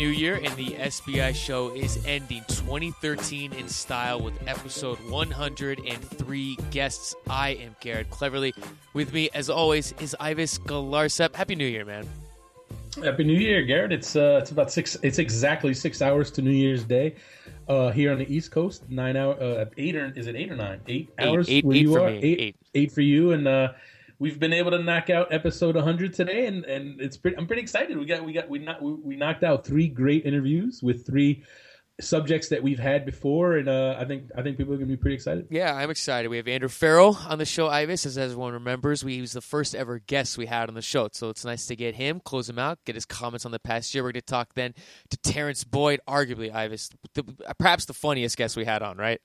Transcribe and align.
New 0.00 0.08
Year, 0.08 0.36
and 0.42 0.56
the 0.56 0.68
SBI 0.78 1.34
show 1.34 1.74
is 1.74 2.02
ending 2.06 2.42
2013 2.48 3.52
in 3.52 3.68
style 3.68 4.18
with 4.18 4.32
episode 4.48 4.96
103 5.10 6.56
guests. 6.70 7.14
I 7.28 7.50
am 7.50 7.76
Garrett 7.80 8.08
Cleverly. 8.08 8.54
With 8.94 9.12
me, 9.12 9.28
as 9.34 9.50
always, 9.50 9.92
is 10.00 10.16
Ives 10.18 10.58
Galarcep. 10.60 11.34
Happy 11.34 11.54
New 11.54 11.66
Year, 11.66 11.84
man. 11.84 12.08
Happy 13.04 13.24
New 13.24 13.38
Year, 13.38 13.62
Garrett. 13.62 13.92
It's 13.92 14.16
uh, 14.16 14.38
it's 14.40 14.52
about 14.52 14.72
six. 14.72 14.96
It's 15.02 15.18
exactly 15.18 15.74
six 15.74 16.00
hours 16.00 16.30
to 16.30 16.40
New 16.40 16.50
Year's 16.50 16.82
Day, 16.82 17.16
uh, 17.68 17.90
here 17.90 18.10
on 18.10 18.16
the 18.18 18.34
East 18.34 18.50
Coast. 18.52 18.88
Nine 18.88 19.16
hour, 19.18 19.34
uh, 19.38 19.66
eight 19.76 19.96
or 19.96 20.10
is 20.16 20.26
it 20.28 20.34
eight 20.34 20.50
or 20.50 20.56
nine? 20.56 20.80
Eight, 20.88 21.10
Eight, 21.18 21.28
hours. 21.28 21.46
eight- 21.50 21.62
where 21.66 21.76
eight 21.76 21.82
you 21.82 21.92
for 21.92 22.00
are? 22.00 22.10
me, 22.10 22.16
Eight, 22.22 22.40
eight. 22.40 22.56
eight 22.74 22.90
for 22.90 23.02
you, 23.02 23.32
and 23.32 23.46
uh, 23.46 23.72
we've 24.20 24.38
been 24.38 24.52
able 24.52 24.70
to 24.70 24.78
knock 24.78 25.10
out 25.10 25.32
episode 25.32 25.74
100 25.74 26.14
today, 26.14 26.46
and 26.46 26.64
and 26.64 27.00
it's 27.00 27.16
pretty. 27.16 27.36
I'm 27.36 27.48
pretty 27.48 27.62
excited. 27.62 27.98
We 27.98 28.04
got 28.06 28.24
we 28.24 28.32
got 28.32 28.48
we 28.48 28.60
not 28.60 28.80
we, 28.80 28.92
we 28.92 29.16
knocked 29.16 29.42
out 29.42 29.66
three 29.66 29.88
great 29.88 30.24
interviews 30.24 30.80
with 30.80 31.04
three 31.04 31.42
subjects 32.00 32.48
that 32.48 32.62
we've 32.62 32.78
had 32.78 33.04
before, 33.04 33.56
and 33.56 33.68
uh, 33.68 33.96
I 33.98 34.04
think 34.04 34.30
I 34.36 34.42
think 34.42 34.56
people 34.56 34.74
are 34.74 34.76
gonna 34.76 34.86
be 34.86 34.96
pretty 34.96 35.16
excited. 35.16 35.48
Yeah, 35.50 35.74
I'm 35.74 35.90
excited. 35.90 36.28
We 36.28 36.36
have 36.36 36.46
Andrew 36.46 36.68
Farrell 36.68 37.18
on 37.26 37.38
the 37.38 37.44
show, 37.44 37.66
Ives, 37.66 38.06
as 38.06 38.16
everyone 38.16 38.52
remembers. 38.52 39.04
We, 39.04 39.14
he 39.14 39.20
was 39.20 39.32
the 39.32 39.40
first 39.40 39.74
ever 39.74 39.98
guest 39.98 40.38
we 40.38 40.46
had 40.46 40.68
on 40.68 40.74
the 40.74 40.82
show, 40.82 41.08
so 41.12 41.30
it's 41.30 41.44
nice 41.44 41.66
to 41.66 41.76
get 41.76 41.94
him, 41.94 42.20
close 42.20 42.48
him 42.48 42.58
out, 42.58 42.78
get 42.84 42.94
his 42.94 43.06
comments 43.06 43.44
on 43.44 43.52
the 43.52 43.58
past 43.58 43.94
year. 43.94 44.04
We're 44.04 44.12
going 44.12 44.20
to 44.20 44.26
talk 44.26 44.54
then 44.54 44.74
to 45.10 45.16
Terrence 45.18 45.64
Boyd, 45.64 46.00
arguably, 46.08 46.54
Ives, 46.54 46.90
the, 47.14 47.24
perhaps 47.58 47.86
the 47.86 47.94
funniest 47.94 48.36
guest 48.36 48.56
we 48.56 48.64
had 48.64 48.82
on, 48.82 48.96
right? 48.96 49.20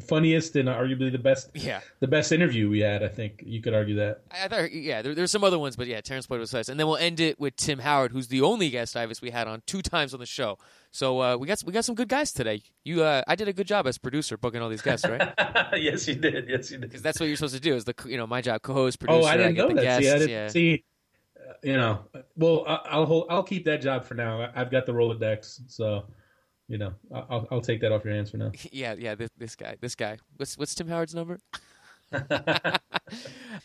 Funniest 0.00 0.56
and 0.56 0.68
arguably 0.68 1.12
the 1.12 1.18
best 1.18 1.50
Yeah. 1.54 1.80
the 2.00 2.06
best 2.08 2.32
interview 2.32 2.70
we 2.70 2.80
had. 2.80 3.02
I 3.02 3.08
think 3.08 3.42
you 3.44 3.60
could 3.60 3.74
argue 3.74 3.96
that. 3.96 4.22
I 4.30 4.44
I 4.44 4.48
thought, 4.48 4.72
yeah, 4.72 5.02
there, 5.02 5.14
there's 5.14 5.30
some 5.30 5.44
other 5.44 5.58
ones, 5.58 5.76
but 5.76 5.86
yeah, 5.86 6.00
Terrence 6.00 6.26
Boyd 6.26 6.40
was 6.40 6.52
nice. 6.52 6.68
And 6.68 6.78
then 6.80 6.86
we'll 6.86 6.96
end 6.96 7.20
it 7.20 7.38
with 7.38 7.56
Tim 7.56 7.78
Howard, 7.80 8.12
who's 8.12 8.28
the 8.28 8.40
only 8.42 8.70
guest 8.70 8.96
Ives 8.96 9.20
we 9.20 9.30
had 9.30 9.46
on 9.48 9.62
two 9.66 9.82
times 9.82 10.14
on 10.14 10.20
the 10.20 10.26
show. 10.26 10.56
So 10.90 11.20
uh, 11.20 11.36
we 11.36 11.46
got 11.46 11.62
we 11.66 11.72
got 11.72 11.84
some 11.84 11.94
good 11.94 12.08
guys 12.08 12.32
today. 12.32 12.62
You, 12.84 13.02
uh, 13.02 13.22
I 13.26 13.34
did 13.34 13.48
a 13.48 13.52
good 13.52 13.66
job 13.66 13.86
as 13.86 13.98
producer 13.98 14.36
booking 14.36 14.60
all 14.62 14.68
these 14.68 14.82
guests, 14.82 15.06
right? 15.08 15.32
yes, 15.76 16.06
you 16.08 16.14
did. 16.16 16.48
Yes, 16.48 16.70
you 16.70 16.78
did. 16.78 16.88
Because 16.88 17.02
that's 17.02 17.18
what 17.20 17.26
you're 17.26 17.36
supposed 17.36 17.54
to 17.54 17.60
do. 17.60 17.74
Is 17.74 17.84
the 17.84 17.94
you 18.06 18.16
know 18.16 18.26
my 18.26 18.40
job, 18.40 18.62
co-host, 18.62 18.98
producer. 18.98 19.20
Oh, 19.22 19.24
I 19.26 19.36
didn't 19.36 19.54
get 19.54 19.60
know 19.62 19.68
the 19.68 19.74
that. 19.74 19.82
guests. 19.82 20.04
see, 20.06 20.10
I 20.14 20.18
didn't 20.18 20.30
yeah. 20.30 20.48
see. 20.48 20.84
uh, 21.38 21.52
you 21.62 21.76
know, 21.76 22.00
well, 22.36 22.64
I- 22.66 22.80
I'll 22.90 23.06
hold. 23.06 23.26
I'll 23.30 23.42
keep 23.42 23.64
that 23.66 23.80
job 23.82 24.04
for 24.04 24.14
now. 24.14 24.42
I- 24.42 24.52
I've 24.60 24.70
got 24.70 24.86
the 24.86 24.92
Rolodex, 24.92 25.60
so 25.68 26.04
you 26.72 26.78
know, 26.78 26.94
I'll 27.12 27.46
I'll 27.50 27.60
take 27.60 27.82
that 27.82 27.92
off 27.92 28.02
your 28.02 28.14
hands 28.14 28.30
for 28.30 28.38
now. 28.38 28.50
Yeah, 28.72 28.94
yeah. 28.98 29.14
This, 29.14 29.28
this 29.36 29.54
guy, 29.54 29.76
this 29.78 29.94
guy. 29.94 30.16
What's 30.36 30.56
what's 30.56 30.74
Tim 30.74 30.88
Howard's 30.88 31.14
number? 31.14 31.38
well, 32.30 32.80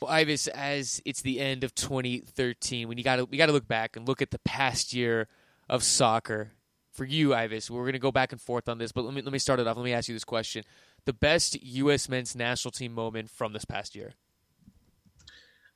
Ives, 0.06 0.50
as 0.50 1.02
it's 1.06 1.22
the 1.22 1.40
end 1.40 1.64
of 1.64 1.74
2013, 1.74 2.90
when 2.90 2.98
you 2.98 3.06
got 3.06 3.16
to 3.16 3.24
we 3.24 3.38
got 3.38 3.46
to 3.46 3.54
look 3.54 3.68
back 3.68 3.96
and 3.96 4.06
look 4.06 4.22
at 4.22 4.32
the 4.32 4.40
past 4.40 4.94
year 4.94 5.30
of 5.70 5.84
soccer 5.84 6.52
for 6.92 7.06
you, 7.06 7.34
Ives. 7.34 7.72
We're 7.72 7.84
going 7.84 7.94
to 7.94 8.00
go 8.00 8.12
back 8.12 8.34
and 8.34 8.42
forth 8.42 8.68
on 8.68 8.78
this, 8.78 8.92
but 8.92 9.06
let 9.06 9.14
me 9.14 9.22
let 9.22 9.32
me 9.32 9.40
start 9.40 9.62
it 9.62 9.68
off. 9.68 9.78
Let 9.78 9.86
me 9.86 9.94
ask 9.94 10.10
you 10.10 10.16
this 10.16 10.26
question: 10.26 10.66
the 11.06 11.14
best 11.14 11.56
U.S. 11.64 12.10
men's 12.10 12.36
national 12.36 12.74
team 12.74 12.92
moment 12.92 13.30
from 13.30 13.54
this 13.54 13.64
past 13.64 13.96
year? 13.96 14.16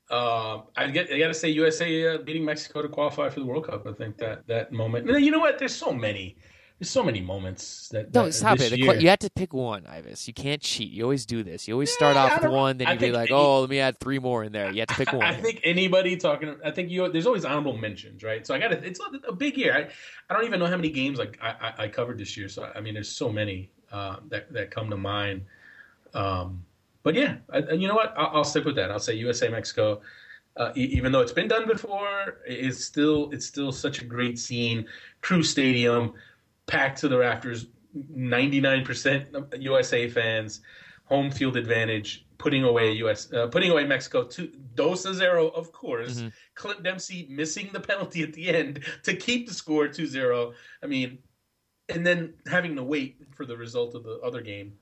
Uh, 0.09 0.63
I 0.75 0.87
get. 0.87 1.09
I 1.09 1.17
got 1.17 1.29
to 1.29 1.33
say, 1.33 1.47
USA 1.51 2.15
uh, 2.15 2.17
beating 2.17 2.43
Mexico 2.43 2.81
to 2.81 2.89
qualify 2.89 3.29
for 3.29 3.39
the 3.39 3.45
World 3.45 3.67
Cup. 3.67 3.87
I 3.87 3.93
think 3.93 4.17
that 4.17 4.45
that 4.47 4.73
moment. 4.73 5.07
You 5.07 5.31
know 5.31 5.39
what? 5.39 5.59
There's 5.59 5.73
so 5.73 5.93
many. 5.93 6.35
There's 6.81 6.89
so 6.89 7.03
many 7.03 7.21
moments 7.21 7.89
that. 7.89 8.11
No, 8.11 8.25
that 8.25 8.33
stop 8.33 8.59
it. 8.59 8.75
Year- 8.75 8.95
you 8.95 9.07
have 9.09 9.19
to 9.19 9.29
pick 9.29 9.53
one, 9.53 9.85
Ives. 9.85 10.27
You 10.27 10.33
can't 10.33 10.59
cheat. 10.59 10.91
You 10.91 11.03
always 11.03 11.27
do 11.27 11.43
this. 11.43 11.67
You 11.67 11.75
always 11.75 11.91
start 11.93 12.15
Yeah, 12.15 12.23
off 12.23 12.41
with 12.41 12.51
one, 12.51 12.79
then 12.79 12.87
you 12.87 12.97
be 12.97 13.11
like, 13.11 13.29
any- 13.29 13.39
"Oh, 13.39 13.61
let 13.61 13.69
me 13.69 13.79
add 13.79 13.99
three 13.99 14.17
more 14.17 14.43
in 14.43 14.51
there." 14.51 14.71
You 14.71 14.79
have 14.79 14.87
to 14.87 14.95
pick 14.95 15.13
one. 15.13 15.21
I 15.21 15.35
think 15.35 15.61
anybody 15.63 16.17
talking. 16.17 16.55
I 16.65 16.71
think 16.71 16.89
you. 16.89 17.07
There's 17.11 17.27
always 17.27 17.45
honorable 17.45 17.77
mentions, 17.77 18.23
right? 18.23 18.47
So 18.47 18.55
I 18.55 18.57
got 18.57 18.69
to. 18.69 18.83
It's 18.83 18.99
a, 19.27 19.31
big 19.31 19.57
year. 19.57 19.75
I, 19.75 19.89
I 20.27 20.35
don't 20.35 20.43
even 20.47 20.59
know 20.59 20.65
how 20.65 20.75
many 20.75 20.89
games 20.89 21.19
like 21.19 21.37
I, 21.39 21.49
I, 21.77 21.83
I 21.83 21.87
covered 21.87 22.17
this 22.17 22.35
year. 22.35 22.49
So 22.49 22.67
I 22.73 22.81
mean, 22.81 22.95
there's 22.95 23.09
so 23.09 23.31
many 23.31 23.69
uh, 23.91 24.15
that 24.29 24.51
that 24.51 24.71
come 24.71 24.89
to 24.89 24.97
mind. 24.97 25.43
Um, 26.15 26.65
but 27.03 27.13
yeah, 27.13 27.35
I, 27.51 27.59
and 27.59 27.79
you 27.79 27.89
know 27.89 27.95
what? 27.95 28.11
I'll, 28.17 28.37
I'll 28.37 28.43
stick 28.43 28.65
with 28.65 28.77
that. 28.77 28.89
I'll 28.89 28.97
say 28.99 29.13
USA 29.13 29.49
Mexico. 29.49 30.01
Uh, 30.57 30.71
e- 30.75 30.81
even 30.97 31.11
though 31.11 31.21
it's 31.21 31.31
been 31.31 31.47
done 31.47 31.67
before, 31.67 32.39
it's 32.43 32.83
still 32.83 33.29
it's 33.31 33.45
still 33.45 33.71
such 33.71 34.01
a 34.01 34.05
great 34.05 34.39
scene. 34.39 34.87
Crew 35.21 35.43
Stadium, 35.43 36.13
packed 36.67 36.99
to 37.01 37.07
the 37.07 37.17
rafters, 37.17 37.67
99% 37.95 39.61
USA 39.61 40.09
fans, 40.09 40.61
home 41.05 41.29
field 41.29 41.57
advantage, 41.57 42.25
putting 42.37 42.63
away 42.63 42.93
US, 42.93 43.31
uh, 43.33 43.47
putting 43.47 43.71
away 43.71 43.85
Mexico 43.85 44.23
to 44.23 44.47
dos 44.75 45.05
a 45.05 45.13
zero, 45.13 45.49
of 45.49 45.71
course. 45.71 46.21
Mhm. 46.21 46.33
Clint 46.55 46.83
Dempsey 46.83 47.27
missing 47.29 47.69
the 47.73 47.79
penalty 47.79 48.23
at 48.23 48.33
the 48.33 48.49
end 48.49 48.83
to 49.03 49.15
keep 49.15 49.47
the 49.47 49.53
score 49.53 49.87
2-0. 49.87 50.53
I 50.81 50.87
mean, 50.87 51.19
and 51.89 52.05
then 52.05 52.33
having 52.47 52.75
to 52.77 52.83
wait 52.83 53.17
for 53.35 53.45
the 53.45 53.57
result 53.57 53.95
of 53.95 54.03
the 54.03 54.19
other 54.19 54.41
game, 54.41 54.77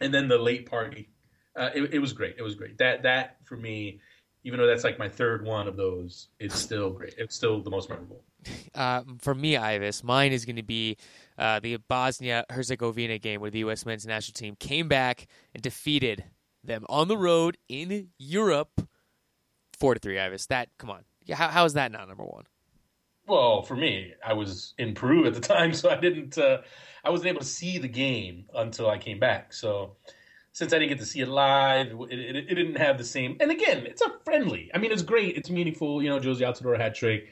and 0.00 0.12
then 0.12 0.28
the 0.28 0.38
late 0.38 0.66
party. 0.66 1.08
Uh, 1.56 1.70
it, 1.74 1.94
it 1.94 1.98
was 2.00 2.12
great. 2.12 2.34
It 2.36 2.42
was 2.42 2.56
great. 2.56 2.76
That 2.78 3.02
that 3.04 3.36
for 3.44 3.56
me, 3.56 4.00
even 4.42 4.58
though 4.58 4.66
that's 4.66 4.82
like 4.84 4.98
my 4.98 5.08
third 5.08 5.44
one 5.44 5.68
of 5.68 5.76
those, 5.76 6.28
it's 6.40 6.58
still 6.58 6.90
great. 6.90 7.14
It's 7.16 7.36
still 7.36 7.62
the 7.62 7.70
most 7.70 7.88
memorable. 7.88 8.24
Uh, 8.74 9.02
for 9.20 9.34
me, 9.34 9.56
Ives, 9.56 10.02
mine 10.02 10.32
is 10.32 10.44
going 10.44 10.56
to 10.56 10.62
be 10.62 10.96
uh, 11.38 11.60
the 11.60 11.76
Bosnia 11.76 12.44
Herzegovina 12.50 13.18
game 13.18 13.40
where 13.40 13.50
the 13.50 13.60
U.S. 13.60 13.84
men's 13.86 14.06
national 14.06 14.34
team 14.34 14.56
came 14.58 14.88
back 14.88 15.26
and 15.54 15.62
defeated 15.62 16.24
them 16.62 16.84
on 16.88 17.08
the 17.08 17.16
road 17.16 17.56
in 17.68 18.08
Europe, 18.18 18.88
four 19.78 19.94
to 19.94 20.00
three. 20.00 20.18
Ives, 20.18 20.46
that 20.46 20.68
come 20.78 20.90
on, 20.90 21.04
how, 21.32 21.48
how 21.48 21.64
is 21.64 21.74
that 21.74 21.92
not 21.92 22.08
number 22.08 22.24
one? 22.24 22.44
Well, 23.26 23.62
for 23.62 23.74
me, 23.74 24.12
I 24.24 24.34
was 24.34 24.74
in 24.78 24.94
Peru 24.94 25.26
at 25.26 25.34
the 25.34 25.40
time, 25.54 25.72
so 25.72 25.90
I 25.90 25.96
didn't. 25.96 26.36
Uh, 26.36 26.58
I 27.04 27.10
wasn't 27.10 27.28
able 27.28 27.40
to 27.40 27.46
see 27.46 27.78
the 27.78 27.88
game 27.88 28.46
until 28.54 28.88
I 28.88 28.98
came 28.98 29.18
back. 29.18 29.52
So, 29.52 29.96
since 30.52 30.72
I 30.72 30.78
didn't 30.78 30.90
get 30.90 30.98
to 31.00 31.06
see 31.06 31.20
it 31.20 31.28
live, 31.28 31.88
it, 32.10 32.18
it, 32.18 32.36
it 32.36 32.54
didn't 32.54 32.76
have 32.76 32.98
the 32.98 33.04
same. 33.04 33.36
And 33.40 33.50
again, 33.50 33.86
it's 33.86 34.02
a 34.02 34.12
friendly. 34.24 34.70
I 34.74 34.78
mean, 34.78 34.92
it's 34.92 35.02
great. 35.02 35.36
It's 35.36 35.50
meaningful. 35.50 36.02
You 36.02 36.10
know, 36.10 36.20
Jozy 36.20 36.40
Altidore 36.40 36.78
hat 36.78 36.94
trick. 36.94 37.28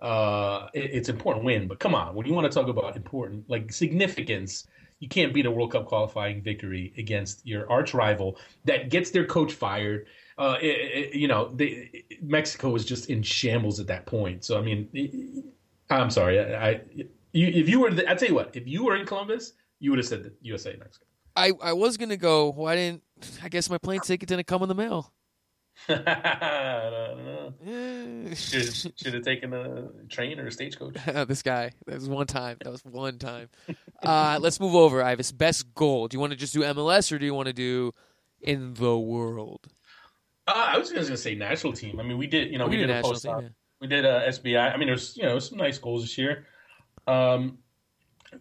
Uh, 0.00 0.68
it, 0.74 0.90
it's 0.92 1.08
important 1.08 1.44
win, 1.44 1.66
but 1.68 1.78
come 1.80 1.94
on, 1.94 2.14
when 2.14 2.26
you 2.26 2.34
want 2.34 2.50
to 2.50 2.54
talk 2.54 2.68
about 2.68 2.96
important, 2.96 3.48
like 3.48 3.72
significance, 3.72 4.66
you 5.00 5.08
can't 5.08 5.32
beat 5.32 5.46
a 5.46 5.50
World 5.50 5.72
Cup 5.72 5.86
qualifying 5.86 6.42
victory 6.42 6.92
against 6.98 7.46
your 7.46 7.70
arch 7.70 7.94
rival 7.94 8.38
that 8.64 8.90
gets 8.90 9.10
their 9.10 9.24
coach 9.24 9.52
fired. 9.52 10.06
Uh, 10.38 10.56
it, 10.60 10.66
it- 10.66 11.14
you 11.14 11.28
know, 11.28 11.50
they, 11.54 12.04
Mexico 12.22 12.70
was 12.70 12.84
just 12.84 13.08
in 13.10 13.22
shambles 13.22 13.80
at 13.80 13.86
that 13.86 14.06
point. 14.06 14.44
So 14.44 14.58
I 14.58 14.62
mean, 14.62 14.88
I'm 15.90 16.10
sorry. 16.10 16.40
I, 16.40 16.68
I 16.70 16.80
you, 17.32 17.46
if 17.48 17.68
you 17.68 17.80
were, 17.80 17.90
the, 17.90 18.10
I 18.10 18.14
tell 18.14 18.28
you 18.28 18.34
what, 18.34 18.54
if 18.56 18.66
you 18.66 18.84
were 18.84 18.96
in 18.96 19.06
Columbus, 19.06 19.52
you 19.78 19.90
would 19.90 19.98
have 19.98 20.06
said 20.06 20.30
USA 20.40 20.76
Mexico. 20.78 21.04
I, 21.34 21.52
I 21.62 21.72
was 21.74 21.96
to 21.98 22.16
go. 22.16 22.50
Why 22.50 22.74
didn't 22.76 23.02
I 23.42 23.48
guess 23.48 23.68
my 23.68 23.78
plane 23.78 24.00
ticket 24.00 24.28
didn't 24.28 24.46
come 24.46 24.62
in 24.62 24.68
the 24.68 24.74
mail? 24.74 25.12
I 25.88 26.90
don't 26.90 27.24
know. 27.24 28.34
Should, 28.34 28.74
should 28.98 29.14
have 29.14 29.22
taken 29.22 29.52
a 29.52 29.88
train 30.08 30.40
or 30.40 30.46
a 30.46 30.52
stagecoach. 30.52 30.96
this 31.28 31.42
guy. 31.42 31.72
That 31.86 31.96
was 31.96 32.08
one 32.08 32.26
time. 32.26 32.56
That 32.62 32.70
was 32.70 32.84
one 32.84 33.18
time. 33.18 33.48
Uh, 34.02 34.38
let's 34.40 34.58
move 34.58 34.74
over, 34.74 35.02
Ives. 35.02 35.32
Best 35.32 35.74
goal. 35.74 36.08
Do 36.08 36.16
you 36.16 36.20
want 36.20 36.32
to 36.32 36.36
just 36.36 36.52
do 36.52 36.60
MLS 36.60 37.12
or 37.12 37.18
do 37.18 37.26
you 37.26 37.34
want 37.34 37.46
to 37.46 37.52
do 37.52 37.92
in 38.40 38.74
the 38.74 38.98
world? 38.98 39.66
Uh, 40.46 40.52
I 40.68 40.78
was 40.78 40.90
just 40.90 41.08
gonna 41.08 41.16
say 41.16 41.34
national 41.34 41.72
team. 41.72 41.98
I 41.98 42.04
mean, 42.04 42.18
we 42.18 42.26
did, 42.26 42.52
you 42.52 42.58
know, 42.58 42.66
we, 42.66 42.70
We 42.70 42.76
did 42.76 42.86
did, 42.86 42.96
a 42.96 43.02
post 43.02 43.24
team, 43.24 43.38
yeah. 43.40 43.48
We 43.80 43.88
did 43.88 44.04
a 44.04 44.28
SBI. 44.28 44.72
I 44.72 44.76
mean, 44.76 44.88
there's, 44.88 45.16
you 45.16 45.24
know, 45.24 45.38
some 45.38 45.58
nice 45.58 45.78
goals 45.78 46.02
this 46.02 46.16
year. 46.16 46.46
Um, 47.06 47.58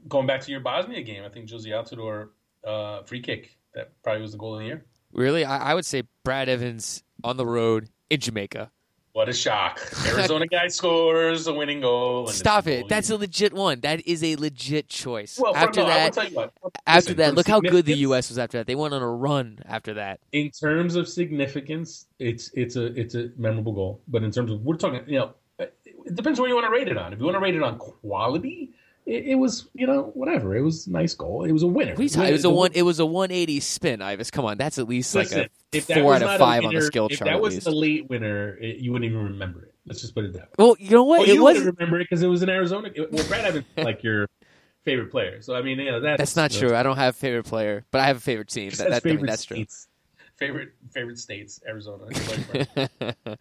going 0.08 0.28
back 0.28 0.42
to 0.42 0.52
your 0.52 0.60
Bosnia 0.62 1.02
game, 1.02 1.24
I 1.24 1.30
think 1.30 1.50
Jozy 1.50 1.70
Altidore 1.70 2.30
uh, 2.64 3.04
free 3.04 3.22
kick 3.22 3.58
that 3.74 3.92
probably 4.04 4.22
was 4.22 4.32
the 4.32 4.38
goal 4.38 4.54
of 4.54 4.60
the 4.60 4.66
year. 4.66 4.86
Really, 5.16 5.46
I, 5.46 5.72
I 5.72 5.74
would 5.74 5.86
say 5.86 6.04
Brad 6.24 6.50
Evans 6.50 7.04
on 7.24 7.38
the 7.38 7.46
road 7.46 7.90
in 8.10 8.20
Jamaica. 8.20 8.70
What 9.14 9.30
a 9.30 9.34
shock! 9.34 9.80
Arizona 10.06 10.46
guy 10.46 10.68
scores 10.68 11.48
a 11.48 11.54
winning 11.54 11.80
goal. 11.80 12.28
Stop 12.28 12.68
it. 12.68 12.90
That's 12.90 13.10
a 13.10 13.16
legit 13.16 13.54
one. 13.54 13.80
That 13.80 14.06
is 14.06 14.22
a 14.26 14.36
legit 14.36 14.90
choice. 14.90 15.40
well. 15.40 15.56
after 15.56 15.84
no, 15.84 15.88
that, 15.88 16.18
what. 16.34 16.52
after 16.86 17.12
Listen, 17.12 17.18
that, 17.20 17.34
look 17.34 17.48
how 17.48 17.62
good 17.62 17.86
the 17.86 17.96
U.S. 18.00 18.28
was 18.28 18.38
after 18.38 18.58
that. 18.58 18.68
They 18.68 18.76
went 18.76 18.94
on 18.94 19.02
a 19.02 19.10
run 19.10 19.60
after 19.66 19.94
that. 19.94 20.20
in 20.34 20.52
terms 20.52 20.98
of 20.98 21.08
significance, 21.08 22.08
it's 22.20 22.52
it's 22.56 22.76
a 22.76 22.88
it's 23.00 23.16
a 23.16 23.30
memorable 23.38 23.72
goal. 23.72 24.02
But 24.10 24.24
in 24.24 24.32
terms 24.32 24.52
of 24.52 24.66
we're 24.66 24.76
talking, 24.76 25.02
you 25.08 25.20
know, 25.20 25.34
it 25.60 26.14
depends 26.14 26.38
what 26.38 26.50
you 26.50 26.56
want 26.56 26.68
to 26.68 26.72
rate 26.74 26.90
it 26.90 26.98
on. 26.98 27.14
If 27.14 27.20
you 27.20 27.26
want 27.26 27.36
to 27.36 27.42
rate 27.42 27.56
it 27.56 27.64
on 27.64 27.78
quality, 27.78 28.74
it, 29.06 29.26
it 29.28 29.36
was 29.36 29.68
you 29.74 29.86
know 29.88 30.12
whatever. 30.14 30.56
It 30.56 30.62
was 30.62 30.88
a 30.88 30.92
nice 30.92 31.14
goal. 31.14 31.44
It 31.46 31.52
was 31.52 31.64
a 31.64 31.68
winner. 31.68 31.92
What 31.92 32.00
are 32.00 32.04
you 32.04 32.10
talking- 32.10 32.30
It 32.30 32.34
was 32.34 32.46
a 32.46 32.50
one. 32.50 32.72
It 32.74 32.82
was 32.84 33.00
a 33.00 33.06
180 33.06 33.60
spin, 33.60 34.02
Ives. 34.02 34.32
Come 34.32 34.46
on, 34.46 34.58
that's 34.58 34.78
at 34.80 34.88
least 34.88 35.14
Listen, 35.16 35.40
like 35.40 35.52
a 35.74 35.82
four 35.82 36.14
out 36.16 36.22
of 36.22 36.28
not 36.28 36.36
a 36.36 36.40
five 36.40 36.64
on 36.64 36.70
the 36.70 36.76
winner- 36.78 36.86
skill 36.88 37.08
if 37.10 37.18
chart. 37.20 37.30
that 37.30 37.40
was 37.42 37.56
least. 37.56 37.68
a 37.68 37.72
late 37.72 38.10
winner, 38.10 38.58
it, 38.58 38.78
you 38.78 38.92
wouldn't 38.92 39.10
even 39.12 39.24
remember 39.24 39.64
it. 39.64 39.74
Let's 39.86 40.02
just 40.02 40.16
put 40.16 40.26
it 40.26 40.34
that 40.34 40.44
way. 40.44 40.56
Well, 40.58 40.76
you 40.80 40.90
know 40.92 41.04
what? 41.04 41.20
Well, 41.22 41.30
it 41.30 41.34
you 41.36 41.44
was. 41.44 41.58
wouldn't 41.58 41.78
remember 41.78 42.00
it 42.00 42.06
because 42.10 42.24
it 42.24 42.28
was 42.28 42.42
in 42.44 42.50
Arizona. 42.50 42.90
It- 42.96 43.12
well, 43.12 43.28
Brad 43.28 43.46
Evans 43.46 43.66
is 43.78 43.86
like 43.86 44.04
your 44.04 44.28
favorite 44.84 45.12
player, 45.12 45.42
so 45.42 45.56
I 45.56 45.62
mean, 45.62 45.80
you 45.80 45.92
know, 45.92 46.00
that's 46.00 46.18
That's 46.20 46.36
not 46.36 46.52
true. 46.52 46.76
I 46.76 46.84
don't 46.84 46.98
have 46.98 47.16
a 47.16 47.18
favorite 47.18 47.46
player, 47.46 47.86
but 47.92 48.02
I 48.02 48.06
have 48.08 48.18
a 48.18 48.22
favorite 48.22 48.50
team. 48.50 48.70
That, 48.78 48.90
That's 48.90 49.04
that, 49.04 49.10
I 49.12 49.16
mean, 49.16 49.26
that's 49.26 49.46
true. 49.46 49.58
states. 49.58 49.88
Favorite 50.38 50.70
favorite 50.94 51.18
states, 51.20 51.62
Arizona. 51.68 52.06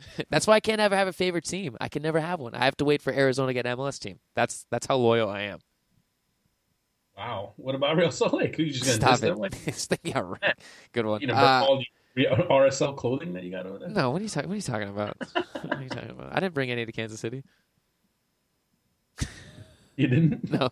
That's 0.30 0.46
why 0.46 0.54
I 0.54 0.60
can't 0.60 0.80
ever 0.80 0.96
have 0.96 1.08
a 1.08 1.12
favorite 1.12 1.44
team. 1.44 1.76
I 1.80 1.88
can 1.88 2.02
never 2.02 2.20
have 2.20 2.40
one. 2.40 2.54
I 2.54 2.64
have 2.64 2.76
to 2.78 2.84
wait 2.84 3.02
for 3.02 3.12
Arizona 3.12 3.48
to 3.48 3.54
get 3.54 3.66
an 3.66 3.76
MLS 3.76 3.98
team. 3.98 4.18
That's 4.34 4.66
that's 4.70 4.86
how 4.86 4.96
loyal 4.96 5.28
I 5.28 5.42
am. 5.42 5.58
Wow. 7.16 7.54
What 7.56 7.74
about 7.74 7.96
Real 7.96 8.12
Salt 8.12 8.34
Lake? 8.34 8.54
Who 8.56 8.62
you 8.62 8.72
just 8.72 8.84
gonna 8.84 9.16
Stop 9.18 9.50
it. 9.50 9.98
yeah, 10.04 10.20
right. 10.20 10.58
Good 10.92 11.04
one. 11.04 11.20
You 11.20 11.26
know, 11.26 11.34
Uh, 11.34 11.64
all 11.68 11.82
the 12.14 12.26
RSL 12.26 12.96
clothing 12.96 13.32
that 13.32 13.42
you 13.42 13.50
got 13.50 13.66
over 13.66 13.78
there. 13.78 13.88
no, 13.88 14.10
what 14.10 14.20
are 14.20 14.24
you 14.24 14.28
talking? 14.28 14.48
What 14.48 14.54
are 14.54 14.56
you 14.56 14.62
talking 14.62 14.88
about? 14.88 15.16
what 15.32 15.76
are 15.76 15.82
you 15.82 15.88
talking 15.88 16.10
about? 16.10 16.32
I 16.32 16.40
didn't 16.40 16.54
bring 16.54 16.70
any 16.70 16.86
to 16.86 16.92
Kansas 16.92 17.18
City. 17.20 17.42
You 19.96 20.06
didn't. 20.06 20.48
No. 20.48 20.70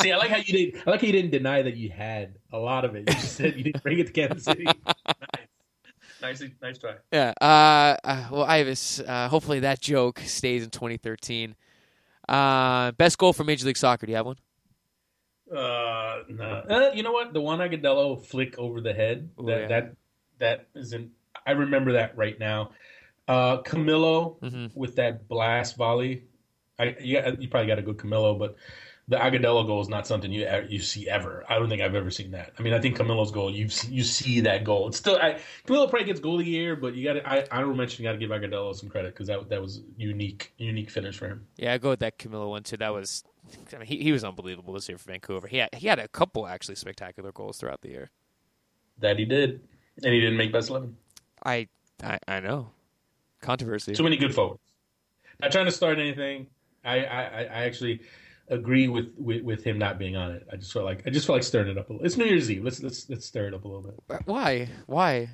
See, 0.00 0.12
I 0.12 0.16
like 0.16 0.30
how 0.30 0.38
you 0.38 0.44
didn't. 0.44 0.86
I 0.86 0.90
like 0.92 1.02
how 1.02 1.06
you 1.06 1.12
didn't 1.12 1.30
deny 1.30 1.60
that 1.60 1.76
you 1.76 1.90
had 1.90 2.36
a 2.52 2.58
lot 2.58 2.86
of 2.86 2.94
it. 2.94 3.00
You 3.06 3.14
just 3.14 3.36
said 3.36 3.54
you 3.54 3.64
didn't 3.64 3.82
bring 3.82 3.98
it 3.98 4.06
to 4.06 4.12
Kansas 4.14 4.44
City. 4.44 4.64
Nice, 6.22 6.42
nice, 6.62 6.78
try. 6.78 6.94
Yeah. 7.12 7.32
Uh, 7.40 7.96
uh, 8.04 8.28
well, 8.30 8.44
Ives, 8.44 9.00
uh, 9.00 9.28
hopefully 9.28 9.60
that 9.60 9.80
joke 9.80 10.20
stays 10.20 10.62
in 10.62 10.70
2013. 10.70 11.54
Uh, 12.28 12.92
best 12.92 13.18
goal 13.18 13.32
for 13.32 13.44
Major 13.44 13.66
League 13.66 13.76
Soccer. 13.76 14.06
Do 14.06 14.12
you 14.12 14.16
have 14.16 14.26
one? 14.26 14.36
Uh, 15.50 16.20
no. 16.28 16.44
Uh, 16.68 16.90
you 16.94 17.02
know 17.02 17.12
what? 17.12 17.32
The 17.34 17.40
Juan 17.40 17.58
Agudelo 17.58 18.24
flick 18.24 18.58
over 18.58 18.80
the 18.80 18.94
head. 18.94 19.30
Ooh, 19.40 19.46
that 19.46 19.60
yeah. 19.60 19.68
that 19.68 19.96
that 20.38 20.66
isn't. 20.74 21.10
I 21.46 21.50
remember 21.52 21.92
that 21.92 22.16
right 22.16 22.38
now. 22.38 22.70
Uh, 23.28 23.60
Camilo 23.62 24.40
Mhm. 24.40 24.74
with 24.74 24.96
that 24.96 25.28
blast 25.28 25.76
volley. 25.76 26.24
I 26.78 26.96
yeah, 27.00 27.32
you 27.38 27.48
probably 27.48 27.66
got 27.66 27.78
a 27.78 27.82
good 27.82 27.98
Camilo, 27.98 28.38
but 28.38 28.56
the 29.08 29.16
Agudelo 29.16 29.66
goal 29.66 29.80
is 29.80 29.88
not 29.88 30.06
something 30.06 30.30
you 30.30 30.46
you 30.68 30.80
see 30.80 31.08
ever. 31.08 31.44
I 31.48 31.58
don't 31.58 31.68
think 31.68 31.82
I've 31.82 31.94
ever 31.94 32.10
seen 32.10 32.30
that. 32.32 32.52
I 32.58 32.62
mean, 32.62 32.72
I 32.72 32.80
think 32.80 32.96
Camilo's 32.96 33.32
goal 33.32 33.50
you 33.50 33.68
see, 33.68 33.92
you 33.92 34.04
see 34.04 34.40
that 34.42 34.64
goal. 34.64 34.88
It's 34.88 34.96
still 34.96 35.16
I, 35.16 35.40
Camilo 35.66 35.90
probably 35.90 36.04
gets 36.04 36.20
goal 36.20 36.38
of 36.38 36.44
the 36.44 36.50
year, 36.50 36.76
but 36.76 36.94
you 36.94 37.04
got 37.04 37.14
to 37.14 37.28
I 37.28 37.44
I 37.50 37.60
don't 37.60 37.76
mention 37.76 38.02
you 38.02 38.08
got 38.08 38.12
to 38.12 38.18
give 38.18 38.30
Agudelo 38.30 38.74
some 38.74 38.88
credit 38.88 39.12
because 39.12 39.26
that 39.26 39.48
that 39.48 39.60
was 39.60 39.82
unique 39.96 40.52
unique 40.56 40.88
finish 40.88 41.16
for 41.18 41.26
him. 41.26 41.46
Yeah, 41.56 41.74
I 41.74 41.78
go 41.78 41.90
with 41.90 42.00
that 42.00 42.18
Camilo 42.18 42.48
one 42.48 42.62
too. 42.62 42.76
That 42.76 42.92
was, 42.92 43.24
I 43.74 43.78
mean, 43.78 43.86
he, 43.86 43.98
he 43.98 44.12
was 44.12 44.22
unbelievable 44.22 44.72
this 44.74 44.88
year 44.88 44.98
for 44.98 45.10
Vancouver. 45.10 45.48
He 45.48 45.56
had 45.56 45.70
he 45.74 45.88
had 45.88 45.98
a 45.98 46.08
couple 46.08 46.46
actually 46.46 46.76
spectacular 46.76 47.32
goals 47.32 47.58
throughout 47.58 47.82
the 47.82 47.88
year. 47.88 48.10
That 48.98 49.18
he 49.18 49.24
did, 49.24 49.62
and 50.04 50.14
he 50.14 50.20
didn't 50.20 50.36
make 50.36 50.52
best 50.52 50.70
eleven. 50.70 50.96
I 51.44 51.68
I, 52.04 52.18
I 52.28 52.40
know, 52.40 52.70
controversy. 53.40 53.94
Too 53.94 54.04
many 54.04 54.16
good 54.16 54.34
forwards. 54.34 54.60
Not 55.40 55.50
trying 55.50 55.66
to 55.66 55.72
start 55.72 55.98
anything. 55.98 56.46
I, 56.84 57.04
I 57.04 57.22
I 57.22 57.64
actually 57.64 58.02
agree 58.52 58.88
with, 58.88 59.06
with 59.16 59.42
with 59.42 59.64
him 59.64 59.78
not 59.78 59.98
being 59.98 60.16
on 60.16 60.30
it. 60.32 60.46
I 60.52 60.56
just 60.56 60.72
felt 60.72 60.84
like 60.84 61.02
I 61.06 61.10
just 61.10 61.26
felt 61.26 61.36
like 61.36 61.42
stirring 61.44 61.68
it 61.68 61.78
up 61.78 61.88
a 61.90 61.92
little. 61.92 62.06
It's 62.06 62.16
New 62.16 62.24
Year's 62.24 62.50
Eve. 62.50 62.64
Let's 62.64 62.82
let's 62.82 63.08
let's 63.08 63.26
stir 63.26 63.48
it 63.48 63.54
up 63.54 63.64
a 63.64 63.68
little 63.68 63.82
bit. 63.82 64.20
Why? 64.26 64.68
Why? 64.86 65.30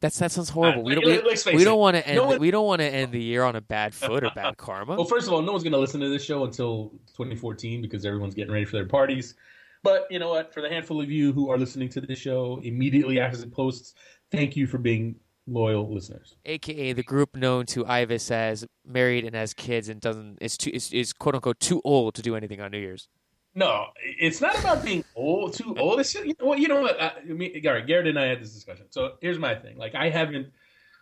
That's 0.00 0.18
that 0.18 0.32
sounds 0.32 0.48
horrible. 0.48 0.80
Uh, 0.80 0.84
we 0.84 0.94
don't 0.94 1.04
let- 1.06 1.44
we, 1.46 1.56
we 1.56 1.64
don't 1.64 1.78
want 1.78 1.96
to 1.96 2.06
end 2.06 2.16
No 2.16 2.26
one- 2.26 2.38
we 2.40 2.50
don't 2.50 2.66
want 2.66 2.80
to 2.80 2.86
end 2.86 3.12
the 3.12 3.22
year 3.22 3.42
on 3.44 3.54
a 3.56 3.60
bad 3.60 3.92
foot 3.94 4.24
or 4.24 4.30
bad 4.34 4.56
karma. 4.56 4.96
Well, 4.96 5.04
first 5.04 5.26
of 5.26 5.32
all, 5.34 5.42
no 5.42 5.52
one's 5.52 5.62
going 5.62 5.74
to 5.74 5.78
listen 5.78 6.00
to 6.00 6.08
this 6.08 6.24
show 6.24 6.44
until 6.44 6.90
2014 7.16 7.82
because 7.82 8.06
everyone's 8.06 8.34
getting 8.34 8.52
ready 8.52 8.64
for 8.64 8.76
their 8.76 8.86
parties. 8.86 9.34
But 9.82 10.06
you 10.10 10.18
know 10.18 10.30
what? 10.30 10.54
For 10.54 10.62
the 10.62 10.68
handful 10.70 11.00
of 11.02 11.10
you 11.10 11.32
who 11.32 11.50
are 11.50 11.58
listening 11.58 11.88
to 11.90 12.00
this 12.00 12.18
show 12.18 12.60
immediately 12.62 13.20
after 13.20 13.42
it 13.42 13.52
posts, 13.52 13.94
thank 14.30 14.56
you 14.56 14.66
for 14.66 14.78
being 14.78 15.16
loyal 15.50 15.92
listeners. 15.92 16.36
AKA 16.46 16.92
the 16.94 17.02
group 17.02 17.34
known 17.36 17.66
to 17.66 17.84
Ives 17.86 18.30
as 18.30 18.66
married 18.86 19.24
and 19.24 19.34
has 19.34 19.52
kids 19.52 19.88
and 19.88 20.00
doesn't 20.00 20.38
is 20.40 20.56
too 20.56 20.70
is, 20.72 20.92
is 20.92 21.12
quote 21.12 21.34
unquote 21.34 21.60
too 21.60 21.80
old 21.84 22.14
to 22.14 22.22
do 22.22 22.36
anything 22.36 22.60
on 22.60 22.70
New 22.70 22.78
Year's. 22.78 23.08
No, 23.54 23.86
it's 24.04 24.40
not 24.40 24.56
about 24.60 24.84
being 24.84 25.04
old, 25.16 25.54
too 25.54 25.74
old. 25.76 25.98
It's 25.98 26.12
just, 26.12 26.24
you 26.24 26.34
know, 26.38 26.46
what- 26.46 26.60
you 26.60 26.68
know 26.68 26.80
what? 26.82 27.00
I, 27.02 27.12
I 27.18 27.24
mean, 27.24 27.60
Garrett, 27.60 27.88
Garrett 27.88 28.06
and 28.06 28.16
I 28.16 28.26
had 28.26 28.40
this 28.40 28.52
discussion. 28.54 28.86
So 28.90 29.14
here's 29.20 29.40
my 29.40 29.56
thing. 29.56 29.76
Like, 29.76 29.96
I 29.96 30.08
haven't, 30.08 30.52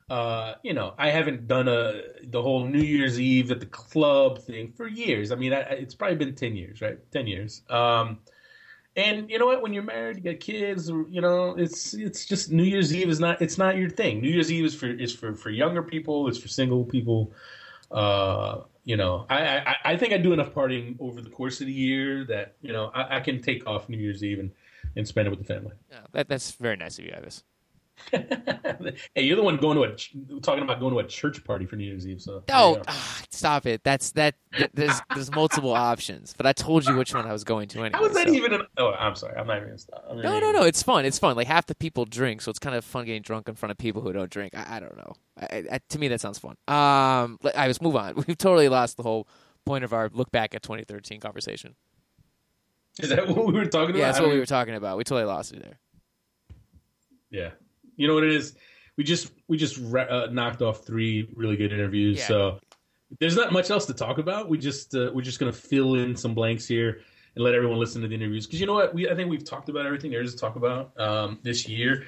uh, 0.08 0.54
you 0.62 0.72
know, 0.72 0.94
I 0.96 1.10
haven't 1.10 1.46
done 1.46 1.68
a 1.68 2.00
the 2.24 2.40
whole 2.40 2.64
New 2.64 2.80
Year's 2.80 3.20
Eve 3.20 3.50
at 3.50 3.60
the 3.60 3.66
club 3.66 4.38
thing 4.38 4.72
for 4.72 4.88
years. 4.88 5.30
I 5.30 5.34
mean, 5.34 5.52
I, 5.52 5.60
it's 5.60 5.94
probably 5.94 6.16
been 6.16 6.34
ten 6.34 6.56
years, 6.56 6.80
right? 6.80 6.98
Ten 7.12 7.26
years. 7.26 7.62
Um, 7.68 8.20
and 8.98 9.30
you 9.30 9.38
know 9.38 9.46
what? 9.46 9.62
When 9.62 9.72
you're 9.72 9.84
married, 9.84 10.16
you 10.16 10.32
got 10.32 10.40
kids. 10.40 10.88
You 10.88 11.20
know, 11.20 11.54
it's 11.56 11.94
it's 11.94 12.26
just 12.26 12.50
New 12.50 12.64
Year's 12.64 12.92
Eve 12.92 13.08
is 13.08 13.20
not 13.20 13.40
it's 13.40 13.56
not 13.56 13.76
your 13.76 13.88
thing. 13.88 14.20
New 14.20 14.28
Year's 14.28 14.50
Eve 14.50 14.64
is 14.64 14.74
for 14.74 14.88
is 14.88 15.14
for 15.14 15.34
for 15.34 15.50
younger 15.50 15.82
people. 15.82 16.28
It's 16.28 16.38
for 16.38 16.48
single 16.48 16.84
people. 16.84 17.32
Uh, 17.92 18.62
you 18.84 18.96
know, 18.96 19.24
I, 19.30 19.58
I 19.58 19.76
I 19.84 19.96
think 19.96 20.12
I 20.12 20.18
do 20.18 20.32
enough 20.32 20.52
partying 20.52 20.96
over 20.98 21.20
the 21.20 21.30
course 21.30 21.60
of 21.60 21.68
the 21.68 21.72
year 21.72 22.24
that 22.24 22.56
you 22.60 22.72
know 22.72 22.90
I, 22.92 23.18
I 23.18 23.20
can 23.20 23.40
take 23.40 23.66
off 23.66 23.88
New 23.88 23.98
Year's 23.98 24.24
Eve 24.24 24.40
and, 24.40 24.50
and 24.96 25.06
spend 25.06 25.28
it 25.28 25.30
with 25.30 25.38
the 25.38 25.46
family. 25.46 25.72
Yeah, 25.90 26.00
that 26.12 26.28
that's 26.28 26.52
very 26.52 26.76
nice 26.76 26.98
of 26.98 27.04
you, 27.04 27.12
Ives. 27.16 27.44
hey, 28.12 29.22
you're 29.22 29.36
the 29.36 29.42
one 29.42 29.56
going 29.56 29.76
to 29.76 29.82
a 29.84 29.94
ch- 29.94 30.14
talking 30.42 30.62
about 30.64 30.80
going 30.80 30.92
to 30.94 31.00
a 31.00 31.04
church 31.06 31.42
party 31.44 31.66
for 31.66 31.76
New 31.76 31.84
Year's 31.84 32.06
Eve. 32.06 32.20
So 32.22 32.42
Oh, 32.50 32.80
ah, 32.88 33.22
stop 33.30 33.66
it. 33.66 33.82
That's 33.84 34.12
that. 34.12 34.34
th- 34.56 34.70
There's 34.74 35.00
there's 35.14 35.30
multiple 35.30 35.72
options, 35.74 36.34
but 36.36 36.46
I 36.46 36.52
told 36.52 36.86
you 36.86 36.96
which 36.96 37.14
one 37.14 37.26
I 37.26 37.32
was 37.32 37.44
going 37.44 37.68
to 37.68 37.78
anyway. 37.80 37.90
how 37.98 38.04
is 38.06 38.14
that 38.14 38.28
so- 38.28 38.34
even? 38.34 38.52
An, 38.54 38.62
oh, 38.78 38.92
I'm 38.92 39.14
sorry. 39.14 39.36
I'm 39.36 39.46
not 39.46 39.58
even. 39.58 39.76
I'm 40.08 40.16
not 40.16 40.22
No, 40.24 40.36
even 40.36 40.52
no, 40.52 40.60
no. 40.60 40.62
It's 40.64 40.82
fun. 40.82 41.04
It's 41.04 41.18
fun. 41.18 41.36
Like 41.36 41.46
half 41.46 41.66
the 41.66 41.74
people 41.74 42.04
drink, 42.04 42.40
so 42.40 42.50
it's 42.50 42.58
kind 42.58 42.74
of 42.76 42.84
fun 42.84 43.04
getting 43.04 43.22
drunk 43.22 43.48
in 43.48 43.54
front 43.54 43.70
of 43.70 43.78
people 43.78 44.02
who 44.02 44.12
don't 44.12 44.30
drink. 44.30 44.54
I, 44.56 44.76
I 44.76 44.80
don't 44.80 44.96
know. 44.96 45.12
I, 45.40 45.64
I, 45.72 45.80
to 45.90 45.98
me, 45.98 46.08
that 46.08 46.20
sounds 46.20 46.38
fun. 46.38 46.56
Um, 46.68 47.38
I 47.54 47.66
was 47.68 47.80
move 47.82 47.96
on. 47.96 48.14
We've 48.26 48.38
totally 48.38 48.68
lost 48.68 48.96
the 48.96 49.02
whole 49.02 49.28
point 49.64 49.84
of 49.84 49.92
our 49.92 50.08
look 50.12 50.30
back 50.30 50.54
at 50.54 50.62
2013 50.62 51.20
conversation. 51.20 51.74
Is 53.00 53.10
that 53.10 53.28
what 53.28 53.46
we 53.46 53.52
were 53.52 53.66
talking 53.66 53.90
about? 53.90 53.98
Yeah, 53.98 54.06
that's 54.06 54.18
what 54.20 54.30
we 54.30 54.38
were 54.38 54.46
talking 54.46 54.74
about. 54.74 54.96
We 54.98 55.04
totally 55.04 55.26
lost 55.26 55.52
it 55.52 55.62
there. 55.62 55.78
Yeah, 57.30 57.50
you 57.98 58.08
know 58.08 58.14
what 58.14 58.24
it 58.24 58.32
is. 58.32 58.54
We 58.96 59.04
just 59.04 59.32
we 59.48 59.58
just 59.58 59.78
ra- 59.82 60.02
uh, 60.02 60.28
knocked 60.32 60.62
off 60.62 60.86
three 60.86 61.28
really 61.34 61.56
good 61.56 61.72
interviews. 61.72 62.18
Yeah. 62.18 62.26
So 62.26 62.60
there's 63.20 63.36
not 63.36 63.52
much 63.52 63.70
else 63.70 63.84
to 63.86 63.94
talk 63.94 64.16
about. 64.16 64.48
We 64.48 64.56
just 64.56 64.94
uh, 64.94 65.10
we're 65.12 65.22
just 65.22 65.38
gonna 65.38 65.52
fill 65.52 65.96
in 65.96 66.16
some 66.16 66.34
blanks 66.34 66.66
here 66.66 67.00
and 67.34 67.44
let 67.44 67.54
everyone 67.54 67.78
listen 67.78 68.00
to 68.02 68.08
the 68.08 68.14
interviews 68.14 68.46
because 68.46 68.60
you 68.60 68.66
know 68.66 68.74
what 68.74 68.94
we 68.94 69.10
I 69.10 69.14
think 69.14 69.28
we've 69.28 69.44
talked 69.44 69.68
about 69.68 69.84
everything 69.84 70.10
there 70.10 70.22
is 70.22 70.34
to 70.34 70.40
talk 70.40 70.56
about 70.56 70.98
um, 70.98 71.38
this 71.42 71.68
year. 71.68 72.06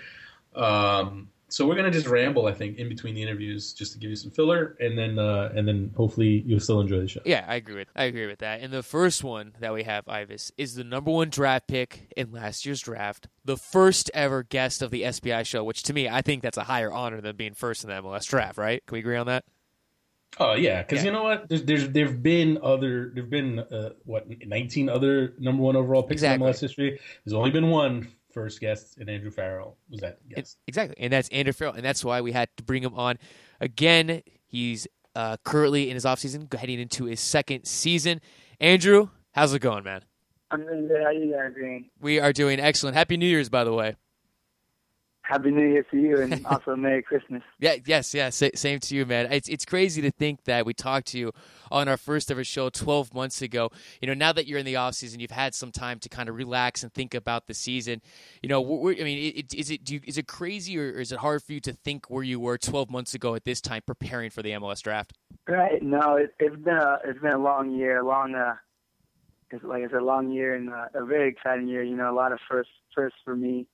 Um, 0.55 1.29
so 1.51 1.67
we're 1.67 1.75
gonna 1.75 1.91
just 1.91 2.07
ramble 2.07 2.47
I 2.47 2.53
think 2.53 2.79
in 2.79 2.89
between 2.89 3.15
the 3.15 3.23
interviews 3.23 3.73
just 3.73 3.93
to 3.93 3.99
give 3.99 4.11
you 4.11 4.17
some 4.17 4.31
filler 4.31 4.77
and 4.81 4.97
then 4.97 5.19
uh, 5.19 5.53
and 5.55 5.67
then 5.69 5.93
hopefully 5.97 6.43
you'll 6.47 6.61
still 6.61 6.81
enjoy 6.81 7.01
the 7.01 7.09
show. 7.09 7.21
Yeah, 7.25 7.45
I 7.47 7.57
agree 7.57 7.75
with 7.77 7.89
I 7.95 8.05
agree 8.05 8.27
with 8.27 8.39
that. 8.39 8.61
And 8.61 8.73
the 8.73 8.83
first 8.83 9.23
one 9.25 9.53
that 9.61 9.73
we 9.75 9.83
have, 9.85 10.09
Ives, 10.09 10.53
is 10.57 10.75
the 10.75 10.85
number 10.85 11.11
one 11.11 11.29
draft 11.31 11.67
pick 11.69 12.13
in 12.17 12.33
last 12.33 12.65
year's 12.65 12.81
draft, 12.81 13.29
the 13.45 13.57
first 13.57 14.11
ever 14.15 14.43
guest 14.43 14.81
of 14.83 14.91
the 14.91 15.03
SBI 15.03 15.45
show. 15.45 15.63
Which 15.65 15.83
to 15.85 15.93
me, 15.93 16.09
I 16.09 16.23
think 16.23 16.43
that's 16.43 16.57
a 16.59 16.65
higher 16.65 16.93
honor 16.93 17.21
than 17.21 17.37
being 17.37 17.55
first 17.55 17.85
in 17.85 17.91
the 17.91 17.97
MLS 17.97 18.27
draft. 18.27 18.57
Right? 18.57 18.85
Can 18.87 18.95
we 18.95 19.01
agree 19.01 19.17
on 19.17 19.27
that? 19.27 19.45
Oh 20.39 20.55
yeah, 20.55 20.83
because 20.83 20.99
Yeah. 21.01 21.07
you 21.07 21.13
know 21.13 21.25
what? 21.25 21.49
There's 21.49 21.65
there's 21.65 21.89
there've 21.89 22.23
been 22.23 22.59
other 22.63 23.11
there've 23.13 23.29
been 23.29 23.59
uh, 23.59 23.91
what 24.05 24.27
19 24.47 24.89
other 24.89 25.35
number 25.41 25.61
one 25.63 25.75
overall 25.75 26.05
picks 26.05 26.23
Exactly. 26.23 26.47
in 26.47 26.53
MLS 26.55 26.61
history. 26.61 27.01
There's 27.25 27.35
only 27.35 27.51
been 27.51 27.69
one 27.69 28.07
first 28.33 28.61
guest, 28.61 28.99
and 28.99 29.09
Andrew 29.09 29.31
Farrell 29.31 29.77
was 29.91 30.01
that 30.01 30.27
guest. 30.29 30.59
Exactly, 30.67 30.97
and 30.99 31.13
that's 31.13 31.29
Andrew 31.31 31.53
Farrell, 31.53 31.75
and 31.75 31.85
that's 31.85 32.05
why 32.05 32.21
we 32.21 32.33
had 32.33 32.49
to 32.57 32.63
bring 32.63 32.83
him 32.83 32.95
on. 32.95 33.19
Again, 33.61 34.23
he's 34.47 34.87
uh, 35.15 35.37
currently 35.45 35.91
in 35.91 35.95
his 35.95 36.05
offseason, 36.05 36.53
heading 36.53 36.81
into 36.81 37.05
his 37.05 37.21
second 37.21 37.65
season. 37.65 38.21
Andrew, 38.61 39.09
how's 39.33 39.53
it 39.55 39.61
going, 39.61 39.85
man? 39.85 40.03
I'm 40.51 40.65
doing 40.65 40.89
good. 40.89 41.03
How 41.03 41.11
you 41.11 41.33
guys 41.33 41.55
doing? 41.55 41.91
We 42.01 42.19
are 42.19 42.33
doing 42.33 42.59
excellent. 42.61 42.97
Happy 42.97 43.17
New 43.17 43.27
Year's, 43.27 43.49
by 43.49 43.65
the 43.65 43.73
way. 43.73 43.97
Happy 45.31 45.53
New 45.53 45.65
Year 45.65 45.87
to 45.93 45.97
you, 45.97 46.21
and 46.21 46.45
also 46.51 46.75
Merry 46.75 47.03
Christmas. 47.03 47.43
Yeah, 47.61 47.77
yes, 47.87 48.13
yeah. 48.13 48.31
Sa- 48.31 48.49
same 48.57 48.81
to 48.81 48.97
you, 48.97 49.07
man. 49.07 49.31
It's 49.31 49.49
it's 49.49 49.65
crazy 49.65 50.03
to 50.03 50.11
think 50.11 50.43
that 50.45 50.67
we 50.67 50.75
talked 50.75 51.07
to 51.09 51.19
you 51.19 51.33
on 51.71 51.87
our 51.87 51.97
first 51.97 52.33
ever 52.33 52.43
show 52.43 52.69
12 52.69 53.15
months 53.15 53.41
ago. 53.41 53.71
You 54.01 54.09
know, 54.09 54.15
now 54.15 54.33
that 54.33 54.49
you're 54.49 54.59
in 54.59 54.67
the 54.67 54.75
off 54.75 54.95
season, 54.95 55.21
you've 55.21 55.31
had 55.31 55.55
some 55.55 55.71
time 55.71 56.01
to 56.01 56.09
kind 56.09 56.29
of 56.29 56.35
relax 56.35 56.83
and 56.83 56.93
think 56.93 57.15
about 57.15 57.47
the 57.47 57.55
season. 57.55 58.03
You 58.43 58.49
know, 58.49 58.61
I 58.89 59.05
mean, 59.05 59.33
it, 59.37 59.55
is 59.55 59.71
it 59.71 59.85
do 59.85 59.95
you, 59.95 60.01
is 60.05 60.19
it 60.19 60.27
crazy 60.27 60.77
or, 60.77 60.91
is 60.91 61.13
it 61.13 61.21
hard 61.21 61.45
for 61.45 61.53
you 61.53 61.61
to 61.61 61.73
think 61.73 62.11
where 62.11 62.25
you 62.25 62.41
were 62.41 62.59
12 62.59 62.91
months 62.91 63.15
ago 63.15 63.37
at 63.37 63.45
this 63.45 63.61
time 63.61 63.83
preparing 63.87 64.31
for 64.31 64.43
the 64.43 64.51
MLS 64.51 64.83
draft? 64.83 65.13
Right? 65.47 65.81
No, 65.81 66.17
it, 66.17 66.35
it's 66.41 66.57
been 66.57 66.77
a 66.77 66.99
it's 67.05 67.21
been 67.21 67.33
a 67.33 67.39
long 67.39 67.71
year, 67.71 68.03
long 68.03 68.35
uh, 68.35 68.55
it's 69.53 69.63
like 69.63 69.85
I 69.85 69.87
said, 69.87 70.03
a 70.03 70.05
long 70.05 70.33
year 70.33 70.57
and 70.57 70.71
uh, 70.71 70.87
a 70.95 71.05
very 71.05 71.29
exciting 71.29 71.69
year. 71.69 71.85
You 71.85 71.97
know, 71.97 72.11
a 72.11 72.15
lot 72.15 72.33
of 72.33 72.41
firsts 72.49 72.73
firsts 72.95 73.19
for 73.25 73.37
me, 73.37 73.69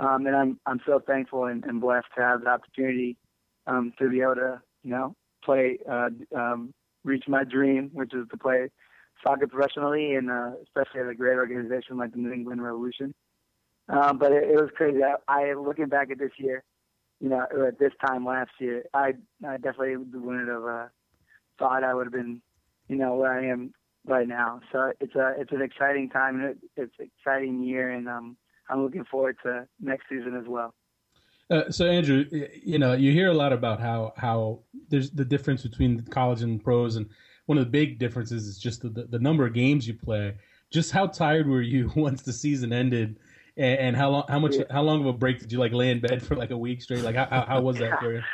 um, 0.00 0.26
and 0.26 0.34
I'm 0.34 0.60
I'm 0.66 0.80
so 0.86 1.00
thankful 1.06 1.44
and, 1.44 1.64
and 1.64 1.80
blessed 1.80 2.06
to 2.16 2.22
have 2.22 2.42
the 2.42 2.48
opportunity 2.48 3.16
um, 3.66 3.92
to 3.98 4.08
be 4.08 4.22
able 4.22 4.36
to 4.36 4.62
you 4.82 4.90
know 4.90 5.14
play 5.44 5.78
uh, 5.88 6.08
um, 6.34 6.72
reach 7.04 7.24
my 7.28 7.44
dream, 7.44 7.90
which 7.92 8.14
is 8.14 8.26
to 8.30 8.36
play 8.36 8.70
soccer 9.22 9.46
professionally 9.46 10.14
and 10.14 10.30
uh, 10.30 10.52
especially 10.62 11.00
at 11.00 11.08
a 11.08 11.14
great 11.14 11.36
organization 11.36 11.98
like 11.98 12.12
the 12.12 12.18
New 12.18 12.32
England 12.32 12.62
Revolution. 12.62 13.14
Um, 13.88 14.18
but 14.18 14.32
it, 14.32 14.44
it 14.44 14.56
was 14.56 14.70
crazy. 14.74 15.00
I, 15.02 15.16
I 15.28 15.52
looking 15.54 15.86
back 15.86 16.10
at 16.10 16.18
this 16.18 16.32
year, 16.38 16.64
you 17.20 17.28
know, 17.28 17.44
or 17.50 17.66
at 17.66 17.78
this 17.78 17.92
time 18.04 18.24
last 18.24 18.52
year, 18.58 18.84
I 18.94 19.14
I 19.46 19.56
definitely 19.56 19.96
wouldn't 19.96 20.48
have 20.48 20.64
uh, 20.64 20.86
thought 21.58 21.84
I 21.84 21.92
would 21.92 22.06
have 22.06 22.12
been, 22.12 22.40
you 22.88 22.96
know, 22.96 23.16
where 23.16 23.32
I 23.32 23.48
am 23.48 23.74
right 24.06 24.26
now. 24.26 24.60
So 24.72 24.92
it's 24.98 25.14
a 25.14 25.34
it's 25.38 25.52
an 25.52 25.60
exciting 25.60 26.08
time 26.08 26.40
and 26.40 26.44
it, 26.50 26.58
it's 26.76 26.94
an 26.98 27.10
exciting 27.18 27.62
year, 27.62 27.90
and 27.90 28.08
um, 28.08 28.36
I'm 28.70 28.82
looking 28.82 29.04
forward 29.04 29.36
to 29.44 29.66
next 29.80 30.04
season 30.08 30.36
as 30.36 30.46
well. 30.46 30.74
Uh, 31.50 31.68
so 31.70 31.86
Andrew, 31.86 32.24
you 32.62 32.78
know, 32.78 32.92
you 32.92 33.12
hear 33.12 33.28
a 33.28 33.34
lot 33.34 33.52
about 33.52 33.80
how 33.80 34.12
how 34.16 34.60
there's 34.88 35.10
the 35.10 35.24
difference 35.24 35.62
between 35.62 36.00
college 36.02 36.42
and 36.42 36.62
pros, 36.62 36.94
and 36.94 37.08
one 37.46 37.58
of 37.58 37.64
the 37.64 37.70
big 37.70 37.98
differences 37.98 38.46
is 38.46 38.58
just 38.58 38.82
the, 38.82 39.08
the, 39.10 39.18
number 39.18 39.44
of 39.44 39.52
games 39.52 39.88
you 39.88 39.94
play. 39.94 40.36
Just 40.70 40.92
how 40.92 41.08
tired 41.08 41.48
were 41.48 41.62
you 41.62 41.90
once 41.96 42.22
the 42.22 42.32
season 42.32 42.72
ended, 42.72 43.18
and, 43.56 43.78
and 43.80 43.96
how 43.96 44.10
long 44.10 44.24
how 44.28 44.38
much 44.38 44.54
yeah. 44.54 44.64
how 44.70 44.82
long 44.82 45.00
of 45.00 45.06
a 45.06 45.12
break 45.12 45.40
did 45.40 45.50
you 45.50 45.58
like 45.58 45.72
lay 45.72 45.90
in 45.90 46.00
bed 46.00 46.22
for 46.22 46.36
like 46.36 46.50
a 46.50 46.56
week 46.56 46.82
straight? 46.82 47.02
Like 47.02 47.16
how 47.16 47.44
how 47.48 47.60
was 47.60 47.78
that 47.78 47.98
for 47.98 48.14
you? 48.14 48.22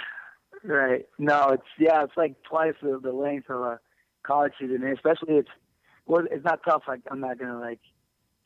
Right. 0.65 1.07
No, 1.17 1.51
it's 1.51 1.63
yeah, 1.79 2.03
it's 2.03 2.17
like 2.17 2.35
twice 2.43 2.75
the, 2.83 2.99
the 3.01 3.13
length 3.13 3.51
of 3.51 3.61
a 3.61 3.79
college 4.27 4.53
season, 4.59 4.83
and 4.83 4.93
especially 4.93 5.37
it's 5.37 5.49
well, 6.07 6.25
it's 6.29 6.45
not 6.45 6.59
tough. 6.65 6.83
Like 6.89 7.03
I'm 7.09 7.21
not 7.21 7.39
gonna 7.39 7.61
like 7.61 7.79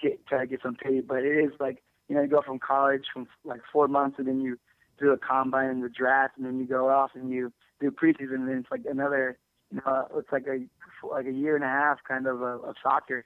get 0.02 0.26
try 0.26 0.40
to 0.40 0.47
get 0.47 0.61
some 0.62 0.75
pay, 0.75 1.00
but 1.00 1.19
it 1.19 1.45
is 1.45 1.52
like 1.61 1.83
you 2.09 2.14
know 2.14 2.23
you 2.23 2.28
go 2.28 2.42
from 2.42 2.59
college 2.59 3.04
from 3.12 3.26
like 3.45 3.61
four 3.73 3.88
months, 3.88 4.19
and 4.19 4.26
then 4.26 4.40
you 4.40 4.59
do 4.99 5.11
a 5.11 5.19
combine 5.19 5.71
and 5.71 5.83
the 5.83 5.88
draft, 5.88 6.37
and 6.37 6.47
then 6.47 6.59
you 6.59 6.66
go 6.66 6.88
off 6.88 7.11
and 7.14 7.30
you 7.30 7.52
do 7.80 7.90
preseason, 7.90 8.35
and 8.35 8.49
then 8.49 8.59
it's 8.59 8.71
like 8.71 8.83
another 8.88 9.38
you 9.71 9.80
know 9.85 10.07
it's 10.16 10.33
like 10.33 10.47
a 10.47 10.61
like 11.07 11.26
a 11.26 11.33
year 11.33 11.54
and 11.54 11.64
a 11.64 11.69
half 11.69 11.99
kind 12.07 12.26
of 12.26 12.42
of, 12.42 12.64
of 12.64 12.75
soccer. 12.83 13.25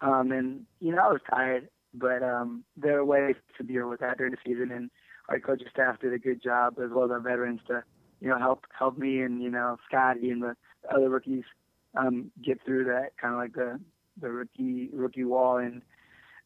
Um, 0.00 0.32
and 0.32 0.62
you 0.80 0.92
know 0.92 1.02
I 1.02 1.12
was 1.12 1.20
tired, 1.28 1.68
but 1.94 2.22
um, 2.22 2.64
there 2.76 2.98
are 2.98 3.04
ways 3.04 3.36
to 3.58 3.64
deal 3.64 3.88
with 3.88 4.00
that 4.00 4.18
during 4.18 4.32
the 4.32 4.38
season, 4.44 4.70
and 4.70 4.90
our 5.28 5.40
coaching 5.40 5.68
staff 5.70 6.00
did 6.00 6.12
a 6.12 6.18
good 6.18 6.42
job 6.42 6.74
as 6.82 6.90
well 6.90 7.04
as 7.04 7.10
our 7.10 7.20
veterans 7.20 7.60
to 7.68 7.82
you 8.20 8.28
know 8.28 8.38
help 8.38 8.64
help 8.76 8.98
me 8.98 9.20
and 9.20 9.42
you 9.42 9.50
know 9.50 9.78
Scotty 9.88 10.30
and 10.30 10.42
the 10.42 10.56
other 10.92 11.08
rookies 11.08 11.44
um, 11.96 12.30
get 12.44 12.60
through 12.64 12.84
that 12.84 13.16
kind 13.20 13.34
of 13.34 13.40
like 13.40 13.54
the 13.54 13.80
the 14.20 14.30
rookie 14.30 14.90
rookie 14.92 15.24
wall. 15.24 15.58
And 15.58 15.82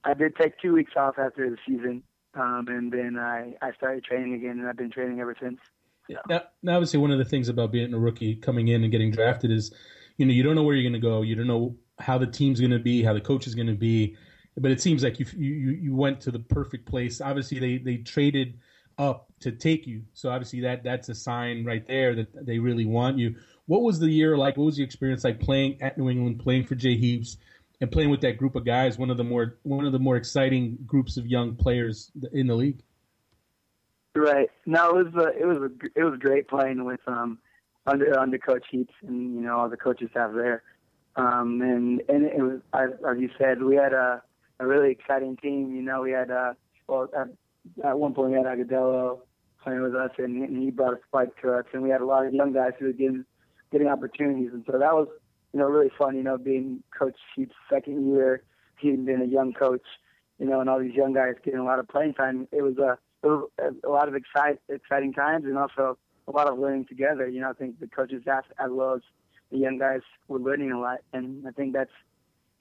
I 0.04 0.14
did 0.14 0.36
take 0.36 0.58
two 0.60 0.72
weeks 0.72 0.92
off 0.96 1.18
after 1.18 1.50
the 1.50 1.56
season, 1.66 2.02
um, 2.34 2.66
and 2.68 2.92
then 2.92 3.18
I 3.18 3.54
I 3.60 3.72
started 3.72 4.04
training 4.04 4.34
again, 4.34 4.58
and 4.58 4.68
I've 4.68 4.76
been 4.76 4.90
training 4.90 5.20
ever 5.20 5.34
since. 5.40 5.58
Yeah. 6.08 6.18
Now, 6.28 6.42
now, 6.62 6.74
obviously, 6.76 6.98
one 7.00 7.10
of 7.10 7.18
the 7.18 7.24
things 7.24 7.48
about 7.48 7.70
being 7.70 7.92
a 7.92 7.98
rookie 7.98 8.36
coming 8.36 8.68
in 8.68 8.82
and 8.82 8.90
getting 8.90 9.10
drafted 9.10 9.50
is, 9.50 9.72
you 10.16 10.24
know, 10.24 10.32
you 10.32 10.42
don't 10.42 10.54
know 10.54 10.62
where 10.62 10.74
you're 10.74 10.88
going 10.88 11.00
to 11.00 11.06
go. 11.06 11.22
You 11.22 11.34
don't 11.34 11.46
know 11.46 11.76
how 11.98 12.16
the 12.16 12.26
team's 12.26 12.60
going 12.60 12.70
to 12.70 12.78
be, 12.78 13.02
how 13.02 13.12
the 13.12 13.20
coach 13.20 13.46
is 13.46 13.54
going 13.54 13.66
to 13.66 13.74
be. 13.74 14.16
But 14.56 14.70
it 14.70 14.80
seems 14.80 15.04
like 15.04 15.20
you, 15.20 15.26
you 15.36 15.70
you 15.72 15.94
went 15.94 16.20
to 16.22 16.30
the 16.30 16.40
perfect 16.40 16.86
place. 16.86 17.20
Obviously, 17.20 17.58
they 17.58 17.78
they 17.78 17.98
traded 17.98 18.58
up 18.96 19.26
to 19.40 19.52
take 19.52 19.86
you, 19.86 20.02
so 20.14 20.30
obviously 20.30 20.60
that 20.62 20.82
that's 20.82 21.08
a 21.08 21.14
sign 21.14 21.64
right 21.64 21.86
there 21.86 22.16
that 22.16 22.44
they 22.44 22.58
really 22.58 22.84
want 22.84 23.18
you. 23.18 23.36
What 23.66 23.82
was 23.82 24.00
the 24.00 24.10
year 24.10 24.36
like? 24.36 24.56
What 24.56 24.64
was 24.64 24.76
the 24.76 24.82
experience 24.82 25.22
like 25.22 25.38
playing 25.38 25.80
at 25.80 25.96
New 25.96 26.08
England, 26.10 26.40
playing 26.40 26.66
for 26.66 26.74
Jay 26.74 26.96
Heaps, 26.96 27.36
and 27.80 27.90
playing 27.90 28.10
with 28.10 28.20
that 28.22 28.38
group 28.38 28.56
of 28.56 28.64
guys? 28.64 28.98
One 28.98 29.10
of 29.10 29.16
the 29.16 29.24
more 29.24 29.58
one 29.62 29.84
of 29.84 29.92
the 29.92 29.98
more 29.98 30.16
exciting 30.16 30.78
groups 30.86 31.16
of 31.16 31.26
young 31.26 31.54
players 31.54 32.10
in 32.32 32.46
the 32.46 32.54
league. 32.54 32.82
Right. 34.14 34.50
No, 34.66 34.98
it 34.98 35.12
was 35.12 35.26
a, 35.26 35.38
it 35.38 35.46
was 35.46 35.58
a, 35.58 36.00
it 36.00 36.04
was 36.04 36.18
great 36.18 36.48
playing 36.48 36.84
with 36.84 37.00
um 37.06 37.38
under 37.86 38.18
under 38.18 38.38
Coach 38.38 38.66
Heaps 38.70 38.94
and 39.06 39.34
you 39.34 39.40
know 39.42 39.58
all 39.58 39.68
the 39.68 39.76
coaches 39.76 40.10
have 40.14 40.34
there. 40.34 40.62
Um 41.16 41.60
and 41.62 42.02
and 42.08 42.24
it 42.24 42.42
was 42.42 42.60
as 42.74 43.18
you 43.18 43.30
said 43.38 43.62
we 43.62 43.76
had 43.76 43.92
a 43.92 44.22
a 44.60 44.66
really 44.66 44.90
exciting 44.90 45.36
team. 45.36 45.74
You 45.74 45.82
know 45.82 46.02
we 46.02 46.12
had 46.12 46.30
uh 46.30 46.54
well 46.86 47.08
at, 47.16 47.28
at 47.84 47.98
one 47.98 48.14
point 48.14 48.32
we 48.32 48.36
had 48.36 48.46
Agudelo 48.46 49.20
playing 49.62 49.82
with 49.82 49.94
us 49.94 50.10
and, 50.18 50.42
and 50.42 50.62
he 50.62 50.70
brought 50.70 50.94
a 50.94 50.98
spike 51.06 51.40
to 51.42 51.52
us 51.52 51.64
and 51.72 51.82
we 51.82 51.90
had 51.90 52.00
a 52.00 52.06
lot 52.06 52.26
of 52.26 52.32
young 52.32 52.52
guys 52.52 52.72
who 52.78 52.86
were 52.86 52.92
getting 52.92 53.24
getting 53.70 53.88
opportunities. 53.88 54.50
And 54.52 54.64
so 54.66 54.78
that 54.78 54.94
was, 54.94 55.08
you 55.52 55.60
know, 55.60 55.66
really 55.66 55.90
fun, 55.96 56.16
you 56.16 56.22
know, 56.22 56.38
being 56.38 56.82
Coach 56.96 57.16
Heaps' 57.34 57.54
second 57.70 58.10
year, 58.12 58.42
he 58.78 58.90
being 58.94 59.22
a 59.22 59.24
young 59.24 59.52
coach, 59.52 59.82
you 60.38 60.46
know, 60.46 60.60
and 60.60 60.70
all 60.70 60.78
these 60.78 60.94
young 60.94 61.12
guys 61.12 61.34
getting 61.44 61.60
a 61.60 61.64
lot 61.64 61.78
of 61.78 61.88
playing 61.88 62.14
time. 62.14 62.46
It 62.52 62.62
was 62.62 62.76
a, 62.78 62.98
it 63.22 63.26
was 63.26 63.48
a 63.84 63.88
lot 63.88 64.08
of 64.08 64.14
excite, 64.14 64.60
exciting 64.68 65.12
times 65.12 65.44
and 65.44 65.58
also 65.58 65.98
a 66.26 66.30
lot 66.30 66.48
of 66.48 66.58
learning 66.58 66.86
together. 66.86 67.28
You 67.28 67.40
know, 67.40 67.50
I 67.50 67.54
think 67.54 67.80
the 67.80 67.88
coaches 67.88 68.22
as, 68.30 68.44
as 68.58 68.70
well 68.70 68.94
as 68.94 69.02
the 69.50 69.58
young 69.58 69.78
guys 69.78 70.00
were 70.28 70.38
learning 70.38 70.72
a 70.72 70.80
lot. 70.80 70.98
And 71.12 71.46
I 71.46 71.50
think 71.50 71.72
that's 71.72 71.90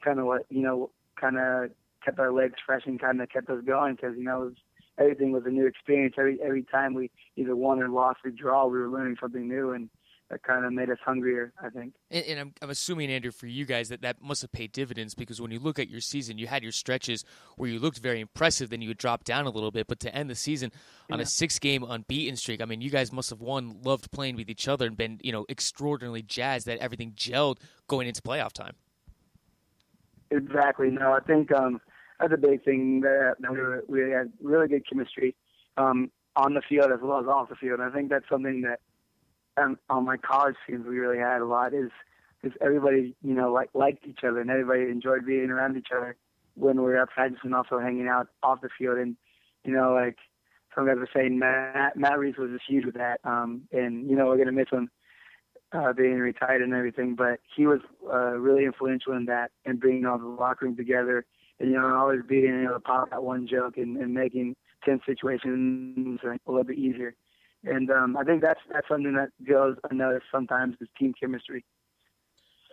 kind 0.04 0.20
of 0.20 0.26
what, 0.26 0.46
you 0.50 0.62
know, 0.62 0.90
kind 1.20 1.38
of 1.38 1.72
kept 2.04 2.20
our 2.20 2.32
legs 2.32 2.56
fresh 2.66 2.84
and 2.86 3.00
kind 3.00 3.22
of 3.22 3.30
kept 3.30 3.50
us 3.50 3.64
going 3.66 3.96
because, 3.96 4.16
you 4.18 4.24
know, 4.24 4.40
was, 4.40 4.54
everything 4.98 5.32
was 5.32 5.44
a 5.46 5.50
new 5.50 5.68
experience. 5.68 6.16
Every 6.18 6.40
every 6.42 6.64
time 6.64 6.94
we 6.94 7.12
either 7.36 7.56
won 7.56 7.82
or 7.82 7.90
lost 7.90 8.20
or 8.26 8.32
draw, 8.32 8.66
we 8.66 8.80
were 8.80 8.90
learning 8.90 9.18
something 9.20 9.48
new, 9.48 9.72
and 9.72 9.90
that 10.30 10.44
kind 10.44 10.66
of 10.66 10.74
made 10.74 10.90
us 10.90 10.98
hungrier, 11.06 11.54
I 11.62 11.70
think. 11.70 11.94
And, 12.12 12.26
and 12.26 12.40
I'm, 12.40 12.54
I'm, 12.62 12.70
assuming, 12.70 13.10
Andrew, 13.10 13.32
for 13.32 13.48
you 13.48 13.66
guys, 13.66 13.90
that 13.90 14.02
that 14.02 14.22
must 14.22 14.42
have 14.42 14.52
paid 14.52 14.74
dividends 14.74 15.16
because 15.16 15.40
when 15.40 15.52
you 15.52 15.60
look 15.60 15.80
at 15.80 15.90
your 15.90 16.02
season, 16.02 16.38
you 16.38 16.48
had 16.48 16.64
your 16.64 16.74
stretches 16.74 17.24
where 17.56 17.70
you 17.70 17.80
looked 17.80 18.00
very 18.00 18.20
impressive, 18.20 18.70
then 18.70 18.82
you 18.82 18.90
would 18.90 18.98
drop 18.98 19.24
down 19.24 19.46
a 19.46 19.50
little 19.50 19.72
bit. 19.72 19.88
But 19.88 20.00
to 20.02 20.14
end 20.14 20.30
the 20.30 20.36
season 20.36 20.72
on 21.10 21.20
yeah. 21.20 21.24
a 21.24 21.26
six 21.26 21.60
game 21.60 21.84
unbeaten 21.84 22.36
streak, 22.36 22.62
I 22.62 22.66
mean, 22.66 22.82
you 22.82 22.90
guys 22.90 23.14
must 23.14 23.30
have, 23.30 23.40
one, 23.40 23.78
loved 23.84 24.12
playing 24.12 24.36
with 24.36 24.50
each 24.50 24.68
other 24.68 24.86
and 24.86 24.98
been, 24.98 25.20
you 25.24 25.32
know, 25.32 25.46
extraordinarily 25.50 26.24
jazzed 26.24 26.68
that 26.68 26.80
everything 26.80 27.14
gelled 27.14 27.60
going 27.88 28.08
into 28.08 28.22
playoff 28.22 28.52
time. 28.52 28.74
Exactly. 30.30 30.90
No, 30.90 31.14
I 31.14 31.22
think 31.22 31.54
um, 31.54 31.80
that's 32.20 32.34
a 32.34 32.38
big 32.38 32.66
thing 32.66 33.00
that, 33.02 33.36
that 33.40 33.52
we, 33.52 33.60
were, 33.60 33.86
we 33.88 34.12
had 34.12 34.32
really 34.42 34.68
good 34.68 34.88
chemistry 34.88 35.36
um, 35.78 36.12
on 36.36 36.54
the 36.54 36.62
field 36.68 36.92
as 36.92 37.00
well 37.02 37.20
as 37.20 37.28
off 37.28 37.48
the 37.48 37.56
field. 37.56 37.80
And 37.80 37.90
I 37.90 37.96
think 37.96 38.10
that's 38.10 38.28
something 38.30 38.62
that 38.64 38.80
on 39.58 40.06
my 40.06 40.18
college 40.18 40.56
teams 40.68 40.86
we 40.88 40.98
really 41.00 41.18
had 41.18 41.42
a 41.42 41.46
lot 41.46 41.74
is 41.74 41.92
is 42.44 42.52
everybody 42.62 43.16
you 43.24 43.34
know 43.34 43.52
like 43.52 43.70
liked 43.74 44.06
each 44.08 44.20
other 44.24 44.40
and 44.40 44.50
everybody 44.50 44.84
enjoyed 44.84 45.26
being 45.26 45.50
around 45.50 45.78
each 45.78 45.88
other 45.96 46.16
when 46.56 46.78
we 46.78 46.84
were 46.84 46.98
at 46.98 47.10
practice 47.10 47.40
and 47.44 47.56
also 47.56 47.80
hanging 47.80 48.08
out 48.08 48.28
off 48.44 48.62
the 48.62 48.70
field 48.78 48.98
and 48.98 49.16
you 49.64 49.74
know 49.74 49.94
like 49.94 50.18
some 50.76 50.86
guys 50.86 50.98
were 50.98 51.10
saying 51.14 51.40
Matt 51.40 51.98
Matt 51.98 52.20
Reis 52.20 52.36
was 52.38 52.52
just 52.52 52.66
huge 52.68 52.86
with 52.86 52.96
that 52.96 53.20
um 53.24 53.64
and 53.72 54.10
you 54.10 54.16
know 54.16 54.28
we're 54.28 54.38
gonna 54.38 54.52
miss 54.52 54.70
him 54.72 54.90
uh 55.72 55.94
being 55.94 56.20
retired 56.20 56.62
and 56.62 56.74
everything 56.74 57.16
but 57.16 57.40
he 57.56 57.66
was 57.66 57.80
uh 58.12 58.38
really 58.38 58.66
influential 58.66 59.14
in 59.14 59.26
that 59.26 59.52
and 59.66 59.80
bringing 59.80 60.06
all 60.06 60.18
the 60.18 60.26
locker 60.26 60.66
room 60.66 60.76
together 60.76 61.26
and 61.60 61.70
you 61.70 61.76
know 61.76 61.96
always 61.96 62.22
being 62.28 62.64
able 62.64 62.74
to 62.74 62.80
pop 62.80 63.10
that 63.10 63.24
one 63.24 63.48
joke 63.48 63.78
and, 63.78 63.98
and 63.98 64.14
making 64.14 64.56
tense 64.86 65.02
situations 65.06 66.20
a 66.24 66.52
little 66.52 66.64
bit 66.64 66.78
easier 66.78 67.16
and 67.64 67.90
um, 67.92 68.18
I 68.18 68.24
think 68.24 68.42
that's 68.42 68.60
that's 68.72 68.88
something 68.88 69.14
that 69.14 69.30
goes 69.48 69.76
unnoticed 69.90 70.26
sometimes 70.32 70.76
is 70.82 70.88
team 70.98 71.14
chemistry. 71.20 71.64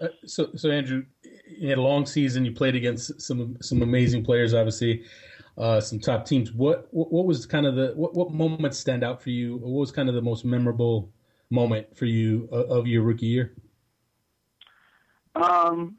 Uh, 0.00 0.08
so, 0.26 0.50
so 0.56 0.70
Andrew, 0.70 1.04
you 1.46 1.68
had 1.68 1.78
a 1.78 1.82
long 1.82 2.04
season. 2.04 2.44
You 2.44 2.52
played 2.52 2.74
against 2.74 3.20
some 3.20 3.56
some 3.60 3.82
amazing 3.82 4.24
players, 4.24 4.54
obviously, 4.54 5.04
uh, 5.56 5.80
some 5.80 5.98
top 6.00 6.26
teams. 6.26 6.52
What, 6.52 6.88
what, 6.90 7.12
what 7.12 7.26
was 7.26 7.46
kind 7.46 7.66
of 7.66 7.76
the 7.76 7.92
what 7.94 8.14
what 8.14 8.32
moments 8.32 8.78
stand 8.78 9.04
out 9.04 9.22
for 9.22 9.30
you? 9.30 9.56
What 9.56 9.80
was 9.80 9.92
kind 9.92 10.08
of 10.08 10.14
the 10.14 10.22
most 10.22 10.44
memorable 10.44 11.12
moment 11.50 11.96
for 11.96 12.06
you 12.06 12.48
of, 12.50 12.70
of 12.70 12.86
your 12.86 13.02
rookie 13.02 13.26
year? 13.26 13.54
Um, 15.36 15.96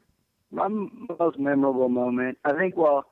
my 0.50 0.68
most 0.68 1.38
memorable 1.38 1.88
moment, 1.88 2.38
I 2.44 2.52
think. 2.52 2.76
Well, 2.76 3.06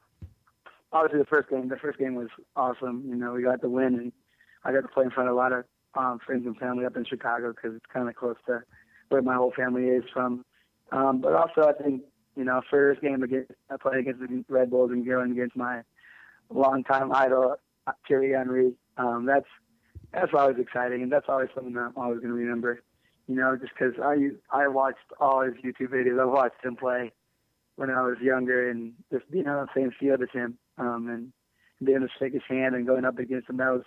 obviously 0.93 1.21
the 1.21 1.27
first 1.27 1.51
game. 1.51 1.69
The 1.69 1.77
first 1.77 1.99
game 1.99 2.15
was 2.15 2.29
awesome. 2.57 3.05
You 3.07 3.17
know, 3.17 3.33
we 3.33 3.43
got 3.43 3.61
the 3.61 3.69
win, 3.69 3.95
and 3.95 4.13
I 4.65 4.73
got 4.73 4.81
to 4.81 4.89
play 4.89 5.05
in 5.05 5.11
front 5.11 5.29
of 5.29 5.35
a 5.35 5.39
lot 5.39 5.53
of 5.53 5.65
um, 5.97 6.19
friends 6.25 6.47
and 6.47 6.57
family 6.57 6.85
up 6.85 6.97
in 6.97 7.05
Chicago 7.05 7.53
because 7.53 7.77
it's 7.77 7.87
kind 7.93 8.09
of 8.09 8.15
close 8.15 8.37
to 8.47 8.63
where 9.09 9.23
my 9.23 9.35
whole 9.35 9.53
family 9.57 9.85
is 9.85 10.05
from. 10.13 10.45
Um, 10.93 11.21
but 11.21 11.33
also, 11.35 11.69
I 11.69 11.73
think 11.83 12.03
you 12.37 12.45
know, 12.45 12.61
first 12.71 13.01
game 13.01 13.23
against 13.23 13.53
I 13.71 13.77
played 13.77 14.01
against 14.01 14.21
the 14.21 14.45
Red 14.49 14.71
Bulls 14.71 14.91
and 14.91 15.07
going 15.07 15.33
against 15.33 15.57
my 15.57 15.83
longtime 16.51 17.13
idol 17.13 17.57
Thierry 18.07 18.33
Henry. 18.33 18.73
Um, 18.97 19.27
that's 19.27 19.47
that's 20.13 20.33
always 20.37 20.59
exciting, 20.59 21.03
and 21.03 21.13
that's 21.13 21.27
always 21.29 21.49
something 21.55 21.75
that 21.75 21.81
I'm 21.81 21.93
always 21.97 22.19
going 22.19 22.31
to 22.31 22.35
remember. 22.35 22.83
You 23.27 23.37
know, 23.37 23.57
just 23.57 23.73
because 23.79 23.95
I 24.03 24.31
I 24.51 24.69
watched 24.69 24.99
all 25.21 25.43
his 25.43 25.55
YouTube 25.55 25.91
videos. 25.91 26.21
I 26.21 26.25
watched 26.25 26.65
him 26.65 26.77
play 26.77 27.13
when 27.77 27.91
I 27.91 28.03
was 28.03 28.17
younger, 28.21 28.71
and 28.71 28.93
just 29.13 29.31
being 29.31 29.49
on 29.49 29.67
the 29.67 29.81
same 29.81 29.91
field 29.99 30.23
as 30.23 30.29
him, 30.33 30.59
um, 30.79 31.09
and 31.09 31.33
being 31.85 31.99
able 31.99 32.09
to 32.09 32.13
shake 32.19 32.35
his 32.35 32.43
hand 32.49 32.75
and 32.75 32.87
going 32.87 33.05
up 33.05 33.19
against 33.19 33.49
him. 33.49 33.57
That 33.59 33.73
was 33.73 33.85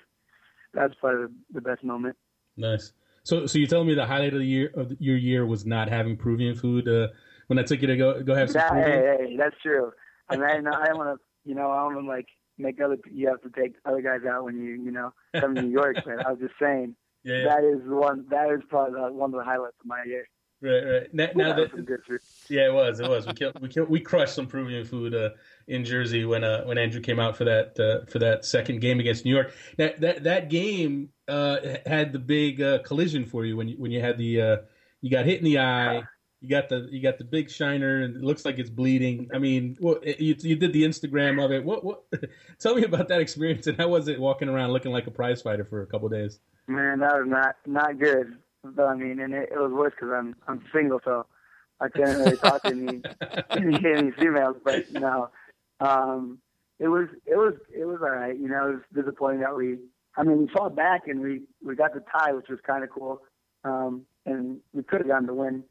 that's 0.74 0.94
probably 0.96 1.28
the 1.52 1.62
best 1.62 1.84
moment. 1.84 2.16
Nice. 2.56 2.94
So, 3.24 3.46
so 3.46 3.60
you're 3.60 3.68
telling 3.68 3.88
me 3.88 3.94
the 3.94 4.06
highlight 4.06 4.34
of 4.34 4.40
the 4.40 4.46
year 4.46 4.72
of 4.76 4.94
your 5.00 5.18
year 5.18 5.46
was 5.46 5.66
not 5.66 5.90
having 5.90 6.16
Peruvian 6.16 6.56
food 6.56 6.88
uh, 6.88 7.08
when 7.48 7.60
I 7.60 7.64
took 7.64 7.82
you 7.82 7.88
to 7.88 7.98
go 7.98 8.24
go 8.24 8.34
have 8.34 8.50
some. 8.50 8.62
That, 8.62 8.88
hey, 8.88 9.18
hey, 9.20 9.38
that's 9.38 9.56
true. 9.62 9.92
I 10.30 10.38
mean, 10.38 10.46
I, 10.46 10.56
I 10.56 10.86
don't 10.88 10.98
want 10.98 11.20
to, 11.20 11.50
you 11.50 11.56
know, 11.56 11.70
I 11.72 11.84
don't 11.84 11.96
want 11.96 12.06
to 12.06 12.10
like 12.10 12.28
make 12.58 12.82
other 12.82 12.98
you 13.12 13.28
have 13.28 13.42
to 13.42 13.50
take 13.50 13.76
other 13.86 14.02
guys 14.02 14.22
out 14.30 14.46
when 14.46 14.58
you, 14.58 14.82
you 14.82 14.92
know, 14.92 15.14
come 15.36 15.56
to 15.56 15.62
New 15.62 15.72
York. 15.72 15.98
but 16.06 16.26
I 16.26 16.32
was 16.32 16.40
just 16.40 16.54
saying 16.62 16.96
yeah, 17.24 17.40
yeah. 17.40 17.44
that 17.44 17.64
is 17.64 17.82
one 17.86 18.26
that 18.30 18.50
is 18.52 18.62
probably 18.70 19.00
one 19.12 19.34
of 19.34 19.40
the 19.40 19.44
highlights 19.44 19.76
of 19.80 19.86
my 19.86 20.04
year. 20.06 20.28
Right, 20.60 20.84
right. 20.84 21.14
Now, 21.14 21.28
now 21.36 21.56
that, 21.56 21.72
that 21.72 22.20
yeah, 22.50 22.66
it 22.66 22.74
was, 22.74 23.00
it 23.00 23.08
was. 23.08 23.28
We 23.28 23.34
killed, 23.34 23.62
we 23.62 23.70
killed, 23.70 23.90
we 23.90 24.00
crushed 24.00 24.34
some 24.34 24.48
Peruvian 24.48 24.86
food 24.86 25.14
uh, 25.14 25.30
in 25.68 25.86
Jersey 25.86 26.26
when 26.26 26.44
uh, 26.44 26.64
when 26.64 26.80
Andrew 26.80 27.00
came 27.00 27.20
out 27.20 27.38
for 27.38 27.44
that 27.44 27.80
uh, 27.80 28.10
for 28.10 28.18
that 28.20 28.44
second 28.44 28.82
game 28.82 29.00
against 29.00 29.24
New 29.24 29.36
York. 29.36 29.54
Now, 29.78 29.90
that 30.00 30.24
that 30.24 30.50
game 30.50 31.10
uh, 31.28 31.58
had 31.86 32.12
the 32.12 32.18
big 32.18 32.60
uh, 32.60 32.80
collision 32.80 33.26
for 33.26 33.46
you 33.46 33.56
when 33.56 33.68
you 33.68 33.76
when 33.78 33.92
you 33.92 34.02
had 34.02 34.18
the 34.18 34.42
uh, 34.42 34.58
you 35.02 35.12
got 35.12 35.26
hit 35.26 35.38
in 35.38 35.46
the 35.46 35.60
eye 35.60 36.02
You 36.42 36.50
got 36.50 36.70
the 36.70 36.88
you 36.90 37.04
got 37.04 37.20
the 37.20 37.24
big 37.24 37.52
shiner, 37.52 38.02
and 38.02 38.16
it 38.16 38.24
looks 38.24 38.44
like 38.44 38.58
it's 38.58 38.72
bleeding. 38.72 39.30
I 39.32 39.38
mean, 39.38 39.78
well, 39.80 40.00
you, 40.04 40.36
you 40.40 40.56
did 40.56 40.74
the 40.74 40.86
Instagram 40.86 41.44
of 41.44 41.52
it. 41.52 41.64
What 41.64 41.84
what? 41.84 42.04
Tell 42.60 42.74
me 42.74 42.84
about 42.84 43.10
that 43.10 43.22
experience 43.22 43.68
and 43.68 43.78
how 43.78 43.90
was 43.90 44.08
it 44.08 44.20
walking 44.20 44.50
around 44.50 44.72
looking 44.72 44.92
like 44.92 45.06
a 45.06 45.12
prize 45.12 45.44
fighter 45.44 45.66
for 45.66 45.84
a 45.84 45.88
couple 45.88 46.10
days? 46.10 46.40
Man, 46.68 47.00
that 47.00 47.14
was 47.14 47.28
not 47.28 47.56
not 47.68 48.00
good. 48.00 48.38
But, 48.76 48.86
I 48.86 48.96
mean, 48.96 49.20
and 49.20 49.34
it, 49.34 49.50
it 49.52 49.58
was 49.58 49.72
worse 49.72 49.94
because 49.96 50.14
I'm 50.14 50.36
I'm 50.48 50.64
single, 50.74 51.00
so 51.04 51.26
I 51.80 51.90
couldn't 51.90 52.20
really 52.20 52.38
talk 52.38 52.64
to 52.64 52.70
any 52.70 53.02
any, 53.86 54.12
females. 54.12 54.58
But 54.64 54.92
know, 54.92 55.30
um, 55.80 56.40
it 56.80 56.88
was 56.88 57.08
it 57.26 57.36
was 57.36 57.54
it 57.76 57.86
was 57.86 58.00
all 58.02 58.10
right. 58.10 58.38
You 58.38 58.48
know, 58.48 58.70
it 58.70 58.74
was 58.74 59.04
disappointing 59.04 59.42
that 59.42 59.56
we. 59.56 59.78
I 60.20 60.24
mean, 60.24 60.40
we 60.40 60.48
fought 60.48 60.76
back 60.76 61.08
and 61.08 61.22
we 61.22 61.44
we 61.64 61.76
got 61.76 61.94
the 61.94 62.04
tie, 62.12 62.34
which 62.34 62.50
was 62.50 62.60
kind 62.66 62.84
of 62.84 62.90
cool. 62.90 63.22
Um, 63.64 64.06
and 64.26 64.60
we 64.74 64.84
could 64.84 65.00
have 65.02 65.08
gotten 65.08 65.28
the 65.28 65.34
win 65.34 65.64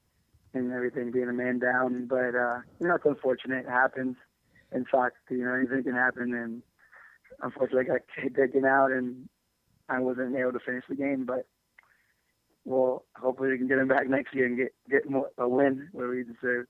and 0.55 0.73
everything, 0.73 1.11
being 1.11 1.29
a 1.29 1.33
man 1.33 1.59
down. 1.59 2.07
But 2.07 2.35
uh, 2.35 2.61
you 2.81 2.89
know, 2.89 2.95
it's 2.95 3.05
unfortunate. 3.05 3.67
It 3.67 3.71
happens 3.71 4.17
in 4.73 4.87
soccer. 4.91 5.15
You 5.31 5.45
know, 5.45 5.55
anything 5.55 5.85
can 5.85 5.95
happen. 5.95 6.35
And 6.35 6.63
unfortunately, 7.43 7.91
I 7.91 7.99
got 7.99 8.37
taken 8.37 8.65
out, 8.65 8.91
and 8.91 9.29
I 9.89 10.01
wasn't 10.01 10.37
able 10.37 10.53
to 10.53 10.61
finish 10.61 10.85
the 10.89 10.97
game. 10.97 11.25
But 11.25 11.47
well, 12.67 13.05
hopefully, 13.17 13.51
we 13.51 13.59
can 13.59 13.69
get 13.69 13.79
him 13.79 13.87
back 13.87 14.09
next 14.09 14.35
year 14.35 14.45
and 14.47 14.57
get 14.57 14.75
get 14.91 15.09
more, 15.09 15.31
a 15.39 15.49
win 15.49 15.89
where 15.93 16.09
we 16.09 16.25
deserve. 16.25 16.67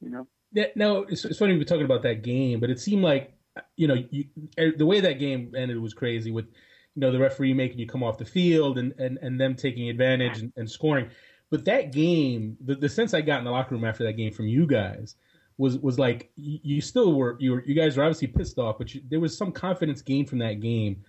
You 0.00 0.10
know. 0.10 0.26
Yeah, 0.52 0.66
no, 0.74 1.02
it's, 1.02 1.24
it's 1.24 1.38
funny 1.38 1.56
we're 1.56 1.64
talking 1.64 1.84
about 1.84 2.02
that 2.02 2.22
game, 2.22 2.60
but 2.60 2.70
it 2.70 2.80
seemed 2.80 3.02
like 3.02 3.34
you 3.76 3.86
know 3.86 4.02
you, 4.10 4.24
er, 4.58 4.72
the 4.76 4.86
way 4.86 5.00
that 5.00 5.18
game 5.18 5.52
ended 5.56 5.78
was 5.78 5.92
crazy 5.92 6.30
with 6.30 6.46
you 6.94 7.00
know 7.00 7.12
the 7.12 7.18
referee 7.18 7.52
making 7.52 7.78
you 7.78 7.86
come 7.86 8.02
off 8.02 8.16
the 8.16 8.24
field 8.24 8.78
and 8.78 8.94
and, 8.98 9.18
and 9.20 9.38
them 9.38 9.54
taking 9.54 9.90
advantage 9.90 10.40
and, 10.40 10.52
and 10.56 10.68
scoring. 10.70 11.10
But 11.50 11.66
that 11.66 11.92
game, 11.92 12.56
the, 12.64 12.74
the 12.74 12.88
sense 12.88 13.12
I 13.12 13.20
got 13.20 13.38
in 13.38 13.44
the 13.44 13.50
locker 13.50 13.74
room 13.74 13.84
after 13.84 14.02
that 14.04 14.14
game 14.14 14.32
from 14.32 14.48
you 14.48 14.66
guys 14.66 15.16
was 15.58 15.78
was 15.78 15.98
like 15.98 16.30
you, 16.36 16.58
you 16.62 16.80
still 16.80 17.12
were 17.12 17.36
you 17.38 17.52
were 17.52 17.64
you 17.66 17.74
guys 17.74 17.98
were 17.98 18.04
obviously 18.04 18.28
pissed 18.28 18.58
off, 18.58 18.78
but 18.78 18.94
you, 18.94 19.02
there 19.10 19.20
was 19.20 19.36
some 19.36 19.52
confidence 19.52 20.00
gained 20.00 20.30
from 20.30 20.38
that 20.38 20.60
game 20.60 21.04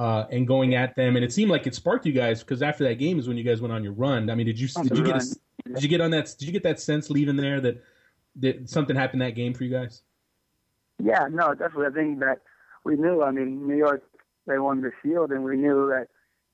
uh, 0.00 0.26
and 0.30 0.48
going 0.48 0.74
at 0.74 0.96
them, 0.96 1.16
and 1.16 1.22
it 1.22 1.30
seemed 1.30 1.50
like 1.50 1.66
it 1.66 1.74
sparked 1.74 2.06
you 2.06 2.12
guys 2.12 2.40
because 2.40 2.62
after 2.62 2.84
that 2.84 2.94
game 2.94 3.18
is 3.18 3.28
when 3.28 3.36
you 3.36 3.44
guys 3.44 3.60
went 3.60 3.70
on 3.70 3.84
your 3.84 3.92
run. 3.92 4.30
I 4.30 4.34
mean, 4.34 4.46
did 4.46 4.58
you 4.58 4.66
did 4.66 4.96
you 4.96 5.04
get 5.04 5.16
a, 5.16 5.36
did 5.74 5.82
you 5.82 5.90
get 5.90 6.00
on 6.00 6.10
that 6.12 6.34
did 6.38 6.46
you 6.46 6.52
get 6.52 6.62
that 6.62 6.80
sense 6.80 7.10
leaving 7.10 7.36
there 7.36 7.60
that 7.60 7.84
that 8.36 8.70
something 8.70 8.96
happened 8.96 9.20
that 9.20 9.34
game 9.34 9.52
for 9.52 9.64
you 9.64 9.70
guys? 9.70 10.00
Yeah, 11.04 11.28
no, 11.30 11.52
definitely. 11.52 11.88
I 11.88 11.90
think 11.90 12.20
that 12.20 12.40
we 12.82 12.96
knew. 12.96 13.22
I 13.22 13.30
mean, 13.30 13.68
New 13.68 13.76
York 13.76 14.02
they 14.46 14.58
won 14.58 14.80
the 14.80 14.90
Shield, 15.02 15.32
and 15.32 15.44
we 15.44 15.58
knew 15.58 15.88
that. 15.88 16.06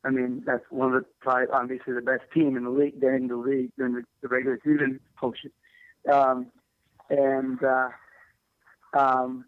I 0.04 0.10
mean, 0.10 0.42
that's 0.44 0.64
one 0.70 0.92
of 0.92 1.04
the 1.04 1.08
probably 1.20 1.46
obviously 1.52 1.94
the 1.94 2.00
best 2.00 2.24
team 2.34 2.56
in 2.56 2.64
the 2.64 2.70
league 2.70 3.00
during 3.00 3.28
the 3.28 3.36
league 3.36 3.70
during 3.78 3.94
the, 3.94 4.02
the 4.22 4.28
regular 4.28 4.58
season. 4.64 4.98
Oh 5.22 5.32
shit. 5.40 5.52
Um, 6.12 6.46
and 7.10 7.62
uh, 7.62 7.90
um, 8.98 9.44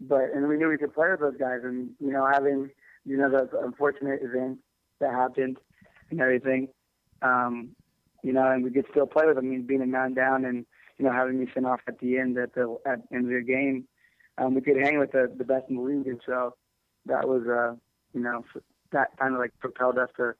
but 0.00 0.30
and 0.32 0.46
we 0.46 0.58
knew 0.58 0.68
we 0.68 0.78
could 0.78 0.94
play 0.94 1.10
with 1.10 1.18
those 1.18 1.36
guys, 1.40 1.62
and 1.64 1.90
you 1.98 2.12
know 2.12 2.24
having 2.24 2.70
you 3.04 3.16
know 3.16 3.30
the 3.30 3.48
unfortunate 3.60 4.20
event 4.22 4.58
that 5.00 5.12
happened 5.12 5.58
and 6.10 6.20
everything, 6.20 6.68
um, 7.22 7.70
you 8.22 8.32
know, 8.32 8.50
and 8.50 8.64
we 8.64 8.70
could 8.70 8.86
still 8.90 9.06
play 9.06 9.26
with 9.26 9.36
them. 9.36 9.46
I 9.46 9.48
mean, 9.48 9.66
being 9.66 9.82
a 9.82 9.86
man 9.86 10.14
down 10.14 10.44
and 10.44 10.64
you 10.98 11.04
know 11.04 11.12
having 11.12 11.38
me 11.38 11.46
sent 11.52 11.66
off 11.66 11.80
at 11.88 11.98
the 11.98 12.18
end 12.18 12.38
at 12.38 12.54
the 12.54 12.76
at 12.86 13.00
end 13.12 13.24
of 13.24 13.30
the 13.30 13.42
game, 13.42 13.86
um, 14.38 14.54
we 14.54 14.60
could 14.60 14.76
hang 14.76 14.98
with 14.98 15.12
the 15.12 15.32
the 15.36 15.44
best 15.44 15.66
in 15.68 15.76
the 15.76 15.82
league, 15.82 16.06
and 16.06 16.20
so 16.26 16.54
that 17.06 17.28
was 17.28 17.42
uh 17.46 17.74
you 18.12 18.20
know 18.20 18.44
that 18.92 19.08
kind 19.18 19.34
of 19.34 19.40
like 19.40 19.52
propelled 19.58 19.98
us 19.98 20.10
to 20.16 20.34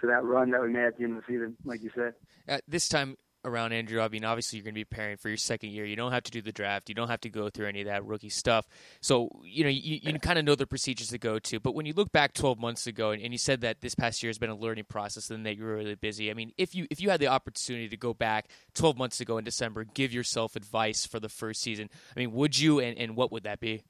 to 0.00 0.06
that 0.06 0.24
run 0.24 0.50
that 0.50 0.62
we 0.62 0.68
made 0.68 0.84
at 0.84 0.98
the 0.98 1.04
end 1.04 1.16
of 1.16 1.22
the 1.26 1.32
season, 1.32 1.56
like 1.64 1.82
you 1.82 1.90
said. 1.94 2.14
At 2.48 2.62
this 2.66 2.88
time 2.88 3.16
around 3.44 3.72
Andrew, 3.72 4.00
I 4.00 4.08
mean, 4.08 4.24
obviously 4.24 4.58
you're 4.58 4.64
going 4.64 4.74
to 4.74 4.80
be 4.80 4.84
preparing 4.84 5.16
for 5.16 5.28
your 5.28 5.36
second 5.36 5.70
year. 5.70 5.84
You 5.84 5.96
don't 5.96 6.12
have 6.12 6.22
to 6.24 6.30
do 6.30 6.40
the 6.40 6.52
draft. 6.52 6.88
You 6.88 6.94
don't 6.94 7.08
have 7.08 7.20
to 7.22 7.28
go 7.28 7.50
through 7.50 7.66
any 7.66 7.80
of 7.80 7.86
that 7.86 8.04
rookie 8.04 8.28
stuff. 8.28 8.66
So, 9.00 9.40
you 9.44 9.64
know, 9.64 9.70
you, 9.70 9.98
you 10.02 10.18
kind 10.18 10.38
of 10.38 10.44
know 10.44 10.54
the 10.54 10.66
procedures 10.66 11.08
to 11.08 11.18
go 11.18 11.38
to. 11.38 11.60
But 11.60 11.74
when 11.74 11.86
you 11.86 11.92
look 11.92 12.12
back 12.12 12.34
12 12.34 12.58
months 12.58 12.86
ago, 12.86 13.10
and, 13.10 13.22
and, 13.22 13.32
you 13.32 13.38
said 13.38 13.62
that 13.62 13.80
this 13.80 13.94
past 13.94 14.22
year 14.22 14.28
has 14.28 14.38
been 14.38 14.50
a 14.50 14.56
learning 14.56 14.84
process 14.84 15.30
and 15.30 15.44
that 15.46 15.56
you 15.56 15.64
were 15.64 15.74
really 15.74 15.94
busy. 15.94 16.30
I 16.30 16.34
mean, 16.34 16.52
if 16.56 16.74
you 16.74 16.86
if 16.90 17.00
you 17.00 17.10
had 17.10 17.20
the 17.20 17.28
opportunity 17.28 17.88
to 17.88 17.96
go 17.96 18.14
back 18.14 18.48
12 18.74 18.96
months 18.96 19.20
ago 19.20 19.38
in 19.38 19.44
December, 19.44 19.84
give 19.84 20.12
yourself 20.12 20.54
advice 20.54 21.06
for 21.06 21.18
the 21.18 21.28
first 21.28 21.62
season, 21.62 21.88
I 22.14 22.20
mean, 22.20 22.32
would 22.32 22.58
you, 22.58 22.80
and, 22.80 22.96
and 22.98 23.16
what 23.16 23.32
would 23.32 23.44
that 23.44 23.60
be? 23.60 23.82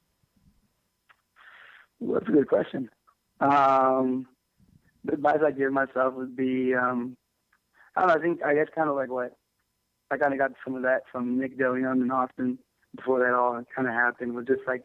That's 2.00 2.28
a 2.28 2.32
good 2.32 2.48
question. 2.48 2.88
Um, 3.40 4.26
the 5.04 5.14
advice 5.14 5.38
I 5.44 5.50
give 5.50 5.72
myself 5.72 6.14
would 6.14 6.36
be, 6.36 6.74
um, 6.74 7.16
I 7.96 8.00
don't 8.00 8.08
know, 8.08 8.14
I 8.14 8.18
think, 8.20 8.42
I 8.44 8.54
guess 8.54 8.68
kind 8.74 8.88
of 8.88 8.96
like 8.96 9.10
what 9.10 9.36
I 10.12 10.18
kind 10.18 10.34
of 10.34 10.38
got 10.38 10.52
some 10.62 10.74
of 10.74 10.82
that 10.82 11.04
from 11.10 11.38
Nick 11.38 11.58
DeLeon 11.58 12.02
and 12.02 12.12
Austin 12.12 12.58
before 12.94 13.20
that 13.20 13.32
all 13.32 13.62
kind 13.74 13.88
of 13.88 13.94
happened. 13.94 14.34
Was 14.34 14.46
just 14.46 14.60
like, 14.66 14.82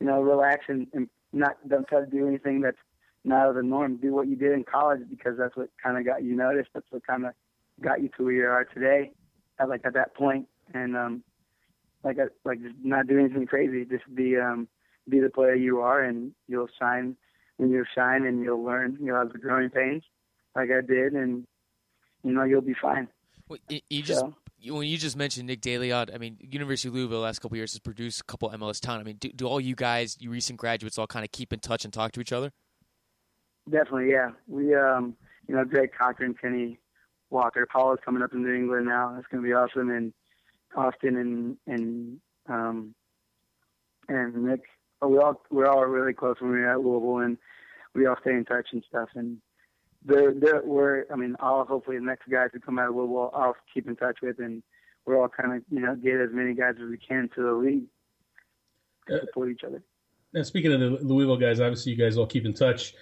you 0.00 0.06
know, 0.06 0.20
relax 0.20 0.64
and, 0.66 0.88
and 0.92 1.08
not 1.32 1.56
don't 1.68 1.86
try 1.86 2.00
to 2.00 2.06
do 2.06 2.26
anything 2.26 2.60
that's 2.60 2.76
not 3.22 3.48
of 3.48 3.54
the 3.54 3.62
norm. 3.62 3.98
Do 3.98 4.12
what 4.12 4.26
you 4.26 4.34
did 4.34 4.50
in 4.50 4.64
college 4.64 5.02
because 5.08 5.38
that's 5.38 5.56
what 5.56 5.68
kind 5.80 5.96
of 5.96 6.04
got 6.04 6.24
you 6.24 6.34
noticed. 6.34 6.70
That's 6.74 6.86
what 6.90 7.06
kind 7.06 7.24
of 7.24 7.34
got 7.80 8.02
you 8.02 8.10
to 8.16 8.24
where 8.24 8.32
you 8.32 8.46
are 8.46 8.64
today. 8.64 9.12
At 9.60 9.68
like 9.68 9.82
at 9.84 9.94
that 9.94 10.16
point, 10.16 10.48
and 10.74 10.96
um, 10.96 11.22
like 12.02 12.18
a, 12.18 12.26
like 12.44 12.60
just 12.60 12.74
not 12.82 13.06
do 13.06 13.20
anything 13.20 13.46
crazy. 13.46 13.84
Just 13.84 14.12
be 14.12 14.36
um, 14.36 14.66
be 15.08 15.20
the 15.20 15.30
player 15.30 15.54
you 15.54 15.82
are, 15.82 16.02
and 16.02 16.32
you'll 16.48 16.68
shine 16.80 17.16
when 17.58 17.70
you 17.70 17.84
shine, 17.94 18.26
and 18.26 18.42
you'll 18.42 18.64
learn. 18.64 18.98
You'll 19.00 19.18
have 19.18 19.32
the 19.32 19.38
growing 19.38 19.70
pains, 19.70 20.02
like 20.56 20.70
I 20.72 20.80
did, 20.80 21.12
and 21.12 21.46
you 22.24 22.32
know 22.32 22.42
you'll 22.42 22.60
be 22.60 22.74
fine. 22.74 23.06
Well, 23.48 23.60
you 23.68 24.02
just 24.02 24.20
so 24.20 24.34
when 24.66 24.86
you 24.86 24.96
just 24.96 25.16
mentioned 25.16 25.46
Nick 25.46 25.60
DeLeon, 25.60 26.14
I 26.14 26.18
mean, 26.18 26.38
University 26.40 26.88
of 26.88 26.94
Louisville 26.94 27.18
the 27.18 27.24
last 27.24 27.40
couple 27.40 27.56
years 27.56 27.72
has 27.72 27.80
produced 27.80 28.20
a 28.20 28.24
couple 28.24 28.48
MLS 28.50 28.80
talent. 28.80 29.02
I 29.02 29.04
mean, 29.04 29.16
do, 29.16 29.30
do 29.30 29.46
all 29.46 29.60
you 29.60 29.74
guys, 29.74 30.16
you 30.20 30.30
recent 30.30 30.58
graduates, 30.58 30.98
all 30.98 31.06
kind 31.06 31.24
of 31.24 31.32
keep 31.32 31.52
in 31.52 31.60
touch 31.60 31.84
and 31.84 31.92
talk 31.92 32.12
to 32.12 32.20
each 32.20 32.32
other? 32.32 32.50
Definitely, 33.70 34.10
yeah. 34.10 34.30
We, 34.46 34.74
um, 34.74 35.16
you 35.48 35.54
know, 35.54 35.64
Greg 35.64 35.90
Cochrane, 35.96 36.34
Kenny 36.34 36.78
Walker, 37.30 37.66
Paul 37.70 37.94
is 37.94 38.00
coming 38.04 38.22
up 38.22 38.32
in 38.32 38.42
New 38.42 38.54
England 38.54 38.86
now. 38.86 39.12
That's 39.14 39.26
going 39.28 39.42
to 39.42 39.48
be 39.48 39.52
awesome. 39.52 39.90
And 39.90 40.12
Austin 40.76 41.16
and 41.16 41.56
and 41.66 42.20
um, 42.48 42.94
and 44.08 44.44
Nick, 44.44 44.62
oh, 45.02 45.08
we 45.08 45.18
all 45.18 45.42
we're 45.50 45.68
all 45.68 45.84
really 45.84 46.12
close 46.12 46.36
when 46.40 46.50
we're 46.50 46.70
at 46.70 46.80
Louisville, 46.80 47.18
and 47.18 47.38
we 47.94 48.06
all 48.06 48.16
stay 48.20 48.32
in 48.32 48.44
touch 48.44 48.68
and 48.72 48.84
stuff. 48.88 49.08
And 49.14 49.38
they're, 50.04 50.34
they're, 50.34 50.62
we're, 50.64 51.04
I 51.12 51.16
mean, 51.16 51.36
I'll 51.40 51.64
hopefully 51.64 51.98
the 51.98 52.04
next 52.04 52.28
guys 52.28 52.50
who 52.52 52.60
come 52.60 52.78
out 52.78 52.90
of 52.90 52.96
Louisville, 52.96 53.30
I'll 53.34 53.56
keep 53.72 53.88
in 53.88 53.96
touch 53.96 54.18
with, 54.22 54.38
and 54.38 54.62
we're 55.06 55.20
all 55.20 55.28
kind 55.28 55.56
of, 55.56 55.62
you 55.70 55.80
know, 55.80 55.94
get 55.94 56.20
as 56.20 56.30
many 56.32 56.54
guys 56.54 56.74
as 56.82 56.88
we 56.88 56.98
can 56.98 57.28
to 57.34 57.42
the 57.42 57.52
league 57.52 57.84
to 59.08 59.20
support 59.26 59.50
each 59.50 59.64
other. 59.66 59.82
Now, 60.32 60.42
speaking 60.42 60.72
of 60.72 60.80
the 60.80 60.88
Louisville 61.02 61.36
guys, 61.36 61.60
obviously 61.60 61.92
you 61.92 61.98
guys 61.98 62.16
all 62.16 62.26
keep 62.26 62.44
in 62.44 62.54
touch. 62.54 62.94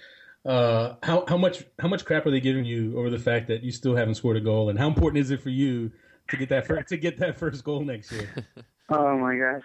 Uh, 0.45 0.95
how 1.03 1.23
how 1.27 1.37
much 1.37 1.63
how 1.79 1.87
much 1.87 2.03
crap 2.03 2.25
are 2.25 2.31
they 2.31 2.41
giving 2.41 2.65
you 2.65 2.97
over 2.97 3.09
the 3.09 3.17
fact 3.17 3.47
that 3.47 3.63
you 3.63 3.71
still 3.71 3.95
haven't 3.95 4.15
scored 4.15 4.35
a 4.35 4.41
goal, 4.41 4.69
and 4.69 4.77
how 4.77 4.87
important 4.87 5.21
is 5.21 5.31
it 5.31 5.41
for 5.41 5.49
you 5.49 5.89
to 6.29 6.37
get 6.37 6.49
that 6.49 6.67
first, 6.67 6.89
to 6.89 6.97
get 6.97 7.17
that 7.17 7.37
first 7.37 7.63
goal 7.63 7.79
next 7.83 8.11
year? 8.11 8.29
oh 8.89 9.17
my 9.17 9.37
gosh, 9.37 9.63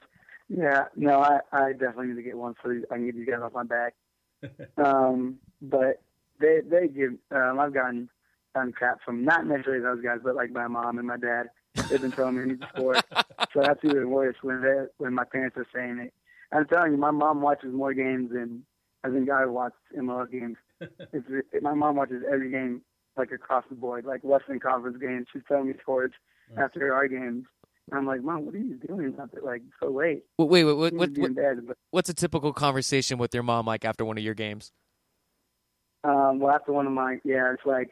yeah, 0.48 0.85
no, 0.94 1.20
I 1.20 1.40
I 1.53 1.72
definitely 1.72 2.09
need 2.09 2.14
to 2.16 2.22
get 2.22 2.38
one 2.38 2.55
for 2.62 2.79
so 2.79 2.87
I 2.92 2.94
can 2.94 3.07
get 3.07 3.16
these 3.16 3.27
guys 3.29 3.40
off 3.42 3.53
my 3.53 3.64
back. 3.64 3.94
um, 4.79 5.38
but 5.61 6.01
they 6.40 6.61
they 6.68 6.88
give. 6.88 7.12
Um, 7.31 7.59
I've 7.61 7.74
gotten 7.74 8.09
gotten 8.55 8.72
crap 8.72 8.98
from 9.05 9.24
not 9.24 9.46
necessarily 9.46 9.83
those 9.83 10.03
guys, 10.03 10.18
but 10.22 10.35
like 10.35 10.51
my 10.51 10.68
mom 10.68 10.98
and 10.98 11.07
my 11.07 11.16
dad. 11.16 11.51
They've 11.90 12.01
been 12.01 12.12
telling 12.12 12.37
me 12.37 12.42
I 12.42 12.46
need 12.46 12.61
to 12.61 12.68
score. 12.74 12.96
so 13.53 13.62
that's 13.62 13.85
even 13.85 14.11
worse 14.11 14.37
when 14.42 14.62
they 14.62 14.87
when 14.98 15.14
my 15.14 15.24
parents 15.24 15.57
are 15.57 15.66
saying 15.74 15.98
it. 15.98 16.14
I'm 16.53 16.66
telling 16.66 16.92
you, 16.92 16.98
my 16.98 17.11
mom 17.11 17.42
watches 17.42 17.72
more 17.72 17.94
games 17.94 18.31
than 18.33 18.64
I 19.05 19.11
think 19.11 19.31
I 19.31 19.46
watch 19.46 19.74
MLS 19.96 20.31
games. 20.31 20.57
It's, 21.12 21.27
it, 21.53 21.61
my 21.61 21.74
mom 21.74 21.96
watches 21.96 22.22
every 22.33 22.53
game 22.53 22.83
like 23.16 23.33
across 23.33 23.64
the 23.68 23.74
board, 23.74 24.05
like 24.05 24.22
Western 24.22 24.61
Conference 24.61 24.96
games. 25.01 25.27
She's 25.33 25.42
telling 25.48 25.66
me 25.66 25.74
scores 25.81 26.12
right. 26.55 26.64
after 26.64 26.94
our 26.94 27.09
games. 27.09 27.46
I'm 27.92 28.07
like, 28.07 28.22
Mom, 28.22 28.44
what 28.46 28.55
are 28.55 28.59
you 28.59 28.74
doing 28.87 29.14
after 29.20 29.40
like 29.42 29.62
so 29.81 29.88
late? 29.88 30.22
Wait, 30.38 30.48
wait, 30.48 30.64
wait, 30.64 30.74
what, 30.74 30.92
what, 30.92 31.35
bed, 31.35 31.66
but, 31.66 31.77
what's 31.90 32.09
a 32.09 32.14
typical 32.14 32.53
conversation 32.53 33.18
with 33.18 33.35
your 33.35 33.42
mom 33.42 33.66
like 33.66 33.85
after 33.85 34.05
one 34.05 34.18
of 34.18 34.24
your 34.24 34.35
games? 34.35 34.72
Um, 36.04 36.38
well, 36.38 36.54
after 36.54 36.72
one 36.72 36.87
of 36.87 36.92
my, 36.92 37.18
yeah, 37.24 37.52
it's 37.52 37.66
like, 37.66 37.90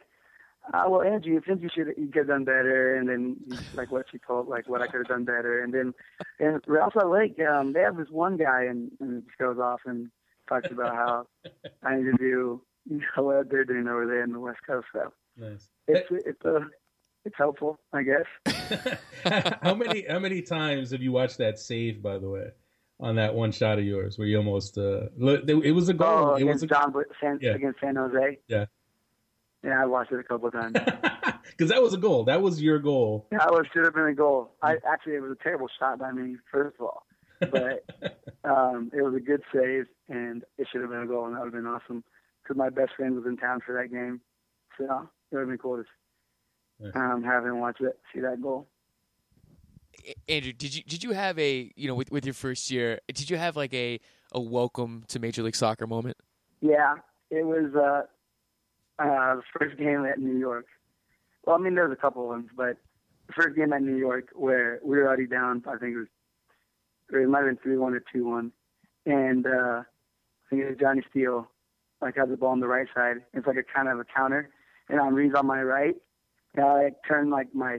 uh, 0.73 0.85
well, 0.89 1.03
Angie, 1.03 1.31
you 1.31 1.41
think 1.41 1.63
you 1.63 1.69
should 1.73 1.95
you 1.97 2.09
could 2.09 2.21
have 2.21 2.27
done 2.27 2.45
better, 2.45 2.97
and 2.97 3.09
then 3.09 3.37
like 3.75 3.93
what 3.93 4.07
she 4.11 4.19
told, 4.19 4.49
like 4.49 4.69
what 4.69 4.83
I 4.83 4.87
could 4.87 4.99
have 4.99 5.09
done 5.09 5.25
better, 5.25 5.63
and 5.63 5.73
then 5.73 5.95
and 6.41 6.61
Ralph 6.67 6.95
Lake, 6.97 7.39
um, 7.41 7.73
they 7.73 7.81
have 7.81 7.97
this 7.97 8.11
one 8.11 8.37
guy, 8.37 8.65
and 8.65 8.91
and 8.99 9.23
he 9.23 9.45
goes 9.45 9.59
off 9.59 9.81
and 9.87 10.11
talks 10.49 10.71
about 10.71 10.95
how 10.95 11.27
I 11.85 11.97
need 11.97 12.05
to 12.05 12.17
do 12.19 12.63
you 12.89 13.01
know 13.17 13.23
what 13.23 13.51
they're 13.51 13.65
doing 13.65 13.87
over 13.87 14.07
there 14.07 14.25
in 14.25 14.33
the 14.33 14.41
West 14.41 14.59
Coast. 14.67 14.87
So 14.93 15.13
nice. 15.37 15.69
it's 15.87 16.09
it's 16.11 16.45
a 16.45 16.57
uh, 16.57 16.61
it's 17.25 17.37
helpful, 17.37 17.79
I 17.93 18.03
guess. 18.03 18.99
how 19.63 19.75
many 19.75 20.05
how 20.09 20.19
many 20.19 20.43
times 20.43 20.91
have 20.91 21.03
you 21.03 21.13
watched 21.13 21.39
that 21.39 21.59
save? 21.59 22.03
By 22.03 22.19
the 22.19 22.29
way 22.29 22.51
on 22.99 23.17
that 23.17 23.35
one 23.35 23.53
shot 23.53 23.79
of 23.79 23.85
yours 23.85 24.19
where 24.19 24.27
you 24.27 24.39
almost 24.39 24.79
uh 24.79 25.07
look, 25.17 25.49
it 25.49 25.73
was 25.73 25.89
a 25.89 25.95
goal. 25.95 26.31
Oh, 26.31 26.35
it 26.35 26.45
was 26.45 26.63
a, 26.63 26.67
John 26.67 26.95
San, 27.21 27.39
yeah. 27.41 27.55
against 27.55 27.81
San 27.81 27.97
Jose. 27.97 28.39
Yeah. 28.49 28.67
Yeah, 29.65 29.83
I 29.83 29.87
watched 29.87 30.13
it 30.13 30.21
a 30.21 30.23
couple 30.23 30.49
of 30.49 30.55
times. 30.55 30.77
Because 31.51 31.71
that 31.71 31.83
was 31.83 31.95
a 31.95 31.99
goal. 31.99 32.25
That 32.25 32.43
was 32.43 32.61
your 32.61 32.79
goal. 32.79 33.29
That 33.31 33.51
was 33.51 33.67
should 33.73 33.85
have 33.85 33.95
been 33.95 34.07
a 34.07 34.15
goal. 34.15 34.53
I 34.63 34.77
actually 34.87 35.15
it 35.15 35.23
was 35.23 35.33
a 35.33 35.43
terrible 35.43 35.69
shot 35.79 35.99
by 35.99 36.13
me, 36.13 36.37
first 36.53 36.77
of 36.79 36.87
all, 36.87 37.07
but 37.41 37.85
um, 38.45 38.91
it 38.93 39.01
was 39.01 39.15
a 39.15 39.21
good 39.21 39.43
save, 39.55 39.87
and 40.09 40.43
it 40.59 40.67
should 40.71 40.83
have 40.83 40.91
been 40.91 41.03
a 41.03 41.07
goal, 41.07 41.27
and 41.27 41.35
that 41.35 41.41
would 41.41 41.55
have 41.55 41.63
been 41.63 41.67
awesome. 41.67 42.05
Because 42.43 42.57
my 42.57 42.69
best 42.69 42.93
friend 42.97 43.15
was 43.15 43.25
in 43.27 43.37
town 43.37 43.61
for 43.65 43.75
that 43.75 43.91
game, 43.91 44.21
so 44.77 44.85
it 45.31 45.35
would 45.35 45.41
have 45.41 45.49
been 45.49 45.59
cool 45.59 45.83
to 45.83 46.99
um, 46.99 47.23
have 47.23 47.45
him 47.45 47.61
watch 47.61 47.79
it, 47.81 47.99
see 48.13 48.21
that 48.21 48.43
goal. 48.43 48.69
Andrew, 50.29 50.53
did 50.53 50.75
you 50.75 50.83
did 50.83 51.05
you 51.05 51.13
have 51.13 51.39
a 51.39 51.73
you 51.77 51.87
know 51.87 51.95
with 51.95 52.11
with 52.11 52.25
your 52.25 52.35
first 52.35 52.71
year? 52.71 53.01
Did 53.09 53.31
you 53.31 53.37
have 53.37 53.57
like 53.57 53.73
a 53.73 54.01
a 54.33 54.41
welcome 54.41 55.05
to 55.09 55.21
Major 55.21 55.43
League 55.43 55.55
Soccer 55.55 55.87
moment? 55.87 56.17
Yeah, 56.61 56.97
it 57.31 57.47
was 57.47 57.73
uh, 57.77 59.03
uh, 59.03 59.37
the 59.37 59.43
first 59.59 59.79
game 59.79 60.05
at 60.05 60.19
New 60.19 60.37
York. 60.37 60.67
Well, 61.45 61.55
I 61.55 61.59
mean, 61.59 61.77
there 61.77 61.89
was 61.89 61.97
a 61.97 62.01
couple 62.01 62.23
of 62.23 62.29
ones, 62.29 62.49
but 62.57 62.77
the 63.29 63.35
first 63.35 63.57
game 63.57 63.73
at 63.73 63.83
New 63.83 63.97
York 63.97 64.31
where 64.35 64.81
we 64.85 64.97
were 64.97 65.07
already 65.07 65.27
down. 65.27 65.63
I 65.67 65.77
think 65.79 65.95
it 65.95 65.99
was 65.99 66.09
it 67.13 67.29
might 67.29 67.45
have 67.45 67.49
been 67.49 67.59
three 67.63 67.79
one 67.79 67.95
or 67.95 68.03
two 68.13 68.27
one, 68.27 68.51
and 69.05 69.47
uh, 69.47 69.83
I 69.83 70.51
think 70.51 70.63
it 70.63 70.71
was 70.71 70.79
Jonny 70.81 71.03
Steele. 71.11 71.49
Like 72.03 72.17
has 72.17 72.29
the 72.29 72.37
ball 72.37 72.51
on 72.51 72.61
the 72.61 72.69
right 72.69 72.89
side. 72.95 73.19
It's 73.33 73.47
like 73.47 73.57
a 73.57 73.63
kind 73.63 73.89
of 73.89 74.01
a 74.01 74.05
counter, 74.05 74.51
and 74.89 75.01
Henry's 75.01 75.35
on 75.35 75.47
my 75.47 75.63
right. 75.63 75.95
And 76.55 76.65
I 76.65 76.85
like, 76.85 76.95
turned 77.07 77.31
like 77.31 77.55
my 77.55 77.79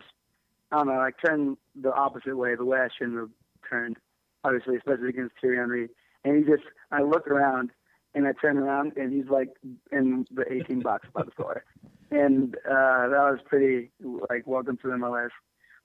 I 0.72 0.78
don't 0.78 0.88
know, 0.88 0.98
like 0.98 1.16
turned 1.24 1.58
the 1.76 1.94
opposite 1.94 2.36
way, 2.36 2.56
the 2.56 2.66
way 2.66 2.80
I 2.80 2.90
shouldn't 2.98 3.18
have 3.18 3.30
turned, 3.70 3.98
obviously, 4.44 4.76
especially 4.76 5.10
against 5.10 5.36
Thierry 5.40 5.58
Henry. 5.58 5.90
And 6.24 6.38
he 6.38 6.44
just, 6.44 6.64
I 6.92 7.02
look 7.04 7.28
around 7.28 7.72
and 8.14 8.28
I 8.28 8.34
turn 8.34 8.58
around 8.58 8.94
and 8.98 9.14
he's 9.14 9.30
like 9.30 9.50
in 9.92 10.26
the 10.32 10.52
18 10.52 10.82
box 10.82 11.08
by 11.14 11.24
the 11.24 11.32
floor. 11.32 11.64
And 12.12 12.56
uh, 12.66 13.08
that 13.10 13.30
was 13.32 13.40
pretty, 13.46 13.92
like, 14.30 14.46
welcome 14.46 14.78
to 14.78 14.88
the 14.88 14.96
MLS, 14.96 15.30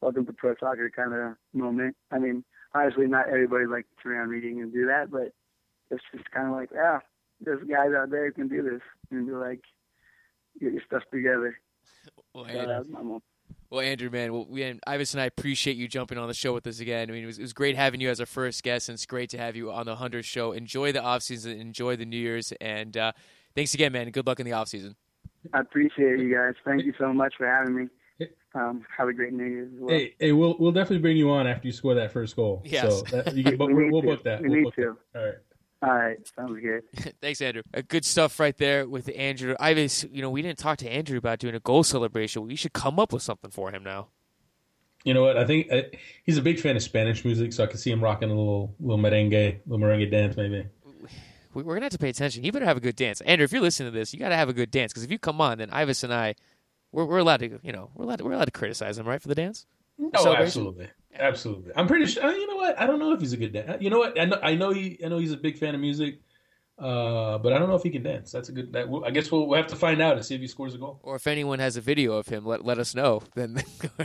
welcome 0.01 0.27
to 0.27 0.33
pro 0.33 0.55
soccer 0.59 0.91
kind 0.91 1.13
of 1.15 1.37
moment. 1.53 1.97
I 2.11 2.19
mean, 2.19 2.45
obviously, 2.75 3.07
not 3.07 3.29
everybody 3.29 3.67
like 3.67 3.87
Thierry 4.03 4.19
Henry 4.19 4.41
can 4.41 4.71
do 4.71 4.87
that, 4.87 5.11
but 5.11 5.33
it's 5.91 6.03
just 6.13 6.31
kind 6.31 6.49
of 6.49 6.55
like, 6.55 6.71
yeah, 6.75 7.01
there's 7.41 7.63
guys 7.69 7.91
out 7.97 8.11
there 8.11 8.27
who 8.27 8.33
can 8.33 8.49
do 8.49 8.63
this. 8.63 8.81
And 9.11 9.27
be 9.27 9.33
like, 9.33 9.61
get 10.61 10.73
your 10.73 10.83
stuff 10.87 11.03
together. 11.13 11.59
Well, 12.35 12.47
So 12.47 12.67
that 12.67 12.79
was 12.79 12.89
my 12.89 13.03
moment. 13.03 13.25
Well, 13.73 13.81
Andrew, 13.81 14.11
man, 14.11 14.35
well, 14.35 14.45
we 14.51 14.65
and 14.65 14.81
Ives 14.87 15.15
and 15.15 15.23
I 15.23 15.25
appreciate 15.25 15.79
you 15.79 15.89
jumping 15.89 16.19
on 16.19 16.29
the 16.29 16.35
show 16.35 16.53
with 16.53 16.67
us 16.67 16.81
again. 16.81 17.09
I 17.09 17.13
mean, 17.15 17.23
it 17.23 17.27
was, 17.27 17.39
it 17.39 17.43
was 17.43 17.55
great 17.55 17.75
having 17.75 18.03
you 18.03 18.11
as 18.11 18.21
our 18.21 18.27
first 18.27 18.63
guest, 18.63 18.91
and 18.91 18.95
it's 18.95 19.07
great 19.07 19.31
to 19.31 19.39
have 19.39 19.57
you 19.57 19.73
on 19.73 19.87
the 19.87 19.97
Hundred 19.97 20.27
Show. 20.27 20.53
Enjoy 20.53 20.93
the 20.93 21.03
off 21.03 21.23
season, 21.23 21.59
enjoy 21.59 21.97
the 21.97 22.05
New 22.05 22.19
Year's, 22.19 22.53
and 22.61 22.95
uh, 22.99 23.13
thanks 23.55 23.73
again, 23.73 23.93
man. 23.93 24.11
Good 24.11 24.27
luck 24.27 24.41
in 24.41 24.45
the 24.45 24.53
off 24.53 24.69
season. 24.69 24.95
I 25.55 25.61
appreciate 25.61 26.19
you 26.19 26.35
guys. 26.35 26.53
Thank 26.67 26.85
you 26.85 26.93
so 26.99 27.15
much 27.15 27.33
for 27.39 27.47
having 27.47 27.75
me. 27.75 27.89
Um, 28.55 28.85
have 28.95 29.09
a 29.09 29.15
great 29.15 29.33
New 29.33 29.47
Year's 29.47 29.73
as 29.73 29.81
well. 29.81 29.89
Hey, 29.97 30.17
hey, 30.19 30.33
we'll 30.33 30.55
we'll 30.59 30.73
definitely 30.73 30.99
bring 30.99 31.17
you 31.17 31.31
on 31.31 31.47
after 31.47 31.67
you 31.67 31.73
score 31.73 31.95
that 31.95 32.13
first 32.13 32.37
goal. 32.37 32.61
Yes. 32.67 33.09
So 33.09 33.23
that, 33.23 33.35
you 33.35 33.43
can, 33.43 33.57
but 33.57 33.69
We 33.69 33.75
we'll, 33.89 33.91
we'll 33.91 34.03
book 34.03 34.25
that. 34.25 34.43
We 34.43 34.49
We'll 34.51 34.59
need 34.59 34.65
book 34.65 34.75
to. 34.75 34.97
that. 35.15 35.19
All 35.19 35.27
right. 35.29 35.35
All 35.83 35.93
right, 35.93 36.17
sounds 36.37 36.61
good. 36.61 36.83
thanks, 37.21 37.41
Andrew. 37.41 37.63
Uh, 37.75 37.83
good 37.89 38.05
stuff 38.05 38.39
right 38.39 38.57
there 38.57 38.89
with 38.89 39.11
Andrew. 39.17 39.57
Ives, 39.59 40.05
you 40.13 40.23
know, 40.23 40.31
we 40.31 40.41
didn't 40.43 40.59
talk 40.59 40.79
to 40.79 40.89
Andrew 40.89 41.19
about 41.19 41.41
doing 41.41 41.55
a 41.57 41.61
goal 41.61 41.83
celebration. 41.83 42.47
We 42.47 42.55
should 42.55 42.73
come 42.73 43.01
up 43.01 43.13
with 43.13 43.23
something 43.23 43.51
for 43.51 43.71
him 43.73 43.83
now. 43.83 44.09
You 45.05 45.13
know 45.15 45.23
what? 45.23 45.37
I 45.37 45.45
think 45.45 45.73
uh, 45.73 45.83
he's 46.23 46.39
a 46.39 46.43
big 46.43 46.61
fan 46.61 46.77
of 46.77 46.83
Spanish 46.85 47.25
music, 47.25 47.53
so 47.53 47.65
I 47.65 47.67
could 47.67 47.81
see 47.81 47.91
him 47.91 48.01
rocking 48.01 48.31
a 48.31 48.35
little 48.35 48.77
little 48.79 49.03
merengue, 49.03 49.59
little 49.67 49.85
merengue 49.85 50.09
dance, 50.09 50.37
maybe. 50.37 50.65
We- 51.55 51.65
We're 51.65 51.75
gonna 51.75 51.87
have 51.87 51.93
to 51.93 51.99
pay 51.99 52.11
attention. 52.11 52.45
He 52.45 52.53
better 52.53 52.65
have 52.65 52.77
a 52.77 52.81
good 52.81 52.95
dance, 52.95 53.21
Andrew. 53.23 53.45
If 53.45 53.51
you're 53.53 53.61
listening 53.61 53.93
to 53.93 53.99
this, 53.99 54.15
you 54.15 54.21
got 54.21 54.29
to 54.29 54.37
have 54.37 54.49
a 54.49 54.53
good 54.55 54.71
dance 54.71 54.93
because 54.93 55.03
if 55.03 55.11
you 55.11 55.19
come 55.19 55.41
on, 55.41 55.59
then 55.59 55.69
Ives 55.71 56.05
and 56.05 56.15
I, 56.15 56.37
we're, 56.93 57.05
we're 57.05 57.19
allowed 57.19 57.39
to, 57.41 57.59
you 57.65 57.73
know, 57.73 57.91
we're 57.95 58.05
allowed 58.05 58.17
to, 58.21 58.25
we're 58.25 58.33
allowed 58.33 58.45
to 58.45 58.53
criticize 58.53 58.97
him, 58.97 59.07
right, 59.09 59.21
for 59.21 59.27
the 59.29 59.35
dance. 59.35 59.67
Oh, 60.15 60.33
absolutely, 60.35 60.89
absolutely. 61.19 61.73
I'm 61.77 61.87
pretty 61.87 62.07
sure. 62.07 62.25
uh, 62.25 62.31
You 62.31 62.47
know 62.47 62.57
what? 62.57 62.79
I 62.81 62.87
don't 62.87 62.99
know 62.99 63.13
if 63.13 63.21
he's 63.21 63.33
a 63.33 63.37
good 63.37 63.53
dance. 63.53 63.83
You 63.83 63.91
know 63.91 63.99
what? 63.99 64.19
I 64.21 64.25
know, 64.25 64.39
I 64.43 64.55
know 64.55 64.71
he. 64.71 64.99
I 65.05 65.09
know 65.09 65.19
he's 65.19 65.33
a 65.33 65.37
big 65.37 65.59
fan 65.59 65.75
of 65.75 65.81
music, 65.81 66.21
uh, 66.79 67.39
but 67.39 67.53
I 67.53 67.59
don't 67.59 67.69
know 67.69 67.75
if 67.75 67.83
he 67.83 67.91
can 67.91 68.03
dance. 68.03 68.33
That's 68.33 68.49
a 68.49 68.53
good. 68.53 68.73
That, 68.73 68.87
I 69.05 69.11
guess 69.11 69.31
we'll, 69.31 69.47
we'll 69.47 69.57
have 69.59 69.69
to 69.69 69.77
find 69.77 70.01
out 70.01 70.17
and 70.17 70.25
see 70.25 70.35
if 70.35 70.41
he 70.41 70.47
scores 70.47 70.75
a 70.75 70.79
goal. 70.79 70.99
Or 71.03 71.17
if 71.17 71.27
anyone 71.27 71.59
has 71.59 71.77
a 71.77 71.81
video 71.81 72.15
of 72.15 72.27
him, 72.27 72.45
let 72.47 72.65
let 72.65 72.79
us 72.79 72.95
know. 72.95 73.23
Then, 73.35 73.63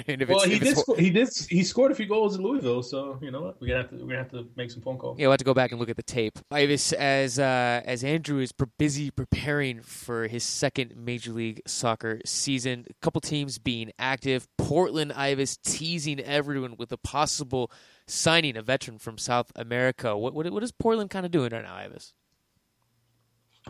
and 0.08 0.22
if 0.22 0.30
Well, 0.30 0.42
it's, 0.44 0.46
he 0.46 0.60
did. 0.60 0.78
he 0.98 1.10
did. 1.10 1.30
He 1.50 1.64
scored 1.64 1.92
a 1.92 1.96
few 1.96 2.06
goals 2.08 2.36
in 2.36 2.44
Louisville, 2.44 2.84
so 2.84 3.20
you 3.22 3.32
know 3.32 3.42
what? 3.42 3.60
We're 3.62 3.68
gonna 3.68 3.82
have 3.82 3.90
to. 3.92 3.96
We're 3.98 4.08
gonna 4.08 4.18
have 4.18 4.32
to 4.32 4.48
make 4.56 4.70
some 4.72 4.82
phone 4.82 4.98
calls. 4.98 5.18
Yeah, 5.18 5.26
we'll 5.28 5.32
have 5.34 5.40
to 5.40 5.46
go 5.46 5.54
back 5.54 5.72
and 5.72 5.80
look 5.80 5.90
at 5.90 5.96
the 5.98 6.04
tape. 6.04 6.38
Ives, 6.52 6.94
as 6.94 7.40
uh, 7.40 7.82
as 7.86 8.04
Andrew 8.04 8.40
is 8.40 8.52
pre- 8.52 8.68
busy 8.78 9.12
preparing 9.12 9.82
for 9.82 10.28
his 10.28 10.44
second 10.44 10.96
Major 10.96 11.32
League 11.32 11.62
Soccer 11.68 12.20
season, 12.26 12.86
a 12.90 12.94
couple 13.02 13.22
teams 13.22 13.58
being 13.60 13.92
active. 13.98 14.48
Portland 14.58 15.14
Ives 15.14 15.58
teasing 15.58 16.20
everyone 16.20 16.76
with 16.78 16.92
a 16.92 16.98
possible 16.98 17.72
signing 18.08 18.56
a 18.58 18.62
veteran 18.62 18.98
from 19.00 19.18
South 19.18 19.52
America. 19.56 20.18
What 20.18 20.34
what, 20.34 20.50
what 20.52 20.64
is 20.64 20.72
Portland 20.72 21.10
kind 21.10 21.26
of 21.26 21.32
doing 21.32 21.52
right 21.52 21.64
now, 21.64 21.76
Ives? 21.76 22.14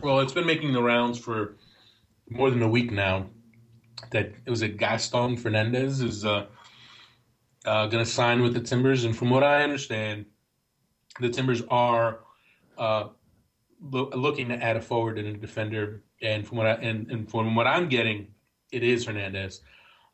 Well, 0.00 0.20
it's 0.20 0.32
been 0.32 0.46
making 0.46 0.72
the 0.72 0.82
rounds 0.82 1.18
for 1.18 1.56
more 2.30 2.50
than 2.50 2.62
a 2.62 2.68
week 2.68 2.92
now. 2.92 3.30
That 4.12 4.32
it 4.46 4.50
was 4.50 4.62
a 4.62 4.68
Gaston 4.68 5.36
Fernandez 5.36 6.00
is 6.00 6.24
uh, 6.24 6.46
uh, 7.64 7.86
going 7.88 8.04
to 8.04 8.10
sign 8.10 8.42
with 8.42 8.54
the 8.54 8.60
Timbers, 8.60 9.04
and 9.04 9.16
from 9.16 9.30
what 9.30 9.42
I 9.42 9.64
understand, 9.64 10.26
the 11.18 11.28
Timbers 11.30 11.62
are 11.68 12.20
uh, 12.78 13.08
lo- 13.82 14.10
looking 14.14 14.50
to 14.50 14.54
add 14.54 14.76
a 14.76 14.80
forward 14.80 15.18
and 15.18 15.26
a 15.26 15.32
defender. 15.36 16.04
And 16.22 16.46
from 16.46 16.58
what 16.58 16.68
I 16.68 16.72
and, 16.74 17.10
and 17.10 17.28
from 17.28 17.56
what 17.56 17.66
I'm 17.66 17.88
getting, 17.88 18.28
it 18.70 18.84
is 18.84 19.04
Fernandez, 19.04 19.62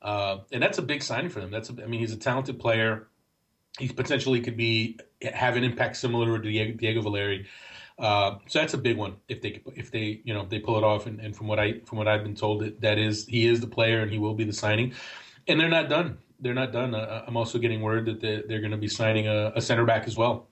uh, 0.01 0.39
and 0.51 0.63
that's 0.63 0.79
a 0.79 0.83
big 0.83 1.03
signing 1.03 1.31
for 1.31 1.41
them. 1.41 1.51
That's 1.51 1.69
a, 1.69 1.75
I 1.83 1.87
mean, 1.87 2.01
he's 2.01 2.13
a 2.13 2.19
talented 2.19 2.59
player. 2.59 3.09
He 3.79 3.89
potentially 3.89 4.41
could 4.41 4.57
be 4.57 4.99
have 5.23 5.57
an 5.57 5.65
impact 5.65 5.97
similar 5.97 6.39
to 6.39 6.49
Diego, 6.49 6.73
Diego 6.79 7.03
Valeri. 7.03 7.47
Uh, 7.99 8.39
so 8.49 8.59
that's 8.59 8.75
a 8.75 8.79
big 8.79 8.97
one 8.97 9.17
if 9.29 9.41
they 9.41 9.63
if 9.77 9.91
they 9.93 10.21
you 10.25 10.35
know 10.35 10.41
if 10.41 10.49
they 10.49 10.59
pull 10.59 10.77
it 10.77 10.83
off 10.83 11.07
and, 11.07 11.21
and 11.21 11.37
from 11.37 11.47
what 11.47 11.61
I 11.61 11.79
from 11.85 11.99
what 11.99 12.09
I've 12.09 12.25
been 12.25 12.35
told 12.35 12.63
that, 12.63 12.81
that 12.81 12.99
is 12.99 13.25
he 13.27 13.47
is 13.47 13.61
the 13.61 13.69
player 13.69 14.01
and 14.01 14.11
he 14.11 14.19
will 14.19 14.35
be 14.35 14.43
the 14.43 14.53
signing, 14.53 14.95
and 15.47 15.61
they're 15.61 15.69
not 15.69 15.89
done. 15.89 16.19
They're 16.41 16.55
not 16.55 16.73
done. 16.73 16.95
Uh, 16.95 17.25
I'm 17.27 17.37
also 17.37 17.59
getting 17.59 17.81
word 17.81 18.07
that 18.07 18.21
they're, 18.21 18.43
they're 18.49 18.61
going 18.61 18.73
to 18.73 18.77
be 18.77 18.89
signing 18.89 19.29
a, 19.29 19.53
a 19.55 19.61
center 19.61 19.85
back 19.85 20.09
as 20.09 20.17
well 20.17 20.49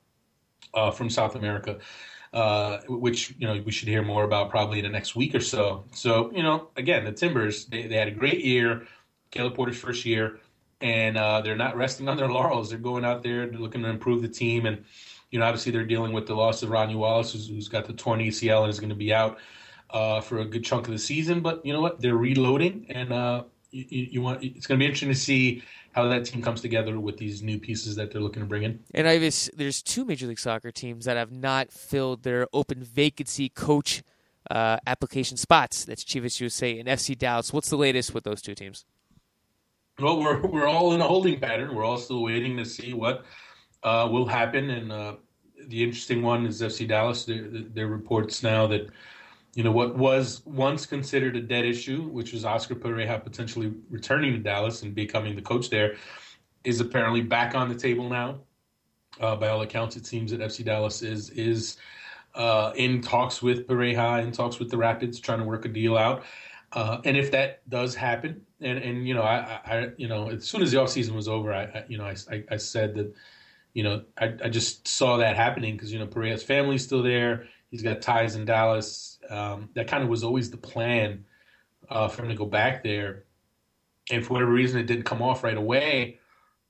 uh, 0.72 0.92
from 0.92 1.10
South 1.10 1.34
America, 1.34 1.78
uh, 2.32 2.78
which 2.88 3.34
you 3.38 3.46
know 3.48 3.60
we 3.60 3.72
should 3.72 3.88
hear 3.88 4.02
more 4.02 4.22
about 4.22 4.48
probably 4.48 4.78
in 4.78 4.84
the 4.84 4.90
next 4.90 5.16
week 5.16 5.34
or 5.34 5.40
so. 5.40 5.84
So 5.92 6.30
you 6.32 6.44
know 6.44 6.68
again 6.76 7.04
the 7.04 7.12
Timbers 7.12 7.66
they, 7.66 7.88
they 7.88 7.96
had 7.96 8.06
a 8.06 8.12
great 8.12 8.44
year, 8.44 8.86
Caleb 9.32 9.56
Porter's 9.56 9.78
first 9.78 10.04
year, 10.04 10.38
and 10.80 11.18
uh, 11.18 11.40
they're 11.40 11.56
not 11.56 11.76
resting 11.76 12.08
on 12.08 12.16
their 12.16 12.28
laurels. 12.28 12.70
They're 12.70 12.78
going 12.78 13.04
out 13.04 13.24
there, 13.24 13.48
looking 13.48 13.82
to 13.82 13.88
improve 13.88 14.22
the 14.22 14.28
team 14.28 14.64
and 14.64 14.84
you 15.32 15.38
know, 15.38 15.46
obviously 15.46 15.72
they're 15.72 15.84
dealing 15.84 16.12
with 16.12 16.26
the 16.26 16.34
loss 16.34 16.62
of 16.62 16.70
Rodney 16.70 16.94
Wallace, 16.94 17.32
who's, 17.32 17.48
who's 17.48 17.68
got 17.68 17.86
the 17.86 17.94
torn 17.94 18.20
ACL 18.20 18.62
and 18.62 18.70
is 18.70 18.78
going 18.78 18.90
to 18.90 18.94
be 18.94 19.12
out 19.12 19.38
uh, 19.90 20.20
for 20.20 20.38
a 20.38 20.44
good 20.44 20.62
chunk 20.62 20.86
of 20.86 20.92
the 20.92 20.98
season. 20.98 21.40
But 21.40 21.64
you 21.66 21.72
know 21.72 21.80
what? 21.80 22.00
They're 22.00 22.16
reloading, 22.16 22.86
and 22.90 23.12
uh, 23.12 23.44
you, 23.70 24.08
you 24.12 24.22
want 24.22 24.44
it's 24.44 24.66
going 24.66 24.78
to 24.78 24.82
be 24.82 24.86
interesting 24.86 25.08
to 25.08 25.14
see 25.14 25.62
how 25.92 26.08
that 26.08 26.26
team 26.26 26.42
comes 26.42 26.60
together 26.60 27.00
with 27.00 27.16
these 27.16 27.42
new 27.42 27.58
pieces 27.58 27.96
that 27.96 28.12
they're 28.12 28.20
looking 28.20 28.42
to 28.42 28.48
bring 28.48 28.62
in. 28.62 28.80
And 28.94 29.08
Ives, 29.08 29.50
there's 29.54 29.82
two 29.82 30.04
Major 30.04 30.26
League 30.26 30.38
Soccer 30.38 30.70
teams 30.70 31.06
that 31.06 31.16
have 31.16 31.32
not 31.32 31.72
filled 31.72 32.22
their 32.22 32.46
open 32.52 32.82
vacancy 32.82 33.48
coach 33.48 34.02
uh, 34.50 34.78
application 34.86 35.36
spots. 35.36 35.84
That's 35.84 36.04
Chivas 36.04 36.40
USA 36.40 36.78
and 36.78 36.88
FC 36.88 37.16
Dallas. 37.16 37.52
What's 37.52 37.70
the 37.70 37.76
latest 37.76 38.14
with 38.14 38.24
those 38.24 38.42
two 38.42 38.54
teams? 38.54 38.84
Well, 39.98 40.20
we're 40.20 40.40
we're 40.46 40.66
all 40.66 40.92
in 40.92 41.00
a 41.00 41.06
holding 41.06 41.40
pattern. 41.40 41.74
We're 41.74 41.84
all 41.84 41.98
still 41.98 42.22
waiting 42.22 42.56
to 42.58 42.64
see 42.64 42.92
what 42.92 43.24
uh, 43.82 44.08
will 44.10 44.26
happen. 44.26 44.70
And 44.70 44.92
uh, 44.92 45.16
the 45.68 45.82
interesting 45.82 46.22
one 46.22 46.46
is 46.46 46.60
FC 46.60 46.86
Dallas. 46.86 47.24
There, 47.24 47.84
are 47.84 47.86
reports 47.86 48.42
now 48.42 48.66
that 48.68 48.90
you 49.54 49.62
know 49.62 49.72
what 49.72 49.96
was 49.96 50.42
once 50.46 50.86
considered 50.86 51.36
a 51.36 51.40
dead 51.40 51.64
issue, 51.64 52.02
which 52.08 52.32
was 52.32 52.44
Oscar 52.44 52.74
Pareja 52.74 53.22
potentially 53.22 53.72
returning 53.90 54.32
to 54.32 54.38
Dallas 54.38 54.82
and 54.82 54.94
becoming 54.94 55.36
the 55.36 55.42
coach 55.42 55.70
there, 55.70 55.96
is 56.64 56.80
apparently 56.80 57.20
back 57.20 57.54
on 57.54 57.68
the 57.68 57.74
table 57.74 58.08
now. 58.08 58.40
Uh, 59.20 59.36
by 59.36 59.48
all 59.48 59.60
accounts, 59.60 59.94
it 59.96 60.06
seems 60.06 60.30
that 60.30 60.40
FC 60.40 60.64
Dallas 60.64 61.02
is 61.02 61.30
is 61.30 61.76
uh, 62.34 62.72
in 62.76 63.02
talks 63.02 63.42
with 63.42 63.66
Pareja, 63.66 64.22
in 64.22 64.32
talks 64.32 64.58
with 64.58 64.70
the 64.70 64.76
Rapids, 64.76 65.20
trying 65.20 65.38
to 65.38 65.44
work 65.44 65.64
a 65.64 65.68
deal 65.68 65.96
out. 65.98 66.24
Uh, 66.72 66.98
and 67.04 67.16
if 67.18 67.30
that 67.30 67.68
does 67.68 67.94
happen, 67.94 68.40
and, 68.62 68.78
and 68.78 69.06
you 69.06 69.14
know, 69.14 69.22
I, 69.22 69.60
I, 69.66 69.90
you 69.98 70.08
know, 70.08 70.30
as 70.30 70.48
soon 70.48 70.62
as 70.62 70.72
the 70.72 70.78
offseason 70.78 71.14
was 71.14 71.28
over, 71.28 71.52
I, 71.52 71.64
I 71.64 71.84
you 71.88 71.98
know, 71.98 72.06
I, 72.06 72.44
I 72.50 72.56
said 72.56 72.94
that, 72.94 73.14
you 73.74 73.82
know, 73.82 74.02
I, 74.18 74.34
I 74.44 74.48
just 74.48 74.86
saw 74.86 75.16
that 75.18 75.36
happening 75.36 75.74
because 75.74 75.92
you 75.92 75.98
know 75.98 76.06
Pareja's 76.06 76.42
family's 76.42 76.84
still 76.84 77.02
there. 77.02 77.46
He's 77.70 77.82
got 77.82 78.02
ties 78.02 78.36
in 78.36 78.44
Dallas. 78.44 79.18
Um, 79.30 79.70
that 79.74 79.88
kind 79.88 80.02
of 80.02 80.10
was 80.10 80.24
always 80.24 80.50
the 80.50 80.58
plan 80.58 81.24
uh, 81.88 82.08
for 82.08 82.22
him 82.22 82.28
to 82.28 82.34
go 82.34 82.46
back 82.46 82.82
there. 82.82 83.24
And 84.10 84.24
for 84.24 84.34
whatever 84.34 84.52
reason, 84.52 84.78
it 84.78 84.86
didn't 84.86 85.04
come 85.04 85.22
off 85.22 85.42
right 85.42 85.56
away. 85.56 86.18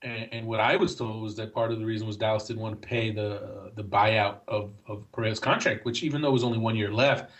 And, 0.03 0.29
and 0.33 0.47
what 0.47 0.61
I 0.61 0.77
was 0.77 0.95
told 0.95 1.23
was 1.23 1.37
that 1.37 1.53
part 1.53 1.73
of 1.73 1.79
the 1.79 1.85
reason 1.85 2.07
was 2.07 2.17
Dallas 2.17 2.47
didn't 2.47 2.63
want 2.63 2.81
to 2.81 2.87
pay 2.87 3.11
the 3.11 3.73
the 3.75 3.85
buyout 3.85 4.41
of 4.47 4.73
of 4.87 5.11
Pareja's 5.13 5.41
contract, 5.41 5.85
which 5.85 6.03
even 6.03 6.23
though 6.23 6.29
it 6.29 6.33
was 6.33 6.45
only 6.45 6.59
one 6.59 6.77
year 6.77 6.93
left, 6.93 7.31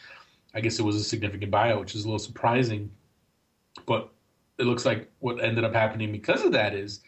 I 0.55 0.61
guess 0.61 0.79
it 0.79 0.83
was 0.83 0.97
a 0.97 1.05
significant 1.05 1.53
buyout, 1.53 1.81
which 1.81 1.95
is 1.95 2.05
a 2.05 2.09
little 2.09 2.19
surprising. 2.19 2.91
But 3.87 4.11
it 4.59 4.65
looks 4.65 4.85
like 4.85 5.11
what 5.21 5.43
ended 5.43 5.65
up 5.65 5.73
happening 5.73 6.13
because 6.13 6.43
of 6.43 6.53
that 6.53 6.75
is, 6.75 7.01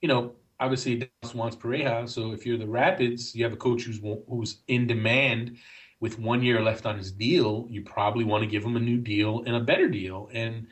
you 0.00 0.08
know, 0.08 0.32
obviously 0.60 0.96
Dallas 0.96 1.34
wants 1.34 1.56
Pareja. 1.56 2.08
So 2.08 2.32
if 2.32 2.46
you're 2.46 2.58
the 2.58 2.66
Rapids, 2.66 3.34
you 3.34 3.44
have 3.44 3.52
a 3.52 3.56
coach 3.56 3.82
who's 3.82 4.00
who's 4.28 4.62
in 4.68 4.86
demand 4.86 5.56
with 6.00 6.18
one 6.18 6.42
year 6.42 6.62
left 6.62 6.86
on 6.86 6.96
his 6.96 7.12
deal. 7.12 7.66
You 7.68 7.82
probably 7.82 8.24
want 8.24 8.44
to 8.44 8.50
give 8.50 8.64
him 8.64 8.76
a 8.76 8.80
new 8.80 8.98
deal 8.98 9.42
and 9.46 9.56
a 9.56 9.60
better 9.60 9.88
deal. 9.88 10.28
And 10.32 10.68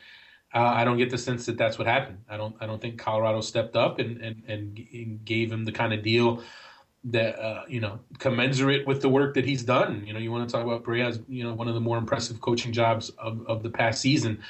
uh, 0.55 0.61
I 0.61 0.85
don't 0.85 0.99
get 0.99 1.11
the 1.11 1.19
sense 1.19 1.47
that 1.47 1.59
that's 1.59 1.79
what 1.79 1.87
happened. 1.87 2.19
I 2.29 2.37
don't. 2.37 2.55
I 2.61 2.67
don't 2.67 2.81
think 2.81 2.99
Colorado 2.99 3.41
stepped 3.41 3.77
up 3.77 3.99
and 3.99 4.21
and, 4.23 4.43
and 4.49 5.25
gave 5.25 5.53
him 5.53 5.65
the 5.65 5.73
kind 5.73 5.93
of 5.93 6.03
deal 6.03 6.43
that 7.05 7.39
uh, 7.39 7.63
you 7.69 7.81
know 7.81 8.01
commensurate 8.19 8.87
with 8.87 9.03
the 9.03 9.09
work 9.09 9.35
that 9.35 9.45
he's 9.45 9.63
done. 9.63 10.05
You 10.07 10.13
know, 10.13 10.19
you 10.19 10.33
want 10.33 10.49
to 10.49 10.53
talk 10.53 10.65
about 10.65 10.85
Pareja's, 10.85 11.21
you 11.29 11.45
know, 11.45 11.55
one 11.55 11.69
of 11.69 11.75
the 11.75 11.81
more 11.81 11.99
impressive 11.99 12.41
coaching 12.41 12.73
jobs 12.73 13.11
of, 13.11 13.47
of 13.47 13.63
the 13.63 13.71
past 13.71 14.01
season. 14.01 14.43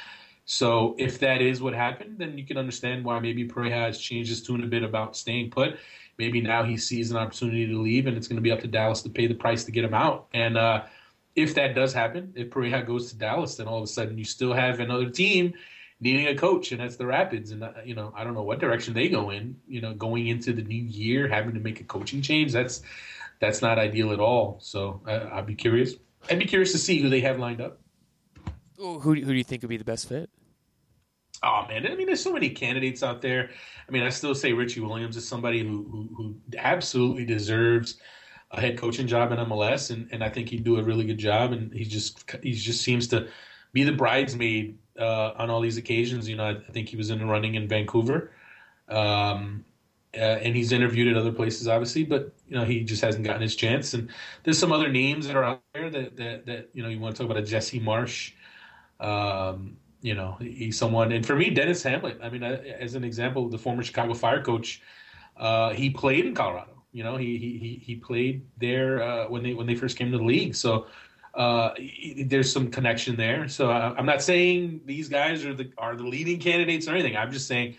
So 0.46 0.94
if 0.96 1.18
that 1.18 1.42
is 1.42 1.60
what 1.60 1.74
happened, 1.74 2.18
then 2.18 2.38
you 2.38 2.44
can 2.44 2.56
understand 2.56 3.04
why 3.04 3.18
maybe 3.18 3.46
Pareja 3.48 3.86
has 3.86 3.98
changed 3.98 4.30
his 4.30 4.42
tune 4.42 4.62
a 4.62 4.66
bit 4.66 4.84
about 4.84 5.16
staying 5.16 5.50
put. 5.50 5.76
Maybe 6.18 6.40
now 6.40 6.62
he 6.62 6.76
sees 6.76 7.10
an 7.10 7.16
opportunity 7.16 7.66
to 7.66 7.78
leave, 7.80 8.06
and 8.06 8.16
it's 8.16 8.28
going 8.28 8.36
to 8.36 8.42
be 8.42 8.52
up 8.52 8.60
to 8.60 8.68
Dallas 8.68 9.02
to 9.02 9.10
pay 9.10 9.26
the 9.26 9.34
price 9.34 9.64
to 9.64 9.72
get 9.72 9.84
him 9.84 9.92
out. 9.92 10.28
And 10.32 10.56
uh, 10.56 10.84
if 11.34 11.56
that 11.56 11.74
does 11.74 11.92
happen, 11.92 12.32
if 12.36 12.50
Pareja 12.50 12.86
goes 12.86 13.10
to 13.10 13.18
Dallas, 13.18 13.56
then 13.56 13.66
all 13.66 13.78
of 13.78 13.84
a 13.84 13.88
sudden 13.88 14.16
you 14.16 14.24
still 14.24 14.54
have 14.54 14.78
another 14.78 15.10
team 15.10 15.52
needing 16.00 16.28
a 16.28 16.36
coach, 16.36 16.70
and 16.70 16.80
that's 16.80 16.96
the 16.96 17.06
Rapids. 17.06 17.50
And 17.50 17.64
uh, 17.64 17.72
you 17.84 17.96
know, 17.96 18.12
I 18.16 18.22
don't 18.22 18.34
know 18.34 18.42
what 18.42 18.60
direction 18.60 18.94
they 18.94 19.08
go 19.08 19.30
in. 19.30 19.56
You 19.66 19.80
know, 19.80 19.94
going 19.94 20.28
into 20.28 20.52
the 20.52 20.62
new 20.62 20.82
year, 20.82 21.26
having 21.28 21.54
to 21.54 21.60
make 21.60 21.80
a 21.80 21.84
coaching 21.84 22.22
change, 22.22 22.52
that's 22.52 22.82
that's 23.40 23.62
not 23.62 23.80
ideal 23.80 24.12
at 24.12 24.20
all. 24.20 24.58
So 24.60 25.02
uh, 25.08 25.28
I'd 25.32 25.46
be 25.46 25.56
curious. 25.56 25.94
I'd 26.30 26.38
be 26.38 26.46
curious 26.46 26.70
to 26.72 26.78
see 26.78 27.00
who 27.02 27.08
they 27.08 27.20
have 27.22 27.40
lined 27.40 27.60
up. 27.60 27.80
Who 28.76 29.00
who 29.00 29.14
do 29.16 29.32
you 29.32 29.44
think 29.44 29.62
would 29.62 29.68
be 29.68 29.76
the 29.76 29.84
best 29.84 30.08
fit? 30.08 30.30
Oh 31.42 31.66
man, 31.68 31.86
I 31.86 31.94
mean, 31.94 32.06
there's 32.06 32.22
so 32.22 32.32
many 32.32 32.48
candidates 32.48 33.02
out 33.02 33.20
there. 33.20 33.50
I 33.88 33.92
mean, 33.92 34.02
I 34.02 34.08
still 34.08 34.34
say 34.34 34.52
Richie 34.52 34.80
Williams 34.80 35.16
is 35.16 35.26
somebody 35.26 35.62
who 35.62 35.84
who, 35.90 36.08
who 36.16 36.34
absolutely 36.58 37.24
deserves 37.24 37.98
a 38.52 38.60
head 38.60 38.78
coaching 38.78 39.06
job 39.06 39.32
in 39.32 39.38
MLS, 39.38 39.90
and, 39.90 40.08
and 40.12 40.22
I 40.22 40.28
think 40.28 40.48
he'd 40.48 40.64
do 40.64 40.78
a 40.78 40.82
really 40.82 41.04
good 41.04 41.18
job. 41.18 41.52
And 41.52 41.72
he 41.72 41.84
just 41.84 42.30
he 42.42 42.52
just 42.52 42.82
seems 42.82 43.08
to 43.08 43.28
be 43.72 43.82
the 43.82 43.92
bridesmaid 43.92 44.78
uh, 44.98 45.32
on 45.36 45.50
all 45.50 45.60
these 45.60 45.76
occasions. 45.76 46.28
You 46.28 46.36
know, 46.36 46.44
I, 46.44 46.72
think 46.72 46.88
he 46.88 46.96
was 46.96 47.10
in 47.10 47.18
the 47.18 47.26
running 47.26 47.54
in 47.54 47.68
Vancouver, 47.68 48.32
um, 48.88 49.64
uh, 50.14 50.20
and 50.20 50.56
he's 50.56 50.72
interviewed 50.72 51.08
at 51.08 51.20
other 51.20 51.32
places, 51.32 51.68
obviously. 51.68 52.04
But 52.04 52.32
you 52.48 52.56
know, 52.56 52.64
he 52.64 52.84
just 52.84 53.02
hasn't 53.02 53.24
gotten 53.24 53.42
his 53.42 53.56
chance. 53.56 53.94
And 53.94 54.10
there's 54.44 54.58
some 54.58 54.72
other 54.72 54.88
names 54.88 55.26
that 55.26 55.36
are 55.36 55.44
out 55.44 55.62
there 55.74 55.90
that 55.90 56.16
that, 56.16 56.46
that 56.46 56.68
you 56.72 56.82
know 56.82 56.88
you 56.88 57.00
want 57.00 57.16
to 57.16 57.22
talk 57.22 57.30
about 57.30 57.42
a 57.42 57.46
Jesse 57.46 57.80
Marsch. 57.80 58.32
Um, 59.00 59.76
you 60.02 60.14
know, 60.14 60.36
he's 60.40 60.78
someone, 60.78 61.12
and 61.12 61.24
for 61.24 61.36
me, 61.36 61.50
Dennis 61.50 61.82
Hamlett. 61.82 62.22
I 62.22 62.30
mean, 62.30 62.42
as 62.42 62.94
an 62.94 63.04
example, 63.04 63.48
the 63.48 63.58
former 63.58 63.82
Chicago 63.82 64.14
Fire 64.14 64.42
coach, 64.42 64.82
uh, 65.36 65.70
he 65.70 65.90
played 65.90 66.26
in 66.26 66.34
Colorado. 66.34 66.82
You 66.92 67.04
know, 67.04 67.16
he 67.16 67.36
he 67.38 67.82
he 67.82 67.96
played 67.96 68.46
there 68.58 69.02
uh, 69.02 69.28
when 69.28 69.42
they 69.42 69.54
when 69.54 69.66
they 69.66 69.74
first 69.74 69.98
came 69.98 70.12
to 70.12 70.18
the 70.18 70.24
league. 70.24 70.54
So 70.54 70.86
uh, 71.34 71.74
there's 72.24 72.50
some 72.50 72.70
connection 72.70 73.16
there. 73.16 73.48
So 73.48 73.70
I, 73.70 73.98
am 73.98 74.06
not 74.06 74.22
saying 74.22 74.80
these 74.84 75.08
guys 75.08 75.44
are 75.44 75.54
the 75.54 75.70
are 75.76 75.96
the 75.96 76.04
leading 76.04 76.38
candidates 76.38 76.88
or 76.88 76.92
anything. 76.92 77.16
I'm 77.16 77.32
just 77.32 77.46
saying 77.46 77.76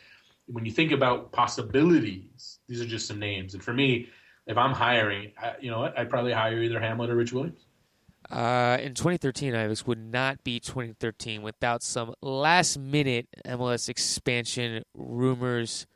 when 0.47 0.65
you 0.65 0.71
think 0.71 0.91
about 0.91 1.31
possibilities, 1.31 2.59
these 2.67 2.81
are 2.81 2.85
just 2.85 3.07
some 3.07 3.19
names. 3.19 3.53
And 3.53 3.63
for 3.63 3.73
me, 3.73 4.09
if 4.45 4.57
I'm 4.57 4.71
hiring, 4.71 5.31
I, 5.41 5.55
you 5.59 5.69
know 5.71 5.79
what, 5.79 5.97
I'd 5.97 6.09
probably 6.09 6.31
hire 6.31 6.61
either 6.61 6.79
Hamlett 6.79 7.09
or 7.09 7.15
Rich 7.15 7.33
Williams. 7.33 7.66
Uh, 8.29 8.77
in 8.81 8.93
2013, 8.93 9.55
Ives 9.55 9.87
would 9.87 9.99
not 9.99 10.43
be 10.43 10.59
2013 10.59 11.41
without 11.41 11.81
some 11.81 12.13
last 12.21 12.77
minute 12.77 13.27
MLS 13.45 13.87
expansion 13.87 14.83
rumors. 14.93 15.87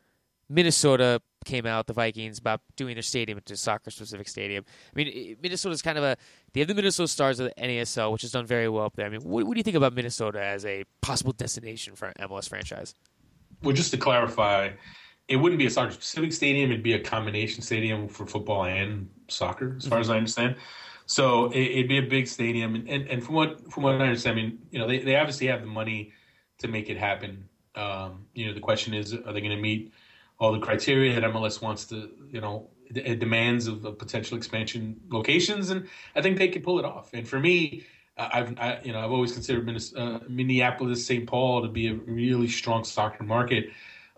Minnesota 0.48 1.22
came 1.46 1.66
out, 1.66 1.88
the 1.88 1.94
Vikings, 1.94 2.38
about 2.38 2.62
doing 2.76 2.96
their 2.96 3.02
stadium 3.02 3.38
into 3.38 3.54
a 3.54 3.58
soccer 3.58 3.90
specific 3.90 4.28
stadium. 4.28 4.66
I 4.94 4.98
mean, 4.98 5.38
Minnesota's 5.42 5.82
kind 5.82 5.98
of 5.98 6.04
a 6.04 6.18
they 6.54 6.60
have 6.62 6.68
the 6.68 6.76
Minnesota 6.76 7.08
Stars 7.08 7.40
of 7.40 7.48
the 7.48 7.62
NASL, 7.62 8.12
which 8.12 8.22
has 8.22 8.32
done 8.32 8.46
very 8.46 8.70
well 8.70 8.86
up 8.86 8.96
there. 8.96 9.06
I 9.06 9.10
mean, 9.10 9.22
what, 9.22 9.46
what 9.46 9.54
do 9.54 9.60
you 9.60 9.64
think 9.64 9.78
about 9.78 9.94
Minnesota 9.94 10.44
as 10.44 10.66
a 10.66 10.84
possible 11.02 11.34
destination 11.34 11.96
for 11.96 12.08
an 12.08 12.14
MLS 12.22 12.48
franchise? 12.48 12.96
Well, 13.64 13.76
just 13.76 13.92
to 13.92 13.98
clarify, 13.98 14.72
it 15.28 15.38
wouldn't 15.38 15.60
be 15.60 15.66
a 15.66 15.70
soccer 15.70 15.92
specific 15.92 16.34
stadium; 16.34 16.72
it'd 16.72 16.84
be 16.84 16.94
a 16.94 17.00
combination 17.00 17.62
stadium 17.62 18.08
for 18.08 18.26
football 18.26 18.66
and 18.66 19.10
soccer, 19.28 19.76
as 19.78 19.88
far 19.88 19.98
mm-hmm. 19.98 20.02
as 20.02 20.10
I 20.10 20.18
understand. 20.18 20.56
So 21.12 21.52
it, 21.52 21.76
would 21.76 21.90
be 21.90 21.98
a 21.98 22.04
big 22.04 22.26
stadium, 22.26 22.74
and, 22.74 22.88
and, 22.88 23.06
and 23.10 23.22
from 23.22 23.36
what 23.36 23.70
from 23.70 23.84
what 23.84 23.96
I 23.96 23.98
understand, 23.98 24.40
I 24.40 24.42
mean, 24.42 24.60
you 24.72 24.80
know, 24.80 24.88
they, 24.88 25.00
they 25.00 25.18
obviously 25.18 25.48
have 25.48 25.60
the 25.60 25.68
money 25.68 26.14
to 26.60 26.70
make 26.70 26.90
it 26.90 26.96
happen. 26.96 27.50
Um, 27.76 28.28
you 28.34 28.46
know, 28.48 28.54
the 28.54 28.62
question 28.62 28.94
is, 28.94 29.14
are 29.14 29.34
they 29.34 29.42
going 29.42 29.50
to 29.50 29.62
meet 29.62 29.92
all 30.40 30.54
the 30.54 30.60
criteria 30.60 31.14
that 31.20 31.30
MLS 31.34 31.62
wants 31.62 31.84
to, 31.88 32.12
you 32.30 32.40
know, 32.40 32.70
it 32.96 33.20
demands 33.20 33.68
of, 33.68 33.84
potential 34.00 34.38
expansion 34.38 35.02
locations, 35.10 35.70
and 35.70 35.86
I 36.16 36.22
think 36.22 36.38
they 36.38 36.48
could 36.48 36.64
pull 36.64 36.80
it 36.80 36.86
off. 36.86 37.10
And 37.14 37.28
for 37.28 37.42
me, 37.42 37.84
I've 38.16 38.58
I, 38.58 38.80
you 38.82 38.94
know 38.94 39.00
I've 39.00 39.12
always 39.12 39.34
considered 39.34 39.68
uh, 39.98 40.20
Minneapolis, 40.30 41.06
St. 41.06 41.28
Paul 41.28 41.62
to 41.64 41.68
be 41.68 41.90
a 41.90 41.96
really 41.96 42.48
strong 42.48 42.86
soccer 42.86 43.26
market. 43.26 43.72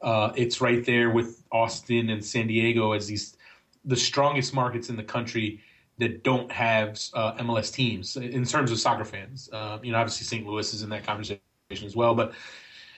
Uh, 0.04 0.32
it's 0.36 0.62
right 0.62 0.86
there 0.86 1.10
with 1.10 1.42
Austin 1.52 2.12
and 2.12 2.24
San 2.24 2.46
Diego 2.46 2.92
as 2.92 3.08
these 3.08 3.36
the 3.84 3.98
strongest 3.98 4.54
markets 4.54 4.90
in 4.90 4.96
the 4.96 5.04
country 5.04 5.60
that 6.00 6.24
don't 6.24 6.52
have 6.52 7.00
uh, 7.14 7.34
MLS 7.36 7.72
teams 7.72 8.18
in 8.18 8.46
terms 8.46 8.72
of 8.72 8.80
soccer 8.80 9.06
fans. 9.06 9.50
Uh, 9.52 9.80
you 9.84 9.92
know, 9.92 9.98
obviously 9.98 10.26
St. 10.26 10.46
Louis 10.46 10.74
is 10.74 10.82
in 10.82 10.90
that 10.90 11.06
conversation 11.06 11.40
as 11.72 11.96
well, 11.96 12.16
but 12.16 12.34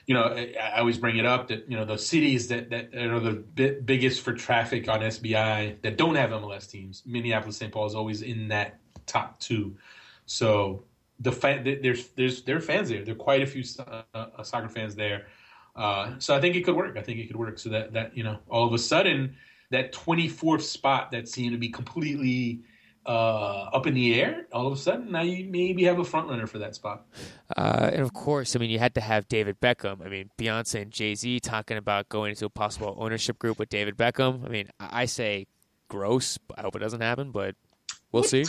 you 0.06 0.14
know, 0.14 0.24
I 0.24 0.78
always 0.78 0.98
bring 0.98 1.16
it 1.16 1.26
up 1.26 1.48
that 1.48 1.68
you 1.68 1.76
know 1.76 1.84
the 1.84 1.98
cities 1.98 2.46
that 2.48 2.70
that 2.70 2.94
are 2.94 3.18
the 3.18 3.32
bi- 3.32 3.80
biggest 3.84 4.22
for 4.22 4.32
traffic 4.32 4.88
on 4.88 5.00
SBI 5.00 5.82
that 5.82 5.96
don't 5.96 6.14
have 6.14 6.30
MLS 6.30 6.70
teams. 6.70 7.02
Minneapolis, 7.04 7.56
St. 7.56 7.72
Paul 7.72 7.86
is 7.86 7.94
always 7.94 8.22
in 8.22 8.48
that 8.48 8.78
top 9.06 9.40
two. 9.40 9.76
So 10.26 10.84
the 11.18 11.32
fan, 11.32 11.64
there's 11.64 12.08
there's 12.10 12.42
there 12.42 12.56
are 12.56 12.60
fans 12.60 12.88
there. 12.88 13.04
There 13.04 13.14
are 13.14 13.18
quite 13.18 13.42
a 13.42 13.46
few 13.46 13.64
uh, 13.80 14.02
uh, 14.14 14.42
soccer 14.44 14.68
fans 14.68 14.94
there. 14.94 15.26
Uh, 15.74 16.12
so 16.18 16.36
I 16.36 16.40
think 16.40 16.54
it 16.54 16.64
could 16.64 16.76
work. 16.76 16.96
I 16.96 17.02
think 17.02 17.18
it 17.18 17.26
could 17.26 17.36
work. 17.36 17.58
So 17.58 17.68
that 17.70 17.92
that 17.92 18.16
you 18.16 18.22
know, 18.22 18.38
all 18.48 18.66
of 18.66 18.72
a 18.72 18.78
sudden, 18.78 19.34
that 19.70 19.92
24th 19.92 20.62
spot 20.62 21.10
that 21.10 21.28
seemed 21.28 21.52
to 21.52 21.58
be 21.58 21.68
completely 21.68 22.60
uh, 23.06 23.70
up 23.72 23.86
in 23.86 23.94
the 23.94 24.20
air, 24.20 24.46
all 24.52 24.66
of 24.66 24.72
a 24.72 24.76
sudden 24.76 25.12
now 25.12 25.22
you 25.22 25.48
maybe 25.48 25.84
have 25.84 25.98
a 25.98 26.04
front 26.04 26.28
runner 26.28 26.46
for 26.46 26.58
that 26.58 26.74
spot. 26.74 27.06
Uh, 27.56 27.90
and 27.92 28.02
of 28.02 28.12
course, 28.12 28.56
I 28.56 28.58
mean 28.58 28.70
you 28.70 28.78
had 28.78 28.94
to 28.94 29.00
have 29.00 29.28
David 29.28 29.60
Beckham. 29.60 30.04
I 30.04 30.08
mean 30.08 30.30
Beyonce 30.38 30.82
and 30.82 30.90
Jay 30.90 31.14
Z 31.14 31.40
talking 31.40 31.76
about 31.76 32.08
going 32.08 32.30
into 32.30 32.46
a 32.46 32.50
possible 32.50 32.96
ownership 32.98 33.38
group 33.38 33.58
with 33.58 33.68
David 33.68 33.96
Beckham. 33.96 34.44
I 34.44 34.48
mean 34.48 34.68
I 34.80 35.04
say 35.06 35.46
gross. 35.88 36.38
I 36.56 36.62
hope 36.62 36.76
it 36.76 36.80
doesn't 36.80 37.00
happen, 37.00 37.30
but 37.30 37.54
we'll 38.12 38.24
see. 38.24 38.44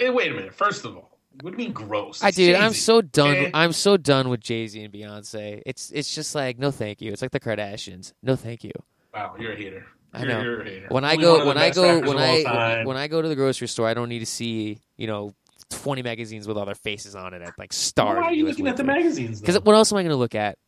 Eh, 0.00 0.10
wait 0.10 0.30
a 0.30 0.34
minute. 0.34 0.54
First 0.54 0.84
of 0.84 0.96
all, 0.96 1.18
what 1.40 1.50
do 1.50 1.62
you 1.62 1.68
mean 1.68 1.72
gross? 1.72 2.16
It's 2.16 2.24
I 2.24 2.30
did. 2.30 2.56
I'm 2.56 2.72
so 2.72 3.00
done. 3.00 3.50
I'm 3.54 3.72
so 3.72 3.96
done 3.96 4.28
with 4.28 4.40
Jay 4.40 4.66
Z 4.66 4.82
and 4.82 4.92
Beyonce. 4.92 5.62
It's 5.66 5.90
it's 5.90 6.14
just 6.14 6.34
like 6.34 6.58
no, 6.58 6.70
thank 6.70 7.00
you. 7.00 7.12
It's 7.12 7.22
like 7.22 7.30
the 7.32 7.40
Kardashians. 7.40 8.12
No, 8.22 8.36
thank 8.36 8.64
you. 8.64 8.72
Wow, 9.14 9.36
you're 9.38 9.52
a 9.52 9.56
hater. 9.56 9.86
I 10.12 10.24
know. 10.24 10.64
When 10.88 11.04
I 11.04 11.16
go, 11.16 11.46
when 11.46 11.58
I 11.58 11.70
go, 11.70 12.00
when 12.00 12.18
I 12.18 12.84
when 12.84 12.96
I 12.96 13.08
go 13.08 13.20
to 13.20 13.28
the 13.28 13.36
grocery 13.36 13.68
store, 13.68 13.86
I 13.88 13.94
don't 13.94 14.08
need 14.08 14.20
to 14.20 14.26
see 14.26 14.80
you 14.96 15.06
know 15.06 15.34
twenty 15.70 16.02
magazines 16.02 16.46
with 16.46 16.56
all 16.56 16.64
their 16.64 16.74
faces 16.74 17.14
on 17.14 17.34
it 17.34 17.42
at 17.42 17.58
like 17.58 17.72
stars. 17.72 18.16
Why 18.16 18.24
are 18.24 18.32
you 18.32 18.46
looking 18.46 18.66
at 18.68 18.76
the 18.76 18.84
magazines? 18.84 19.40
Because 19.40 19.60
what 19.60 19.74
else 19.74 19.92
am 19.92 19.98
I 19.98 20.02
going 20.02 20.10
to 20.10 20.16
look 20.16 20.34
at? 20.34 20.58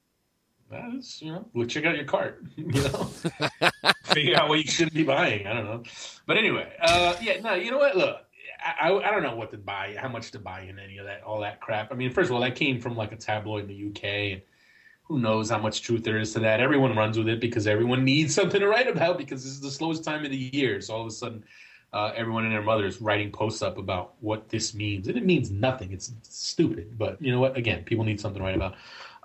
That's 0.70 1.22
you 1.22 1.32
know, 1.32 1.48
well, 1.54 1.66
check 1.66 1.84
out 1.86 1.96
your 1.96 2.04
cart. 2.04 2.44
You 2.56 2.82
know, 2.82 3.04
figure 4.04 4.36
out 4.36 4.48
what 4.48 4.58
you 4.58 4.70
shouldn't 4.70 4.94
be 4.94 5.04
buying. 5.04 5.46
I 5.46 5.54
don't 5.54 5.64
know, 5.64 5.82
but 6.26 6.36
anyway, 6.36 6.70
uh, 6.80 7.14
yeah, 7.22 7.40
no, 7.40 7.54
you 7.54 7.70
know 7.70 7.78
what? 7.78 7.96
Look, 7.96 8.16
I, 8.62 8.90
I, 8.90 9.08
I 9.08 9.10
don't 9.10 9.22
know 9.22 9.36
what 9.36 9.50
to 9.52 9.58
buy, 9.58 9.96
how 9.98 10.08
much 10.08 10.30
to 10.32 10.38
buy 10.38 10.62
in 10.62 10.78
any 10.78 10.98
of 10.98 11.06
that, 11.06 11.22
all 11.22 11.40
that 11.40 11.60
crap. 11.60 11.90
I 11.92 11.94
mean, 11.94 12.10
first 12.10 12.28
of 12.28 12.34
all, 12.34 12.42
that 12.42 12.56
came 12.56 12.80
from 12.80 12.96
like 12.96 13.12
a 13.12 13.16
tabloid 13.16 13.62
in 13.62 13.68
the 13.68 13.88
UK, 13.88 14.04
and 14.32 14.42
who 15.08 15.18
knows 15.18 15.48
how 15.50 15.58
much 15.58 15.80
truth 15.82 16.04
there 16.04 16.18
is 16.18 16.34
to 16.34 16.40
that. 16.40 16.60
Everyone 16.60 16.94
runs 16.94 17.16
with 17.16 17.28
it 17.28 17.40
because 17.40 17.66
everyone 17.66 18.04
needs 18.04 18.34
something 18.34 18.60
to 18.60 18.68
write 18.68 18.86
about 18.86 19.16
because 19.16 19.42
this 19.42 19.52
is 19.52 19.60
the 19.60 19.70
slowest 19.70 20.04
time 20.04 20.24
of 20.24 20.30
the 20.30 20.50
year. 20.52 20.80
So 20.80 20.94
all 20.94 21.00
of 21.00 21.06
a 21.06 21.10
sudden, 21.10 21.42
uh, 21.92 22.12
everyone 22.14 22.44
and 22.44 22.52
their 22.52 22.62
mother 22.62 22.84
is 22.84 23.00
writing 23.00 23.32
posts 23.32 23.62
up 23.62 23.78
about 23.78 24.12
what 24.20 24.50
this 24.50 24.74
means, 24.74 25.08
and 25.08 25.16
it 25.16 25.24
means 25.24 25.50
nothing. 25.50 25.92
It's 25.92 26.12
stupid, 26.22 26.98
but 26.98 27.20
you 27.22 27.32
know 27.32 27.40
what? 27.40 27.56
Again, 27.56 27.84
people 27.84 28.04
need 28.04 28.20
something 28.20 28.40
to 28.40 28.44
write 28.44 28.56
about. 28.56 28.74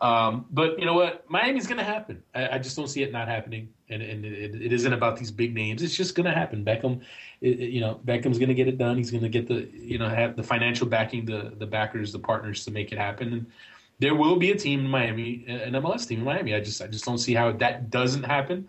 Um, 0.02 0.46
but 0.52 0.80
you 0.80 0.86
know 0.86 0.94
what? 0.94 1.30
Miami's 1.30 1.68
going 1.68 1.78
to 1.78 1.84
happen. 1.84 2.24
I, 2.34 2.56
I, 2.56 2.58
just 2.60 2.76
don't 2.76 2.88
see 2.88 3.04
it 3.04 3.12
not 3.12 3.28
happening, 3.28 3.70
and, 3.90 4.02
and 4.02 4.26
it, 4.26 4.56
it 4.56 4.74
isn't 4.74 4.92
about 4.92 5.18
these 5.18 5.32
big 5.32 5.54
names. 5.54 5.82
It's 5.82 5.96
just 5.96 6.16
going 6.16 6.26
to 6.26 6.32
happen. 6.32 6.66
Beckham, 6.66 7.02
it, 7.42 7.60
you 7.60 7.80
know, 7.80 8.02
Beckham's 8.06 8.38
going 8.38 8.50
to 8.50 8.56
get 8.56 8.68
it 8.68 8.78
done. 8.78 8.98
He's 8.98 9.12
going 9.12 9.24
to 9.24 9.30
get 9.30 9.48
the, 9.48 9.70
you 9.74 9.98
know, 9.98 10.10
have 10.10 10.36
the 10.36 10.44
financial 10.44 10.88
backing, 10.88 11.26
the 11.26 11.54
the 11.58 11.68
backers, 11.68 12.12
the 12.12 12.20
partners 12.20 12.66
to 12.66 12.72
make 12.72 12.92
it 12.92 12.98
happen. 12.98 13.34
And 13.34 13.46
there 14.04 14.16
will 14.16 14.36
be 14.36 14.52
a 14.52 14.56
team 14.56 14.82
in 14.82 14.90
Miami, 14.90 15.46
an 15.48 15.74
MLS 15.82 16.06
team 16.06 16.20
in 16.20 16.26
Miami. 16.26 16.54
I 16.54 16.60
just 16.60 16.82
I 16.82 16.88
just 16.88 17.06
don't 17.06 17.20
see 17.20 17.34
how 17.34 17.54
that 17.54 17.90
doesn't 17.90 18.24
happen. 18.24 18.68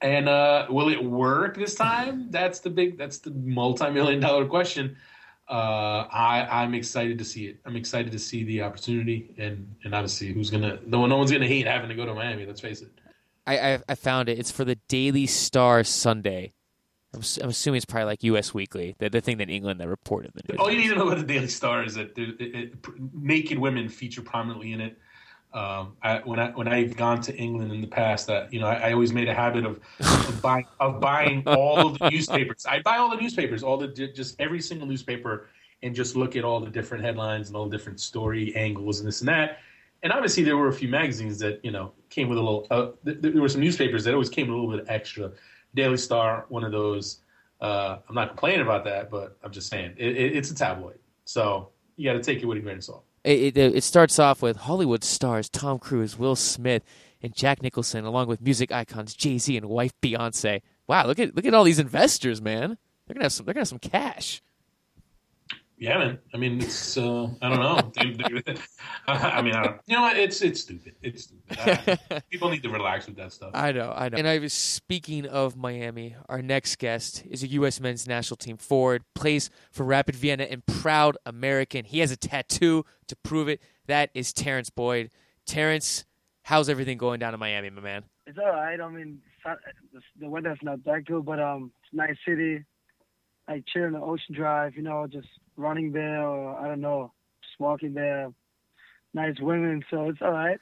And 0.00 0.28
uh, 0.28 0.66
will 0.68 0.88
it 0.88 1.02
work 1.02 1.56
this 1.56 1.76
time? 1.76 2.26
That's 2.30 2.58
the 2.58 2.70
big 2.70 2.98
that's 2.98 3.18
the 3.18 3.30
multi 3.30 3.88
million 3.90 4.18
dollar 4.18 4.46
question. 4.46 4.96
uh, 5.48 6.08
I, 6.10 6.48
I'm 6.50 6.74
excited 6.74 7.18
to 7.18 7.24
see 7.24 7.46
it. 7.46 7.58
I'm 7.64 7.76
excited 7.76 8.10
to 8.12 8.18
see 8.18 8.42
the 8.42 8.62
opportunity, 8.62 9.32
and 9.38 9.76
and 9.84 9.94
obviously, 9.94 10.32
who's 10.32 10.50
gonna 10.50 10.80
no 10.84 11.06
no 11.06 11.18
one's 11.18 11.30
gonna 11.30 11.46
hate 11.46 11.68
having 11.68 11.88
to 11.88 11.94
go 11.94 12.04
to 12.04 12.14
Miami. 12.14 12.44
Let's 12.44 12.60
face 12.60 12.82
it. 12.82 12.90
I 13.46 13.58
I, 13.58 13.78
I 13.88 13.94
found 13.94 14.28
it. 14.28 14.40
It's 14.40 14.50
for 14.50 14.64
the 14.64 14.78
Daily 14.88 15.26
Star 15.26 15.84
Sunday. 15.84 16.52
I'm, 17.14 17.22
I'm 17.42 17.50
assuming 17.50 17.76
it's 17.76 17.84
probably 17.84 18.06
like 18.06 18.22
U.S. 18.24 18.52
Weekly, 18.52 18.96
the, 18.98 19.08
the 19.08 19.20
thing 19.20 19.38
that 19.38 19.48
England 19.48 19.80
that 19.80 19.88
reported 19.88 20.32
the 20.34 20.42
news. 20.48 20.60
All 20.60 20.70
you 20.70 20.78
need 20.78 20.88
to 20.88 20.96
know 20.96 21.06
about 21.08 21.18
the 21.18 21.24
Daily 21.24 21.48
Star 21.48 21.84
is 21.84 21.94
that 21.94 22.16
it, 22.18 22.40
it, 22.40 22.74
naked 23.12 23.58
women 23.58 23.88
feature 23.88 24.22
prominently 24.22 24.72
in 24.72 24.80
it. 24.80 24.98
Um, 25.52 25.96
I, 26.02 26.18
when 26.18 26.40
I 26.40 26.50
when 26.50 26.66
I've 26.66 26.96
gone 26.96 27.20
to 27.22 27.36
England 27.36 27.72
in 27.72 27.80
the 27.80 27.86
past, 27.86 28.26
that 28.26 28.52
you 28.52 28.58
know, 28.58 28.66
I, 28.66 28.88
I 28.88 28.92
always 28.92 29.12
made 29.12 29.28
a 29.28 29.34
habit 29.34 29.64
of, 29.64 29.78
of 30.00 30.42
buying 30.42 30.66
of 30.80 31.00
buying 31.00 31.44
all 31.46 31.86
of 31.86 31.98
the 31.98 32.10
newspapers. 32.12 32.66
I 32.68 32.82
buy 32.82 32.96
all 32.96 33.08
the 33.08 33.16
newspapers, 33.16 33.62
all 33.62 33.76
the 33.76 33.86
just 33.86 34.40
every 34.40 34.60
single 34.60 34.88
newspaper, 34.88 35.46
and 35.84 35.94
just 35.94 36.16
look 36.16 36.34
at 36.34 36.44
all 36.44 36.58
the 36.58 36.70
different 36.70 37.04
headlines 37.04 37.48
and 37.48 37.56
all 37.56 37.68
the 37.68 37.76
different 37.76 38.00
story 38.00 38.54
angles 38.56 38.98
and 38.98 39.06
this 39.06 39.20
and 39.20 39.28
that. 39.28 39.58
And 40.02 40.12
obviously, 40.12 40.42
there 40.42 40.56
were 40.56 40.68
a 40.68 40.72
few 40.72 40.88
magazines 40.88 41.38
that 41.38 41.64
you 41.64 41.70
know 41.70 41.92
came 42.10 42.28
with 42.28 42.38
a 42.38 42.42
little. 42.42 42.66
Uh, 42.70 42.88
th- 43.04 43.18
there 43.20 43.40
were 43.40 43.48
some 43.48 43.60
newspapers 43.60 44.02
that 44.04 44.12
always 44.12 44.30
came 44.30 44.48
with 44.48 44.56
a 44.56 44.60
little 44.60 44.76
bit 44.76 44.86
extra. 44.88 45.30
Daily 45.74 45.96
Star, 45.96 46.46
one 46.48 46.64
of 46.64 46.72
those. 46.72 47.20
Uh, 47.60 47.98
I'm 48.08 48.14
not 48.14 48.28
complaining 48.28 48.62
about 48.62 48.84
that, 48.84 49.10
but 49.10 49.38
I'm 49.42 49.50
just 49.50 49.68
saying 49.68 49.94
it, 49.96 50.16
it, 50.16 50.36
it's 50.36 50.50
a 50.50 50.54
tabloid, 50.54 50.98
so 51.24 51.70
you 51.96 52.10
got 52.10 52.14
to 52.14 52.22
take 52.22 52.42
it 52.42 52.46
with 52.46 52.58
a 52.58 52.60
grain 52.60 52.76
of 52.76 52.84
salt. 52.84 53.04
It, 53.22 53.56
it, 53.56 53.76
it, 53.76 53.84
starts 53.84 54.18
off 54.18 54.42
with 54.42 54.56
Hollywood 54.56 55.02
stars 55.02 55.48
Tom 55.48 55.78
Cruise, 55.78 56.18
Will 56.18 56.36
Smith, 56.36 56.82
and 57.22 57.34
Jack 57.34 57.62
Nicholson, 57.62 58.04
along 58.04 58.26
with 58.26 58.42
music 58.42 58.70
icons 58.70 59.14
Jay 59.14 59.38
Z 59.38 59.56
and 59.56 59.66
wife 59.66 59.92
Beyonce. 60.02 60.60
Wow, 60.86 61.06
look 61.06 61.18
at 61.18 61.34
look 61.34 61.46
at 61.46 61.54
all 61.54 61.64
these 61.64 61.78
investors, 61.78 62.42
man. 62.42 62.76
They're 63.06 63.14
gonna 63.14 63.24
have 63.24 63.32
some. 63.32 63.46
They're 63.46 63.54
gonna 63.54 63.62
have 63.62 63.68
some 63.68 63.78
cash. 63.78 64.42
Yeah, 65.76 65.98
man. 65.98 66.18
I 66.32 66.36
mean, 66.36 66.60
it's 66.60 66.96
uh, 66.96 67.28
I 67.42 67.48
don't 67.48 67.58
know. 67.58 67.92
I 69.08 69.42
mean, 69.42 69.54
I 69.54 69.64
don't, 69.64 69.80
you 69.86 69.96
know 69.96 70.02
what? 70.02 70.16
It's 70.16 70.40
it's 70.40 70.60
stupid. 70.60 70.94
It's 71.02 71.24
stupid. 71.24 71.96
Uh, 72.10 72.20
people 72.30 72.48
need 72.48 72.62
to 72.62 72.68
relax 72.70 73.06
with 73.06 73.16
that 73.16 73.32
stuff. 73.32 73.50
I 73.54 73.72
know, 73.72 73.92
I 73.94 74.08
know. 74.08 74.16
And 74.16 74.28
I 74.28 74.38
was 74.38 74.52
speaking 74.52 75.26
of 75.26 75.56
Miami. 75.56 76.14
Our 76.28 76.42
next 76.42 76.78
guest 76.78 77.24
is 77.28 77.42
a 77.42 77.48
U.S. 77.48 77.80
men's 77.80 78.06
national 78.06 78.36
team 78.36 78.56
forward, 78.56 79.02
plays 79.14 79.50
for 79.72 79.82
Rapid 79.84 80.14
Vienna, 80.14 80.44
and 80.44 80.64
proud 80.64 81.16
American. 81.26 81.84
He 81.84 81.98
has 81.98 82.12
a 82.12 82.16
tattoo 82.16 82.84
to 83.08 83.16
prove 83.16 83.48
it. 83.48 83.60
That 83.86 84.10
is 84.14 84.32
Terrence 84.32 84.70
Boyd. 84.70 85.10
Terrence, 85.44 86.04
how's 86.42 86.68
everything 86.68 86.98
going 86.98 87.18
down 87.18 87.34
in 87.34 87.40
Miami, 87.40 87.70
my 87.70 87.82
man? 87.82 88.04
It's 88.26 88.38
all 88.38 88.46
right. 88.46 88.80
I 88.80 88.88
mean, 88.88 89.18
the 90.18 90.28
weather's 90.28 90.58
not 90.62 90.84
that 90.84 91.04
good, 91.04 91.24
but 91.24 91.40
um, 91.40 91.72
it's 91.82 91.92
a 91.92 91.96
nice 91.96 92.16
city. 92.26 92.64
I 93.46 93.62
chill 93.72 93.84
in 93.84 93.92
the 93.92 94.00
Ocean 94.00 94.34
Drive, 94.34 94.74
you 94.76 94.82
know, 94.82 95.06
just 95.06 95.28
running 95.56 95.92
there 95.92 96.22
or 96.22 96.58
I 96.58 96.68
don't 96.68 96.80
know, 96.80 97.12
just 97.42 97.58
walking 97.58 97.94
there. 97.94 98.32
Nice 99.12 99.38
women, 99.40 99.84
so 99.90 100.08
it's 100.08 100.20
all 100.20 100.32
right. 100.32 100.58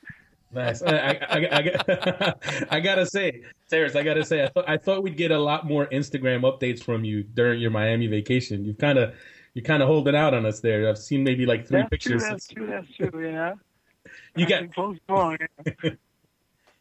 Nice. 0.55 0.83
I, 0.83 0.96
I, 0.96 1.18
I, 1.31 2.35
I, 2.70 2.81
gotta 2.81 3.07
say, 3.07 3.42
Terrence, 3.70 3.96
I 3.96 4.02
gotta 4.02 4.24
say, 4.24 4.44
I 4.44 4.48
thought 4.48 4.68
I 4.68 4.76
thought 4.76 5.02
we'd 5.02 5.16
get 5.16 5.31
a 5.31 5.38
lot 5.38 5.66
more 5.66 5.87
Instagram 5.87 6.42
updates 6.42 6.85
from 6.85 7.05
you 7.05 7.22
during 7.22 7.59
your 7.61 7.70
Miami 7.70 8.07
vacation. 8.07 8.62
You've 8.64 8.76
kind 8.76 8.98
of 8.98 9.14
you're 9.55 9.64
kind 9.64 9.83
of 9.83 9.88
holding 9.88 10.14
out 10.14 10.35
on 10.35 10.44
us 10.44 10.61
there. 10.61 10.88
I've 10.88 10.98
seen 10.98 11.24
maybe 11.24 11.46
like 11.46 11.66
three 11.66 11.81
that's 11.81 11.90
pictures. 11.90 12.22
True, 12.22 12.31
that's 12.31 12.46
true. 12.48 12.66
That's 12.66 12.94
true. 12.94 13.33
Yeah. 13.33 13.55
you 14.37 14.46
got 14.46 14.62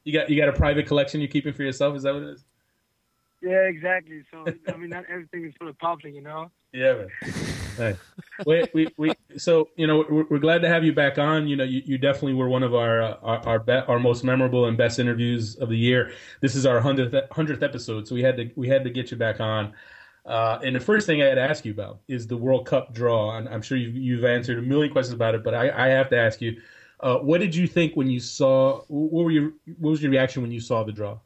you 0.04 0.14
got 0.14 0.30
you 0.30 0.38
got 0.38 0.50
a 0.50 0.54
private 0.54 0.88
collection 0.88 1.22
you're 1.22 1.30
keeping 1.30 1.54
for 1.54 1.64
yourself. 1.64 1.96
Is 1.96 2.04
that 2.04 2.14
what 2.14 2.24
it 2.24 2.30
is? 2.30 2.44
Yeah, 3.42 3.64
exactly. 3.64 4.24
So 4.32 4.46
I 4.68 4.78
mean, 4.78 4.90
not 4.90 5.06
everything 5.10 5.46
is 5.46 5.54
for 5.58 5.66
the 5.66 5.74
public, 5.74 6.14
you 6.14 6.22
know. 6.22 6.52
Yeah, 6.74 6.94
man. 6.94 7.10
Hey. 7.82 7.98
we, 8.46 8.66
we, 8.76 8.88
we, 8.98 9.14
so 9.38 9.70
you 9.76 9.88
know 9.88 10.06
we're, 10.08 10.26
we're, 10.30 10.38
glad 10.38 10.62
to 10.62 10.68
have 10.68 10.84
you 10.84 10.94
back 10.94 11.18
on. 11.18 11.48
You 11.48 11.56
know, 11.56 11.64
you, 11.64 11.82
you 11.84 11.98
definitely 11.98 12.36
were 12.36 12.48
one 12.48 12.62
of 12.62 12.76
our 12.76 13.02
uh, 13.02 13.18
our 13.24 13.48
our, 13.48 13.60
be, 13.60 13.74
our, 13.74 13.98
most 13.98 14.24
memorable 14.24 14.66
and 14.68 14.78
best 14.78 15.00
interviews 15.00 15.56
of 15.56 15.70
the 15.70 15.78
year. 15.78 16.14
This 16.42 16.54
is 16.54 16.68
our 16.68 16.80
hundredth 16.80 17.16
hundredth 17.32 17.64
episode, 17.64 18.08
so 18.08 18.14
we 18.14 18.22
had 18.22 18.38
to 18.38 18.52
we 18.56 18.68
had 18.68 18.84
to 18.84 18.92
get 18.92 19.10
you 19.10 19.18
back 19.18 19.40
on. 19.40 19.74
Uh, 20.26 20.60
and 20.64 20.76
the 20.76 20.80
first 20.80 21.08
thing 21.08 21.24
I 21.24 21.26
had 21.26 21.36
to 21.36 21.42
ask 21.42 21.66
you 21.66 21.72
about 21.72 22.02
is 22.08 22.28
the 22.28 22.38
World 22.38 22.68
Cup 22.68 22.94
draw. 22.94 23.38
And 23.38 23.50
I'm 23.50 23.64
sure 23.64 23.78
you've, 23.78 23.96
you've 23.96 24.24
answered 24.24 24.60
a 24.60 24.62
million 24.62 24.94
questions 24.94 25.16
about 25.16 25.34
it, 25.34 25.44
but 25.44 25.56
I, 25.56 25.88
I 25.88 25.90
have 25.90 26.10
to 26.10 26.18
ask 26.18 26.42
you, 26.42 26.62
uh, 27.00 27.18
what 27.18 27.40
did 27.40 27.56
you 27.56 27.66
think 27.66 27.96
when 27.96 28.08
you 28.08 28.20
saw? 28.20 28.82
What 28.88 29.24
were 29.26 29.32
your 29.32 29.54
what 29.80 29.90
was 29.90 30.04
your 30.04 30.12
reaction 30.12 30.44
when 30.44 30.52
you 30.52 30.60
saw 30.60 30.84
the 30.84 30.92
draw? 30.92 31.18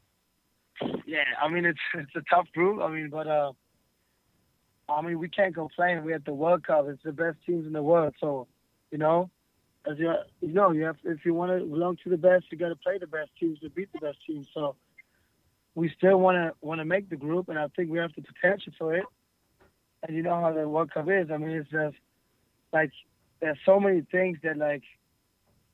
Yeah, 1.06 1.24
I 1.42 1.50
mean 1.50 1.66
it's 1.66 1.80
it's 1.96 2.16
a 2.16 2.22
tough 2.34 2.48
group. 2.54 2.82
I 2.82 2.88
mean, 2.90 3.10
but 3.10 3.28
uh, 3.28 3.52
I 4.88 5.02
mean 5.02 5.20
we 5.20 5.30
can't 5.30 5.54
complain. 5.54 6.04
We 6.04 6.12
had 6.12 6.26
the 6.26 6.34
World 6.34 6.66
Cup. 6.66 6.86
It's 6.88 7.04
the 7.04 7.12
best 7.12 7.38
teams 7.46 7.66
in 7.66 7.74
the 7.74 7.84
world. 7.84 8.14
So, 8.20 8.48
you 8.92 8.98
know, 8.98 9.30
as 9.90 9.98
you 9.98 10.14
you 10.42 10.54
know, 10.54 10.72
you 10.72 10.84
have 10.84 10.98
if 11.04 11.26
you 11.26 11.34
want 11.34 11.52
to 11.52 11.66
belong 11.66 11.98
to 12.04 12.10
the 12.10 12.18
best, 12.18 12.46
you 12.52 12.58
got 12.58 12.70
to 12.70 12.76
play 12.76 12.98
the 12.98 13.08
best 13.08 13.32
teams 13.40 13.60
to 13.60 13.70
beat 13.70 13.92
the 13.94 14.00
best 14.00 14.18
teams. 14.26 14.48
So, 14.54 14.76
we 15.74 15.92
still 15.98 16.18
want 16.18 16.36
to 16.38 16.54
want 16.62 16.80
to 16.80 16.86
make 16.86 17.10
the 17.10 17.16
group, 17.16 17.50
and 17.50 17.58
I 17.58 17.68
think 17.76 17.90
we 17.90 18.00
have 18.00 18.12
the 18.16 18.22
potential 18.22 18.74
for 18.78 18.96
it. 18.96 19.06
And 20.04 20.16
you 20.16 20.24
know 20.24 20.40
how 20.40 20.54
the 20.54 20.68
World 20.68 20.92
Cup 20.94 21.08
is. 21.10 21.32
I 21.32 21.38
mean, 21.38 21.50
it's 21.50 21.70
just 21.70 21.96
like 22.72 22.92
there's 23.42 23.58
so 23.66 23.80
many 23.80 24.02
things 24.12 24.38
that 24.44 24.58
like 24.58 24.84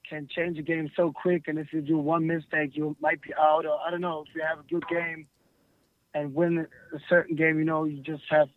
can 0.10 0.28
change 0.34 0.58
a 0.58 0.62
game 0.62 0.90
so 0.96 1.12
quick, 1.12 1.48
and 1.48 1.60
if 1.60 1.74
you 1.74 1.82
do 1.82 1.98
one 1.98 2.28
mistake, 2.28 2.72
you 2.74 2.96
might 3.02 3.22
be 3.22 3.34
out. 3.34 3.66
Or 3.66 3.80
I 3.86 3.92
don't 3.92 4.02
know 4.02 4.24
if 4.28 4.34
you 4.36 4.42
have 4.48 4.60
a 4.60 4.68
good 4.70 4.88
game 4.88 5.28
and 6.14 6.34
win 6.34 6.60
a 6.94 7.00
certain 7.10 7.36
game, 7.36 7.58
you 7.60 7.66
know, 7.66 7.86
you 7.86 8.02
just 8.02 8.24
have 8.30 8.50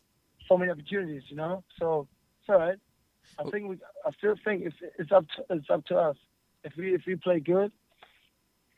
so 0.49 0.57
many 0.57 0.71
opportunities, 0.71 1.23
you 1.29 1.37
know. 1.37 1.63
So 1.79 2.09
it's 2.41 2.49
all 2.49 2.59
right. 2.59 2.79
I 3.39 3.51
think 3.51 3.69
we. 3.69 3.79
I 4.07 4.11
still 4.19 4.35
think 4.45 4.65
it's 4.67 4.77
it's 4.99 5.13
up 5.13 5.25
to 5.37 5.57
it's 5.57 5.71
up 5.71 5.85
to 5.87 5.97
us. 5.97 6.17
If 6.63 6.73
we 6.77 6.95
if 6.95 7.03
we 7.07 7.17
play 7.17 7.41
good, 7.41 7.73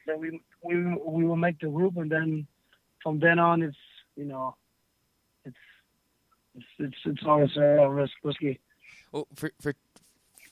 then 0.07 0.21
we 0.21 0.41
we 0.63 0.77
we 0.77 1.25
will 1.25 1.37
make 1.37 1.59
the 1.61 1.69
group, 1.69 1.97
and 1.97 2.11
then 2.11 2.47
from 3.03 3.21
then 3.21 3.39
on, 3.39 3.63
it's 3.63 3.77
you 4.17 4.25
know, 4.25 4.57
it's 5.45 5.57
it's 6.55 6.67
it's, 6.79 6.97
it's 7.05 7.23
always 7.27 7.51
uh, 7.57 7.89
risk 7.89 8.15
risky. 8.23 8.61
Well, 9.13 9.27
for 9.35 9.51
for 9.61 9.75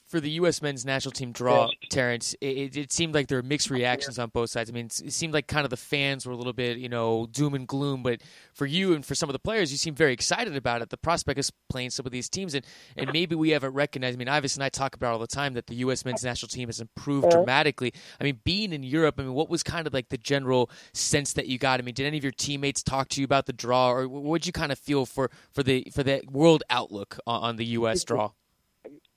for 0.05 0.19
the 0.19 0.29
U.S. 0.31 0.61
men's 0.61 0.85
national 0.85 1.11
team 1.13 1.31
draw, 1.31 1.67
Terrence, 1.89 2.35
it, 2.39 2.77
it, 2.77 2.91
seemed 2.91 3.15
like 3.15 3.27
there 3.27 3.39
were 3.39 3.43
mixed 3.43 3.71
reactions 3.71 4.19
on 4.19 4.29
both 4.29 4.51
sides. 4.51 4.69
I 4.69 4.73
mean, 4.73 4.85
it 4.85 5.13
seemed 5.13 5.33
like 5.33 5.47
kind 5.47 5.63
of 5.63 5.71
the 5.71 5.77
fans 5.77 6.27
were 6.27 6.31
a 6.31 6.35
little 6.35 6.53
bit, 6.53 6.77
you 6.77 6.89
know, 6.89 7.27
doom 7.31 7.55
and 7.55 7.67
gloom. 7.67 8.03
But 8.03 8.21
for 8.53 8.67
you 8.67 8.93
and 8.93 9.03
for 9.03 9.15
some 9.15 9.29
of 9.29 9.33
the 9.33 9.39
players, 9.39 9.71
you 9.71 9.79
seem 9.79 9.95
very 9.95 10.13
excited 10.13 10.55
about 10.55 10.83
it. 10.83 10.89
The 10.89 10.97
prospect 10.97 11.39
of 11.39 11.49
playing 11.69 11.89
some 11.89 12.05
of 12.05 12.11
these 12.11 12.29
teams, 12.29 12.53
and, 12.53 12.63
and 12.95 13.11
maybe 13.13 13.33
we 13.33 13.49
haven't 13.49 13.73
recognized. 13.73 14.15
I 14.15 14.19
mean, 14.19 14.29
Ives 14.29 14.55
and 14.55 14.63
I 14.63 14.69
talk 14.69 14.95
about 14.95 15.13
all 15.13 15.19
the 15.19 15.25
time 15.25 15.53
that 15.53 15.65
the 15.65 15.75
U.S. 15.75 16.05
men's 16.05 16.23
national 16.23 16.49
team 16.49 16.67
has 16.67 16.79
improved 16.79 17.31
dramatically. 17.31 17.91
I 18.19 18.23
mean, 18.23 18.39
being 18.43 18.73
in 18.73 18.83
Europe, 18.83 19.15
I 19.17 19.23
mean, 19.23 19.33
what 19.33 19.49
was 19.49 19.63
kind 19.63 19.87
of 19.87 19.93
like 19.93 20.09
the 20.09 20.19
general 20.19 20.69
sense 20.93 21.33
that 21.33 21.47
you 21.47 21.57
got? 21.57 21.79
I 21.79 21.83
mean, 21.83 21.95
did 21.95 22.05
any 22.05 22.17
of 22.17 22.23
your 22.23 22.31
teammates 22.31 22.83
talk 22.83 23.09
to 23.09 23.21
you 23.21 23.25
about 23.25 23.47
the 23.47 23.53
draw, 23.53 23.91
or 23.91 24.07
what 24.07 24.41
did 24.41 24.47
you 24.47 24.53
kind 24.53 24.71
of 24.71 24.77
feel 24.77 25.07
for 25.07 25.31
for 25.51 25.63
the 25.63 25.87
for 25.91 26.03
the 26.03 26.21
world 26.31 26.63
outlook 26.69 27.17
on, 27.25 27.41
on 27.41 27.55
the 27.55 27.65
U.S. 27.65 28.03
draw? 28.03 28.31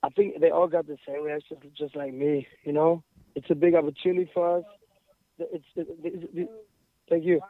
I 0.01 0.09
think 0.09 0.39
they 0.39 0.49
all 0.49 0.67
got 0.67 0.87
the 0.87 0.97
same 1.07 1.23
reaction, 1.23 1.57
just 1.77 1.95
like 1.95 2.13
me. 2.13 2.47
You 2.63 2.73
know, 2.73 3.03
it's 3.35 3.49
a 3.49 3.55
big 3.55 3.75
opportunity 3.75 4.29
for 4.33 4.59
us. 4.59 4.63
It's, 5.39 5.65
it's, 5.75 5.89
it's, 6.03 6.25
it's 6.33 6.51
thank 7.09 7.25
you. 7.25 7.41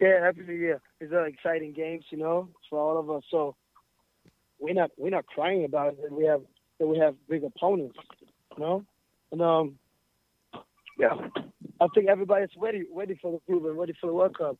Yeah, 0.00 0.24
happy 0.24 0.42
New 0.46 0.54
Year. 0.54 0.80
It's 1.00 1.12
an 1.12 1.26
exciting 1.26 1.72
games, 1.72 2.04
you 2.10 2.18
know, 2.18 2.48
for 2.68 2.78
all 2.78 2.98
of 2.98 3.10
us. 3.10 3.22
So 3.30 3.56
we're 4.58 4.74
not 4.74 4.90
we're 4.96 5.10
not 5.10 5.26
crying 5.26 5.64
about 5.64 5.94
it 5.94 6.02
that 6.02 6.12
we 6.12 6.24
have 6.24 6.42
that 6.78 6.86
we 6.86 6.98
have 6.98 7.14
big 7.28 7.44
opponents, 7.44 7.98
you 8.56 8.62
know. 8.62 8.84
And 9.32 9.42
um, 9.42 9.78
yeah, 10.98 11.14
I 11.80 11.86
think 11.94 12.08
everybody's 12.08 12.50
ready 12.58 12.84
ready 12.94 13.18
for 13.20 13.32
the 13.32 13.38
group 13.46 13.64
and 13.64 13.78
ready 13.78 13.94
for 14.00 14.06
the 14.06 14.14
World 14.14 14.36
Cup. 14.36 14.56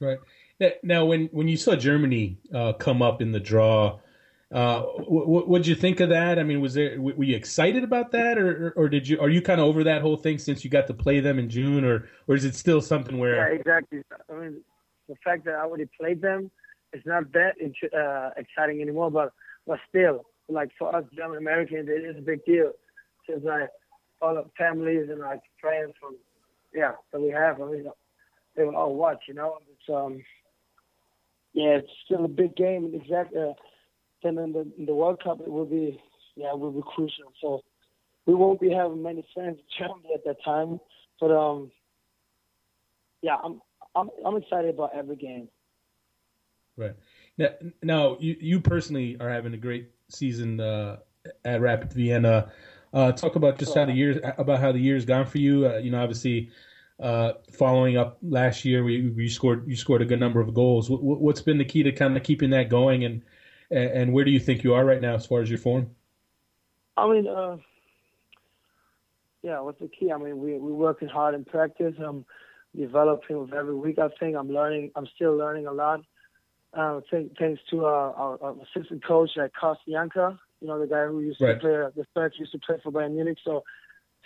Right 0.00 0.18
now, 0.82 1.04
when 1.04 1.26
when 1.26 1.46
you 1.46 1.56
saw 1.56 1.76
Germany 1.76 2.36
uh, 2.52 2.72
come 2.72 3.02
up 3.02 3.22
in 3.22 3.30
the 3.30 3.40
draw 3.40 4.00
uh, 4.52 4.82
what 4.82 5.48
would 5.48 5.66
you 5.66 5.74
think 5.74 6.00
of 6.00 6.10
that? 6.10 6.38
I 6.38 6.42
mean, 6.42 6.60
was 6.60 6.74
there 6.74 7.00
were 7.00 7.24
you 7.24 7.34
excited 7.34 7.82
about 7.82 8.12
that, 8.12 8.38
or 8.38 8.72
or 8.76 8.88
did 8.88 9.08
you 9.08 9.18
are 9.20 9.28
you 9.28 9.40
kind 9.42 9.60
of 9.60 9.66
over 9.66 9.84
that 9.84 10.02
whole 10.02 10.16
thing 10.16 10.38
since 10.38 10.64
you 10.64 10.70
got 10.70 10.86
to 10.88 10.94
play 10.94 11.20
them 11.20 11.38
in 11.38 11.48
June, 11.48 11.84
or 11.84 12.08
or 12.28 12.34
is 12.34 12.44
it 12.44 12.54
still 12.54 12.80
something 12.80 13.18
where? 13.18 13.36
Yeah, 13.36 13.58
exactly. 13.58 14.02
I 14.30 14.34
mean, 14.34 14.60
the 15.08 15.16
fact 15.24 15.44
that 15.46 15.54
I 15.54 15.62
already 15.62 15.88
played 15.98 16.20
them, 16.20 16.50
it's 16.92 17.06
not 17.06 17.32
that 17.32 17.54
uh, 17.96 18.30
exciting 18.36 18.80
anymore. 18.80 19.10
But 19.10 19.32
but 19.66 19.78
still, 19.88 20.26
like 20.48 20.70
for 20.78 20.94
us 20.94 21.04
German 21.16 21.38
Americans, 21.38 21.88
it 21.88 22.04
is 22.04 22.16
a 22.18 22.22
big 22.22 22.44
deal 22.44 22.72
since 23.28 23.44
like 23.44 23.70
all 24.20 24.34
the 24.34 24.44
families 24.58 25.08
and 25.10 25.20
like 25.20 25.40
friends 25.60 25.94
from 25.98 26.16
yeah 26.74 26.92
that 27.12 27.20
we 27.20 27.30
have. 27.30 27.60
I 27.60 27.64
mean, 27.64 27.86
they 28.56 28.64
will 28.64 28.76
all 28.76 28.94
watch. 28.94 29.24
You 29.26 29.34
know, 29.34 29.58
it's 29.72 29.88
um 29.88 30.22
yeah, 31.54 31.78
it's 31.78 31.90
still 32.04 32.24
a 32.24 32.28
big 32.28 32.54
game. 32.56 32.92
Exactly. 32.94 33.40
Uh, 33.40 33.52
then 34.24 34.38
in 34.38 34.52
the, 34.52 34.66
in 34.78 34.86
the 34.86 34.94
World 34.94 35.22
Cup 35.22 35.40
it 35.40 35.50
will 35.50 35.66
be 35.66 36.00
yeah 36.36 36.50
it 36.50 36.58
will 36.58 36.72
be 36.72 36.82
crucial. 36.94 37.32
So 37.40 37.62
we 38.26 38.34
won't 38.34 38.60
be 38.60 38.70
having 38.70 39.02
many 39.02 39.26
fans 39.34 39.58
in 39.58 39.86
Germany 39.86 40.10
at 40.14 40.24
that 40.24 40.42
time, 40.44 40.80
but 41.20 41.30
um 41.30 41.70
yeah 43.22 43.36
I'm 43.42 43.60
I'm 43.94 44.10
I'm 44.24 44.36
excited 44.36 44.74
about 44.74 44.90
every 44.94 45.16
game. 45.16 45.48
Right. 46.76 46.96
Now, 47.38 47.48
now 47.82 48.16
you, 48.20 48.36
you 48.40 48.60
personally 48.60 49.16
are 49.20 49.30
having 49.30 49.54
a 49.54 49.56
great 49.56 49.90
season 50.08 50.60
uh, 50.60 50.98
at 51.44 51.60
Rapid 51.60 51.92
Vienna. 51.92 52.52
Uh, 52.92 53.12
talk 53.12 53.36
about 53.36 53.58
just 53.58 53.74
how 53.74 53.84
the 53.84 53.92
years 53.92 54.18
about 54.38 54.60
how 54.60 54.72
the 54.72 54.78
year's 54.78 55.04
gone 55.04 55.26
for 55.26 55.38
you. 55.38 55.68
Uh, 55.68 55.78
you 55.78 55.90
know, 55.90 56.00
obviously, 56.00 56.50
uh, 57.00 57.32
following 57.52 57.96
up 57.96 58.18
last 58.22 58.64
year, 58.64 58.84
we, 58.84 59.08
we 59.10 59.28
scored 59.28 59.68
you 59.68 59.76
scored 59.76 60.02
a 60.02 60.04
good 60.04 60.20
number 60.20 60.40
of 60.40 60.54
goals. 60.54 60.88
What, 60.88 61.36
has 61.36 61.42
been 61.42 61.58
the 61.58 61.64
key 61.64 61.82
to 61.82 61.92
kind 61.92 62.16
of 62.16 62.22
keeping 62.22 62.50
that 62.50 62.68
going, 62.68 63.04
and 63.04 63.22
and 63.70 64.12
where 64.12 64.24
do 64.24 64.30
you 64.30 64.40
think 64.40 64.64
you 64.64 64.74
are 64.74 64.84
right 64.84 65.00
now 65.00 65.14
as 65.14 65.26
far 65.26 65.40
as 65.40 65.48
your 65.48 65.58
form? 65.58 65.90
I 66.96 67.10
mean, 67.10 67.26
uh, 67.26 67.56
yeah, 69.42 69.60
what's 69.60 69.80
the 69.80 69.88
key? 69.88 70.12
I 70.12 70.18
mean, 70.18 70.38
we 70.38 70.54
we're 70.58 70.72
working 70.72 71.08
hard 71.08 71.34
in 71.34 71.44
practice. 71.44 71.94
I'm 71.98 72.24
developing 72.76 73.38
with 73.38 73.52
every 73.52 73.74
week. 73.74 73.98
I 73.98 74.08
think 74.20 74.36
I'm 74.36 74.48
learning. 74.48 74.92
I'm 74.96 75.06
still 75.14 75.36
learning 75.36 75.66
a 75.66 75.72
lot. 75.72 76.00
Uh, 76.72 77.00
thanks 77.38 77.60
to 77.70 77.84
our, 77.84 78.12
our, 78.14 78.42
our 78.42 78.56
assistant 78.62 79.04
coach 79.04 79.30
at 79.40 79.54
Carsten 79.54 79.92
Jancker, 79.92 80.36
you 80.60 80.66
know, 80.66 80.80
the 80.80 80.88
guy 80.88 81.06
who 81.06 81.20
used 81.20 81.40
right. 81.40 81.54
to 81.54 81.60
play, 81.60 81.70
the 81.94 82.04
third 82.14 82.34
used 82.36 82.50
to 82.50 82.58
play 82.58 82.76
for 82.82 82.90
Bayern 82.90 83.12
Munich. 83.12 83.38
So 83.44 83.62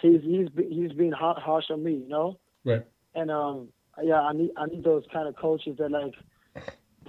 he's 0.00 0.22
he's 0.22 0.48
he's 0.70 0.92
being 0.92 1.12
harsh 1.12 1.64
on 1.70 1.82
me, 1.82 1.94
you 1.94 2.08
know. 2.08 2.38
Right. 2.64 2.86
And 3.14 3.30
um, 3.30 3.68
yeah, 4.02 4.20
I 4.20 4.32
need 4.32 4.52
I 4.56 4.66
need 4.66 4.84
those 4.84 5.04
kind 5.12 5.28
of 5.28 5.36
coaches 5.36 5.76
that 5.78 5.90
like 5.90 6.14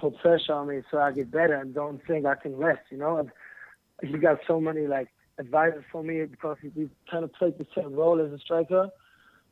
put 0.00 0.18
pressure 0.18 0.54
on 0.54 0.68
me 0.68 0.82
so 0.90 0.98
I 0.98 1.12
get 1.12 1.30
better 1.30 1.54
and 1.54 1.74
don't 1.74 2.00
think 2.06 2.26
I 2.26 2.34
can 2.34 2.56
rest, 2.56 2.82
you 2.90 2.98
know. 2.98 3.18
And 3.18 3.30
he 4.02 4.18
got 4.18 4.38
so 4.46 4.60
many 4.60 4.86
like 4.86 5.08
advisors 5.38 5.84
for 5.90 6.02
me 6.02 6.24
because 6.24 6.56
we 6.74 6.88
kind 7.10 7.24
of 7.24 7.32
played 7.32 7.58
the 7.58 7.66
same 7.74 7.94
role 7.94 8.20
as 8.20 8.32
a 8.32 8.38
striker. 8.38 8.90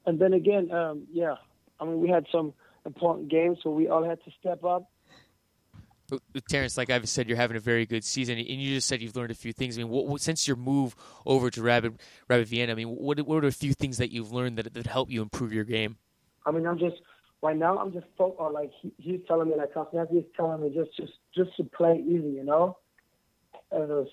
And 0.06 0.18
then 0.18 0.32
again, 0.32 0.70
um, 0.72 1.06
yeah, 1.12 1.34
I 1.80 1.84
mean, 1.84 2.00
we 2.00 2.08
had 2.08 2.26
some 2.32 2.54
important 2.86 3.28
games, 3.28 3.58
so 3.62 3.70
we 3.70 3.88
all 3.88 4.04
had 4.04 4.22
to 4.24 4.30
step 4.40 4.64
up. 4.64 4.90
Terrence, 6.48 6.78
like 6.78 6.88
I've 6.88 7.06
said, 7.06 7.28
you're 7.28 7.36
having 7.36 7.58
a 7.58 7.60
very 7.60 7.84
good 7.84 8.02
season, 8.02 8.38
and 8.38 8.46
you 8.46 8.74
just 8.74 8.88
said 8.88 9.02
you've 9.02 9.14
learned 9.14 9.30
a 9.30 9.34
few 9.34 9.52
things. 9.52 9.76
I 9.76 9.82
mean, 9.82 9.90
what, 9.90 10.06
what, 10.06 10.22
since 10.22 10.48
your 10.48 10.56
move 10.56 10.96
over 11.26 11.50
to 11.50 11.60
Rapid, 11.60 11.98
Rapid 12.28 12.48
Vienna, 12.48 12.72
I 12.72 12.74
mean, 12.76 12.88
what, 12.88 13.20
what 13.26 13.44
are 13.44 13.48
a 13.48 13.52
few 13.52 13.74
things 13.74 13.98
that 13.98 14.10
you've 14.10 14.32
learned 14.32 14.56
that 14.56 14.72
that 14.72 14.86
help 14.86 15.10
you 15.10 15.20
improve 15.20 15.52
your 15.52 15.64
game? 15.64 15.98
I 16.46 16.50
mean, 16.50 16.66
I'm 16.66 16.78
just 16.78 16.96
right 17.42 17.56
now. 17.56 17.78
I'm 17.78 17.92
just 17.92 18.06
focused. 18.16 18.40
On 18.40 18.52
like 18.52 18.70
he, 18.80 18.92
he's 18.98 19.20
telling 19.26 19.48
me, 19.48 19.56
like 19.56 19.70
he's 20.10 20.22
telling 20.36 20.62
me 20.62 20.70
just 20.74 20.96
just 20.96 21.12
just 21.34 21.56
to 21.56 21.64
play 21.64 22.02
easy, 22.06 22.30
you 22.30 22.44
know. 22.44 22.76
And 23.70 23.88
was, 23.88 24.08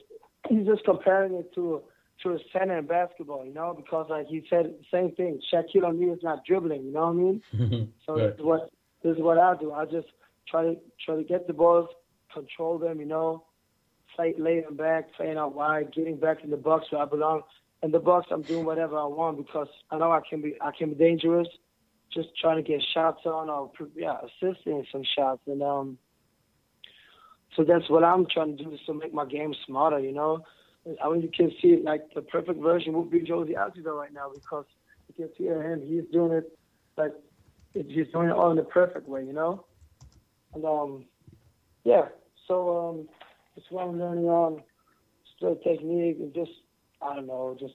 he's 0.50 0.66
just 0.66 0.84
comparing 0.86 1.34
it 1.36 1.54
to 1.56 1.82
to 2.24 2.32
a 2.32 2.38
center 2.54 2.78
in 2.78 2.86
basketball, 2.86 3.46
you 3.46 3.54
know, 3.54 3.74
because 3.76 4.08
like 4.10 4.28
he 4.28 4.46
said 4.50 4.66
the 4.66 4.86
same 4.92 5.12
thing. 5.16 5.42
Shaquille 5.54 5.86
O'Neal 5.86 6.14
is 6.14 6.24
not 6.24 6.46
dribbling, 6.46 6.86
you 6.86 6.92
know 6.92 7.12
what 7.12 7.58
I 7.58 7.68
mean? 7.68 7.94
so 8.06 8.14
right. 8.14 8.30
this 8.30 8.40
is 8.40 8.46
what 8.46 8.72
this 9.04 9.18
is 9.18 9.22
what 9.22 9.38
I 9.38 9.56
do. 9.58 9.74
I 9.74 9.86
just 9.86 10.08
try 10.48 10.64
to 10.64 10.78
try 11.04 11.16
to 11.16 11.24
get 11.24 11.48
the 11.48 11.54
balls, 11.54 11.90
control 12.34 12.78
them, 12.78 13.00
you 13.00 13.06
know, 13.06 13.44
play 14.16 14.34
lay 14.38 14.62
them 14.62 14.76
back, 14.76 15.14
playing 15.14 15.38
out 15.38 15.56
wide, 15.56 15.94
getting 15.94 16.18
back 16.18 16.44
in 16.44 16.52
the 16.52 16.58
box 16.58 16.92
where 16.92 17.02
I 17.02 17.06
belong. 17.06 17.42
In 17.84 17.92
the 17.92 18.00
box, 18.00 18.28
I'm 18.32 18.42
doing 18.42 18.66
whatever 18.66 18.98
I 18.98 19.06
want 19.06 19.38
because 19.38 19.68
I 19.92 19.98
know 19.98 20.12
I 20.12 20.22
can 20.28 20.42
be 20.42 20.56
I 20.62 20.72
can 20.72 20.90
be 20.90 20.96
dangerous. 20.96 21.48
Just 22.14 22.30
trying 22.40 22.64
to 22.64 22.64
get 22.64 22.82
shots 22.94 23.26
on 23.26 23.50
or 23.50 23.72
yeah, 23.96 24.18
assisting 24.22 24.86
some 24.92 25.04
shots 25.04 25.42
and 25.48 25.62
um. 25.62 25.98
So 27.56 27.64
that's 27.64 27.90
what 27.90 28.04
I'm 28.04 28.26
trying 28.26 28.58
to 28.58 28.64
do 28.64 28.72
is 28.72 28.82
to 28.86 28.94
make 28.94 29.14
my 29.14 29.26
game 29.26 29.54
smarter, 29.66 30.00
you 30.00 30.12
know. 30.12 30.44
I 31.04 31.10
mean, 31.10 31.22
you 31.22 31.30
can 31.36 31.52
see 31.62 31.70
it 31.70 31.84
like 31.84 32.14
the 32.14 32.22
perfect 32.22 32.62
version 32.62 32.94
would 32.94 33.10
be 33.10 33.22
Jozy 33.22 33.54
Altidore 33.54 33.98
right 33.98 34.14
now 34.14 34.30
because 34.34 34.66
you 35.08 35.26
can 35.26 35.36
see 35.38 35.46
him. 35.46 35.82
He's 35.82 36.04
doing 36.12 36.34
it 36.34 36.58
like 36.98 37.14
he's 37.74 38.08
doing 38.12 38.30
it 38.30 38.34
all 38.34 38.52
in 38.52 38.58
the 38.58 38.64
perfect 38.64 39.08
way, 39.08 39.24
you 39.24 39.34
know. 39.34 39.66
And 40.54 40.66
um, 40.66 41.06
yeah. 41.84 42.10
So 42.48 42.90
um, 42.90 43.10
that's 43.56 43.70
what 43.72 43.88
I'm 43.88 44.00
learning 44.00 44.26
on 44.26 44.62
still 45.36 45.56
technique 45.56 46.18
and 46.20 46.34
just 46.34 46.52
I 47.02 47.16
don't 47.16 47.28
know, 47.28 47.56
just 47.60 47.74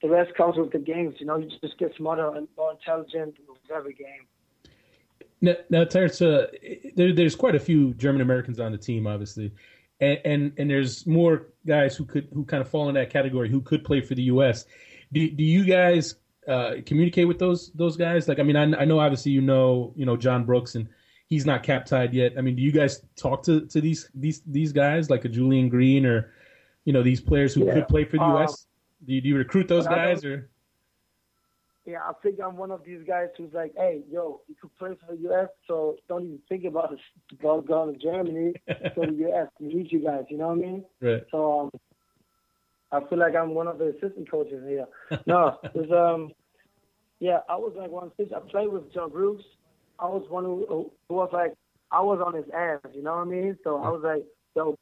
the 0.00 0.08
rest 0.08 0.34
comes 0.34 0.56
with 0.56 0.72
the 0.72 0.78
games. 0.78 1.16
You 1.18 1.26
know, 1.26 1.36
you 1.36 1.48
just 1.60 1.78
get 1.78 1.92
smarter 1.96 2.34
and 2.34 2.48
more 2.56 2.72
intelligent 2.72 3.36
with 3.48 3.58
every 3.74 3.94
game. 3.94 4.26
Now, 5.40 5.54
now 5.70 5.84
Terrence, 5.84 6.22
uh, 6.22 6.46
there, 6.94 7.12
there's 7.12 7.34
quite 7.34 7.54
a 7.54 7.60
few 7.60 7.94
German 7.94 8.20
Americans 8.20 8.60
on 8.60 8.72
the 8.72 8.78
team, 8.78 9.06
obviously 9.06 9.52
and, 10.02 10.18
and 10.24 10.52
and 10.58 10.70
there's 10.70 11.06
more 11.06 11.46
guys 11.66 11.96
who 11.96 12.04
could 12.04 12.28
who 12.34 12.44
kind 12.44 12.60
of 12.60 12.68
fall 12.68 12.88
in 12.88 12.96
that 12.96 13.10
category 13.10 13.48
who 13.48 13.60
could 13.60 13.84
play 13.84 14.00
for 14.00 14.14
the 14.14 14.24
U.S. 14.24 14.66
Do 15.12 15.30
do 15.30 15.44
you 15.44 15.64
guys 15.64 16.16
uh, 16.46 16.74
communicate 16.84 17.28
with 17.28 17.38
those 17.38 17.70
those 17.74 17.96
guys? 17.96 18.28
Like, 18.28 18.40
I 18.40 18.42
mean, 18.42 18.56
I, 18.56 18.80
I 18.80 18.84
know 18.84 18.98
obviously 18.98 19.32
you 19.32 19.40
know 19.40 19.94
you 19.96 20.04
know 20.04 20.16
John 20.16 20.44
Brooks 20.44 20.74
and 20.74 20.88
he's 21.28 21.46
not 21.46 21.62
cap 21.62 21.86
tied 21.86 22.12
yet. 22.12 22.32
I 22.36 22.40
mean, 22.40 22.56
do 22.56 22.62
you 22.62 22.72
guys 22.72 23.00
talk 23.16 23.44
to, 23.44 23.66
to 23.66 23.80
these 23.80 24.10
these 24.14 24.42
these 24.44 24.72
guys 24.72 25.08
like 25.08 25.24
a 25.24 25.28
Julian 25.28 25.68
Green 25.68 26.04
or 26.04 26.32
you 26.84 26.92
know 26.92 27.02
these 27.02 27.20
players 27.20 27.54
who 27.54 27.64
yeah. 27.64 27.74
could 27.74 27.88
play 27.88 28.04
for 28.04 28.18
the 28.18 28.26
U.S. 28.26 28.66
Do 29.04 29.12
you, 29.12 29.20
do 29.20 29.28
you 29.28 29.36
recruit 29.36 29.68
those 29.68 29.86
guys 29.86 30.24
or? 30.24 30.48
yeah, 31.84 31.98
I 32.08 32.12
think 32.22 32.38
I'm 32.40 32.56
one 32.56 32.70
of 32.70 32.84
these 32.84 33.00
guys 33.06 33.28
who's 33.36 33.52
like, 33.52 33.72
hey, 33.76 34.02
yo, 34.10 34.40
you 34.48 34.54
could 34.60 34.76
play 34.78 34.90
for 35.00 35.14
the 35.14 35.20
U.S., 35.22 35.48
so 35.66 35.96
don't 36.08 36.24
even 36.24 36.38
think 36.48 36.64
about 36.64 36.92
it. 36.92 37.00
Going 37.42 37.92
to 37.92 37.98
Germany, 37.98 38.54
go 38.94 39.04
to 39.04 39.10
the 39.10 39.16
U.S. 39.18 39.48
to 39.58 39.64
meet 39.64 39.90
you 39.90 40.04
guys. 40.04 40.24
You 40.28 40.38
know 40.38 40.48
what 40.48 40.58
I 40.58 40.60
mean? 40.60 40.84
Right. 41.00 41.24
So 41.30 41.60
um, 41.60 41.70
I 42.92 43.00
feel 43.08 43.18
like 43.18 43.34
I'm 43.34 43.54
one 43.54 43.66
of 43.66 43.78
the 43.78 43.86
assistant 43.86 44.30
coaches 44.30 44.62
here. 44.66 44.86
No, 45.26 45.58
was 45.74 45.90
um, 45.90 46.30
yeah, 47.18 47.38
I 47.48 47.56
was 47.56 47.72
like 47.76 47.90
one 47.90 48.12
since 48.16 48.32
I 48.34 48.38
played 48.48 48.68
with 48.68 48.92
John 48.94 49.10
Brooks. 49.10 49.44
I 49.98 50.06
was 50.06 50.24
one 50.28 50.44
who, 50.44 50.90
who 51.08 51.14
was 51.14 51.30
like, 51.32 51.54
I 51.90 52.00
was 52.00 52.20
on 52.24 52.34
his 52.34 52.46
ass. 52.54 52.80
You 52.94 53.02
know 53.02 53.16
what 53.16 53.22
I 53.22 53.24
mean? 53.24 53.58
So 53.64 53.76
I 53.82 53.88
was 53.88 54.02
like, 54.04 54.24
yo, 54.54 54.76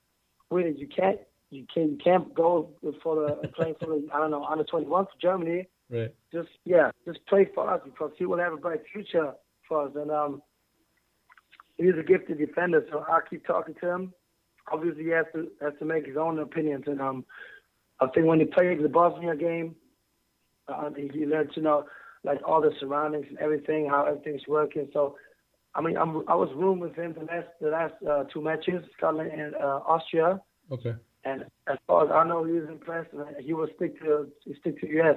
wait, 0.50 0.78
you 0.78 0.86
can't, 0.86 1.20
you 1.50 1.66
can't, 1.72 1.90
you 1.90 1.98
can't 2.02 2.34
go 2.34 2.70
for 3.02 3.16
the 3.16 3.48
playing 3.48 3.74
for 3.80 3.86
the 3.86 4.08
I 4.14 4.18
don't 4.18 4.30
know 4.30 4.44
under 4.44 4.64
21 4.64 5.06
for 5.06 5.10
Germany 5.20 5.66
Right. 5.90 6.14
Just 6.32 6.48
yeah, 6.64 6.90
just 7.04 7.18
play 7.26 7.48
for 7.52 7.68
us 7.68 7.80
because 7.84 8.12
he 8.16 8.24
will 8.24 8.38
have 8.38 8.52
a 8.52 8.56
bright 8.56 8.82
future 8.92 9.32
for 9.68 9.86
us. 9.86 9.92
And 9.96 10.10
um, 10.10 10.42
he's 11.76 11.94
a 11.98 12.04
gifted 12.04 12.38
defender, 12.38 12.86
so 12.90 13.04
I'll 13.08 13.22
keep 13.28 13.44
talking 13.44 13.74
to 13.80 13.94
him. 13.94 14.14
Obviously, 14.72 15.04
he 15.04 15.10
has 15.10 15.26
to 15.34 15.48
has 15.60 15.72
to 15.80 15.84
make 15.84 16.06
his 16.06 16.16
own 16.16 16.38
opinions. 16.38 16.84
And 16.86 17.00
um, 17.00 17.24
I 17.98 18.06
think 18.06 18.26
when 18.26 18.38
he 18.38 18.46
played 18.46 18.80
the 18.80 18.88
Bosnia 18.88 19.34
game, 19.34 19.74
uh, 20.68 20.90
he, 20.96 21.10
he 21.12 21.26
learned 21.26 21.50
to 21.54 21.60
know 21.60 21.86
like 22.22 22.38
all 22.46 22.60
the 22.60 22.70
surroundings 22.78 23.26
and 23.28 23.38
everything, 23.38 23.88
how 23.88 24.04
everything's 24.04 24.46
working. 24.46 24.88
So, 24.92 25.16
I 25.74 25.80
mean, 25.80 25.96
I'm, 25.96 26.22
I 26.28 26.34
was 26.36 26.50
room 26.54 26.78
with 26.78 26.94
him 26.94 27.14
the 27.14 27.24
last 27.24 27.48
the 27.60 27.70
last 27.70 27.94
uh, 28.08 28.24
two 28.32 28.42
matches, 28.42 28.84
Scotland 28.96 29.32
and 29.32 29.56
uh, 29.56 29.80
Austria. 29.88 30.40
Okay. 30.70 30.94
And 31.24 31.44
as 31.66 31.78
far 31.86 32.04
as 32.04 32.10
I 32.10 32.26
know, 32.26 32.44
he 32.44 32.52
was 32.52 32.68
impressed. 32.68 33.12
and 33.12 33.36
He 33.44 33.52
will 33.52 33.68
stick 33.76 34.00
to 34.00 34.28
stick 34.60 34.80
to 34.80 35.00
US. 35.00 35.16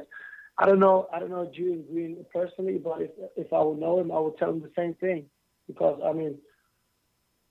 I 0.57 0.65
don't 0.65 0.79
know. 0.79 1.07
I 1.13 1.19
don't 1.19 1.31
know 1.31 1.49
Julian 1.53 1.85
Green 1.91 2.25
personally, 2.33 2.77
but 2.77 3.01
if 3.01 3.11
if 3.35 3.53
I 3.53 3.61
would 3.61 3.79
know 3.79 3.99
him, 3.99 4.11
I 4.11 4.19
would 4.19 4.37
tell 4.37 4.49
him 4.49 4.61
the 4.61 4.71
same 4.75 4.93
thing. 4.95 5.25
Because 5.67 5.99
I 6.05 6.13
mean, 6.13 6.37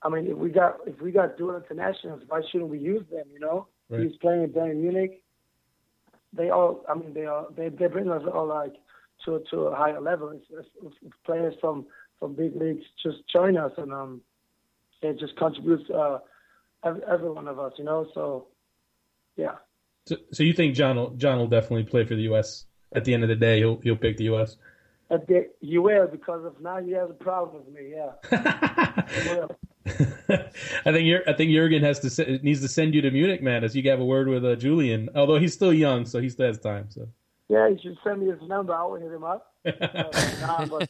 I 0.03 0.09
mean, 0.09 0.27
if 0.27 0.37
we 0.37 0.49
got 0.49 0.77
if 0.85 1.01
we 1.01 1.11
got 1.11 1.37
dual 1.37 1.55
internationals, 1.55 2.21
why 2.27 2.41
shouldn't 2.51 2.69
we 2.69 2.79
use 2.79 3.03
them? 3.11 3.25
You 3.33 3.39
know, 3.39 3.67
right. 3.89 4.01
he's 4.01 4.15
playing 4.17 4.43
in 4.43 4.49
Bayern 4.51 4.77
Munich. 4.77 5.23
They 6.35 6.49
all, 6.49 6.83
I 6.89 6.95
mean, 6.95 7.13
they 7.13 7.25
are 7.25 7.47
they 7.55 7.69
they 7.69 7.87
bring 7.87 8.09
us 8.09 8.23
all 8.31 8.47
like 8.47 8.75
to 9.25 9.41
to 9.49 9.57
a 9.61 9.75
higher 9.75 9.99
level. 9.99 10.29
It's, 10.29 10.45
it's, 10.51 10.95
it's 11.01 11.15
players 11.25 11.55
from 11.59 11.85
from 12.19 12.35
big 12.35 12.55
leagues 12.55 12.85
just 13.01 13.17
join 13.31 13.57
us 13.57 13.73
and 13.77 13.91
um, 13.91 14.21
it 15.01 15.19
just 15.19 15.35
contributes 15.35 15.89
uh, 15.89 16.19
every, 16.83 17.01
every 17.09 17.29
one 17.29 17.47
of 17.47 17.59
us. 17.59 17.73
You 17.77 17.85
know, 17.85 18.07
so 18.13 18.47
yeah. 19.35 19.55
So, 20.05 20.17
so 20.31 20.43
you 20.43 20.53
think 20.53 20.75
John 20.75 20.97
will 20.97 21.11
John 21.11 21.37
will 21.37 21.47
definitely 21.47 21.83
play 21.83 22.05
for 22.05 22.15
the 22.15 22.23
U.S 22.23 22.65
at 22.95 23.05
the 23.05 23.13
end 23.13 23.23
of 23.23 23.29
the 23.29 23.35
day, 23.35 23.59
he'll 23.59 23.79
he'll 23.81 23.95
pick 23.95 24.17
the 24.17 24.25
U.S. 24.25 24.57
At 25.09 25.27
the, 25.27 25.49
you 25.61 25.81
will 25.81 26.07
because 26.07 26.45
of 26.45 26.59
now 26.61 26.77
you 26.77 26.95
have 26.95 27.09
a 27.09 27.13
problem 27.13 27.63
with 27.65 27.73
me. 27.73 27.93
Yeah. 27.93 28.11
I 30.85 30.91
think 30.91 31.27
I 31.27 31.33
think 31.33 31.51
Jurgen 31.51 31.83
has 31.83 31.99
to 31.99 32.39
needs 32.39 32.61
to 32.61 32.67
send 32.67 32.95
you 32.95 33.01
to 33.01 33.11
Munich, 33.11 33.41
man, 33.41 33.63
as 33.63 33.75
you 33.75 33.87
have 33.89 33.99
a 33.99 34.05
word 34.05 34.27
with 34.27 34.45
uh, 34.45 34.55
Julian. 34.55 35.09
Although 35.15 35.39
he's 35.39 35.53
still 35.53 35.73
young, 35.73 36.05
so 36.05 36.21
he 36.21 36.29
still 36.29 36.47
has 36.47 36.57
time. 36.59 36.89
So. 36.89 37.07
Yeah, 37.49 37.69
he 37.69 37.77
should 37.81 37.97
send 38.03 38.21
me 38.21 38.31
his 38.31 38.41
number. 38.47 38.73
I 38.73 38.83
will 38.85 38.95
hit 38.95 39.11
him 39.11 39.23
up. 39.23 39.53
uh, 39.65 39.71
nah, 40.41 40.65
but, 40.65 40.89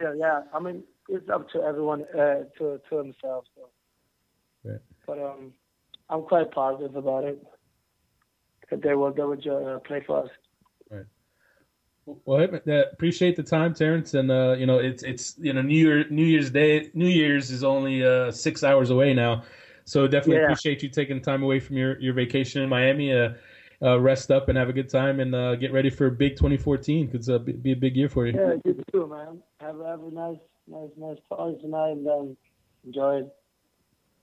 yeah, 0.00 0.14
yeah, 0.16 0.40
I 0.54 0.60
mean 0.60 0.82
it's 1.08 1.28
up 1.28 1.50
to 1.50 1.62
everyone 1.62 2.04
uh, 2.14 2.44
to 2.58 2.80
to 2.88 2.96
themselves. 2.96 3.48
So. 3.54 3.68
Right. 4.64 4.78
But 5.06 5.18
um, 5.18 5.52
I'm 6.08 6.22
quite 6.22 6.50
positive 6.52 6.96
about 6.96 7.24
it. 7.24 7.42
That 8.70 8.82
they 8.82 8.94
will 8.94 9.12
they 9.12 9.22
will 9.22 9.76
uh, 9.76 9.78
play 9.80 10.02
for 10.06 10.24
us. 10.24 10.30
Well, 12.04 12.48
appreciate 12.92 13.36
the 13.36 13.44
time, 13.44 13.74
Terrence, 13.74 14.14
and 14.14 14.30
uh, 14.30 14.56
you 14.58 14.66
know 14.66 14.78
it's 14.78 15.04
it's 15.04 15.36
you 15.38 15.52
know 15.52 15.62
New 15.62 15.78
Year 15.78 16.08
New 16.10 16.24
Year's 16.24 16.50
Day 16.50 16.90
New 16.94 17.08
Year's 17.08 17.50
is 17.50 17.62
only 17.62 18.04
uh, 18.04 18.32
six 18.32 18.64
hours 18.64 18.90
away 18.90 19.14
now, 19.14 19.44
so 19.84 20.08
definitely 20.08 20.38
yeah. 20.38 20.44
appreciate 20.44 20.82
you 20.82 20.88
taking 20.88 21.20
time 21.20 21.44
away 21.44 21.60
from 21.60 21.76
your, 21.76 22.00
your 22.00 22.12
vacation 22.12 22.62
in 22.62 22.68
Miami. 22.68 23.12
Uh, 23.12 23.34
uh, 23.84 23.98
rest 24.00 24.30
up 24.30 24.48
and 24.48 24.56
have 24.56 24.68
a 24.68 24.72
good 24.72 24.88
time, 24.88 25.20
and 25.20 25.34
uh, 25.34 25.56
get 25.56 25.72
ready 25.72 25.90
for 25.90 26.08
big 26.10 26.36
2014 26.36 27.06
because 27.06 27.28
it'll 27.28 27.40
be 27.40 27.72
a 27.72 27.76
big 27.76 27.96
year 27.96 28.08
for 28.08 28.26
you. 28.26 28.32
Yeah, 28.32 28.54
you 28.64 28.80
too, 28.92 29.06
man. 29.08 29.42
Have, 29.60 29.80
have 29.84 30.02
a 30.02 30.10
nice, 30.10 30.38
nice, 30.68 30.90
nice 30.96 31.18
party 31.28 31.56
tonight, 31.60 31.90
and 31.90 32.06
um, 32.06 32.36
enjoy 32.84 33.18
it. 33.18 33.28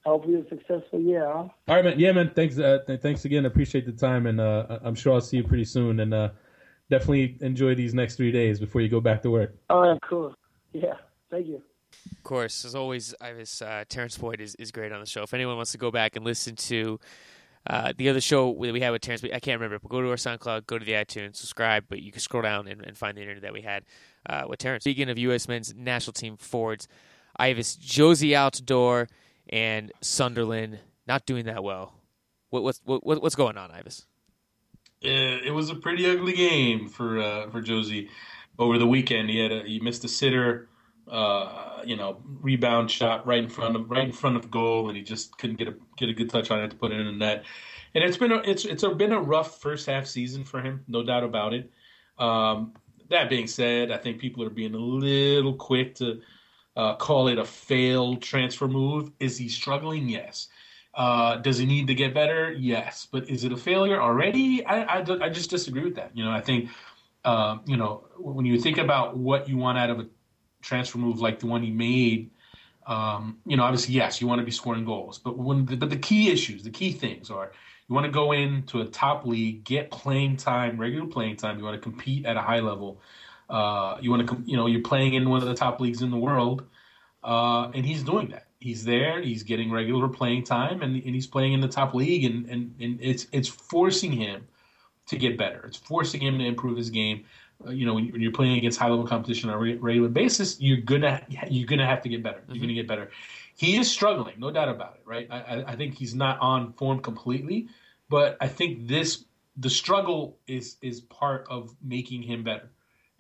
Hopefully 0.06 0.36
a 0.36 0.50
successful 0.50 1.00
year. 1.00 1.26
Huh? 1.26 1.34
All 1.34 1.54
right, 1.68 1.84
man. 1.84 2.00
Yeah, 2.00 2.12
man. 2.14 2.32
Thanks. 2.34 2.58
Uh, 2.58 2.80
th- 2.88 3.02
thanks 3.02 3.26
again. 3.26 3.46
Appreciate 3.46 3.86
the 3.86 3.92
time, 3.92 4.28
and 4.28 4.40
uh, 4.40 4.80
I'm 4.82 4.96
sure 4.96 5.14
I'll 5.14 5.22
see 5.22 5.38
you 5.38 5.44
pretty 5.44 5.66
soon. 5.66 6.00
And 6.00 6.14
uh, 6.14 6.30
definitely 6.90 7.38
enjoy 7.42 7.76
these 7.76 7.94
next 7.94 8.16
three 8.16 8.32
days 8.32 8.60
before 8.60 8.82
you 8.82 8.90
go 8.90 9.02
back 9.02 9.22
to 9.24 9.30
work. 9.30 9.56
All 9.70 9.82
right, 9.82 10.00
cool. 10.02 10.34
Yeah, 10.74 10.96
thank 11.30 11.48
you. 11.48 11.62
Of 12.12 12.24
course, 12.24 12.66
as 12.66 12.76
always, 12.76 13.14
Ives 13.20 13.62
uh, 13.62 13.84
Terrence 13.90 14.18
Boyd 14.18 14.42
is, 14.42 14.56
is 14.56 14.72
great 14.72 14.92
on 14.92 15.00
the 15.00 15.06
show. 15.06 15.24
If 15.24 15.34
anyone 15.34 15.56
wants 15.56 15.72
to 15.72 15.78
go 15.78 15.92
back 15.92 16.16
and 16.16 16.24
listen 16.24 16.56
to 16.56 17.00
uh, 17.68 17.94
the 17.98 18.10
other 18.10 18.22
show 18.22 18.54
that 18.62 18.74
we 18.74 18.80
had 18.80 18.92
with 18.92 19.02
Terrence, 19.02 19.24
I 19.24 19.40
can't 19.40 19.60
remember, 19.60 19.80
but 19.80 19.90
go 19.90 20.02
to 20.02 20.10
our 20.10 20.16
SoundCloud, 20.16 20.66
go 20.66 20.78
to 20.78 20.86
the 20.86 20.94
iTunes, 20.94 21.36
subscribe, 21.38 21.86
but 21.90 22.02
you 22.02 22.12
can 22.12 22.22
scroll 22.22 22.44
down 22.44 22.68
and, 22.68 22.82
and 22.86 22.98
find 22.98 23.18
the 23.18 23.22
interview 23.22 23.42
that 23.42 23.54
we 23.54 23.62
had 23.62 23.84
uh, 24.28 24.46
with 24.48 24.60
Terrence. 24.60 24.84
Speaking 24.84 25.10
of 25.10 25.18
U.S. 25.18 25.48
men's 25.48 25.74
national 25.76 26.14
team 26.14 26.38
forwards, 26.38 26.88
Ives 27.38 27.78
Jozy 27.78 28.30
Altidore 28.30 29.08
and 29.50 29.92
Sunderland 30.02 30.80
not 31.08 31.26
doing 31.26 31.46
that 31.46 31.64
well. 31.64 31.94
What, 32.50 32.64
what's 32.64 32.82
what, 32.86 33.04
what's 33.04 33.36
going 33.36 33.58
on, 33.58 33.72
Ives? 33.72 34.06
it 35.02 35.54
was 35.54 35.70
a 35.70 35.76
pretty 35.76 36.10
ugly 36.10 36.34
game 36.34 36.88
for 36.88 37.20
uh, 37.20 37.50
for 37.50 37.62
Jozy 37.62 38.10
over 38.58 38.78
the 38.78 38.88
weekend. 38.88 39.30
He 39.30 39.40
had 39.40 39.52
a, 39.52 39.64
he 39.64 39.80
missed 39.80 40.04
a 40.04 40.08
sitter, 40.08 40.68
uh, 41.08 41.82
you 41.86 41.96
know, 41.96 42.18
rebound 42.42 42.92
shot 42.92 43.26
right 43.26 43.44
in 43.44 43.50
front 43.50 43.76
of 43.76 43.90
right 43.90 44.06
in 44.06 44.12
front 44.12 44.36
of 44.36 44.52
goal, 44.52 44.90
and 44.90 44.98
he 44.98 45.04
just 45.04 45.38
couldn't 45.38 45.58
get 45.58 45.68
a 45.68 45.76
get 45.98 46.10
a 46.10 46.14
good 46.14 46.30
touch 46.30 46.52
on 46.52 46.62
it 46.62 46.70
to 46.70 46.76
put 46.76 46.92
it 46.92 47.00
in 47.00 47.06
the 47.06 47.14
net. 47.14 47.46
And 47.96 48.04
it's 48.04 48.18
been 48.18 48.32
a, 48.32 48.38
it's 48.38 48.66
it's 48.66 48.84
a, 48.84 48.90
been 48.90 49.14
a 49.14 49.22
rough 49.22 49.62
first 49.62 49.88
half 49.88 50.06
season 50.06 50.44
for 50.44 50.62
him, 50.62 50.84
no 50.88 51.04
doubt 51.04 51.24
about 51.24 51.54
it. 51.54 51.72
Um, 52.18 52.74
that 53.10 53.30
being 53.30 53.48
said, 53.48 53.92
I 53.92 53.98
think 53.98 54.20
people 54.20 54.44
are 54.44 54.50
being 54.50 54.76
a 54.76 54.78
little 54.78 55.56
quick 55.56 55.96
to 55.96 56.22
uh, 56.80 56.96
call 56.96 57.28
it 57.28 57.38
a 57.38 57.44
failed 57.44 58.22
transfer 58.22 58.68
move. 58.68 59.12
Is 59.20 59.38
he 59.38 59.50
struggling? 59.50 60.08
Yes. 60.08 60.48
Uh, 60.94 61.36
does 61.36 61.58
he 61.58 61.66
need 61.66 61.88
to 61.88 61.94
get 61.94 62.14
better? 62.14 62.54
Yes. 62.54 63.06
But 63.12 63.30
is 63.30 63.44
it 63.44 63.52
a 63.52 63.58
failure 63.58 64.02
already? 64.02 64.66
I, 64.66 65.00
I, 65.00 65.26
I 65.26 65.30
just 65.30 65.50
disagree 65.50 65.84
with 65.84 65.96
that. 65.96 66.16
You 66.16 66.24
know, 66.24 66.32
I 66.32 66.40
think, 66.40 66.70
uh, 67.26 67.58
you 67.66 67.76
know, 67.76 68.06
when 68.18 68.46
you 68.46 68.58
think 68.60 68.78
about 68.78 69.18
what 69.18 69.50
you 69.50 69.58
want 69.58 69.78
out 69.78 69.90
of 69.90 70.00
a 70.00 70.08
transfer 70.62 71.00
move 71.00 71.20
like 71.20 71.40
the 71.40 71.48
one 71.48 71.64
he 71.64 71.72
made, 71.72 72.32
um, 72.88 73.40
you 73.46 73.58
know, 73.58 73.64
obviously, 73.64 73.96
yes, 73.96 74.22
you 74.22 74.28
want 74.28 74.40
to 74.40 74.46
be 74.46 74.52
scoring 74.52 74.86
goals. 74.86 75.20
But 75.20 75.38
when 75.38 75.66
the, 75.66 75.76
but 75.76 75.90
the 75.90 75.98
key 75.98 76.32
issues, 76.32 76.64
the 76.64 76.72
key 76.72 76.94
things 76.94 77.30
are 77.30 77.52
you 77.90 77.96
want 77.96 78.06
to 78.06 78.12
go 78.12 78.32
into 78.32 78.80
a 78.80 78.86
top 78.86 79.26
league, 79.26 79.66
get 79.66 79.92
playing 79.92 80.38
time, 80.38 80.80
regular 80.80 81.08
playing 81.08 81.36
time. 81.36 81.58
You 81.58 81.66
want 81.66 81.76
to 81.76 81.82
compete 81.82 82.26
at 82.26 82.38
a 82.38 82.42
high 82.42 82.62
level. 82.62 83.02
Uh, 83.50 83.98
you 84.02 84.12
want 84.12 84.28
to, 84.28 84.44
you 84.46 84.56
know, 84.56 84.68
you're 84.68 84.82
playing 84.82 85.16
in 85.16 85.30
one 85.30 85.42
of 85.42 85.48
the 85.48 85.56
top 85.56 85.80
leagues 85.80 86.02
in 86.02 86.12
the 86.12 86.18
world, 86.18 86.64
uh, 87.24 87.72
and 87.74 87.86
he's 87.86 88.04
doing 88.04 88.30
that 88.30 88.50
he's 88.60 88.84
there. 88.84 89.22
He's 89.22 89.44
getting 89.44 89.72
regular 89.72 90.08
playing 90.08 90.44
time, 90.44 90.82
and, 90.82 90.96
and 90.96 91.16
he's 91.16 91.28
playing 91.28 91.54
in 91.54 91.62
the 91.62 91.68
top 91.68 91.94
league, 91.94 92.26
and, 92.26 92.50
and, 92.50 92.76
and 92.80 93.00
it's 93.02 93.28
it's 93.32 93.48
forcing 93.48 94.12
him 94.12 94.48
to 95.08 95.18
get 95.18 95.38
better. 95.38 95.66
It's 95.66 95.78
forcing 95.78 96.22
him 96.22 96.38
to 96.40 96.46
improve 96.46 96.78
his 96.78 96.90
game. 96.90 97.26
Uh, 97.66 97.72
you 97.72 97.86
know, 97.86 97.94
when, 97.94 98.10
when, 98.12 98.22
you're 98.22 98.32
playing 98.32 98.58
against 98.58 98.80
high 98.80 98.88
level 98.90 99.06
competition 99.06 99.50
on 99.50 99.56
a 99.56 99.78
regular 99.78 100.10
basis, 100.10 100.60
you're 100.60 100.82
gonna 100.82 101.26
you're 101.50 101.68
gonna 101.68 101.88
have 101.88 102.02
to 102.04 102.10
get 102.10 102.22
better. 102.22 102.42
You're 102.48 102.56
mm-hmm. 102.56 102.64
gonna 102.64 102.74
get 102.74 102.88
better. 102.88 103.12
He 103.56 103.78
is 103.78 103.92
struggling, 103.92 104.36
no 104.40 104.52
doubt 104.52 104.70
about 104.70 104.96
it. 104.96 105.02
Right? 105.06 105.28
I, 105.30 105.64
I 105.68 105.76
think 105.76 105.96
he's 105.96 106.16
not 106.16 106.40
on 106.40 106.74
form 106.74 107.00
completely, 107.00 107.68
but 108.10 108.38
I 108.40 108.48
think 108.48 108.88
this 108.88 109.26
the 109.58 109.70
struggle 109.70 110.38
is 110.48 110.78
is 110.82 111.02
part 111.02 111.48
of 111.50 111.76
making 111.82 112.24
him 112.24 112.44
better. 112.44 112.70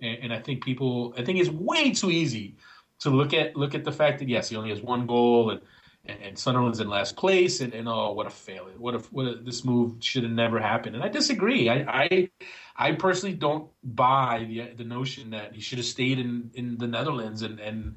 And, 0.01 0.17
and 0.23 0.33
I 0.33 0.39
think 0.39 0.63
people, 0.63 1.13
I 1.17 1.23
think 1.23 1.39
it's 1.39 1.49
way 1.49 1.91
too 1.91 2.11
easy 2.11 2.55
to 2.99 3.09
look 3.09 3.33
at 3.33 3.55
look 3.55 3.75
at 3.75 3.83
the 3.83 3.91
fact 3.91 4.19
that 4.19 4.29
yes, 4.29 4.49
he 4.49 4.55
only 4.55 4.69
has 4.69 4.81
one 4.81 5.05
goal 5.07 5.51
and 5.51 5.61
and, 6.05 6.21
and 6.21 6.39
Sunderland's 6.39 6.79
in 6.79 6.89
last 6.89 7.15
place 7.15 7.61
and, 7.61 7.73
and 7.73 7.87
oh 7.87 8.11
what 8.11 8.27
a 8.27 8.29
failure. 8.29 8.73
What 8.77 8.95
if 8.95 9.11
what 9.11 9.27
a, 9.27 9.35
this 9.35 9.63
move 9.63 9.95
should 9.99 10.23
have 10.23 10.31
never 10.31 10.59
happened. 10.59 10.95
And 10.95 11.03
I 11.03 11.09
disagree. 11.09 11.69
I 11.69 12.07
I, 12.11 12.29
I 12.75 12.91
personally 12.93 13.35
don't 13.35 13.69
buy 13.83 14.45
the 14.47 14.73
the 14.75 14.83
notion 14.83 15.29
that 15.31 15.53
he 15.53 15.61
should 15.61 15.77
have 15.77 15.87
stayed 15.87 16.19
in, 16.19 16.51
in 16.53 16.77
the 16.77 16.87
Netherlands 16.87 17.41
and 17.41 17.59
and 17.59 17.95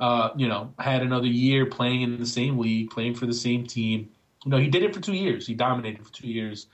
uh, 0.00 0.30
you 0.36 0.48
know 0.48 0.72
had 0.78 1.02
another 1.02 1.26
year 1.26 1.66
playing 1.66 2.02
in 2.02 2.18
the 2.18 2.26
same 2.26 2.58
league, 2.58 2.90
playing 2.90 3.14
for 3.14 3.26
the 3.26 3.34
same 3.34 3.66
team. 3.66 4.10
You 4.44 4.50
know, 4.50 4.58
he 4.58 4.68
did 4.68 4.82
it 4.82 4.94
for 4.94 5.00
two 5.00 5.14
years. 5.14 5.46
He 5.46 5.54
dominated 5.54 6.04
for 6.04 6.12
two 6.12 6.28
years. 6.28 6.66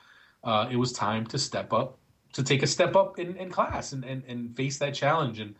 Uh, 0.43 0.67
it 0.71 0.77
was 0.77 0.93
time 0.93 1.27
to 1.27 1.39
step 1.39 1.73
up, 1.73 1.99
to 2.33 2.43
take 2.43 2.63
a 2.63 2.67
step 2.67 2.97
up 2.97 3.19
in, 3.19 3.37
in 3.37 3.51
class 3.51 3.93
and, 3.93 4.05
and, 4.05 4.23
and 4.27 4.57
face 4.57 4.79
that 4.79 4.95
challenge. 4.95 5.41
And 5.41 5.55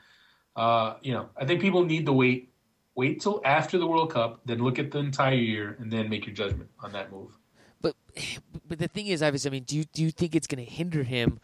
uh, 0.57 0.95
you 1.03 1.13
know, 1.13 1.29
I 1.37 1.45
think 1.45 1.61
people 1.61 1.85
need 1.85 2.07
to 2.07 2.13
wait 2.13 2.53
wait 2.95 3.21
till 3.21 3.41
after 3.45 3.79
the 3.79 3.87
World 3.87 4.13
Cup, 4.13 4.41
then 4.45 4.59
look 4.59 4.79
at 4.79 4.91
the 4.91 4.99
entire 4.99 5.35
year, 5.35 5.77
and 5.79 5.93
then 5.93 6.09
make 6.09 6.27
your 6.27 6.35
judgment 6.35 6.71
on 6.81 6.93
that 6.93 7.11
move. 7.11 7.37
But 7.81 7.95
but 8.69 8.79
the 8.79 8.89
thing 8.89 9.07
is, 9.07 9.23
obviously, 9.23 9.51
I 9.51 9.53
mean, 9.53 9.65
do 9.65 9.77
you 9.77 9.85
do 9.85 10.03
you 10.03 10.11
think 10.11 10.35
it's 10.35 10.47
going 10.47 10.65
to 10.65 10.71
hinder 10.71 11.03
him 11.03 11.41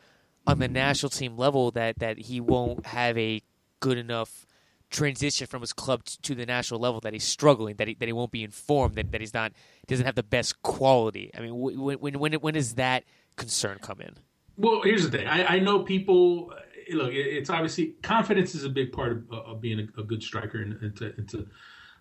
on 0.46 0.58
the 0.58 0.68
national 0.68 1.10
team 1.10 1.36
level 1.36 1.70
that 1.72 1.98
that 1.98 2.18
he 2.18 2.40
won't 2.40 2.86
have 2.86 3.16
a 3.18 3.42
good 3.80 3.98
enough 3.98 4.46
transition 4.90 5.46
from 5.46 5.60
his 5.60 5.72
club 5.72 6.04
to 6.04 6.34
the 6.34 6.46
national 6.46 6.78
level 6.78 7.00
that 7.00 7.12
he's 7.12 7.24
struggling 7.24 7.74
that 7.76 7.88
he, 7.88 7.94
that 7.94 8.06
he 8.06 8.12
won't 8.12 8.30
be 8.30 8.44
informed 8.44 8.94
that, 8.94 9.10
that 9.10 9.20
he's 9.20 9.34
not 9.34 9.52
doesn't 9.88 10.06
have 10.06 10.14
the 10.14 10.22
best 10.22 10.62
quality 10.62 11.30
i 11.36 11.40
mean 11.40 11.58
when 11.58 11.98
when 11.98 12.18
when, 12.20 12.34
when 12.34 12.54
does 12.54 12.74
that 12.74 13.02
concern 13.34 13.78
come 13.80 14.00
in 14.00 14.14
well 14.56 14.82
here's 14.82 15.08
the 15.08 15.16
thing 15.16 15.26
i, 15.26 15.56
I 15.56 15.58
know 15.58 15.82
people 15.82 16.52
look, 16.92 17.10
it's 17.12 17.50
obviously 17.50 17.94
confidence 18.02 18.54
is 18.54 18.64
a 18.64 18.68
big 18.68 18.92
part 18.92 19.12
of, 19.12 19.32
of 19.32 19.60
being 19.60 19.80
a, 19.80 20.00
a, 20.00 20.04
good 20.04 20.22
striker 20.22 20.62
and, 20.62 20.80
and 20.82 20.96
to, 20.96 21.14
and 21.16 21.28
to 21.30 21.46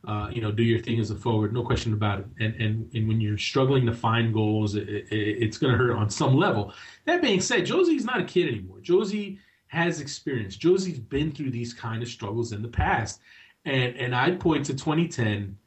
uh, 0.07 0.29
you 0.31 0.41
know, 0.41 0.51
do 0.51 0.63
your 0.63 0.79
thing 0.79 0.99
as 0.99 1.09
a 1.09 1.15
forward, 1.15 1.53
no 1.53 1.63
question 1.63 1.93
about 1.93 2.19
it. 2.19 2.25
And 2.39 2.53
and, 2.61 2.93
and 2.93 3.07
when 3.07 3.19
you're 3.19 3.37
struggling 3.37 3.85
to 3.87 3.93
find 3.93 4.33
goals, 4.33 4.75
it, 4.75 4.87
it, 4.87 5.07
it's 5.11 5.57
going 5.57 5.71
to 5.71 5.77
hurt 5.77 5.95
on 5.95 6.09
some 6.09 6.35
level. 6.35 6.73
That 7.05 7.21
being 7.21 7.41
said, 7.41 7.65
Jozy's 7.65 8.05
not 8.05 8.19
a 8.19 8.23
kid 8.23 8.47
anymore. 8.47 8.79
Jozy 8.81 9.39
has 9.67 9.99
experience. 9.99 10.57
Jozy's 10.57 10.99
been 10.99 11.31
through 11.31 11.51
these 11.51 11.73
kind 11.73 12.03
of 12.03 12.09
struggles 12.09 12.51
in 12.51 12.61
the 12.61 12.67
past, 12.67 13.19
and 13.65 13.95
and 13.97 14.15
I'd 14.15 14.39
point 14.39 14.65
to 14.67 14.73
2010. 14.73 15.57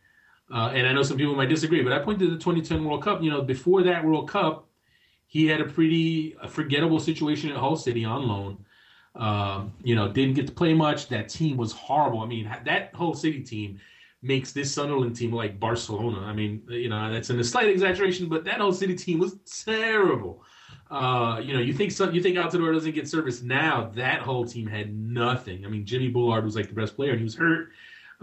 Uh, 0.50 0.70
and 0.72 0.86
I 0.86 0.92
know 0.92 1.02
some 1.02 1.18
people 1.18 1.34
might 1.34 1.50
disagree, 1.50 1.82
but 1.82 1.92
I 1.92 1.98
point 1.98 2.20
to 2.20 2.30
the 2.30 2.38
2010 2.38 2.84
World 2.84 3.02
Cup. 3.02 3.22
You 3.22 3.30
know, 3.30 3.42
before 3.42 3.82
that 3.82 4.04
World 4.04 4.30
Cup, 4.30 4.67
he 5.28 5.46
had 5.46 5.60
a 5.60 5.66
pretty 5.66 6.34
forgettable 6.48 6.98
situation 6.98 7.50
at 7.50 7.56
Hull 7.56 7.76
City 7.76 8.04
on 8.04 8.26
loan. 8.26 8.64
Um, 9.14 9.74
you 9.82 9.94
know, 9.94 10.10
didn't 10.10 10.34
get 10.34 10.46
to 10.46 10.52
play 10.52 10.72
much. 10.72 11.08
That 11.08 11.28
team 11.28 11.58
was 11.58 11.70
horrible. 11.72 12.20
I 12.20 12.26
mean, 12.26 12.50
that 12.64 12.94
Hull 12.94 13.14
City 13.14 13.42
team 13.42 13.78
makes 14.22 14.52
this 14.52 14.72
Sunderland 14.72 15.16
team 15.16 15.32
like 15.32 15.60
Barcelona. 15.60 16.20
I 16.20 16.32
mean, 16.32 16.62
you 16.68 16.88
know, 16.88 17.12
that's 17.12 17.28
in 17.28 17.38
a 17.38 17.44
slight 17.44 17.68
exaggeration, 17.68 18.28
but 18.28 18.44
that 18.44 18.56
Hull 18.56 18.72
City 18.72 18.94
team 18.94 19.18
was 19.18 19.36
terrible. 19.64 20.42
Uh, 20.90 21.42
you 21.44 21.52
know, 21.52 21.60
you 21.60 21.74
think 21.74 21.92
some, 21.92 22.14
you 22.14 22.22
think 22.22 22.38
Altidore 22.38 22.72
doesn't 22.72 22.94
get 22.94 23.06
service 23.06 23.42
now. 23.42 23.92
That 23.94 24.20
whole 24.20 24.46
team 24.46 24.66
had 24.66 24.96
nothing. 24.96 25.66
I 25.66 25.68
mean, 25.68 25.84
Jimmy 25.84 26.08
Bullard 26.08 26.44
was 26.44 26.56
like 26.56 26.68
the 26.68 26.74
best 26.74 26.96
player, 26.96 27.10
and 27.10 27.18
he 27.18 27.24
was 27.24 27.34
hurt. 27.34 27.68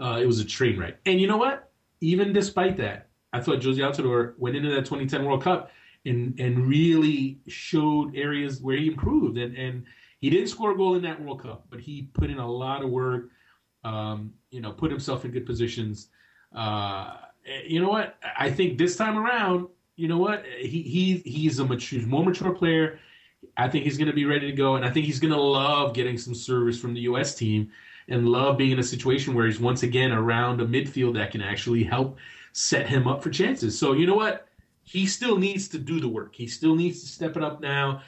Uh, 0.00 0.18
it 0.20 0.26
was 0.26 0.40
a 0.40 0.44
train 0.44 0.76
wreck. 0.76 0.96
And 1.06 1.20
you 1.20 1.28
know 1.28 1.36
what? 1.36 1.70
Even 2.00 2.32
despite 2.32 2.76
that, 2.78 3.08
I 3.32 3.40
thought 3.40 3.60
Jozy 3.60 3.78
Altidore 3.78 4.36
went 4.38 4.56
into 4.56 4.70
that 4.70 4.86
2010 4.86 5.24
World 5.24 5.44
Cup 5.44 5.70
and 6.06 6.38
and 6.38 6.66
really 6.66 7.38
showed 7.48 8.16
areas 8.16 8.60
where 8.60 8.76
he 8.76 8.88
improved. 8.88 9.38
And 9.38 9.56
and 9.56 9.84
he 10.20 10.30
didn't 10.30 10.48
score 10.48 10.72
a 10.72 10.76
goal 10.76 10.94
in 10.94 11.02
that 11.02 11.20
World 11.20 11.42
Cup, 11.42 11.66
but 11.68 11.80
he 11.80 12.08
put 12.14 12.30
in 12.30 12.38
a 12.38 12.50
lot 12.50 12.82
of 12.82 12.90
work. 12.90 13.30
Um, 13.84 14.32
you 14.50 14.60
know, 14.60 14.72
put 14.72 14.90
himself 14.90 15.24
in 15.24 15.30
good 15.30 15.46
positions. 15.46 16.08
Uh, 16.54 17.16
you 17.64 17.80
know 17.80 17.88
what? 17.88 18.16
I 18.36 18.50
think 18.50 18.78
this 18.78 18.96
time 18.96 19.16
around, 19.16 19.68
you 19.96 20.08
know 20.08 20.18
what? 20.18 20.44
He 20.58 20.82
he 20.82 21.16
he's 21.24 21.58
a 21.58 21.64
mature, 21.64 22.00
more 22.02 22.24
mature 22.24 22.52
player. 22.52 22.98
I 23.56 23.68
think 23.68 23.84
he's 23.84 23.96
going 23.96 24.08
to 24.08 24.14
be 24.14 24.24
ready 24.24 24.50
to 24.50 24.56
go, 24.56 24.76
and 24.76 24.84
I 24.84 24.90
think 24.90 25.06
he's 25.06 25.20
going 25.20 25.32
to 25.32 25.40
love 25.40 25.94
getting 25.94 26.18
some 26.18 26.34
service 26.34 26.80
from 26.80 26.94
the 26.94 27.00
U.S. 27.02 27.34
team, 27.34 27.70
and 28.08 28.28
love 28.28 28.58
being 28.58 28.72
in 28.72 28.78
a 28.78 28.84
situation 28.84 29.34
where 29.34 29.46
he's 29.46 29.60
once 29.60 29.82
again 29.82 30.12
around 30.12 30.60
a 30.60 30.66
midfield 30.66 31.14
that 31.14 31.30
can 31.30 31.42
actually 31.42 31.84
help 31.84 32.18
set 32.52 32.88
him 32.88 33.06
up 33.06 33.22
for 33.22 33.30
chances. 33.30 33.78
So 33.78 33.92
you 33.92 34.06
know 34.06 34.14
what? 34.14 34.48
He 34.86 35.06
still 35.06 35.36
needs 35.36 35.68
to 35.68 35.78
do 35.78 36.00
the 36.00 36.08
work. 36.08 36.34
He 36.34 36.46
still 36.46 36.74
needs 36.74 37.00
to 37.02 37.06
step 37.06 37.36
it 37.36 37.42
up 37.42 37.60
now 37.60 38.00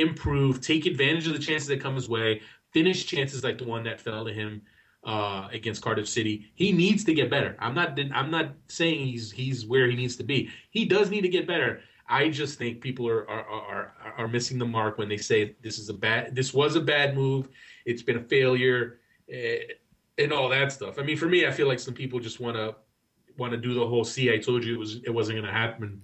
improve, 0.00 0.60
take 0.60 0.86
advantage 0.86 1.26
of 1.26 1.32
the 1.32 1.38
chances 1.38 1.68
that 1.68 1.80
come 1.80 1.94
his 1.94 2.08
way, 2.08 2.40
finish 2.72 3.06
chances 3.06 3.42
like 3.42 3.58
the 3.58 3.64
one 3.64 3.84
that 3.84 4.00
fell 4.00 4.24
to 4.24 4.32
him 4.32 4.62
uh, 5.04 5.48
against 5.52 5.82
Cardiff 5.82 6.08
City. 6.08 6.50
He 6.54 6.72
needs 6.72 7.04
to 7.04 7.14
get 7.14 7.30
better. 7.30 7.56
I'm 7.58 7.74
not. 7.74 7.98
I'm 8.12 8.30
not 8.30 8.54
saying 8.68 9.06
he's 9.06 9.30
he's 9.30 9.66
where 9.66 9.88
he 9.88 9.96
needs 9.96 10.16
to 10.16 10.24
be. 10.24 10.50
He 10.70 10.84
does 10.84 11.10
need 11.10 11.22
to 11.22 11.28
get 11.28 11.46
better. 11.46 11.80
I 12.08 12.28
just 12.28 12.58
think 12.58 12.80
people 12.80 13.08
are 13.08 13.28
are, 13.28 13.44
are, 13.44 13.94
are 14.18 14.28
missing 14.28 14.58
the 14.58 14.66
mark 14.66 14.98
when 14.98 15.08
they 15.08 15.16
say 15.16 15.56
this 15.62 15.78
is 15.78 15.88
a 15.88 15.94
bad. 15.94 16.34
This 16.34 16.52
was 16.52 16.76
a 16.76 16.80
bad 16.80 17.14
move. 17.14 17.48
It's 17.84 18.02
been 18.02 18.16
a 18.16 18.22
failure, 18.22 18.98
eh, 19.30 19.58
and 20.18 20.32
all 20.32 20.48
that 20.48 20.72
stuff. 20.72 20.98
I 20.98 21.02
mean, 21.02 21.16
for 21.16 21.26
me, 21.26 21.46
I 21.46 21.52
feel 21.52 21.68
like 21.68 21.78
some 21.78 21.94
people 21.94 22.18
just 22.18 22.40
want 22.40 22.56
to 22.56 22.74
want 23.38 23.52
to 23.52 23.58
do 23.58 23.74
the 23.74 23.86
whole 23.86 24.04
"see, 24.04 24.32
I 24.32 24.38
told 24.38 24.64
you 24.64 24.74
it 24.74 24.78
was 24.78 24.96
it 25.04 25.10
wasn't 25.10 25.36
going 25.36 25.46
to 25.46 25.56
happen." 25.56 26.02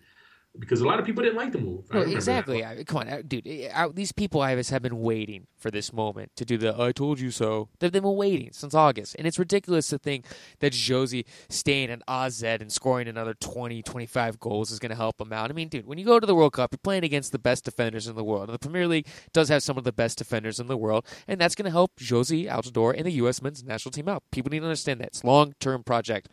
Because 0.58 0.82
a 0.82 0.86
lot 0.86 0.98
of 0.98 1.06
people 1.06 1.22
didn't 1.22 1.38
like 1.38 1.52
the 1.52 1.58
move. 1.58 1.90
No, 1.92 2.02
exactly. 2.02 2.62
I, 2.62 2.84
come 2.84 2.98
on, 2.98 3.08
uh, 3.08 3.22
dude. 3.26 3.46
I, 3.46 3.70
uh, 3.74 3.88
these 3.92 4.12
people, 4.12 4.42
Ives, 4.42 4.68
have 4.68 4.82
been 4.82 5.00
waiting 5.00 5.46
for 5.56 5.70
this 5.70 5.94
moment 5.94 6.32
to 6.36 6.44
do 6.44 6.58
the 6.58 6.78
"I 6.78 6.92
told 6.92 7.20
you 7.20 7.30
so." 7.30 7.70
They've 7.78 7.90
been 7.90 8.02
waiting 8.02 8.50
since 8.52 8.74
August, 8.74 9.16
and 9.18 9.26
it's 9.26 9.38
ridiculous 9.38 9.88
to 9.88 9.98
think 9.98 10.26
that 10.60 10.74
Jozy 10.74 11.24
staying 11.48 11.90
at 11.90 12.02
AZ 12.06 12.42
and 12.42 12.70
scoring 12.70 13.08
another 13.08 13.32
20, 13.32 13.82
25 13.82 14.38
goals 14.38 14.70
is 14.70 14.78
going 14.78 14.90
to 14.90 14.96
help 14.96 15.18
him 15.18 15.32
out. 15.32 15.50
I 15.50 15.54
mean, 15.54 15.68
dude, 15.68 15.86
when 15.86 15.96
you 15.98 16.04
go 16.04 16.20
to 16.20 16.26
the 16.26 16.34
World 16.34 16.52
Cup, 16.52 16.72
you're 16.72 16.78
playing 16.82 17.04
against 17.04 17.32
the 17.32 17.38
best 17.38 17.64
defenders 17.64 18.06
in 18.06 18.14
the 18.14 18.24
world. 18.24 18.50
And 18.50 18.54
the 18.54 18.58
Premier 18.58 18.86
League 18.86 19.06
does 19.32 19.48
have 19.48 19.62
some 19.62 19.78
of 19.78 19.84
the 19.84 19.92
best 19.92 20.18
defenders 20.18 20.60
in 20.60 20.66
the 20.66 20.76
world, 20.76 21.06
and 21.26 21.40
that's 21.40 21.54
going 21.54 21.64
to 21.64 21.70
help 21.70 21.92
Jozy 21.98 22.46
Altidore 22.46 22.94
and 22.94 23.06
the 23.06 23.12
U.S. 23.12 23.40
men's 23.40 23.64
national 23.64 23.92
team 23.92 24.08
out. 24.08 24.22
People 24.30 24.50
need 24.50 24.60
to 24.60 24.66
understand 24.66 25.00
that 25.00 25.08
it's 25.08 25.24
long 25.24 25.54
term 25.60 25.82
project. 25.82 26.28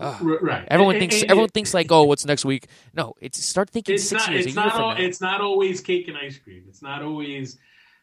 Ah. 0.00 0.18
Right. 0.22 0.64
Everyone 0.68 0.94
and, 0.94 1.00
thinks 1.00 1.22
and, 1.22 1.30
everyone 1.30 1.50
thinks 1.50 1.74
like, 1.78 1.92
oh, 1.92 2.04
what's 2.04 2.24
next 2.24 2.44
week? 2.44 2.66
No, 2.94 3.14
it's 3.20 3.44
start 3.44 3.70
thinking 3.70 3.96
it's 3.96 4.08
six 4.08 4.26
not, 4.26 4.32
years. 4.32 4.46
It's 4.46 4.56
a 4.56 4.58
year 4.58 4.66
not. 4.66 4.74
from 4.74 4.82
All, 4.82 4.94
now. 4.94 5.00
It's 5.00 5.20
not 5.20 5.40
always 5.40 5.80
cake 5.80 6.08
and 6.08 6.16
ice 6.16 6.38
cream. 6.38 6.64
It's 6.68 6.82
not 6.82 7.02
always. 7.02 7.58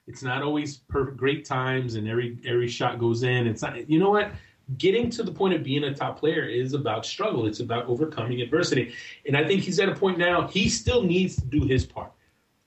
It's 0.05 0.23
not 0.23 0.41
always 0.41 0.77
perfect, 0.77 1.17
great 1.17 1.43
times, 1.43 1.95
and 1.95 2.07
every 2.07 2.39
every 2.45 2.67
shot 2.67 2.99
goes 2.99 3.23
in. 3.23 3.47
It's 3.47 3.61
not. 3.61 3.89
You 3.89 3.99
know 3.99 4.11
what? 4.11 4.31
Getting 4.77 5.09
to 5.11 5.23
the 5.23 5.31
point 5.31 5.53
of 5.53 5.63
being 5.63 5.85
a 5.85 5.93
top 5.93 6.19
player 6.19 6.43
is 6.43 6.73
about 6.73 7.05
struggle. 7.05 7.45
It's 7.47 7.61
about 7.61 7.87
overcoming 7.87 8.41
adversity, 8.41 8.93
and 9.25 9.35
I 9.35 9.45
think 9.45 9.61
he's 9.63 9.79
at 9.79 9.89
a 9.89 9.95
point 9.95 10.17
now. 10.17 10.47
He 10.47 10.69
still 10.69 11.03
needs 11.03 11.35
to 11.37 11.45
do 11.45 11.65
his 11.65 11.85
part. 11.85 12.11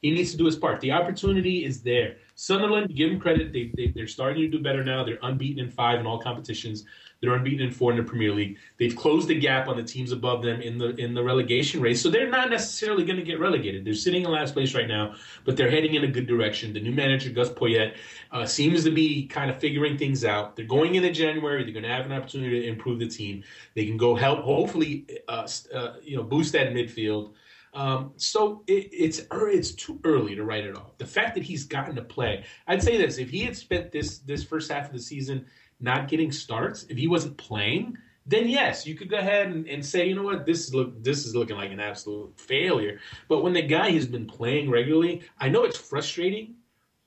He 0.02 0.10
needs 0.10 0.30
to 0.32 0.38
do 0.38 0.46
his 0.46 0.56
part. 0.56 0.80
The 0.80 0.92
opportunity 0.92 1.64
is 1.64 1.82
there. 1.82 2.16
Sunderland, 2.34 2.94
give 2.94 3.10
him 3.10 3.20
credit. 3.20 3.52
They, 3.52 3.70
they, 3.76 3.88
they're 3.88 4.06
starting 4.06 4.42
to 4.42 4.48
do 4.48 4.62
better 4.62 4.82
now. 4.82 5.04
They're 5.04 5.18
unbeaten 5.22 5.62
in 5.62 5.70
five 5.70 6.00
in 6.00 6.06
all 6.06 6.18
competitions. 6.18 6.84
They're 7.20 7.34
unbeaten 7.34 7.66
in 7.66 7.70
four 7.70 7.90
in 7.90 7.98
the 7.98 8.02
Premier 8.02 8.32
League. 8.32 8.56
They've 8.78 8.96
closed 8.96 9.28
the 9.28 9.38
gap 9.38 9.68
on 9.68 9.76
the 9.76 9.82
teams 9.82 10.10
above 10.10 10.42
them 10.42 10.62
in 10.62 10.78
the 10.78 10.96
in 10.96 11.12
the 11.12 11.22
relegation 11.22 11.80
race. 11.80 12.00
So 12.00 12.08
they're 12.08 12.30
not 12.30 12.48
necessarily 12.48 13.04
going 13.04 13.18
to 13.18 13.24
get 13.24 13.38
relegated. 13.38 13.84
They're 13.84 13.94
sitting 13.94 14.24
in 14.24 14.30
last 14.30 14.54
place 14.54 14.74
right 14.74 14.88
now, 14.88 15.14
but 15.44 15.56
they're 15.56 15.70
heading 15.70 15.94
in 15.94 16.04
a 16.04 16.08
good 16.08 16.26
direction. 16.26 16.72
The 16.72 16.80
new 16.80 16.92
manager 16.92 17.30
Gus 17.30 17.50
Poyet 17.50 17.94
uh, 18.32 18.46
seems 18.46 18.84
to 18.84 18.90
be 18.90 19.26
kind 19.26 19.50
of 19.50 19.58
figuring 19.58 19.98
things 19.98 20.24
out. 20.24 20.56
They're 20.56 20.64
going 20.64 20.94
into 20.94 21.10
January. 21.12 21.62
They're 21.62 21.74
going 21.74 21.82
to 21.82 21.90
have 21.90 22.06
an 22.06 22.12
opportunity 22.12 22.62
to 22.62 22.66
improve 22.66 22.98
the 22.98 23.08
team. 23.08 23.44
They 23.74 23.84
can 23.84 23.98
go 23.98 24.14
help, 24.14 24.40
hopefully, 24.40 25.06
uh, 25.28 25.46
uh, 25.74 25.94
you 26.02 26.16
know, 26.16 26.22
boost 26.22 26.52
that 26.54 26.68
midfield. 26.68 27.32
Um, 27.72 28.12
so 28.16 28.62
it, 28.66 28.88
it's 28.92 29.22
it's 29.30 29.72
too 29.72 30.00
early 30.04 30.34
to 30.34 30.42
write 30.42 30.64
it 30.64 30.74
off. 30.74 30.96
The 30.98 31.06
fact 31.06 31.34
that 31.34 31.44
he's 31.44 31.64
gotten 31.64 31.94
to 31.96 32.02
play, 32.02 32.44
I'd 32.66 32.82
say 32.82 32.96
this: 32.96 33.18
if 33.18 33.30
he 33.30 33.42
had 33.42 33.56
spent 33.56 33.92
this 33.92 34.18
this 34.18 34.42
first 34.42 34.72
half 34.72 34.86
of 34.86 34.92
the 34.92 35.00
season 35.00 35.46
not 35.80 36.08
getting 36.08 36.32
starts, 36.32 36.84
if 36.88 36.96
he 36.96 37.08
wasn't 37.08 37.36
playing, 37.36 37.96
then 38.26 38.48
yes, 38.48 38.86
you 38.86 38.94
could 38.94 39.10
go 39.10 39.18
ahead 39.18 39.48
and, 39.48 39.66
and, 39.66 39.84
say, 39.84 40.06
you 40.06 40.14
know 40.14 40.22
what, 40.22 40.46
this 40.46 40.66
is 40.66 40.74
look 40.74 41.02
this 41.02 41.26
is 41.26 41.34
looking 41.34 41.56
like 41.56 41.72
an 41.72 41.80
absolute 41.80 42.38
failure. 42.38 43.00
But 43.28 43.42
when 43.42 43.52
the 43.52 43.62
guy 43.62 43.90
has 43.90 44.06
been 44.06 44.26
playing 44.26 44.70
regularly, 44.70 45.22
I 45.38 45.48
know 45.48 45.64
it's 45.64 45.78
frustrating. 45.78 46.54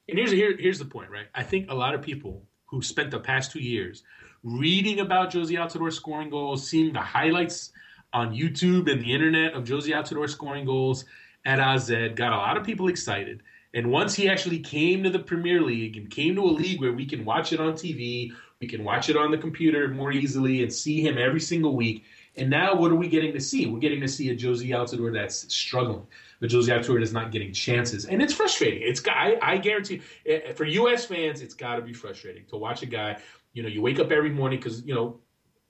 And 0.10 0.18
here's 0.18 0.32
here, 0.32 0.58
here's 0.58 0.80
the 0.80 0.86
point, 0.86 1.12
right? 1.12 1.28
I 1.34 1.44
think 1.44 1.70
a 1.70 1.76
lot 1.76 1.96
of 1.96 2.02
people 2.02 2.44
who 2.66 2.82
spent 2.82 3.12
the 3.12 3.20
past 3.20 3.52
two 3.52 3.62
years 3.62 4.04
reading 4.44 5.00
about 5.00 5.32
Jozy 5.32 5.58
Altidore 5.58 5.94
scoring 5.94 6.30
goals, 6.30 6.68
seeing 6.68 6.92
the 6.92 7.00
highlights 7.00 7.72
on 8.12 8.36
YouTube 8.36 8.92
and 8.92 9.02
the 9.02 9.14
internet 9.14 9.54
of 9.54 9.64
Jozy 9.64 9.94
Altidore 9.94 10.30
scoring 10.30 10.66
goals 10.66 11.06
at 11.46 11.60
AZ 11.60 11.90
got 12.16 12.34
a 12.34 12.38
lot 12.38 12.58
of 12.58 12.64
people 12.64 12.88
excited. 12.88 13.42
And 13.74 13.90
once 13.90 14.14
he 14.14 14.30
actually 14.30 14.60
came 14.60 15.04
to 15.04 15.10
the 15.10 15.20
Premier 15.20 15.62
League 15.62 15.98
and 15.98 16.10
came 16.10 16.36
to 16.36 16.44
a 16.44 16.46
league 16.46 16.80
where 16.80 16.94
we 16.94 17.06
can 17.06 17.26
watch 17.26 17.54
it 17.54 17.60
on 17.60 17.74
TV, 17.74 18.32
we 18.64 18.70
can 18.70 18.86
watch 18.86 19.10
it 19.10 19.18
on 19.18 19.30
the 19.30 19.38
computer 19.38 19.90
more 19.90 20.14
easily 20.14 20.64
and 20.64 20.72
see 20.72 21.02
him 21.06 21.18
every 21.18 21.42
single 21.42 21.76
week. 21.76 22.06
And 22.38 22.50
now 22.50 22.74
what 22.74 22.92
are 22.92 22.96
we 22.96 23.10
getting 23.10 23.34
to 23.34 23.42
see? 23.42 23.68
We're 23.68 23.80
getting 23.80 24.00
to 24.00 24.08
see 24.08 24.30
a 24.30 24.36
Jozy 24.36 24.70
Altidore 24.70 25.14
that's 25.14 25.54
struggling. 25.54 26.08
The 26.40 26.48
Jozy 26.48 26.70
Altidore 26.70 27.02
is 27.02 27.12
not 27.12 27.34
getting 27.34 27.52
chances. 27.52 28.06
And 28.06 28.22
it's 28.22 28.34
frustrating. 28.34 28.82
It's 28.82 29.04
I, 29.06 29.38
I 29.42 29.58
guarantee 29.58 30.02
eh, 30.26 30.54
for 30.54 30.64
US 30.64 31.06
fans, 31.06 31.42
it's 31.42 31.54
got 31.54 31.76
to 31.76 31.82
be 31.82 31.92
frustrating 31.92 32.46
to 32.46 32.56
watch 32.56 32.84
a 32.84 32.86
guy, 32.86 33.18
you 33.52 33.64
know, 33.64 33.70
you 33.70 33.82
wake 33.82 34.00
up 34.00 34.12
every 34.12 34.30
morning 34.30 34.60
because, 34.60 34.82
you 34.86 34.96
know, 34.96 35.20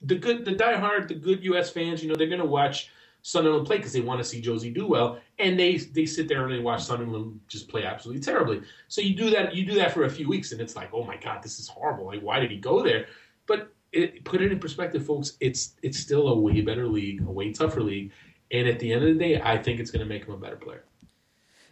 the 0.00 0.14
good, 0.14 0.44
the 0.44 0.54
diehard, 0.54 1.08
the 1.08 1.14
good 1.14 1.42
U.S. 1.44 1.70
fans, 1.70 2.00
you 2.00 2.08
know, 2.08 2.14
they're 2.14 2.28
to 2.28 2.44
watch 2.44 2.90
Sunderland 3.26 3.66
play 3.66 3.78
because 3.78 3.94
they 3.94 4.02
want 4.02 4.18
to 4.18 4.24
see 4.24 4.42
Jozy 4.42 4.72
do 4.72 4.86
well, 4.86 5.18
and 5.38 5.58
they 5.58 5.78
they 5.78 6.04
sit 6.04 6.28
there 6.28 6.44
and 6.44 6.52
they 6.52 6.58
watch 6.58 6.84
Sunderland 6.84 7.40
just 7.48 7.70
play 7.70 7.82
absolutely 7.82 8.20
terribly. 8.20 8.60
So 8.88 9.00
you 9.00 9.14
do 9.14 9.30
that, 9.30 9.54
you 9.54 9.64
do 9.64 9.74
that 9.76 9.92
for 9.92 10.04
a 10.04 10.10
few 10.10 10.28
weeks, 10.28 10.52
and 10.52 10.60
it's 10.60 10.76
like, 10.76 10.90
oh 10.92 11.04
my 11.04 11.16
god, 11.16 11.42
this 11.42 11.58
is 11.58 11.66
horrible. 11.66 12.04
Like, 12.04 12.20
why 12.20 12.38
did 12.38 12.50
he 12.50 12.58
go 12.58 12.82
there? 12.82 13.06
But 13.46 13.72
it, 13.92 14.26
put 14.26 14.42
it 14.42 14.52
in 14.52 14.58
perspective, 14.58 15.06
folks. 15.06 15.38
It's 15.40 15.74
it's 15.82 15.98
still 15.98 16.28
a 16.28 16.38
way 16.38 16.60
better 16.60 16.86
league, 16.86 17.22
a 17.26 17.32
way 17.32 17.50
tougher 17.50 17.80
league, 17.80 18.12
and 18.50 18.68
at 18.68 18.78
the 18.78 18.92
end 18.92 19.02
of 19.02 19.14
the 19.14 19.18
day, 19.18 19.40
I 19.40 19.56
think 19.56 19.80
it's 19.80 19.90
going 19.90 20.06
to 20.06 20.08
make 20.08 20.26
him 20.26 20.34
a 20.34 20.38
better 20.38 20.56
player. 20.56 20.84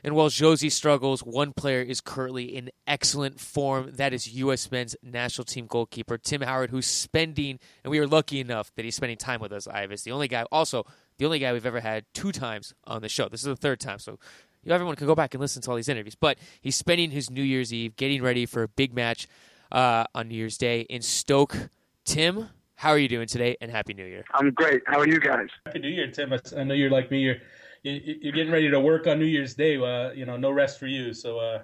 And 0.05 0.17
while 0.17 0.31
Jozy 0.31 0.73
struggles, 0.73 1.21
one 1.21 1.53
player 1.53 1.81
is 1.81 2.01
currently 2.01 2.45
in 2.57 2.71
excellent 2.87 3.39
form. 3.39 3.93
That 3.93 4.13
is 4.13 4.35
U.S. 4.35 4.71
men's 4.71 4.97
national 5.03 5.45
team 5.45 5.67
goalkeeper 5.67 6.19
Tim 6.19 6.41
Howard, 6.41 6.71
who's 6.71 6.87
spending, 6.87 7.61
and 7.85 7.91
we 7.91 7.99
are 7.99 8.07
lucky 8.07 8.41
enough 8.41 8.73
that 8.75 8.85
he's 8.85 8.97
spending 8.97 9.19
time 9.19 9.41
with 9.41 9.53
us, 9.53 9.69
Ives. 9.69 10.03
The 10.03 10.11
only 10.11 10.29
guy, 10.29 10.45
also, 10.51 10.87
the 11.19 11.25
only 11.25 11.39
guy 11.39 11.53
we've 11.53 11.67
ever 11.67 11.81
had 11.81 12.05
two 12.15 12.33
times 12.33 12.75
on 12.85 13.03
the 13.03 13.09
show. 13.09 13.29
This 13.29 13.41
is 13.41 13.47
the 13.47 13.57
third 13.57 13.81
time, 13.81 13.99
so 13.99 14.19
you 14.63 14.69
know, 14.69 14.75
everyone 14.75 14.97
can 14.97 15.07
go 15.07 15.15
back 15.15 15.35
and 15.35 15.41
listen 15.41 15.61
to 15.63 15.71
all 15.71 15.77
these 15.77 15.89
interviews. 15.89 16.15
But 16.15 16.39
he's 16.61 16.77
spending 16.77 17.11
his 17.11 17.31
New 17.31 17.43
Year's 17.43 17.73
Eve 17.73 17.97
getting 17.97 18.23
ready 18.23 18.47
for 18.47 18.63
a 18.63 18.69
big 18.69 18.95
match 18.95 19.27
uh, 19.73 20.05
on 20.15 20.29
New 20.29 20.37
Year's 20.37 20.57
Day 20.57 20.83
in 20.83 21.03
Stoke. 21.03 21.57
Tim, 22.05 22.49
how 22.77 22.91
are 22.91 22.99
you 22.99 23.09
doing 23.09 23.27
today? 23.27 23.57
And 23.61 23.71
Happy 23.71 23.95
New 23.95 24.05
Year. 24.05 24.25
I'm 24.35 24.51
great. 24.53 24.83
How 24.87 24.99
are 25.01 25.09
you 25.09 25.19
guys? 25.19 25.49
Happy 25.67 25.81
New 25.81 25.89
Year, 25.89 26.11
Tim. 26.11 26.33
I 26.33 26.65
know 26.65 26.75
you're 26.75 26.91
like 26.91 27.11
me. 27.11 27.21
You're 27.21 27.37
you're 27.83 28.33
getting 28.33 28.53
ready 28.53 28.71
to 28.71 28.79
work 28.79 29.09
on 29.09 29.19
New 29.19 29.27
Year's 29.27 29.55
Day. 29.55 29.77
Uh, 29.77 30.13
you 30.13 30.25
know, 30.25 30.37
no 30.37 30.53
rest 30.53 30.79
for 30.79 30.87
you. 30.87 31.13
So, 31.13 31.39
uh, 31.39 31.63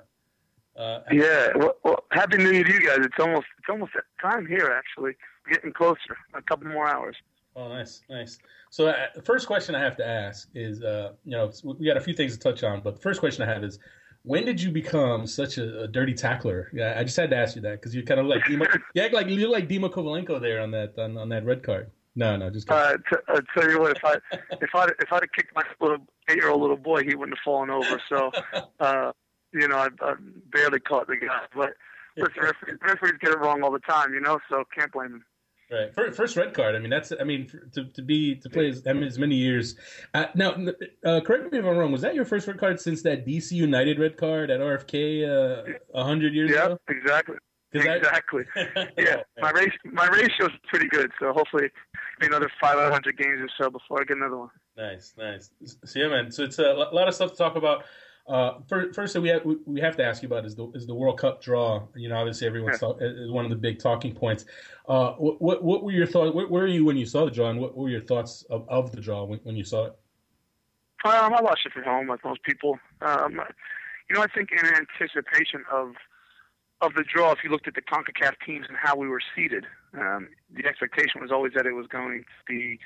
uh, 0.76 1.00
yeah. 1.12 1.50
Well, 1.54 1.76
well, 1.84 2.04
happy 2.10 2.38
New 2.38 2.50
Year 2.50 2.64
to 2.64 2.72
you 2.72 2.80
guys. 2.80 2.98
It's 3.00 3.18
almost 3.20 3.46
it's 3.58 3.68
almost 3.68 3.92
time 4.20 4.46
here. 4.46 4.72
Actually, 4.76 5.14
We're 5.46 5.54
getting 5.54 5.72
closer. 5.72 6.16
A 6.34 6.42
couple 6.42 6.68
more 6.68 6.88
hours. 6.88 7.16
Oh, 7.58 7.68
nice, 7.68 8.02
nice. 8.08 8.38
So, 8.70 8.86
uh, 8.86 9.06
the 9.16 9.22
first 9.22 9.48
question 9.48 9.74
I 9.74 9.80
have 9.80 9.96
to 9.96 10.06
ask 10.06 10.48
is, 10.54 10.80
uh, 10.80 11.12
you 11.24 11.32
know, 11.32 11.50
we 11.64 11.86
got 11.86 11.96
a 11.96 12.00
few 12.00 12.14
things 12.14 12.34
to 12.34 12.38
touch 12.38 12.62
on, 12.62 12.82
but 12.82 12.94
the 12.94 13.00
first 13.00 13.18
question 13.18 13.42
I 13.42 13.52
have 13.52 13.64
is, 13.64 13.80
when 14.22 14.44
did 14.44 14.62
you 14.62 14.70
become 14.70 15.26
such 15.26 15.58
a, 15.58 15.82
a 15.82 15.88
dirty 15.88 16.14
tackler? 16.14 16.70
Yeah, 16.72 16.94
I 16.96 17.02
just 17.02 17.16
had 17.16 17.30
to 17.30 17.36
ask 17.36 17.56
you 17.56 17.62
that 17.62 17.80
because 17.80 17.96
you 17.96 18.04
kind 18.04 18.20
of 18.20 18.26
like 18.26 18.42
Dema, 18.44 18.80
you 18.94 19.02
act 19.02 19.12
like 19.12 19.28
you're 19.28 19.50
like 19.50 19.68
Dema 19.68 19.90
Kovalenko 19.90 20.40
there 20.40 20.60
on 20.60 20.70
that 20.70 20.96
on, 20.98 21.18
on 21.18 21.28
that 21.30 21.44
red 21.44 21.64
card. 21.64 21.90
No, 22.14 22.36
no, 22.36 22.50
just. 22.50 22.70
Uh, 22.70 22.96
t- 22.96 23.16
I 23.26 23.40
tell 23.54 23.70
you 23.70 23.80
what, 23.80 23.96
if 23.96 24.04
I 24.04 24.16
if 24.60 24.74
I 24.74 24.84
if 25.00 25.12
I'd 25.12 25.22
have 25.22 25.32
kicked 25.34 25.54
my 25.54 25.62
little 25.80 25.98
eight 26.28 26.36
year 26.36 26.50
old 26.50 26.60
little 26.60 26.76
boy, 26.76 27.02
he 27.02 27.14
wouldn't 27.14 27.38
have 27.38 27.42
fallen 27.44 27.70
over. 27.70 28.00
So, 28.08 28.30
uh, 28.80 29.12
you 29.52 29.66
know, 29.66 29.76
I, 29.76 29.88
I 30.02 30.14
barely 30.52 30.80
caught 30.80 31.06
the 31.06 31.16
guy. 31.16 31.40
But 31.54 31.74
listen, 32.16 32.42
referees, 32.42 32.78
referees 32.82 33.14
get 33.20 33.30
it 33.30 33.38
wrong 33.38 33.62
all 33.62 33.72
the 33.72 33.78
time, 33.80 34.12
you 34.12 34.20
know, 34.20 34.38
so 34.50 34.64
can't 34.76 34.92
blame 34.92 35.14
him. 35.14 35.24
Right, 35.70 35.94
first 35.94 36.34
red 36.34 36.54
card. 36.54 36.74
I 36.74 36.78
mean, 36.78 36.88
that's. 36.88 37.12
I 37.20 37.24
mean, 37.24 37.46
to, 37.74 37.84
to 37.84 38.00
be 38.00 38.36
to 38.36 38.48
play 38.48 38.70
as, 38.70 38.86
I 38.86 38.94
mean, 38.94 39.04
as 39.04 39.18
many 39.18 39.34
years. 39.34 39.76
Uh, 40.14 40.24
now, 40.34 40.56
uh, 41.04 41.20
correct 41.20 41.52
me 41.52 41.58
if 41.58 41.64
I'm 41.64 41.76
wrong. 41.76 41.92
Was 41.92 42.00
that 42.00 42.14
your 42.14 42.24
first 42.24 42.46
red 42.46 42.58
card 42.58 42.80
since 42.80 43.02
that 43.02 43.26
DC 43.26 43.52
United 43.52 43.98
red 43.98 44.16
card 44.16 44.50
at 44.50 44.60
RFK 44.60 45.24
uh, 45.28 45.72
a 45.94 45.98
uh, 45.98 46.04
hundred 46.04 46.32
years 46.32 46.50
yeah, 46.50 46.64
ago? 46.64 46.78
Yeah, 46.88 46.96
exactly. 46.96 47.36
Exactly. 47.74 48.44
yeah, 48.96 49.16
my 49.42 49.50
race 49.50 49.72
my 49.84 50.06
ratio 50.08 50.46
is 50.46 50.52
pretty 50.68 50.88
good, 50.88 51.10
so 51.20 51.34
hopefully 51.34 51.68
another 52.22 52.50
500 52.60 53.18
games 53.18 53.40
or 53.40 53.48
so 53.60 53.70
before 53.70 54.00
I 54.00 54.04
get 54.04 54.16
another 54.16 54.38
one. 54.38 54.48
Nice, 54.76 55.12
nice. 55.18 55.50
So 55.84 55.98
yeah, 55.98 56.08
man. 56.08 56.30
So 56.30 56.44
it's 56.44 56.58
a 56.58 56.72
lot 56.72 57.08
of 57.08 57.14
stuff 57.14 57.32
to 57.32 57.36
talk 57.36 57.56
about. 57.56 57.84
Uh, 58.28 58.58
first, 58.68 58.94
first 58.94 59.18
we 59.18 59.28
have 59.28 59.42
we 59.64 59.80
have 59.80 59.96
to 59.96 60.04
ask 60.04 60.22
you 60.22 60.28
about 60.28 60.44
is 60.44 60.54
the 60.54 60.70
is 60.74 60.86
the 60.86 60.94
World 60.94 61.18
Cup 61.18 61.42
draw. 61.42 61.86
You 61.96 62.10
know, 62.10 62.16
obviously 62.16 62.46
everyone's 62.46 62.78
talk, 62.78 62.98
is 63.00 63.30
one 63.30 63.44
of 63.44 63.50
the 63.50 63.56
big 63.56 63.78
talking 63.78 64.14
points. 64.14 64.44
Uh, 64.86 65.12
what, 65.12 65.40
what, 65.40 65.64
what 65.64 65.82
were 65.82 65.92
your 65.92 66.06
thoughts? 66.06 66.34
Where, 66.34 66.46
where, 66.46 66.62
were 66.62 66.68
you 66.68 66.84
when 66.84 66.96
you 66.96 67.06
saw 67.06 67.24
the 67.24 67.30
draw, 67.30 67.48
and 67.48 67.58
what 67.58 67.74
were 67.74 67.88
your 67.88 68.02
thoughts 68.02 68.44
of, 68.50 68.68
of 68.68 68.92
the 68.92 69.00
draw 69.00 69.24
when, 69.24 69.38
when 69.44 69.56
you 69.56 69.64
saw 69.64 69.86
it? 69.86 69.98
Um, 71.04 71.32
I 71.32 71.40
watched 71.40 71.64
it 71.64 71.72
from 71.72 71.84
home 71.84 72.08
like 72.08 72.22
most 72.24 72.42
people. 72.42 72.78
Um, 73.00 73.40
you 74.10 74.16
know, 74.16 74.22
I 74.22 74.26
think 74.34 74.50
in 74.52 74.58
anticipation 74.58 75.64
of 75.72 75.94
of 76.80 76.94
the 76.94 77.04
draw, 77.04 77.32
if 77.32 77.38
you 77.42 77.50
looked 77.50 77.66
at 77.66 77.74
the 77.74 77.82
CONCACAF 77.82 78.34
teams 78.46 78.66
and 78.68 78.76
how 78.76 78.96
we 78.96 79.08
were 79.08 79.20
seated, 79.34 79.64
um, 79.94 80.28
the 80.54 80.66
expectation 80.66 81.20
was 81.20 81.32
always 81.32 81.52
that 81.54 81.66
it 81.66 81.72
was 81.72 81.86
going 81.88 82.22
to 82.22 82.44
be, 82.46 82.78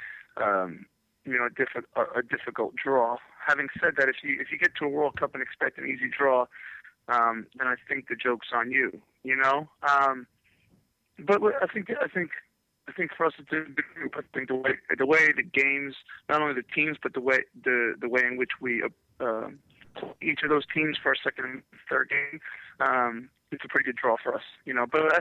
um, 0.43 0.87
you 1.25 1.39
know, 1.39 1.47
a, 1.47 1.51
diffi- 1.51 2.17
a, 2.17 2.23
difficult 2.23 2.75
draw. 2.75 3.17
Having 3.47 3.69
said 3.81 3.95
that, 3.97 4.09
if 4.09 4.17
you 4.23 4.41
if 4.41 4.51
you 4.51 4.59
get 4.59 4.75
to 4.77 4.85
a 4.85 4.89
World 4.89 5.17
Cup 5.19 5.35
and 5.35 5.43
expect 5.43 5.79
an 5.79 5.87
easy 5.87 6.11
draw, 6.17 6.47
um, 7.09 7.47
then 7.57 7.67
I 7.67 7.75
think 7.89 8.09
the 8.09 8.17
joke's 8.17 8.49
on 8.53 8.71
you. 8.71 9.01
You 9.23 9.37
know, 9.37 9.69
um, 9.89 10.27
but 11.19 11.41
I 11.43 11.67
think 11.73 11.89
I 11.91 12.09
think 12.09 12.31
I 12.89 12.93
think 12.93 13.13
for 13.17 13.27
us 13.27 13.33
it's 13.39 13.53
a 13.53 13.71
good 13.71 13.85
group. 13.95 14.15
I 14.17 14.23
think 14.35 14.49
the 14.49 14.57
way 14.57 14.73
the 14.99 15.07
way 15.07 15.33
the 15.35 15.43
games, 15.43 15.95
not 16.29 16.43
only 16.43 16.55
the 16.55 16.65
teams, 16.75 16.97
but 17.03 17.15
the 17.15 17.21
way 17.21 17.45
the 17.65 17.95
the 18.01 18.09
way 18.09 18.23
in 18.25 18.37
which 18.37 18.51
we 18.61 18.83
uh, 18.83 19.25
uh 19.25 19.49
each 20.21 20.41
of 20.43 20.51
those 20.51 20.65
teams 20.75 20.97
for 21.03 21.11
our 21.11 21.17
second 21.23 21.63
third 21.89 22.11
game. 22.11 22.41
Um, 22.81 23.29
it's 23.51 23.65
a 23.65 23.69
pretty 23.69 23.85
good 23.85 23.97
draw 23.97 24.17
for 24.23 24.35
us, 24.35 24.43
you 24.65 24.73
know. 24.73 24.87
But 24.91 25.13
I, 25.13 25.21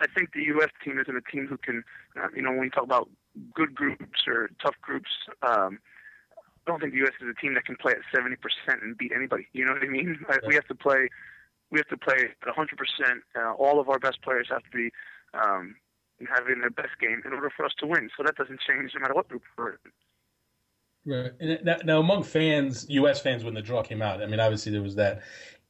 I 0.00 0.06
think 0.14 0.32
the 0.34 0.42
U.S. 0.54 0.68
team 0.84 0.98
isn't 0.98 1.16
a 1.16 1.22
team 1.30 1.46
who 1.46 1.56
can, 1.56 1.82
uh, 2.20 2.28
you 2.34 2.42
know, 2.42 2.50
when 2.50 2.64
you 2.64 2.70
talk 2.70 2.84
about 2.84 3.08
good 3.54 3.74
groups 3.74 4.26
or 4.26 4.50
tough 4.62 4.74
groups, 4.82 5.10
um, 5.42 5.78
I 6.66 6.70
don't 6.70 6.80
think 6.80 6.92
the 6.92 6.98
U.S. 6.98 7.12
is 7.20 7.28
a 7.28 7.40
team 7.40 7.54
that 7.54 7.64
can 7.64 7.76
play 7.76 7.92
at 7.92 8.02
70% 8.16 8.36
and 8.82 8.96
beat 8.96 9.12
anybody. 9.14 9.48
You 9.52 9.64
know 9.64 9.72
what 9.72 9.82
I 9.82 9.88
mean? 9.88 10.24
We 10.46 10.54
have 10.54 10.66
to 10.66 10.74
play. 10.74 11.08
We 11.70 11.78
have 11.78 11.88
to 11.88 11.96
play 11.96 12.28
at 12.30 12.54
100%. 12.54 12.66
Uh, 13.34 13.52
all 13.54 13.80
of 13.80 13.88
our 13.88 13.98
best 13.98 14.22
players 14.22 14.48
have 14.50 14.62
to 14.62 14.70
be 14.70 14.90
um, 15.34 15.74
having 16.28 16.60
their 16.60 16.70
best 16.70 16.98
game 17.00 17.22
in 17.24 17.32
order 17.32 17.50
for 17.56 17.64
us 17.64 17.72
to 17.78 17.86
win. 17.86 18.10
So 18.16 18.22
that 18.24 18.36
doesn't 18.36 18.60
change 18.60 18.92
no 18.94 19.00
matter 19.00 19.14
what 19.14 19.28
group 19.28 19.42
we're 19.56 19.70
in. 19.70 19.78
Right. 21.04 21.32
And 21.40 21.86
now, 21.86 21.98
among 21.98 22.22
fans, 22.22 22.86
U.S. 22.90 23.20
fans, 23.20 23.42
when 23.42 23.54
the 23.54 23.62
draw 23.62 23.82
came 23.82 24.02
out, 24.02 24.22
I 24.22 24.26
mean, 24.26 24.38
obviously 24.38 24.70
there 24.70 24.82
was 24.82 24.94
that 24.96 25.22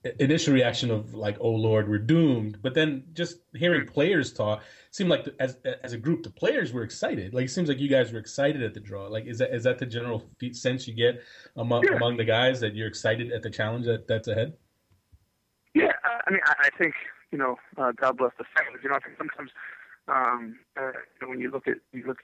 initial 0.05 0.53
reaction 0.53 0.91
of 0.91 1.15
like, 1.15 1.37
"Oh 1.41 1.51
Lord, 1.51 1.89
we're 1.89 1.99
doomed." 1.99 2.61
But 2.63 2.75
then 2.75 3.05
just 3.13 3.39
hearing 3.55 3.87
players 3.87 4.33
talk, 4.33 4.63
seemed 4.91 5.11
like 5.11 5.25
the, 5.25 5.35
as 5.39 5.57
as 5.83 5.93
a 5.93 5.99
group, 5.99 6.23
the 6.23 6.31
players 6.31 6.73
were 6.73 6.83
excited. 6.83 7.35
Like 7.35 7.47
it 7.47 7.51
seems 7.51 7.69
like 7.69 7.79
you 7.79 7.89
guys 7.89 8.13
were 8.13 8.19
excited 8.19 8.63
at 8.63 8.75
the 8.75 8.81
draw. 8.81 9.07
Like 9.07 9.27
is 9.27 9.39
that 9.39 9.55
is 9.55 9.65
that 9.65 9.79
the 9.79 9.87
general 9.87 10.25
sense 10.53 10.89
you 10.89 10.95
get 10.95 11.23
among 11.57 11.85
yeah. 11.85 11.97
among 11.97 12.17
the 12.17 12.25
guys 12.25 12.61
that 12.61 12.75
you're 12.75 12.89
excited 12.89 13.33
at 13.33 13.43
the 13.43 13.51
challenge 13.51 13.87
that 13.87 14.09
that's 14.09 14.29
ahead? 14.29 14.55
Yeah, 15.75 15.93
I 16.05 16.31
mean, 16.31 16.41
I 16.47 16.69
think 16.77 16.95
you 17.31 17.39
know, 17.39 17.57
uh, 17.79 17.93
God 17.93 18.19
bless 18.19 18.33
the 18.39 18.45
fans. 18.57 18.79
You 18.83 18.91
know, 18.91 18.97
I 18.97 19.01
think 19.01 19.17
sometimes 19.17 19.51
um, 20.09 20.59
uh, 20.77 20.93
when 21.27 21.41
you 21.41 21.51
look 21.51 21.69
at 21.69 21.77
you 21.93 22.05
look. 22.07 22.19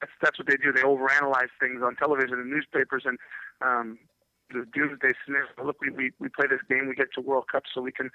That's 0.00 0.12
that's 0.22 0.38
what 0.38 0.46
they 0.46 0.56
do. 0.56 0.72
They 0.72 0.82
overanalyze 0.82 1.48
things 1.58 1.82
on 1.82 1.96
television 1.96 2.38
and 2.38 2.50
newspapers, 2.50 3.04
and 3.04 3.18
um, 3.60 3.98
the 4.50 4.66
doomsday 4.72 5.12
scenario. 5.24 5.48
Look, 5.64 5.80
we, 5.80 5.90
we 5.90 6.12
we 6.18 6.28
play 6.28 6.46
this 6.48 6.60
game. 6.68 6.88
We 6.88 6.94
get 6.94 7.12
to 7.14 7.20
World 7.20 7.46
Cup 7.50 7.64
so 7.72 7.80
we 7.80 7.92
can 7.92 8.10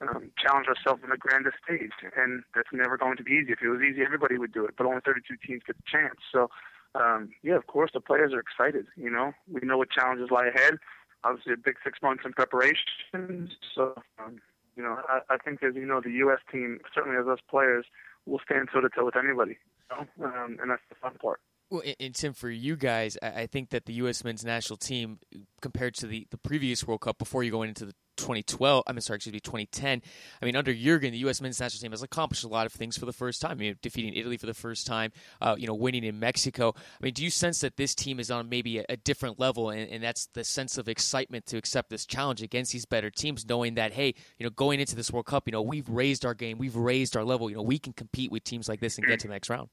um, 0.00 0.30
challenge 0.38 0.66
ourselves 0.68 1.02
on 1.04 1.10
the 1.10 1.16
grandest 1.16 1.56
stage, 1.64 1.92
and 2.16 2.42
that's 2.54 2.68
never 2.72 2.96
going 2.96 3.16
to 3.16 3.22
be 3.22 3.32
easy. 3.32 3.52
If 3.52 3.62
it 3.62 3.68
was 3.68 3.80
easy, 3.82 4.02
everybody 4.02 4.38
would 4.38 4.52
do 4.52 4.64
it, 4.64 4.74
but 4.76 4.86
only 4.86 5.00
32 5.04 5.36
teams 5.46 5.62
get 5.66 5.76
the 5.76 5.82
chance. 5.86 6.18
So, 6.32 6.50
um, 6.94 7.30
yeah, 7.42 7.56
of 7.56 7.66
course, 7.66 7.90
the 7.94 8.00
players 8.00 8.32
are 8.32 8.40
excited. 8.40 8.86
You 8.96 9.10
know, 9.10 9.32
we 9.50 9.60
know 9.62 9.78
what 9.78 9.90
challenges 9.90 10.30
lie 10.30 10.46
ahead. 10.46 10.78
Obviously, 11.24 11.52
a 11.52 11.56
big 11.56 11.76
six 11.84 11.98
months 12.02 12.24
in 12.24 12.32
preparation. 12.32 13.50
So, 13.74 13.94
um, 14.18 14.40
you 14.76 14.82
know, 14.82 14.98
I, 15.08 15.20
I 15.34 15.36
think 15.38 15.62
as 15.62 15.74
you 15.74 15.86
know, 15.86 16.00
the 16.00 16.10
U.S. 16.26 16.40
team, 16.50 16.80
certainly 16.94 17.18
as 17.18 17.26
us 17.26 17.38
players, 17.48 17.86
will 18.26 18.40
stand 18.44 18.68
toe 18.72 18.80
to 18.80 18.88
toe 18.88 19.04
with 19.04 19.16
anybody 19.16 19.58
You 19.90 20.06
know? 20.18 20.26
um, 20.26 20.58
and 20.60 20.70
that's 20.70 20.82
the 20.88 20.96
fun 20.96 21.14
part. 21.20 21.40
Well, 21.72 21.82
and 21.98 22.14
Tim, 22.14 22.34
for 22.34 22.50
you 22.50 22.76
guys, 22.76 23.16
I 23.22 23.46
think 23.46 23.70
that 23.70 23.86
the 23.86 23.94
U.S. 23.94 24.22
men's 24.24 24.44
national 24.44 24.76
team, 24.76 25.20
compared 25.62 25.94
to 25.94 26.06
the, 26.06 26.26
the 26.30 26.36
previous 26.36 26.86
World 26.86 27.00
Cup 27.00 27.16
before 27.16 27.42
you 27.42 27.50
go 27.50 27.62
into 27.62 27.86
the 27.86 27.94
2012, 28.18 28.82
I'm 28.86 29.00
sorry, 29.00 29.16
excuse 29.16 29.32
me, 29.32 29.40
2010. 29.40 30.02
I 30.42 30.44
mean, 30.44 30.54
under 30.54 30.74
Jurgen, 30.74 31.12
the 31.12 31.18
U.S. 31.20 31.40
men's 31.40 31.58
national 31.58 31.80
team 31.80 31.92
has 31.92 32.02
accomplished 32.02 32.44
a 32.44 32.48
lot 32.48 32.66
of 32.66 32.74
things 32.74 32.98
for 32.98 33.06
the 33.06 33.12
first 33.14 33.40
time. 33.40 33.52
I 33.52 33.54
mean, 33.54 33.78
defeating 33.80 34.12
Italy 34.12 34.36
for 34.36 34.44
the 34.44 34.52
first 34.52 34.86
time, 34.86 35.12
uh, 35.40 35.56
you 35.58 35.66
know, 35.66 35.72
winning 35.72 36.04
in 36.04 36.20
Mexico. 36.20 36.74
I 36.76 37.04
mean, 37.04 37.14
do 37.14 37.24
you 37.24 37.30
sense 37.30 37.62
that 37.62 37.78
this 37.78 37.94
team 37.94 38.20
is 38.20 38.30
on 38.30 38.50
maybe 38.50 38.76
a, 38.76 38.84
a 38.90 38.98
different 38.98 39.40
level, 39.40 39.70
and, 39.70 39.90
and, 39.90 40.04
that's 40.04 40.26
the 40.34 40.44
sense 40.44 40.76
of 40.76 40.90
excitement 40.90 41.46
to 41.46 41.56
accept 41.56 41.88
this 41.88 42.04
challenge 42.04 42.42
against 42.42 42.72
these 42.72 42.84
better 42.84 43.08
teams, 43.08 43.48
knowing 43.48 43.76
that 43.76 43.94
hey, 43.94 44.14
you 44.38 44.44
know, 44.44 44.50
going 44.50 44.78
into 44.78 44.94
this 44.94 45.10
World 45.10 45.24
Cup, 45.24 45.44
you 45.46 45.52
know, 45.52 45.62
we've 45.62 45.88
raised 45.88 46.26
our 46.26 46.34
game, 46.34 46.58
we've 46.58 46.76
raised 46.76 47.16
our 47.16 47.24
level. 47.24 47.48
You 47.48 47.56
know, 47.56 47.62
we 47.62 47.78
can 47.78 47.94
compete 47.94 48.30
with 48.30 48.44
teams 48.44 48.68
like 48.68 48.80
this 48.80 48.98
and 48.98 49.06
get 49.06 49.20
to 49.20 49.28
the 49.28 49.32
next 49.32 49.48
round. 49.48 49.70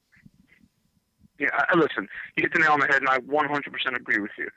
Yeah, 1.39 1.49
I, 1.53 1.77
listen, 1.77 2.07
you 2.35 2.43
hit 2.43 2.53
the 2.53 2.59
nail 2.59 2.73
on 2.73 2.81
the 2.81 2.87
head, 2.87 2.97
and 3.01 3.07
I 3.07 3.19
100% 3.19 3.95
agree 3.95 4.19
with 4.19 4.31
you. 4.37 4.49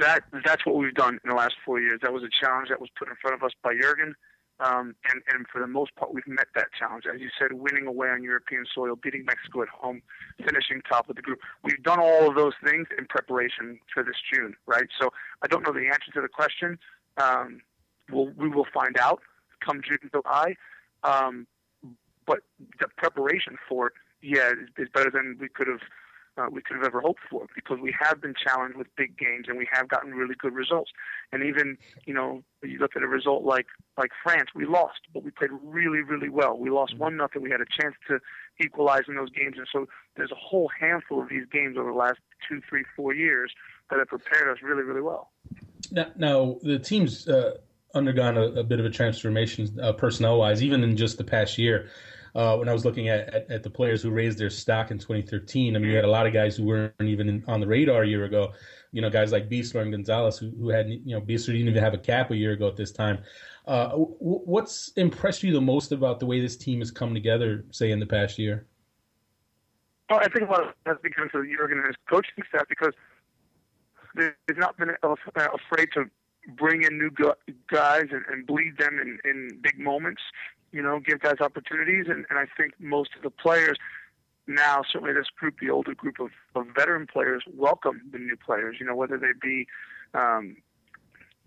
That 0.00 0.24
that's 0.44 0.66
what 0.66 0.74
we've 0.74 0.94
done 0.94 1.20
in 1.22 1.30
the 1.30 1.36
last 1.36 1.54
four 1.64 1.80
years. 1.80 2.00
That 2.02 2.12
was 2.12 2.24
a 2.24 2.44
challenge 2.44 2.68
that 2.70 2.80
was 2.80 2.90
put 2.98 3.08
in 3.08 3.14
front 3.22 3.36
of 3.36 3.44
us 3.44 3.52
by 3.62 3.72
Jurgen, 3.80 4.16
um, 4.58 4.96
and 5.08 5.22
and 5.28 5.46
for 5.52 5.60
the 5.60 5.68
most 5.68 5.94
part, 5.94 6.12
we've 6.12 6.26
met 6.26 6.48
that 6.56 6.66
challenge. 6.76 7.04
As 7.06 7.20
you 7.20 7.28
said, 7.38 7.52
winning 7.52 7.86
away 7.86 8.08
on 8.08 8.24
European 8.24 8.64
soil, 8.74 8.96
beating 8.96 9.24
Mexico 9.24 9.62
at 9.62 9.68
home, 9.68 10.02
finishing 10.44 10.80
top 10.88 11.08
of 11.08 11.14
the 11.14 11.22
group. 11.22 11.38
We've 11.62 11.82
done 11.84 12.00
all 12.00 12.28
of 12.28 12.34
those 12.34 12.54
things 12.64 12.88
in 12.98 13.06
preparation 13.06 13.78
for 13.94 14.02
this 14.02 14.16
June, 14.32 14.56
right? 14.66 14.88
So 15.00 15.10
I 15.42 15.46
don't 15.46 15.62
know 15.62 15.72
the 15.72 15.86
answer 15.86 16.10
to 16.14 16.20
the 16.20 16.28
question. 16.28 16.78
Um, 17.18 17.60
we'll, 18.10 18.32
we 18.36 18.48
will 18.48 18.66
find 18.74 18.98
out 18.98 19.20
come 19.60 19.82
June, 19.86 20.10
July. 20.10 20.56
Um, 21.04 21.46
but 22.26 22.40
the 22.80 22.88
preparation 22.96 23.56
for 23.68 23.88
it, 23.88 23.92
yeah, 24.22 24.50
is, 24.50 24.68
is 24.78 24.88
better 24.92 25.10
than 25.10 25.36
we 25.40 25.48
could 25.48 25.68
have 25.68 25.80
uh, 26.36 26.46
we 26.50 26.60
could 26.62 26.76
have 26.76 26.84
ever 26.84 27.00
hoped 27.00 27.20
for 27.30 27.46
because 27.54 27.78
we 27.80 27.94
have 27.98 28.20
been 28.20 28.34
challenged 28.34 28.76
with 28.76 28.86
big 28.96 29.16
games 29.16 29.46
and 29.48 29.56
we 29.58 29.66
have 29.70 29.88
gotten 29.88 30.12
really 30.12 30.34
good 30.38 30.54
results. 30.54 30.90
And 31.32 31.42
even 31.42 31.78
you 32.04 32.14
know 32.14 32.42
you 32.62 32.78
look 32.78 32.96
at 32.96 33.02
a 33.02 33.08
result 33.08 33.44
like 33.44 33.66
like 33.96 34.10
France, 34.22 34.50
we 34.54 34.66
lost, 34.66 35.00
but 35.14 35.24
we 35.24 35.30
played 35.30 35.50
really 35.62 36.00
really 36.00 36.28
well. 36.28 36.56
We 36.58 36.70
lost 36.70 36.96
one 36.98 37.16
nothing. 37.16 37.42
We 37.42 37.50
had 37.50 37.60
a 37.60 37.80
chance 37.80 37.94
to 38.08 38.20
equalize 38.60 39.04
in 39.08 39.16
those 39.16 39.30
games, 39.30 39.56
and 39.58 39.66
so 39.72 39.86
there's 40.16 40.32
a 40.32 40.36
whole 40.36 40.70
handful 40.78 41.22
of 41.22 41.28
these 41.28 41.46
games 41.50 41.76
over 41.78 41.90
the 41.90 41.98
last 41.98 42.18
two, 42.48 42.60
three, 42.68 42.84
four 42.94 43.14
years 43.14 43.52
that 43.90 43.98
have 43.98 44.08
prepared 44.08 44.48
us 44.48 44.62
really 44.62 44.82
really 44.82 45.02
well. 45.02 45.30
Now, 45.90 46.06
now 46.16 46.56
the 46.62 46.78
team's 46.78 47.28
uh, 47.28 47.58
undergone 47.94 48.36
a, 48.36 48.60
a, 48.60 48.64
bit 48.64 48.80
of 48.80 48.86
a 48.86 48.90
transformation 48.90 49.78
uh, 49.80 49.92
personnel 49.92 50.38
wise, 50.38 50.62
even 50.62 50.82
in 50.82 50.96
just 50.96 51.18
the 51.18 51.24
past 51.24 51.58
year 51.58 51.88
uh, 52.36 52.54
when 52.54 52.68
I 52.68 52.72
was 52.74 52.84
looking 52.84 53.08
at, 53.08 53.32
at, 53.32 53.50
at, 53.50 53.62
the 53.62 53.70
players 53.70 54.02
who 54.02 54.10
raised 54.10 54.36
their 54.36 54.50
stock 54.50 54.90
in 54.90 54.98
2013. 54.98 55.74
I 55.74 55.78
mean, 55.78 55.88
you 55.88 55.96
had 55.96 56.04
a 56.04 56.10
lot 56.10 56.26
of 56.26 56.34
guys 56.34 56.54
who 56.54 56.64
weren't 56.64 56.92
even 57.00 57.30
in, 57.30 57.44
on 57.48 57.60
the 57.60 57.66
radar 57.66 58.02
a 58.02 58.06
year 58.06 58.26
ago. 58.26 58.52
You 58.92 59.00
know, 59.00 59.08
guys 59.08 59.32
like 59.32 59.48
Besler 59.48 59.80
and 59.80 59.90
Gonzalez, 59.90 60.36
who, 60.36 60.50
who 60.50 60.68
had, 60.68 60.86
you 60.86 61.16
know, 61.16 61.20
Besler 61.20 61.54
didn't 61.54 61.68
even 61.68 61.82
have 61.82 61.94
a 61.94 61.98
cap 61.98 62.30
a 62.30 62.36
year 62.36 62.52
ago 62.52 62.68
at 62.68 62.76
this 62.76 62.92
time. 62.92 63.20
Uh, 63.66 63.88
w- 63.88 64.16
what's 64.20 64.92
impressed 64.96 65.42
you 65.44 65.52
the 65.54 65.60
most 65.62 65.92
about 65.92 66.20
the 66.20 66.26
way 66.26 66.38
this 66.38 66.58
team 66.58 66.80
has 66.80 66.90
come 66.90 67.14
together, 67.14 67.64
say, 67.70 67.90
in 67.90 67.98
the 67.98 68.06
past 68.06 68.38
year? 68.38 68.66
Well, 70.10 70.20
I 70.20 70.28
think 70.28 70.46
a 70.46 70.52
lot 70.52 70.68
of 70.68 70.74
that's 70.84 71.00
because 71.02 71.30
of 71.32 71.42
Jurgen 71.46 71.78
and 71.78 71.86
his 71.86 71.96
coaching 72.06 72.44
staff 72.50 72.64
because 72.68 72.92
they've 74.14 74.58
not 74.58 74.76
been 74.76 74.90
afraid 75.02 75.88
to 75.94 76.04
bring 76.54 76.82
in 76.82 76.98
new 76.98 77.10
guys 77.72 78.04
and, 78.12 78.24
and 78.30 78.46
bleed 78.46 78.76
them 78.78 79.00
in, 79.00 79.18
in 79.28 79.58
big 79.62 79.78
moments 79.78 80.22
you 80.76 80.82
know, 80.82 81.00
give 81.00 81.18
guys 81.20 81.40
opportunities. 81.40 82.06
And, 82.12 82.26
and 82.28 82.38
I 82.38 82.46
think 82.56 82.74
most 82.78 83.10
of 83.16 83.22
the 83.22 83.30
players 83.30 83.76
now, 84.46 84.82
certainly 84.90 85.14
this 85.14 85.30
group, 85.38 85.54
the 85.60 85.70
older 85.70 85.94
group 85.94 86.20
of, 86.20 86.30
of 86.54 86.66
veteran 86.76 87.06
players, 87.06 87.42
welcome 87.52 88.02
the 88.12 88.18
new 88.18 88.36
players, 88.36 88.76
you 88.78 88.86
know, 88.86 88.94
whether 88.94 89.18
they 89.18 89.34
be, 89.40 89.66
um, 90.14 90.56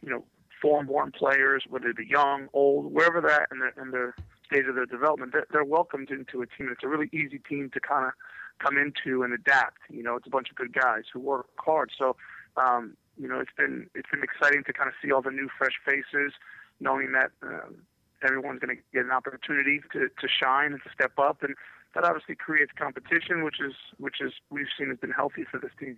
you 0.01 0.09
know, 0.09 0.25
foreign-born 0.61 1.11
players, 1.11 1.63
whether 1.69 1.93
they 1.93 2.03
be 2.03 2.09
young, 2.09 2.49
old, 2.51 2.91
wherever 2.93 3.21
they're 3.21 3.41
at 3.43 3.47
in 3.53 3.59
the, 3.59 3.81
in 3.81 3.91
the 3.91 4.11
stage 4.45 4.65
of 4.67 4.75
their 4.75 4.85
development, 4.85 5.31
they're, 5.31 5.47
they're 5.51 5.63
welcomed 5.63 6.09
into 6.09 6.41
a 6.41 6.47
team. 6.47 6.67
It's 6.71 6.83
a 6.83 6.87
really 6.87 7.09
easy 7.13 7.39
team 7.47 7.69
to 7.73 7.79
kind 7.79 8.05
of 8.07 8.11
come 8.59 8.77
into 8.77 9.23
and 9.23 9.31
adapt. 9.33 9.79
You 9.89 10.03
know, 10.03 10.15
it's 10.17 10.27
a 10.27 10.29
bunch 10.29 10.49
of 10.49 10.55
good 10.55 10.73
guys 10.73 11.03
who 11.13 11.21
work 11.21 11.47
hard. 11.57 11.91
So, 11.97 12.17
um, 12.57 12.97
you 13.17 13.27
know, 13.29 13.39
it's 13.39 13.55
been 13.55 13.89
it's 13.95 14.09
been 14.09 14.23
exciting 14.23 14.63
to 14.65 14.73
kind 14.73 14.89
of 14.89 14.95
see 15.01 15.11
all 15.13 15.21
the 15.21 15.31
new 15.31 15.49
fresh 15.57 15.77
faces, 15.85 16.33
knowing 16.79 17.13
that 17.13 17.31
um, 17.41 17.83
everyone's 18.23 18.59
going 18.59 18.75
to 18.75 18.81
get 18.93 19.05
an 19.05 19.11
opportunity 19.11 19.81
to, 19.93 20.07
to 20.07 20.27
shine 20.27 20.73
and 20.73 20.81
to 20.83 20.89
step 20.93 21.11
up, 21.17 21.43
and 21.43 21.55
that 21.95 22.03
obviously 22.03 22.35
creates 22.35 22.71
competition, 22.77 23.43
which 23.43 23.59
is 23.59 23.73
which 23.97 24.21
is 24.21 24.31
we've 24.49 24.67
seen 24.77 24.89
has 24.89 24.97
been 24.97 25.11
healthy 25.11 25.45
for 25.49 25.59
this 25.59 25.71
team. 25.79 25.97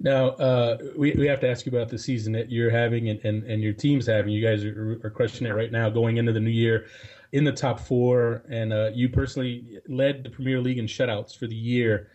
Now 0.00 0.28
uh, 0.30 0.78
we 0.96 1.12
we 1.12 1.26
have 1.26 1.40
to 1.40 1.48
ask 1.48 1.66
you 1.66 1.72
about 1.72 1.88
the 1.88 1.98
season 1.98 2.32
that 2.34 2.50
you're 2.50 2.70
having 2.70 3.08
and, 3.08 3.20
and, 3.24 3.42
and 3.44 3.62
your 3.62 3.72
team's 3.72 4.06
having. 4.06 4.32
You 4.32 4.46
guys 4.46 4.64
are, 4.64 5.00
are 5.02 5.10
crushing 5.10 5.46
it 5.46 5.50
right 5.50 5.72
now, 5.72 5.90
going 5.90 6.18
into 6.18 6.32
the 6.32 6.40
new 6.40 6.50
year 6.50 6.86
in 7.32 7.44
the 7.44 7.52
top 7.52 7.80
four, 7.80 8.44
and 8.48 8.72
uh, 8.72 8.90
you 8.94 9.08
personally 9.08 9.80
led 9.88 10.22
the 10.24 10.30
Premier 10.30 10.60
League 10.60 10.78
in 10.78 10.86
shutouts 10.86 11.36
for 11.36 11.46
the 11.46 11.56
year. 11.56 12.10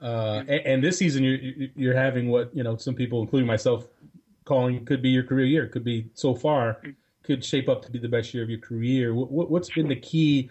Uh, 0.00 0.42
and, 0.48 0.66
and, 0.66 0.84
this 0.84 0.98
season, 0.98 1.22
you're 1.22 1.38
you're 1.74 1.96
having 1.96 2.28
what 2.28 2.54
you 2.54 2.62
know 2.62 2.76
some 2.76 2.94
people, 2.94 3.22
including 3.22 3.46
myself, 3.46 3.86
calling 4.44 4.84
could 4.84 5.00
be 5.00 5.08
your 5.08 5.22
career 5.22 5.46
year. 5.46 5.66
Could 5.68 5.84
be 5.84 6.10
so 6.14 6.34
far 6.34 6.82
could 7.22 7.44
shape 7.44 7.68
up 7.68 7.82
to 7.82 7.90
be 7.90 7.98
the 7.98 8.08
best 8.08 8.34
year 8.34 8.42
of 8.42 8.50
your 8.50 8.60
career. 8.60 9.14
What, 9.14 9.60
has 9.60 9.70
been 9.70 9.88
the 9.88 9.96
key, 9.96 10.50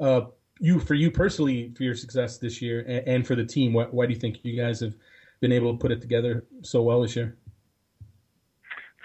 uh, 0.00 0.22
you 0.58 0.78
for 0.78 0.94
you 0.94 1.10
personally 1.10 1.72
for 1.76 1.82
your 1.82 1.94
success 1.94 2.38
this 2.38 2.62
year, 2.62 2.80
and, 2.80 3.08
and 3.08 3.26
for 3.26 3.34
the 3.34 3.44
team? 3.44 3.72
Why, 3.72 3.84
why, 3.84 4.06
do 4.06 4.12
you 4.12 4.18
think 4.18 4.38
you 4.42 4.60
guys 4.60 4.80
have 4.80 4.94
been 5.40 5.52
able 5.52 5.72
to 5.72 5.78
put 5.78 5.92
it 5.92 6.00
together 6.00 6.44
so 6.62 6.82
well 6.82 7.02
this 7.02 7.16
year? 7.16 7.36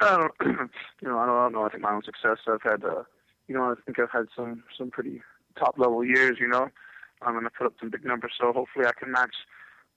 You 1.01 1.07
know, 1.07 1.17
I 1.17 1.25
don't, 1.25 1.35
I 1.35 1.41
don't, 1.43 1.53
know. 1.53 1.63
I 1.63 1.69
think 1.69 1.81
my 1.81 1.93
own 1.93 2.03
success. 2.03 2.37
I've 2.47 2.61
had, 2.61 2.83
uh, 2.83 3.03
you 3.47 3.55
know, 3.55 3.71
I 3.71 3.73
think 3.85 3.97
I've 3.97 4.11
had 4.11 4.27
some 4.35 4.63
some 4.77 4.91
pretty 4.91 5.19
top 5.57 5.79
level 5.79 6.05
years. 6.05 6.37
You 6.39 6.47
know, 6.47 6.69
I'm 7.23 7.33
going 7.33 7.43
to 7.43 7.49
put 7.49 7.65
up 7.65 7.73
some 7.79 7.89
big 7.89 8.05
numbers. 8.05 8.33
So 8.39 8.53
hopefully, 8.53 8.85
I 8.85 8.91
can 8.99 9.11
match 9.11 9.33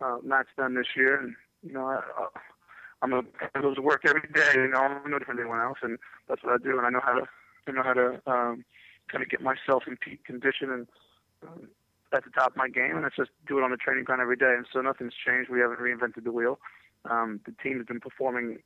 uh, 0.00 0.16
match 0.22 0.46
them 0.56 0.76
this 0.76 0.86
year. 0.96 1.20
And 1.20 1.34
you 1.62 1.74
know, 1.74 2.00
I'm 3.04 3.12
a 3.12 3.22
I 3.54 3.60
go 3.60 3.74
to 3.74 3.82
work 3.82 4.02
every 4.06 4.28
day. 4.32 4.52
You 4.54 4.68
know, 4.68 4.78
I'm 4.78 5.10
no 5.10 5.18
different 5.18 5.38
than 5.38 5.46
anyone 5.46 5.60
else, 5.60 5.78
and 5.82 5.98
that's 6.26 6.42
what 6.42 6.54
I 6.54 6.56
do. 6.56 6.78
And 6.78 6.86
I 6.86 6.90
know 6.90 7.00
how 7.04 7.12
to 7.12 7.28
I 7.68 7.72
know 7.72 7.82
how 7.82 7.92
to 7.92 8.06
um, 8.26 8.64
kind 9.08 9.22
of 9.22 9.28
get 9.28 9.42
myself 9.42 9.84
in 9.86 9.98
peak 9.98 10.24
condition 10.24 10.70
and 10.70 10.86
um, 11.46 11.68
at 12.14 12.24
the 12.24 12.30
top 12.30 12.52
of 12.52 12.56
my 12.56 12.68
game, 12.68 12.96
and 12.96 13.04
it's 13.04 13.16
just 13.16 13.30
do 13.46 13.58
it 13.58 13.62
on 13.62 13.70
the 13.70 13.76
training 13.76 14.04
ground 14.04 14.22
every 14.22 14.36
day. 14.36 14.54
And 14.56 14.66
so 14.72 14.80
nothing's 14.80 15.12
changed. 15.14 15.50
We 15.50 15.60
haven't 15.60 15.80
reinvented 15.80 16.24
the 16.24 16.32
wheel. 16.32 16.58
Um, 17.04 17.40
the 17.44 17.52
team 17.62 17.76
has 17.76 17.86
been 17.86 18.00
performing 18.00 18.58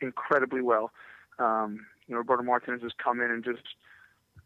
incredibly 0.00 0.62
well. 0.62 0.92
Um, 1.40 1.86
you 2.06 2.14
know, 2.14 2.18
Roberto 2.18 2.44
Martinez 2.44 2.82
has 2.82 2.92
come 3.02 3.20
in 3.20 3.32
and 3.32 3.42
just 3.42 3.66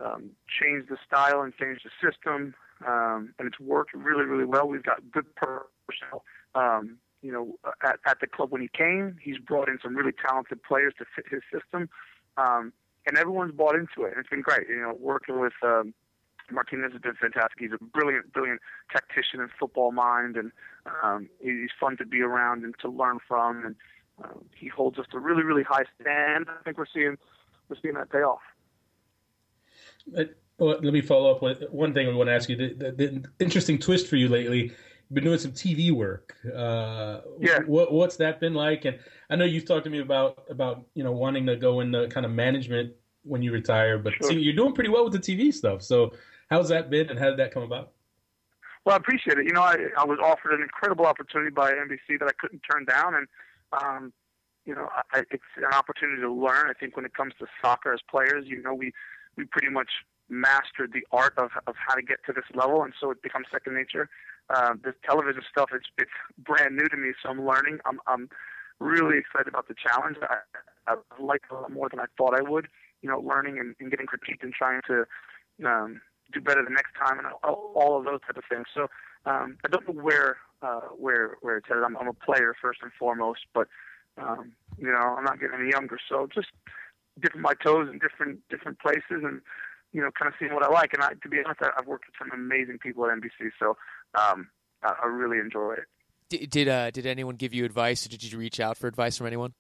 um, 0.01 0.31
changed 0.49 0.89
the 0.89 0.97
style 1.07 1.43
and 1.43 1.55
changed 1.57 1.85
the 1.85 1.91
system, 2.01 2.55
um, 2.87 3.35
and 3.39 3.49
it's 3.49 3.61
worked 3.61 3.93
really, 3.93 4.25
really 4.25 4.45
well. 4.45 4.67
We've 4.67 4.83
got 4.83 5.11
good 5.11 5.27
personnel. 5.35 6.25
Um, 6.55 6.99
you 7.27 7.33
know, 7.33 7.59
at, 7.83 7.99
at 8.07 8.21
the 8.21 8.27
club 8.29 8.53
when 8.53 8.63
he 8.63 8.69
came. 8.69 9.17
He's 9.21 9.39
brought 9.39 9.69
in 9.69 9.79
some 9.83 9.97
really 9.97 10.13
talented 10.13 10.63
players 10.63 10.95
to 10.99 11.05
fit 11.15 11.25
his 11.29 11.43
system, 11.53 11.89
um, 12.37 12.73
and 13.07 13.19
everyone's 13.19 13.53
bought 13.53 13.75
into 13.75 14.05
it. 14.05 14.13
And 14.13 14.19
it's 14.19 14.29
been 14.29 14.43
great. 14.43 14.69
You 14.69 14.81
know, 14.81 14.97
working 14.99 15.41
with 15.41 15.55
um, 15.63 15.93
Martinez 16.51 16.93
has 16.93 17.03
been 17.03 17.17
fantastic. 17.21 17.59
He's 17.59 17.73
a 17.73 17.83
brilliant, 17.83 18.33
brilliant 18.33 18.61
tactician 18.93 19.41
and 19.41 19.51
football 19.59 19.91
mind, 19.91 20.37
and 20.37 20.53
um, 21.03 21.29
he's 21.41 21.71
fun 21.81 21.97
to 21.97 22.07
be 22.07 22.21
around 22.21 22.63
and 22.63 22.75
to 22.81 22.89
learn 22.89 23.19
from. 23.27 23.67
And 23.67 23.75
uh, 24.23 24.39
he 24.55 24.69
holds 24.69 24.99
us 24.99 25.07
to 25.11 25.19
really, 25.19 25.43
really 25.43 25.65
high 25.65 25.85
stand. 26.01 26.47
I 26.49 26.63
think 26.63 26.79
we're 26.79 26.87
seeing 26.95 27.17
we're 27.69 27.77
seeing 27.83 27.95
that 27.95 28.11
pay 28.11 28.23
off. 28.23 28.43
Well, 30.59 30.79
let 30.81 30.93
me 30.93 31.01
follow 31.01 31.33
up 31.33 31.43
with 31.43 31.65
one 31.71 31.93
thing 31.93 32.09
I 32.09 32.13
want 32.13 32.29
to 32.29 32.35
ask 32.35 32.49
you. 32.49 32.57
The, 32.57 32.69
the, 32.75 32.93
the 32.93 33.25
interesting 33.41 33.79
twist 33.79 34.07
for 34.07 34.17
you 34.17 34.29
lately. 34.29 34.73
Been 35.13 35.25
doing 35.25 35.39
some 35.39 35.53
TV 35.53 35.93
work. 35.93 36.35
Uh, 36.45 37.21
yeah. 37.39 37.61
What, 37.67 37.93
what's 37.93 38.17
that 38.17 38.41
been 38.41 38.55
like? 38.55 38.85
And 38.87 38.99
I 39.31 39.37
know 39.37 39.45
you've 39.45 39.65
talked 39.65 39.85
to 39.85 39.91
me 39.91 40.01
about 40.01 40.45
about 40.51 40.85
you 40.95 41.05
know 41.05 41.13
wanting 41.13 41.47
to 41.47 41.57
go 41.57 41.81
into 41.81 42.09
kind 42.09 42.27
of 42.27 42.33
management 42.33 42.93
when 43.23 43.43
you 43.43 43.53
retire, 43.53 43.99
but 43.99 44.15
Sure. 44.15 44.31
see, 44.31 44.39
you're 44.39 44.55
doing 44.55 44.73
pretty 44.73 44.91
well 44.91 45.05
with 45.09 45.13
the 45.13 45.19
TV 45.19 45.53
stuff. 45.53 45.83
So 45.83 46.13
how's 46.51 46.69
that 46.71 46.91
been, 46.91 47.09
and 47.09 47.19
how 47.19 47.27
did 47.27 47.39
that 47.39 47.53
come 47.53 47.63
about? 47.63 47.93
Well, 48.85 48.95
I 48.95 48.99
appreciate 48.99 49.39
it. 49.39 49.47
You 49.47 49.53
know, 49.53 49.63
I, 49.63 49.77
I 49.99 50.05
was 50.05 50.19
offered 50.23 50.53
an 50.53 50.63
incredible 50.63 51.07
opportunity 51.07 51.51
by 51.51 51.73
NBC 51.73 52.21
that 52.21 52.29
I 52.29 52.33
couldn't 52.41 52.63
turn 52.71 52.85
down, 52.85 53.15
and 53.15 53.27
um, 53.73 54.13
you 54.65 54.75
know, 54.75 54.89
I, 55.13 55.25
it's 55.31 55.43
an 55.57 55.73
opportunity 55.73 56.21
to 56.23 56.33
learn. 56.33 56.69
I 56.69 56.73
think 56.73 56.97
when 56.97 57.05
it 57.05 57.15
comes 57.15 57.35
to 57.41 57.47
soccer 57.63 57.93
as 57.93 58.01
players, 58.09 58.45
you 58.47 58.63
know, 58.63 58.75
we 58.75 58.93
we 59.37 59.45
pretty 59.45 59.71
much 59.71 59.91
mastered 60.29 60.93
the 60.93 61.07
art 61.13 61.35
of 61.37 61.51
of 61.67 61.75
how 61.77 61.95
to 61.95 62.03
get 62.03 62.19
to 62.27 62.33
this 62.33 62.45
level, 62.55 62.83
and 62.85 62.93
so 63.01 63.11
it 63.11 63.23
becomes 63.23 63.47
second 63.51 63.75
nature. 63.75 64.09
Uh, 64.49 64.75
this 64.85 64.95
television 65.05 65.43
stuff, 65.51 65.71
it's 65.73 65.87
it's 65.99 66.11
brand 66.39 66.77
new 66.77 66.87
to 66.89 66.97
me, 66.97 67.13
so 67.23 67.31
I'm 67.31 67.45
learning. 67.45 67.79
I'm 67.85 67.99
I'm 68.07 68.29
really 68.79 69.19
excited 69.19 69.49
about 69.49 69.67
the 69.69 69.75
challenge. 69.75 70.17
I, 70.23 70.39
I 70.87 70.97
like 71.19 71.43
it 71.51 71.55
a 71.55 71.61
lot 71.61 71.73
more 71.73 71.89
than 71.89 72.01
I 72.01 72.05
thought 72.17 72.35
I 72.35 72.43
would. 72.43 72.69
You 73.03 73.11
know, 73.11 73.19
learning 73.19 73.59
and, 73.59 73.75
and 73.81 73.91
getting 73.91 74.07
critiqued 74.07 74.43
and 74.43 74.53
trying 74.53 74.81
to 74.87 75.05
um, 75.67 76.01
do 76.33 76.41
better 76.41 76.63
the 76.63 76.71
next 76.71 76.93
time, 76.99 77.19
and 77.19 77.27
all, 77.43 77.73
all 77.75 77.99
of 77.99 78.05
those 78.05 78.21
type 78.27 78.37
of 78.37 78.45
things. 78.49 78.67
So 78.75 78.89
um, 79.25 79.59
I 79.65 79.69
don't 79.69 79.87
know 79.89 80.01
where 80.01 80.37
uh, 80.63 80.89
where 80.97 81.37
where 81.41 81.57
it's 81.59 81.69
headed. 81.69 81.83
I'm, 81.83 81.97
I'm 81.97 82.09
a 82.09 82.13
player 82.13 82.55
first 82.61 82.81
and 82.83 82.93
foremost, 82.99 83.41
but 83.53 83.69
um, 84.19 84.53
you 84.79 84.87
know 84.87 85.17
I'm 85.19 85.25
not 85.25 85.41
getting 85.41 85.59
any 85.61 85.71
younger, 85.71 85.99
so 86.09 86.29
just 86.33 86.49
dipping 87.21 87.41
my 87.41 87.55
toes 87.55 87.89
in 87.91 87.99
different 87.99 88.41
different 88.49 88.79
places 88.79 89.25
and 89.25 89.41
you 89.93 90.01
know 90.01 90.11
kind 90.19 90.29
of 90.29 90.35
seeing 90.39 90.53
what 90.55 90.63
I 90.63 90.69
like. 90.69 90.93
And 90.93 91.03
I, 91.03 91.11
to 91.23 91.29
be 91.29 91.39
honest, 91.45 91.61
I- 91.63 91.71
I've 91.79 91.87
worked 91.87 92.05
with 92.07 92.15
some 92.19 92.31
amazing 92.39 92.79
people 92.79 93.07
at 93.07 93.17
NBC, 93.17 93.51
so 93.59 93.77
um, 94.19 94.49
I, 94.83 94.95
I 95.03 95.07
really 95.07 95.39
enjoy 95.39 95.75
it. 95.75 95.85
Did 96.29 96.51
did, 96.51 96.69
uh, 96.69 96.91
did 96.91 97.07
anyone 97.07 97.37
give 97.37 97.55
you 97.55 97.65
advice, 97.65 98.05
or 98.05 98.09
did 98.09 98.23
you 98.23 98.39
reach 98.39 98.59
out 98.61 98.77
for 98.77 98.87
advice 98.89 99.17
from 99.19 99.27
anyone? 99.27 99.53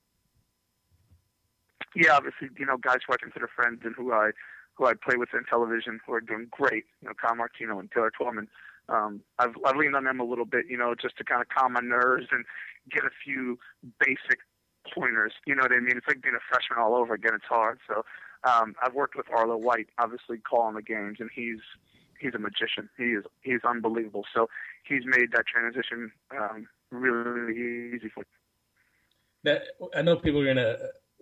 yeah, 1.94 2.12
obviously, 2.14 2.48
you 2.58 2.66
know, 2.66 2.76
guys 2.76 2.98
who 3.06 3.14
I 3.14 3.16
consider 3.16 3.48
friends 3.48 3.80
and 3.84 3.94
who 3.96 4.12
I 4.12 4.30
who 4.74 4.84
I 4.86 4.92
play 4.92 5.16
with 5.16 5.30
in 5.32 5.44
television 5.48 5.98
who 6.06 6.12
are 6.12 6.20
doing 6.20 6.48
great. 6.50 6.84
You 7.00 7.08
know, 7.08 7.14
Kyle 7.20 7.34
Martino 7.34 7.78
and 7.78 7.90
Taylor 7.90 8.12
Twellman. 8.18 8.48
Um, 8.88 9.20
I've 9.38 9.54
I've 9.64 9.76
leaned 9.76 9.96
on 9.96 10.04
them 10.04 10.20
a 10.20 10.24
little 10.24 10.44
bit, 10.44 10.66
you 10.68 10.76
know, 10.76 10.94
just 11.00 11.16
to 11.18 11.24
kind 11.24 11.40
of 11.40 11.48
calm 11.48 11.72
my 11.72 11.80
nerves 11.80 12.26
and 12.30 12.44
get 12.90 13.04
a 13.04 13.10
few 13.24 13.58
basic 13.98 14.40
pointers. 14.94 15.32
You 15.46 15.54
know 15.54 15.62
what 15.62 15.72
I 15.72 15.80
mean? 15.80 15.96
It's 15.96 16.06
like 16.06 16.22
being 16.22 16.36
a 16.36 16.44
freshman 16.52 16.78
all 16.78 16.94
over 16.94 17.14
again. 17.14 17.32
It's 17.34 17.46
hard. 17.48 17.78
So 17.88 18.04
um, 18.45 18.74
I've 18.82 18.95
worked 18.95 19.16
with 19.16 19.26
Arlo 19.30 19.57
White, 19.57 19.89
obviously 19.99 20.39
calling 20.39 20.74
the 20.74 20.82
games, 20.82 21.18
and 21.20 21.30
he's 21.34 21.61
he's 22.20 22.34
a 22.34 22.39
magician. 22.39 22.89
He 22.97 23.05
is 23.05 23.24
he's 23.43 23.61
unbelievable. 23.68 24.24
So 24.34 24.49
he's 24.84 25.03
made 25.05 25.32
that 25.32 25.45
transition 25.47 26.12
um, 26.37 26.66
really 26.91 27.95
easy 27.95 28.09
for 28.09 28.20
me. 28.20 28.26
That 29.45 29.62
I 29.95 30.03
know 30.03 30.16
people 30.16 30.41
are 30.41 30.47
gonna 30.47 30.76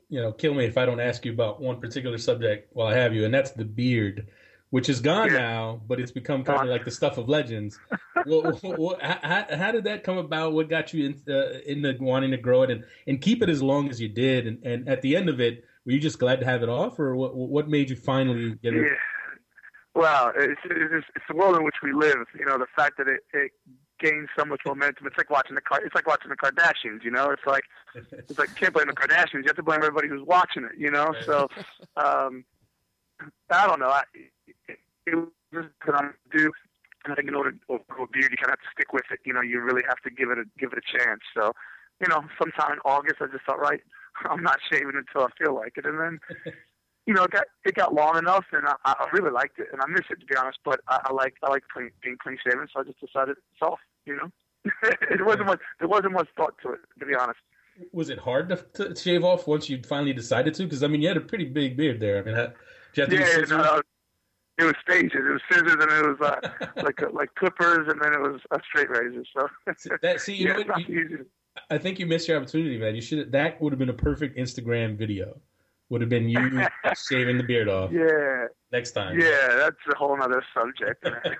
you 0.08 0.20
know 0.20 0.32
kill 0.32 0.54
me 0.54 0.64
if 0.64 0.78
I 0.78 0.86
don't 0.86 1.00
ask 1.00 1.24
you 1.24 1.32
about 1.32 1.60
one 1.60 1.80
particular 1.80 2.18
subject 2.18 2.70
while 2.74 2.88
I 2.88 2.96
have 2.96 3.14
you, 3.14 3.24
and 3.24 3.32
that's 3.32 3.52
the 3.52 3.64
beard, 3.64 4.28
which 4.70 4.88
is 4.88 5.00
gone 5.00 5.32
Yeah. 5.32 5.38
now, 5.38 5.80
but 5.86 6.00
it's 6.00 6.12
become 6.12 6.44
kind 6.44 6.62
of 6.62 6.68
like 6.68 6.84
the 6.84 6.90
stuff 6.90 7.18
of 7.18 7.28
legends. 7.28 7.78
well, 8.26 8.58
well, 8.62 8.98
how, 9.00 9.46
how 9.50 9.72
did 9.72 9.84
that 9.84 10.04
come 10.04 10.18
about? 10.18 10.52
What 10.52 10.68
got 10.68 10.92
you 10.94 11.06
in, 11.06 11.32
uh, 11.32 11.58
into 11.66 11.94
wanting 12.00 12.30
to 12.30 12.38
grow 12.38 12.62
it 12.62 12.70
and, 12.70 12.84
and 13.06 13.20
keep 13.20 13.42
it 13.42 13.48
as 13.48 13.62
long 13.62 13.90
as 13.90 14.00
you 14.00 14.08
did? 14.08 14.46
And, 14.46 14.64
and 14.64 14.88
at 14.88 15.02
the 15.02 15.16
end 15.16 15.28
of 15.28 15.40
it, 15.40 15.64
were 15.86 15.92
you 15.92 16.00
just 16.00 16.18
glad 16.18 16.40
to 16.40 16.46
have 16.46 16.62
it 16.62 16.68
off, 16.68 16.98
or 16.98 17.14
what? 17.16 17.34
What 17.36 17.68
made 17.68 17.90
you 17.90 17.96
finally 17.96 18.54
get 18.62 18.74
it? 18.74 18.82
Yeah. 18.82 18.96
Well, 19.94 20.32
it's, 20.36 20.60
it's 20.64 21.06
it's 21.14 21.24
the 21.28 21.36
world 21.36 21.56
in 21.56 21.64
which 21.64 21.76
we 21.82 21.92
live. 21.92 22.26
You 22.38 22.44
know, 22.46 22.58
the 22.58 22.66
fact 22.74 22.98
that 22.98 23.06
it, 23.06 23.20
it 23.32 23.52
gains 24.00 24.28
so 24.36 24.44
much 24.44 24.60
momentum. 24.66 25.06
It's 25.06 25.16
like 25.16 25.30
watching 25.30 25.54
the 25.54 25.60
Car- 25.60 25.84
it's 25.84 25.94
like 25.94 26.06
watching 26.06 26.30
the 26.30 26.36
Kardashians. 26.36 27.04
You 27.04 27.10
know, 27.12 27.30
it's 27.30 27.46
like 27.46 27.62
it's 27.94 28.38
like 28.38 28.48
you 28.48 28.54
can't 28.56 28.74
blame 28.74 28.88
the 28.88 28.92
Kardashians. 28.94 29.42
You 29.42 29.44
have 29.46 29.56
to 29.56 29.62
blame 29.62 29.78
everybody 29.82 30.08
who's 30.08 30.26
watching 30.26 30.64
it. 30.64 30.72
You 30.76 30.90
know, 30.90 31.06
Right. 31.12 31.24
so 31.24 31.48
um, 31.96 32.44
I 33.50 33.66
don't 33.66 33.78
know. 33.78 33.88
I, 33.88 34.02
it, 34.68 34.78
it 35.06 35.14
was 35.14 35.28
just 35.52 35.68
what 35.84 35.96
I 36.02 36.08
do. 36.36 36.50
I 37.06 37.14
think 37.14 37.28
in 37.28 37.34
order 37.34 37.52
to 37.52 37.58
grow 37.88 38.04
a 38.04 38.08
beard, 38.08 38.30
you 38.32 38.36
kind 38.38 38.50
of 38.50 38.58
have 38.58 38.60
to 38.60 38.72
stick 38.72 38.92
with 38.92 39.04
it. 39.12 39.20
You 39.24 39.32
know, 39.34 39.42
you 39.42 39.60
really 39.60 39.82
have 39.86 39.98
to 40.04 40.10
give 40.10 40.30
it 40.30 40.38
a 40.38 40.44
give 40.58 40.72
it 40.72 40.78
a 40.78 40.98
chance. 40.98 41.20
So, 41.36 41.52
you 42.00 42.08
know, 42.08 42.24
sometime 42.38 42.72
in 42.72 42.78
August, 42.84 43.16
I 43.20 43.26
just 43.26 43.44
thought, 43.44 43.60
right, 43.60 43.80
I'm 44.30 44.42
not 44.42 44.58
shaving 44.70 44.92
until 44.94 45.26
I 45.26 45.30
feel 45.42 45.54
like 45.54 45.74
it, 45.76 45.86
and 45.86 45.98
then 45.98 46.20
you 47.06 47.12
know, 47.14 47.24
it 47.24 47.30
got 47.32 47.44
it 47.64 47.74
got 47.74 47.94
long 47.94 48.16
enough, 48.16 48.46
and 48.52 48.66
I, 48.66 48.74
I 48.84 49.08
really 49.12 49.30
liked 49.30 49.58
it, 49.58 49.68
and 49.72 49.80
I 49.82 49.86
miss 49.86 50.04
it 50.10 50.20
to 50.20 50.26
be 50.26 50.36
honest. 50.36 50.58
But 50.64 50.80
I, 50.88 51.00
I 51.06 51.12
like 51.12 51.34
I 51.42 51.50
like 51.50 51.62
clean, 51.72 51.90
being 52.02 52.16
clean 52.22 52.38
shaven, 52.44 52.66
so 52.72 52.80
I 52.80 52.84
just 52.84 53.00
decided 53.00 53.36
it's 53.52 53.62
off. 53.62 53.80
You 54.06 54.16
know, 54.16 54.30
it 55.10 55.24
wasn't 55.24 55.46
much 55.46 55.60
there 55.78 55.88
wasn't 55.88 56.12
much 56.12 56.28
thought 56.36 56.54
to 56.62 56.72
it 56.72 56.80
to 56.98 57.06
be 57.06 57.14
honest. 57.14 57.38
Was 57.92 58.08
it 58.08 58.18
hard 58.20 58.48
to, 58.50 58.56
to 58.84 58.94
shave 58.94 59.24
off 59.24 59.48
once 59.48 59.68
you 59.68 59.82
finally 59.82 60.12
decided 60.12 60.54
to? 60.54 60.62
Because 60.62 60.82
I 60.82 60.86
mean, 60.86 61.02
you 61.02 61.08
had 61.08 61.16
a 61.16 61.20
pretty 61.20 61.44
big 61.46 61.76
beard 61.76 61.98
there. 62.00 62.18
I 62.18 62.22
mean, 62.22 62.34
how, 62.36 62.52
did 62.94 63.12
you 63.12 63.18
have 63.18 63.46
to 63.48 63.56
Yeah, 63.56 63.56
no, 63.58 63.80
it 64.58 64.64
was 64.64 64.74
stages. 64.80 65.10
It 65.14 65.32
was 65.32 65.42
scissors, 65.50 65.72
and 65.72 65.82
it 65.90 66.06
was 66.06 66.20
uh, 66.20 66.68
like 66.82 67.00
like 67.12 67.34
clippers, 67.34 67.88
and 67.88 68.00
then 68.00 68.14
it 68.14 68.20
was 68.20 68.40
a 68.52 68.60
straight 68.66 68.88
razor. 68.90 69.24
So 69.34 69.48
that 70.02 70.20
see, 70.20 70.34
you 70.34 70.46
yeah, 70.46 70.52
know 70.54 70.58
it's 70.60 70.68
not 70.68 70.88
You- 70.88 71.00
easy. 71.04 71.16
I 71.70 71.78
think 71.78 71.98
you 71.98 72.06
missed 72.06 72.28
your 72.28 72.36
opportunity, 72.36 72.78
man. 72.78 72.94
You 72.94 73.00
should 73.00 73.32
that 73.32 73.60
would 73.60 73.72
have 73.72 73.78
been 73.78 73.88
a 73.90 73.92
perfect 73.94 74.36
Instagram 74.36 74.96
video. 74.96 75.38
Would 75.90 76.00
have 76.00 76.10
been 76.10 76.28
you 76.28 76.62
shaving 77.08 77.36
the 77.36 77.44
beard 77.44 77.68
off 77.68 77.92
Yeah, 77.92 78.46
next 78.72 78.92
time. 78.92 79.20
yeah, 79.20 79.48
that's 79.56 79.76
a 79.92 79.94
whole 79.96 80.20
other 80.20 80.42
subject. 80.54 81.06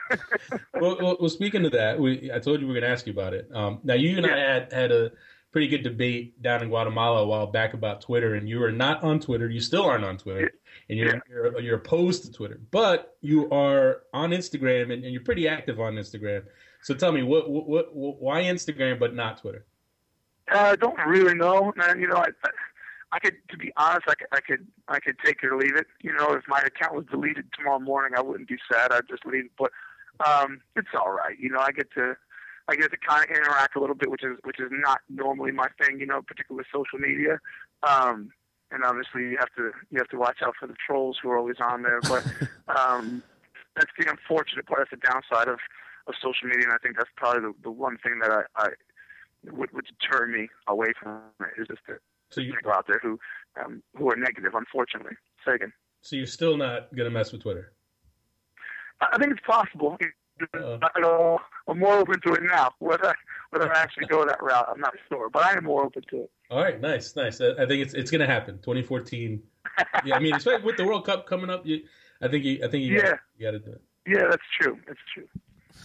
Well, 0.81 0.97
well, 1.01 1.17
well, 1.21 1.31
speaking 1.31 1.65
of 1.65 1.73
that, 1.73 1.99
we 1.99 2.31
I 2.33 2.39
told 2.41 2.61
you 2.61 2.67
we 2.67 2.75
were 2.75 2.81
going 2.81 2.89
to 2.89 2.93
ask 2.93 3.07
you 3.07 3.13
about 3.13 3.33
it. 3.33 3.49
Um, 3.55 3.81
now 3.85 3.95
you 3.95 4.17
and 4.19 4.27
I 4.27 4.37
had 4.37 4.73
had 4.73 4.93
a 4.93 5.13
pretty 5.53 5.69
good 5.69 5.83
debate 5.85 6.43
down 6.43 6.63
in 6.63 6.69
Guatemala 6.69 7.23
a 7.23 7.27
while 7.27 7.47
back 7.47 7.75
about 7.75 8.01
Twitter, 8.01 8.35
and 8.35 8.49
you 8.49 8.63
are 8.63 8.73
not 8.73 9.03
on 9.05 9.21
Twitter. 9.21 9.49
You 9.49 9.61
still 9.61 9.85
aren't 9.85 10.05
on 10.05 10.19
Twitter, 10.19 10.51
and 10.91 10.99
you're 10.99 11.09
Yeah. 11.15 11.21
you're, 11.31 11.61
you're 11.61 11.77
opposed 11.77 12.25
to 12.25 12.33
Twitter, 12.33 12.61
but 12.73 13.17
you 13.21 13.49
are 13.51 14.03
on 14.13 14.31
Instagram, 14.31 14.93
and, 14.93 15.05
and 15.05 15.13
you're 15.13 15.23
pretty 15.23 15.47
active 15.49 15.79
on 15.81 15.95
Instagram. 15.95 16.43
So 16.83 16.93
tell 16.93 17.13
me, 17.13 17.23
what, 17.23 17.49
what, 17.49 17.95
what, 17.95 18.21
why 18.21 18.43
Instagram 18.43 18.99
but 18.99 19.15
not 19.15 19.39
Twitter? 19.39 19.65
Uh, 20.53 20.59
I 20.59 20.77
don't 20.77 20.99
really 21.07 21.35
know. 21.35 21.73
You 21.97 22.09
know, 22.09 22.17
I, 22.17 22.29
I 23.13 23.19
could, 23.19 23.37
to 23.51 23.57
be 23.57 23.73
honest, 23.77 24.05
I 24.09 24.15
could, 24.15 24.29
I 24.33 24.41
could, 24.41 24.67
I 24.89 25.01
could 25.01 25.17
take 25.25 25.39
it 25.43 25.47
or 25.47 25.57
leave 25.57 25.77
it. 25.77 25.87
You 26.03 26.13
know, 26.13 26.33
if 26.33 26.43
my 26.49 26.61
account 26.61 26.95
was 26.95 27.07
deleted 27.11 27.47
tomorrow 27.57 27.79
morning, 27.79 28.13
I 28.17 28.21
wouldn't 28.21 28.49
be 28.49 28.59
sad. 28.71 28.93
I'd 28.93 29.09
just 29.09 29.25
leave 29.25 29.47
it. 29.47 29.51
But 29.59 29.71
um, 30.27 30.61
it's 30.77 30.89
all 30.95 31.13
right. 31.13 31.39
You 31.39 31.51
know, 31.51 31.61
I 31.61 31.73
get 31.73 31.91
to, 31.95 32.17
I 32.69 32.77
get 32.77 32.91
to 32.91 32.97
kind 32.97 33.25
of 33.25 33.37
interact 33.37 33.77
a 33.77 33.81
little 33.81 33.95
bit, 33.95 34.11
which 34.11 34.25
is, 34.25 34.37
which 34.45 34.61
is 34.61 34.69
not 34.71 35.01
normally 35.09 35.53
my 35.53 35.69
thing. 35.81 36.01
You 36.01 36.07
know, 36.07 36.23
particularly 36.23 36.65
with 36.65 36.67
social 36.73 36.99
media. 36.99 37.39
Um, 37.89 38.31
and 38.71 38.85
obviously, 38.85 39.23
you 39.23 39.37
have 39.39 39.55
to, 39.57 39.71
you 39.91 39.99
have 39.99 40.09
to 40.09 40.19
watch 40.19 40.39
out 40.45 40.55
for 40.59 40.67
the 40.67 40.75
trolls 40.87 41.19
who 41.23 41.31
are 41.31 41.39
always 41.39 41.57
on 41.61 41.83
there. 41.83 42.01
But 42.01 42.25
um, 42.77 43.23
that's 43.77 43.91
the 43.99 44.11
unfortunate 44.11 44.67
part. 44.67 44.81
That's 44.81 45.03
the 45.03 45.09
downside 45.09 45.49
of, 45.49 45.61
of 46.07 46.15
social 46.21 46.49
media, 46.49 46.65
and 46.65 46.73
I 46.73 46.79
think 46.83 46.97
that's 46.97 47.11
probably 47.17 47.43
the, 47.43 47.55
the 47.63 47.71
one 47.71 47.99
thing 47.99 48.19
that 48.21 48.31
I, 48.31 48.43
I 48.57 48.69
would, 49.53 49.73
would 49.73 49.87
deter 50.01 50.27
me 50.27 50.49
away 50.69 50.89
from 51.01 51.21
it. 51.41 51.61
is 51.61 51.69
just 51.69 51.81
the 51.89 51.99
So 52.31 52.41
you 52.41 52.53
people 52.55 52.73
out 52.73 52.87
there 52.87 53.01
who 53.03 53.19
um, 53.63 53.83
who 53.97 54.11
are 54.11 54.17
negative. 54.17 54.53
Unfortunately, 54.55 55.13
say 55.47 55.55
again. 55.55 55.73
so 56.03 56.17
you're 56.17 56.27
still 56.27 56.57
not 56.57 56.95
going 56.95 57.05
to 57.09 57.11
mess 57.11 57.33
with 57.33 57.43
Twitter? 57.43 57.73
I 59.01 59.19
think 59.19 59.33
it's 59.33 59.47
possible. 59.47 59.99
Uh, 60.53 60.79
I 60.95 61.01
know 61.01 61.39
I'm 61.69 61.79
more 61.79 61.99
open 61.99 62.21
to 62.27 62.33
it 62.35 62.43
now. 62.43 62.73
Whether 62.81 63.07
I, 63.09 63.15
whether 63.51 63.73
I 63.73 63.79
actually 63.79 64.07
go 64.07 64.25
that 64.27 64.43
route, 64.43 64.67
I'm 64.69 64.81
not 64.81 64.95
sure, 65.09 65.31
but 65.31 65.45
I 65.45 65.53
am 65.57 65.65
more 65.65 65.85
open 65.85 66.03
to 66.11 66.23
it. 66.23 66.31
All 66.51 66.61
right, 66.63 66.81
nice, 66.81 67.15
nice. 67.15 67.41
I, 67.41 67.51
I 67.51 67.67
think 67.67 67.83
it's 67.83 67.95
it's 67.95 68.11
going 68.11 68.21
to 68.21 68.27
happen. 68.27 68.57
2014. 68.59 69.43
Yeah, 70.05 70.17
I 70.17 70.19
mean, 70.21 70.35
especially 70.35 70.65
with 70.65 70.77
the 70.77 70.85
World 70.85 71.05
Cup 71.07 71.27
coming 71.27 71.51
up, 71.51 71.67
you, 71.67 71.81
I 72.21 72.29
think 72.29 72.45
you, 72.45 72.61
I 72.65 72.69
think 72.69 72.85
you, 72.85 72.95
Yeah. 72.97 73.03
got, 73.11 73.19
you 73.39 73.47
got 73.47 73.51
to 73.53 73.59
do 73.61 73.73
it. 73.73 73.83
Yeah, 74.07 74.27
that's 74.31 74.43
true. 74.61 74.79
That's 74.87 74.99
true. 75.13 75.27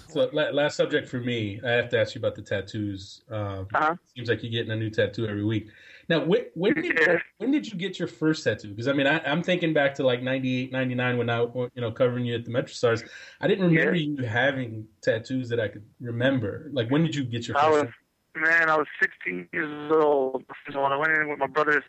So 0.08 0.30
last 0.34 0.76
subject 0.76 1.08
for 1.08 1.20
me, 1.20 1.60
I 1.64 1.70
have 1.72 1.90
to 1.90 2.00
ask 2.00 2.16
you 2.16 2.20
about 2.20 2.36
the 2.36 2.42
tattoos. 2.42 3.22
Um, 3.30 3.68
Uh-huh. 3.74 3.96
Seems 4.16 4.28
like 4.28 4.42
you're 4.44 4.52
getting 4.52 4.72
a 4.72 4.76
new 4.76 4.90
tattoo 4.90 5.28
every 5.28 5.44
week. 5.46 5.68
Now, 6.10 6.24
when, 6.26 6.46
when 6.56 6.74
did 6.74 6.98
Yeah. 7.00 7.20
when 7.38 7.52
did 7.52 7.72
you 7.72 7.78
get 7.78 8.00
your 8.00 8.08
first 8.08 8.44
tattoo? 8.44 8.70
Because 8.70 8.88
I 8.88 8.94
mean, 8.94 9.06
I, 9.08 9.20
I'm 9.20 9.44
thinking 9.44 9.72
back 9.74 9.94
to 9.96 10.04
like 10.04 10.24
98, 10.24 10.72
99 10.72 11.18
when 11.18 11.30
I 11.30 11.42
you 11.44 11.70
know 11.76 11.92
covering 11.92 12.26
you 12.26 12.36
at 12.36 12.44
the 12.46 12.52
MetroStars. 12.52 13.08
I 13.40 13.48
didn't 13.48 13.66
remember 13.66 13.96
Yeah. 13.96 14.08
you 14.18 14.26
having 14.26 14.88
tattoos 15.02 15.48
that 15.50 15.60
I 15.60 15.68
could 15.68 15.86
remember. 16.02 16.70
Like, 16.74 16.90
when 16.90 17.04
did 17.04 17.14
you 17.16 17.24
get 17.24 17.48
your 17.48 17.58
I 17.58 17.62
first? 17.70 17.72
was 17.72 17.94
one? 18.34 18.44
man, 18.50 18.70
I 18.70 18.78
was 18.78 18.88
16 19.02 19.50
years 19.54 19.92
old. 19.92 20.44
So 20.72 20.82
when 20.82 20.92
I 20.92 20.98
went 20.98 21.14
in 21.14 21.30
with 21.30 21.40
my 21.40 21.48
brother's 21.48 21.84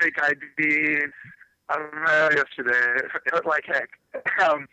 fake 0.00 0.20
ID, 0.22 1.02
and 1.02 1.12
I 1.68 1.76
remember 1.76 2.36
yesterday, 2.36 3.04
it 3.04 3.04
hurt 3.32 3.46
like 3.46 3.64
heck. 3.66 3.90
Um, 4.50 4.66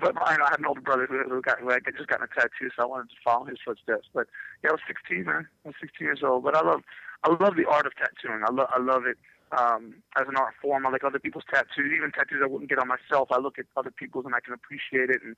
but 0.00 0.16
I, 0.16 0.36
I 0.36 0.50
had 0.50 0.60
an 0.60 0.66
older 0.66 0.80
brother 0.80 1.06
who, 1.06 1.22
who 1.28 1.42
got 1.42 1.60
who 1.60 1.70
had 1.70 1.82
just 1.96 2.08
gotten 2.08 2.26
a 2.30 2.40
tattoo, 2.40 2.70
so 2.74 2.82
I 2.82 2.86
wanted 2.86 3.10
to 3.10 3.16
follow 3.24 3.46
his 3.46 3.58
footsteps. 3.64 4.08
But 4.12 4.26
yeah, 4.62 4.70
I 4.70 4.72
was 4.72 4.80
16, 4.86 5.24
man. 5.24 5.48
I 5.64 5.68
was 5.68 5.76
16 5.80 6.04
years 6.04 6.20
old. 6.22 6.44
But 6.44 6.56
I 6.56 6.62
love, 6.62 6.82
I 7.24 7.30
love 7.30 7.56
the 7.56 7.66
art 7.66 7.86
of 7.86 7.92
tattooing. 7.96 8.42
I 8.46 8.52
love, 8.52 8.68
I 8.70 8.80
love 8.80 9.04
it 9.06 9.18
um, 9.52 9.96
as 10.16 10.26
an 10.28 10.36
art 10.36 10.54
form. 10.60 10.86
I 10.86 10.90
like 10.90 11.04
other 11.04 11.18
people's 11.18 11.44
tattoos, 11.50 11.92
even 11.96 12.12
tattoos 12.12 12.40
I 12.42 12.46
wouldn't 12.46 12.70
get 12.70 12.78
on 12.78 12.88
myself. 12.88 13.28
I 13.30 13.38
look 13.38 13.58
at 13.58 13.66
other 13.76 13.90
people's 13.90 14.26
and 14.26 14.34
I 14.34 14.40
can 14.40 14.54
appreciate 14.54 15.10
it. 15.10 15.20
And 15.22 15.36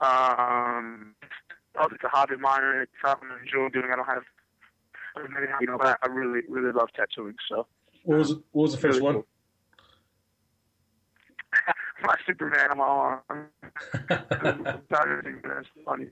um, 0.00 1.14
it's 1.90 2.04
a 2.04 2.08
hobby 2.08 2.34
of 2.34 2.40
mine, 2.40 2.62
and 2.62 2.82
it's 2.82 2.92
something 3.04 3.28
I 3.30 3.40
enjoy 3.42 3.68
doing. 3.68 3.90
I 3.92 3.96
don't 3.96 4.06
have, 4.06 4.24
you 5.60 5.66
know, 5.66 5.78
but 5.78 5.98
I 6.02 6.06
really, 6.08 6.40
really 6.48 6.72
love 6.72 6.88
tattooing. 6.94 7.36
So. 7.48 7.66
What 8.04 8.18
was 8.18 8.30
what 8.50 8.62
was 8.62 8.72
the 8.72 8.78
first 8.78 8.98
really 8.98 9.02
one? 9.02 9.14
cool. 9.14 9.26
My 12.02 12.16
Superman 12.26 12.70
on 12.70 12.78
my 12.78 12.84
arm. 12.84 13.48
That's 14.90 15.68
funny. 15.84 16.08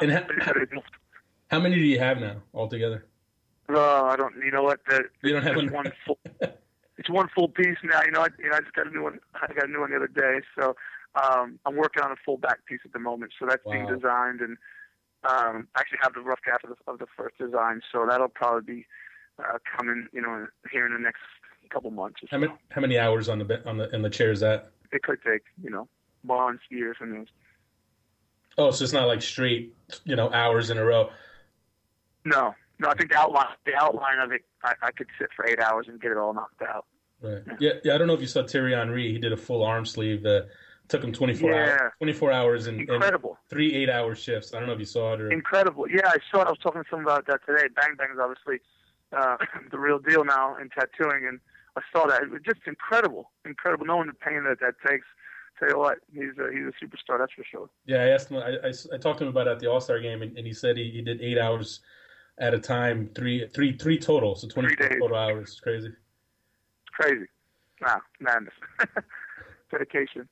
And 0.00 0.12
how, 0.12 0.24
how 1.50 1.60
many 1.60 1.76
do 1.76 1.82
you 1.82 1.98
have 1.98 2.20
now 2.20 2.36
altogether? 2.54 3.04
No, 3.68 3.80
I 3.80 4.16
don't. 4.16 4.34
You 4.42 4.50
know 4.50 4.62
what? 4.62 4.80
The, 4.88 5.04
You 5.22 5.32
don't 5.32 5.42
have 5.42 5.56
it's 5.56 5.72
one? 5.72 5.84
one 5.84 5.92
full. 6.06 6.18
It's 6.96 7.10
one 7.10 7.28
full 7.34 7.48
piece 7.48 7.76
now. 7.84 8.02
You 8.04 8.12
know, 8.12 8.22
I, 8.22 8.28
you 8.38 8.48
know, 8.48 8.56
I 8.56 8.60
just 8.60 8.72
got 8.72 8.86
a 8.86 8.90
new 8.90 9.02
one. 9.02 9.18
I 9.34 9.52
got 9.52 9.68
a 9.68 9.70
new 9.70 9.80
one 9.80 9.90
the 9.90 9.96
other 9.96 10.08
day. 10.08 10.40
So 10.58 10.74
um, 11.14 11.58
I'm 11.66 11.76
working 11.76 12.02
on 12.02 12.10
a 12.12 12.16
full 12.24 12.38
back 12.38 12.64
piece 12.66 12.80
at 12.84 12.92
the 12.92 12.98
moment. 12.98 13.32
So 13.38 13.46
that's 13.46 13.62
being 13.70 13.86
designed, 13.86 14.40
and 14.40 14.56
um, 15.24 15.68
I 15.74 15.80
actually 15.80 15.98
have 16.02 16.14
the 16.14 16.20
rough 16.20 16.40
draft 16.42 16.64
of 16.64 16.70
the, 16.70 16.92
of 16.92 16.98
the 16.98 17.06
first 17.16 17.38
design. 17.38 17.80
So 17.92 18.06
that'll 18.08 18.28
probably 18.28 18.74
be 18.74 18.86
uh, 19.38 19.58
coming. 19.76 20.08
You 20.12 20.22
know, 20.22 20.46
here 20.72 20.86
in 20.86 20.92
the 20.92 20.98
next 20.98 21.22
couple 21.68 21.90
months. 21.90 22.22
Or 22.22 22.28
How 22.30 22.38
many 22.38 22.52
how 22.70 22.80
many 22.80 22.98
hours 22.98 23.28
on 23.28 23.38
the 23.38 23.68
on 23.68 23.76
the 23.78 23.88
in 23.94 24.02
the 24.02 24.10
chair 24.10 24.30
is 24.30 24.40
that? 24.40 24.70
It 24.92 25.02
could 25.02 25.18
take 25.24 25.42
you 25.62 25.70
know 25.70 25.88
months, 26.24 26.62
years, 26.70 26.96
and 27.00 27.28
Oh, 28.56 28.72
so 28.72 28.82
it's 28.82 28.92
not 28.92 29.06
like 29.06 29.22
straight, 29.22 29.72
you 30.04 30.16
know, 30.16 30.32
hours 30.32 30.70
in 30.70 30.78
a 30.78 30.84
row. 30.84 31.10
no, 32.24 32.54
no. 32.80 32.88
I 32.88 32.94
think 32.94 33.10
the 33.12 33.16
outline, 33.16 33.46
the 33.64 33.74
outline 33.76 34.18
of 34.18 34.32
it, 34.32 34.42
I, 34.64 34.72
I 34.82 34.90
could 34.90 35.06
sit 35.18 35.28
for 35.36 35.46
eight 35.46 35.60
hours 35.60 35.86
and 35.88 36.00
get 36.00 36.10
it 36.10 36.16
all 36.16 36.34
knocked 36.34 36.62
out. 36.62 36.86
Right. 37.22 37.42
Yeah, 37.60 37.72
yeah. 37.84 37.94
I 37.94 37.98
don't 37.98 38.08
know 38.08 38.14
if 38.14 38.20
you 38.20 38.26
saw 38.26 38.44
Thierry 38.44 38.74
Henry. 38.74 39.12
He 39.12 39.18
did 39.18 39.32
a 39.32 39.36
full 39.36 39.62
arm 39.64 39.84
sleeve. 39.86 40.26
Uh, 40.26 40.42
took 40.88 41.04
him 41.04 41.12
24 41.12 41.50
Yeah. 41.50 41.56
hours. 41.80 41.92
24 41.98 42.32
hours 42.32 42.66
and, 42.66 42.80
and 42.80 42.90
Incredible. 42.90 43.38
three 43.48 43.74
eight-hour 43.74 44.14
shifts. 44.16 44.52
I 44.54 44.58
don't 44.58 44.66
know 44.66 44.72
if 44.74 44.80
you 44.80 44.84
saw 44.86 45.14
it 45.14 45.20
or. 45.20 45.30
incredible. 45.30 45.88
Yeah, 45.88 46.06
I 46.08 46.16
saw 46.32 46.40
it. 46.42 46.46
I 46.46 46.50
was 46.50 46.58
talking 46.60 46.82
to 46.82 46.88
someone 46.90 47.04
about 47.06 47.26
that 47.26 47.40
today. 47.46 47.68
Bang 47.76 47.94
Bang 47.96 48.08
is 48.12 48.18
obviously 48.20 48.58
uh, 49.16 49.36
the 49.70 49.78
real 49.78 49.98
deal 50.00 50.24
now 50.24 50.56
in 50.56 50.68
tattooing, 50.70 51.26
and 51.28 51.38
I 51.78 51.80
saw 51.92 52.06
that. 52.06 52.22
It 52.22 52.30
was 52.30 52.42
just 52.44 52.60
incredible, 52.66 53.30
incredible. 53.44 53.86
Knowing 53.86 54.08
the 54.08 54.14
pain 54.14 54.44
that 54.44 54.60
that 54.60 54.74
takes. 54.86 55.06
Tell 55.58 55.70
you 55.70 55.78
what, 55.78 55.98
he's 56.12 56.38
a, 56.38 56.52
he's 56.52 56.66
a 56.66 56.84
superstar. 56.84 57.18
That's 57.18 57.32
for 57.32 57.44
sure. 57.50 57.68
Yeah, 57.84 57.96
I 57.96 58.08
asked 58.10 58.30
him. 58.30 58.36
I, 58.36 58.68
I, 58.68 58.72
I 58.94 58.98
talked 58.98 59.18
to 59.18 59.24
him 59.24 59.30
about 59.30 59.48
it 59.48 59.50
at 59.50 59.58
the 59.58 59.68
All 59.68 59.80
Star 59.80 59.98
game, 59.98 60.22
and, 60.22 60.36
and 60.38 60.46
he 60.46 60.52
said 60.52 60.76
he, 60.76 60.90
he 60.90 61.02
did 61.02 61.20
eight 61.20 61.36
hours 61.36 61.80
at 62.38 62.54
a 62.54 62.60
time, 62.60 63.10
three 63.14 63.46
three 63.48 63.76
three 63.76 63.98
total, 63.98 64.36
so 64.36 64.46
24 64.46 64.88
total 65.00 65.16
hours. 65.16 65.50
It's 65.50 65.60
crazy. 65.60 65.88
It's 65.88 66.94
crazy. 66.94 67.26
Nah, 67.80 67.98
madness. 68.20 68.54
Dedication. 69.70 70.28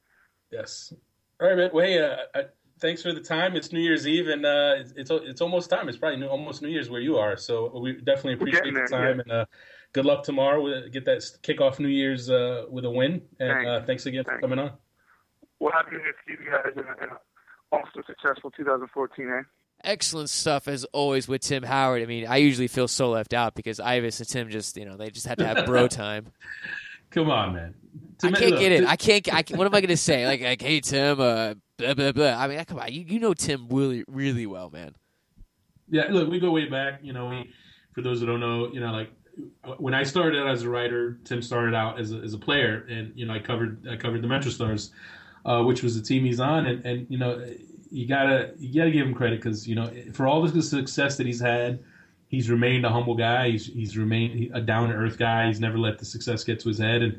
Yes. 0.52 0.92
All 1.40 1.48
right, 1.48 1.56
man. 1.56 1.70
Well, 1.72 1.84
hey, 1.84 1.98
uh, 1.98 2.16
uh, 2.34 2.42
thanks 2.80 3.02
for 3.02 3.12
the 3.12 3.20
time. 3.20 3.56
It's 3.56 3.72
New 3.72 3.80
Year's 3.80 4.06
Eve, 4.06 4.28
and 4.28 4.46
uh, 4.46 4.74
it's, 4.78 4.92
it's 4.96 5.10
it's 5.10 5.40
almost 5.40 5.70
time. 5.70 5.88
It's 5.88 5.98
probably 5.98 6.20
new, 6.20 6.26
almost 6.26 6.62
New 6.62 6.68
Year's 6.68 6.88
where 6.88 7.00
you 7.00 7.18
are. 7.18 7.36
So 7.36 7.76
we 7.78 7.94
definitely 7.94 8.34
appreciate 8.34 8.74
the 8.74 8.88
time, 8.88 9.20
and 9.20 9.30
uh, 9.30 9.46
good 9.96 10.04
luck 10.04 10.22
tomorrow. 10.22 10.62
With, 10.62 10.92
get 10.92 11.06
that 11.06 11.24
kick 11.42 11.60
off 11.60 11.80
New 11.80 11.88
Year's 11.88 12.30
uh, 12.30 12.66
with 12.70 12.84
a 12.84 12.90
win, 12.90 13.22
and 13.40 13.50
Thanks. 13.50 13.68
uh, 13.68 13.82
thanks 13.86 14.06
again 14.06 14.24
for 14.24 14.38
coming 14.38 14.58
on. 14.58 14.72
We'll 15.58 15.72
have 15.72 15.86
you 15.90 15.98
you 16.28 16.36
guys 16.50 16.72
in 16.76 16.84
a, 16.84 17.04
in 17.04 17.10
a 17.10 17.18
also 17.72 18.02
successful 18.06 18.50
2014, 18.50 19.28
eh? 19.28 19.42
Excellent 19.82 20.28
stuff 20.28 20.68
as 20.68 20.84
always 20.92 21.28
with 21.28 21.40
Tim 21.40 21.62
Howard. 21.62 22.02
I 22.02 22.06
mean, 22.06 22.26
I 22.26 22.36
usually 22.36 22.68
feel 22.68 22.88
so 22.88 23.10
left 23.10 23.32
out 23.32 23.54
because 23.54 23.80
Ives 23.80 24.20
and 24.20 24.28
Tim 24.28 24.50
just, 24.50 24.76
you 24.76 24.84
know, 24.84 24.96
they 24.96 25.10
just 25.10 25.26
had 25.26 25.38
to 25.38 25.46
have 25.46 25.66
bro 25.66 25.88
time. 25.88 26.26
Come 27.10 27.30
on, 27.30 27.54
man. 27.54 27.74
I 28.22 28.30
can't 28.32 28.58
get 28.58 28.72
it. 28.72 28.86
I 28.86 28.96
can't. 28.96 29.32
I 29.32 29.42
can, 29.42 29.56
what 29.56 29.66
am 29.66 29.74
I 29.74 29.80
going 29.80 29.88
to 29.88 29.96
say? 29.96 30.26
Like, 30.26 30.42
like, 30.42 30.60
hey 30.60 30.80
Tim, 30.80 31.20
uh, 31.20 31.54
blah 31.78 31.94
blah 31.94 32.12
blah. 32.12 32.36
I 32.36 32.48
mean, 32.48 32.64
come 32.64 32.78
on, 32.78 32.92
you, 32.92 33.02
you 33.02 33.18
know 33.18 33.32
Tim 33.32 33.68
really, 33.70 34.04
really 34.08 34.46
well, 34.46 34.70
man. 34.70 34.94
Yeah, 35.88 36.04
look, 36.10 36.28
we 36.28 36.38
go 36.40 36.50
way 36.50 36.68
back. 36.68 37.00
You 37.02 37.12
know, 37.12 37.28
we, 37.28 37.50
for 37.94 38.02
those 38.02 38.20
who 38.20 38.26
don't 38.26 38.40
know, 38.40 38.68
you 38.72 38.80
know, 38.80 38.90
like 38.90 39.10
when 39.78 39.94
I 39.94 40.02
started 40.02 40.40
out 40.40 40.48
as 40.48 40.62
a 40.62 40.70
writer, 40.70 41.18
Tim 41.24 41.42
started 41.42 41.74
out 41.74 41.98
as 41.98 42.12
a, 42.12 42.16
as 42.16 42.34
a 42.34 42.38
player, 42.38 42.86
and 42.88 43.12
you 43.14 43.26
know, 43.26 43.34
I 43.34 43.38
covered 43.38 43.86
I 43.88 43.96
covered 43.96 44.22
the 44.22 44.28
MetroStars, 44.28 44.90
uh, 45.44 45.62
which 45.62 45.82
was 45.82 46.00
the 46.00 46.06
team 46.06 46.24
he's 46.24 46.40
on, 46.40 46.66
and, 46.66 46.84
and 46.84 47.06
you 47.10 47.18
know, 47.18 47.44
you 47.90 48.06
gotta 48.06 48.52
you 48.58 48.80
gotta 48.80 48.90
give 48.90 49.06
him 49.06 49.14
credit 49.14 49.42
because 49.42 49.66
you 49.66 49.74
know, 49.74 49.90
for 50.12 50.26
all 50.26 50.42
the 50.42 50.62
success 50.62 51.16
that 51.16 51.26
he's 51.26 51.40
had, 51.40 51.80
he's 52.28 52.50
remained 52.50 52.84
a 52.84 52.90
humble 52.90 53.14
guy. 53.14 53.50
He's 53.50 53.66
he's 53.66 53.96
remained 53.96 54.54
a 54.54 54.60
down 54.60 54.88
to 54.88 54.94
earth 54.94 55.18
guy. 55.18 55.48
He's 55.48 55.60
never 55.60 55.78
let 55.78 55.98
the 55.98 56.04
success 56.04 56.44
get 56.44 56.60
to 56.60 56.68
his 56.68 56.78
head, 56.78 57.02
and 57.02 57.18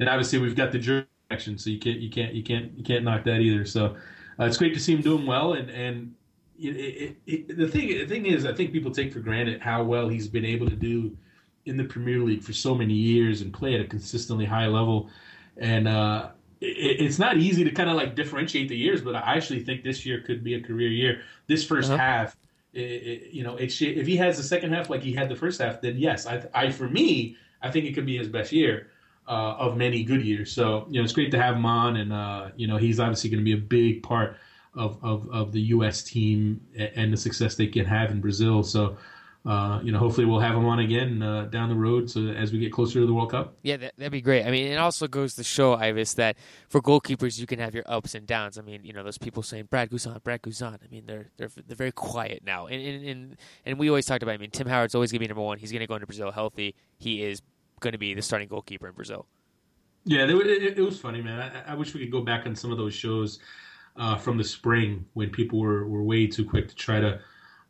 and 0.00 0.08
obviously 0.08 0.38
we've 0.38 0.56
got 0.56 0.72
the 0.72 0.78
jury 0.78 1.06
action, 1.30 1.58
so 1.58 1.70
you 1.70 1.78
can't 1.78 1.98
you 1.98 2.10
can't 2.10 2.34
you 2.34 2.42
can't 2.42 2.72
you 2.78 2.84
can't 2.84 3.04
knock 3.04 3.24
that 3.24 3.40
either. 3.40 3.64
So 3.64 3.96
uh, 4.40 4.44
it's 4.44 4.56
great 4.56 4.74
to 4.74 4.80
see 4.80 4.94
him 4.94 5.02
doing 5.02 5.26
well, 5.26 5.52
and 5.52 5.70
and 5.70 6.14
it, 6.58 6.76
it, 6.76 7.16
it, 7.26 7.56
the 7.56 7.68
thing 7.68 7.88
the 7.88 8.06
thing 8.06 8.26
is, 8.26 8.46
I 8.46 8.54
think 8.54 8.72
people 8.72 8.90
take 8.90 9.12
for 9.12 9.20
granted 9.20 9.60
how 9.60 9.82
well 9.84 10.08
he's 10.08 10.28
been 10.28 10.44
able 10.44 10.68
to 10.68 10.76
do 10.76 11.16
in 11.64 11.76
the 11.76 11.84
Premier 11.84 12.18
League 12.20 12.42
for 12.42 12.52
so 12.52 12.74
many 12.74 12.94
years 12.94 13.40
and 13.42 13.52
play 13.52 13.74
at 13.74 13.80
a 13.80 13.84
consistently 13.84 14.44
high 14.46 14.66
level, 14.66 15.10
and 15.56 15.86
uh, 15.88 16.30
it, 16.60 17.00
it's 17.00 17.18
not 17.18 17.36
easy 17.36 17.64
to 17.64 17.70
kind 17.70 17.90
of 17.90 17.96
like 17.96 18.14
differentiate 18.14 18.68
the 18.68 18.76
years. 18.76 19.00
But 19.02 19.14
I 19.16 19.36
actually 19.36 19.64
think 19.64 19.84
this 19.84 20.04
year 20.06 20.20
could 20.22 20.42
be 20.44 20.54
a 20.54 20.60
career 20.62 20.88
year. 20.88 21.22
This 21.46 21.64
1st 21.66 21.84
Uh-huh. 21.90 21.96
half. 21.96 22.36
It, 22.74 22.80
it, 22.80 23.30
you 23.32 23.42
know, 23.42 23.56
if 23.56 23.72
he 23.78 24.16
has 24.18 24.36
the 24.36 24.42
second 24.42 24.72
half 24.72 24.90
like 24.90 25.02
he 25.02 25.12
had 25.12 25.28
the 25.30 25.34
first 25.36 25.60
half, 25.60 25.80
then 25.80 25.96
yes, 25.96 26.26
I, 26.26 26.44
I 26.54 26.70
for 26.70 26.88
me, 26.88 27.36
I 27.62 27.70
think 27.70 27.86
it 27.86 27.94
could 27.94 28.06
be 28.06 28.18
his 28.18 28.28
best 28.28 28.52
year 28.52 28.90
uh, 29.26 29.56
of 29.58 29.76
many 29.76 30.04
good 30.04 30.22
years. 30.22 30.52
So 30.52 30.86
you 30.90 31.00
know, 31.00 31.04
it's 31.04 31.12
great 31.14 31.30
to 31.32 31.40
have 31.40 31.56
him 31.56 31.64
on, 31.66 31.96
and 31.96 32.12
uh, 32.12 32.50
you 32.56 32.66
know, 32.66 32.76
he's 32.76 33.00
obviously 33.00 33.30
going 33.30 33.40
to 33.40 33.44
be 33.44 33.54
a 33.54 33.56
big 33.56 34.02
part 34.02 34.36
of, 34.74 34.98
of, 35.02 35.28
of 35.30 35.52
the 35.52 35.60
U.S. 35.76 36.02
team 36.02 36.60
and 36.76 37.12
the 37.12 37.16
success 37.16 37.54
they 37.56 37.66
can 37.66 37.86
have 37.86 38.10
in 38.10 38.20
Brazil. 38.20 38.62
So 38.62 38.96
uh, 39.48 39.80
you 39.82 39.90
know, 39.92 39.98
hopefully 39.98 40.26
we'll 40.26 40.40
have 40.40 40.54
him 40.54 40.66
on 40.66 40.78
again 40.78 41.22
uh, 41.22 41.44
down 41.46 41.70
the 41.70 41.74
road. 41.74 42.10
So 42.10 42.20
as 42.26 42.52
we 42.52 42.58
get 42.58 42.70
closer 42.70 43.00
to 43.00 43.06
the 43.06 43.14
World 43.14 43.30
Cup. 43.30 43.56
Yeah, 43.62 43.78
that, 43.78 43.94
that'd 43.96 44.12
be 44.12 44.20
great. 44.20 44.44
I 44.44 44.50
mean, 44.50 44.70
it 44.70 44.76
also 44.76 45.08
goes 45.08 45.36
to 45.36 45.42
show, 45.42 45.72
Ives, 45.72 46.14
that 46.14 46.36
for 46.68 46.82
goalkeepers, 46.82 47.40
you 47.40 47.46
can 47.46 47.58
have 47.58 47.74
your 47.74 47.84
ups 47.86 48.14
and 48.14 48.26
downs. 48.26 48.58
I 48.58 48.60
mean, 48.60 48.84
you 48.84 48.92
know, 48.92 49.02
those 49.02 49.16
people 49.16 49.42
saying 49.42 49.68
Brad 49.70 49.88
Guzan, 49.88 50.22
Brad 50.22 50.42
Guzan. 50.42 50.74
I 50.74 50.88
mean, 50.90 51.06
they're 51.06 51.30
they're 51.38 51.48
they're 51.66 51.76
very 51.76 51.92
quiet 51.92 52.42
now, 52.44 52.66
and 52.66 52.82
and 52.82 53.06
and, 53.06 53.36
and 53.64 53.78
we 53.78 53.88
always 53.88 54.04
talked 54.04 54.22
about. 54.22 54.32
I 54.32 54.36
mean, 54.36 54.50
Tim 54.50 54.66
Howard's 54.66 54.94
always 54.94 55.12
going 55.12 55.20
to 55.20 55.24
be 55.24 55.28
number 55.28 55.42
one. 55.42 55.56
He's 55.56 55.72
going 55.72 55.80
to 55.80 55.86
go 55.86 55.94
into 55.94 56.06
Brazil 56.06 56.30
healthy. 56.30 56.74
He 56.98 57.22
is 57.22 57.40
going 57.80 57.92
to 57.92 57.98
be 57.98 58.12
the 58.12 58.20
starting 58.20 58.48
goalkeeper 58.48 58.86
in 58.86 58.92
Brazil. 58.92 59.26
Yeah, 60.04 60.26
they, 60.26 60.34
it, 60.34 60.78
it 60.78 60.82
was 60.82 61.00
funny, 61.00 61.22
man. 61.22 61.40
I, 61.66 61.72
I 61.72 61.74
wish 61.74 61.94
we 61.94 62.00
could 62.00 62.12
go 62.12 62.20
back 62.20 62.46
on 62.46 62.54
some 62.54 62.70
of 62.70 62.76
those 62.76 62.92
shows 62.92 63.38
uh, 63.96 64.16
from 64.16 64.36
the 64.36 64.44
spring 64.44 65.06
when 65.14 65.30
people 65.30 65.58
were, 65.58 65.86
were 65.86 66.02
way 66.02 66.26
too 66.26 66.44
quick 66.44 66.68
to 66.68 66.74
try 66.74 67.00
to, 67.00 67.20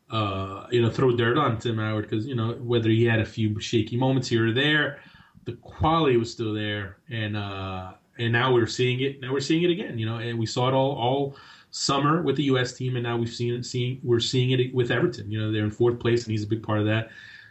uh, 0.09 0.65
you 0.71 0.81
know, 0.81 0.89
throw 0.89 1.15
dirt 1.15 1.37
on 1.37 1.57
Tim 1.59 1.77
Howard 1.77 2.09
because 2.09 2.25
you 2.25 2.35
know 2.35 2.53
whether 2.53 2.89
he 2.89 3.05
had 3.05 3.19
a 3.19 3.25
few 3.25 3.59
shaky 3.59 3.97
moments 3.97 4.27
here 4.27 4.47
or 4.47 4.51
there, 4.51 4.99
the 5.45 5.53
quality 5.53 6.17
was 6.17 6.31
still 6.31 6.53
there, 6.53 6.97
and 7.09 7.37
uh, 7.37 7.93
and 8.17 8.33
now 8.33 8.53
we're 8.53 8.67
seeing 8.67 9.01
it. 9.01 9.21
Now 9.21 9.31
we're 9.31 9.39
seeing 9.39 9.63
it 9.63 9.69
again, 9.69 9.97
you 9.97 10.05
know, 10.05 10.17
and 10.17 10.37
we 10.39 10.45
saw 10.45 10.67
it 10.67 10.73
all 10.73 10.93
all 10.93 11.35
summer 11.71 12.21
with 12.21 12.35
the 12.35 12.43
U.S. 12.43 12.73
team, 12.73 12.95
and 12.95 13.03
now 13.03 13.17
we've 13.17 13.33
seen 13.33 13.53
it. 13.53 13.65
Seeing 13.65 13.99
we're 14.03 14.19
seeing 14.19 14.51
it 14.51 14.73
with 14.73 14.91
Everton. 14.91 15.31
You 15.31 15.41
know, 15.41 15.51
they're 15.51 15.63
in 15.63 15.71
fourth 15.71 15.99
place, 15.99 16.23
and 16.23 16.31
he's 16.31 16.43
a 16.43 16.47
big 16.47 16.63
part 16.63 16.79
of 16.79 16.85
that. 16.85 17.09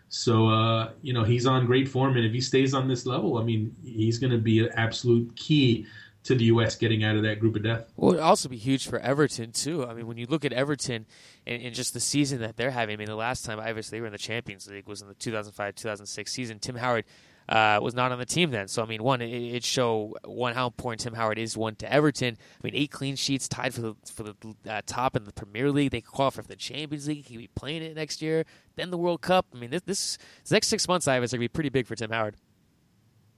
So 0.09 0.49
uh, 0.49 0.93
you 1.03 1.13
know 1.13 1.25
he's 1.25 1.47
on 1.47 1.67
great 1.67 1.89
form, 1.89 2.17
and 2.17 2.25
if 2.25 2.33
he 2.33 2.41
stays 2.41 2.75
on 2.75 2.89
this 2.89 3.07
level, 3.07 3.39
I 3.39 3.45
mean 3.45 3.75
he's 3.85 4.19
going 4.19 4.33
to 4.33 4.39
be 4.39 4.61
an 4.61 4.71
absolute 4.75 5.35
key 5.37 5.87
to 6.25 6.35
the 6.35 6.45
U.S. 6.45 6.77
getting 6.77 7.05
out 7.05 7.17
of 7.17 7.23
that 7.23 7.41
group 7.41 7.57
of 7.57 7.63
death. 7.63 7.93
Well, 7.97 8.13
it'd 8.13 8.23
also 8.23 8.49
be 8.49 8.57
huge 8.57 8.87
for 8.87 8.99
Everton 8.99 9.53
too. 9.53 9.87
I 9.87 9.95
mean, 9.95 10.07
when 10.07 10.19
you 10.19 10.27
look 10.27 10.45
at 10.45 10.53
Everton 10.53 11.07
and, 11.49 11.63
and 11.63 11.75
just 11.75 11.95
the 11.95 12.01
season 12.01 12.41
that 12.41 12.57
they're 12.57 12.71
having. 12.71 12.95
I 12.95 12.97
mean, 12.97 13.09
the 13.09 13.17
last 13.17 13.45
time 13.45 13.59
obviously 13.59 13.97
they 13.97 14.01
were 14.01 14.07
in 14.07 14.13
the 14.13 14.19
Champions 14.19 14.69
League 14.69 14.87
was 14.87 15.03
in 15.03 15.09
the 15.09 15.15
2005-2006 15.15 16.29
season. 16.29 16.59
Tim 16.59 16.77
Howard 16.77 17.05
uh, 17.49 17.81
was 17.83 17.95
not 17.95 18.13
on 18.13 18.19
the 18.19 18.27
team 18.27 18.51
then. 18.51 18.69
So 18.69 18.83
I 18.83 18.87
mean, 18.87 19.03
one 19.03 19.23
it, 19.23 19.31
it 19.31 19.65
show 19.65 20.15
one 20.25 20.55
how 20.55 20.67
important 20.67 21.01
Tim 21.01 21.15
Howard 21.15 21.39
is 21.39 21.57
one 21.57 21.75
to 21.77 21.91
Everton. 21.91 22.37
I 22.39 22.61
mean, 22.63 22.75
eight 22.75 22.91
clean 22.91 23.17
sheets, 23.17 23.49
tied 23.49 23.73
for 23.73 23.81
the 23.81 23.95
for 24.13 24.23
the 24.23 24.35
uh, 24.69 24.83
top 24.87 25.17
in 25.17 25.25
the 25.25 25.33
Premier 25.33 25.71
League. 25.73 25.91
They 25.91 26.03
could 26.03 26.13
qualify 26.13 26.43
for 26.43 26.49
the 26.49 26.57
Champions 26.57 27.09
League. 27.09 27.25
He 27.25 27.35
could 27.35 27.41
be 27.41 27.51
playing 27.55 27.83
it 27.83 27.97
next 27.97 28.21
year. 28.21 28.45
Then 28.77 28.91
the 28.91 28.99
World 28.99 29.23
Cup. 29.23 29.47
I 29.55 29.59
mean, 29.59 29.71
this 29.71 29.83
this, 29.87 30.19
this 30.43 30.53
next 30.53 30.69
six 30.69 30.87
months, 30.87 31.09
Ives, 31.09 31.33
are 31.33 31.39
gonna 31.39 31.45
be 31.45 31.49
pretty 31.49 31.71
big 31.71 31.87
for 31.87 31.97
Tim 31.97 32.11
Howard. 32.11 32.37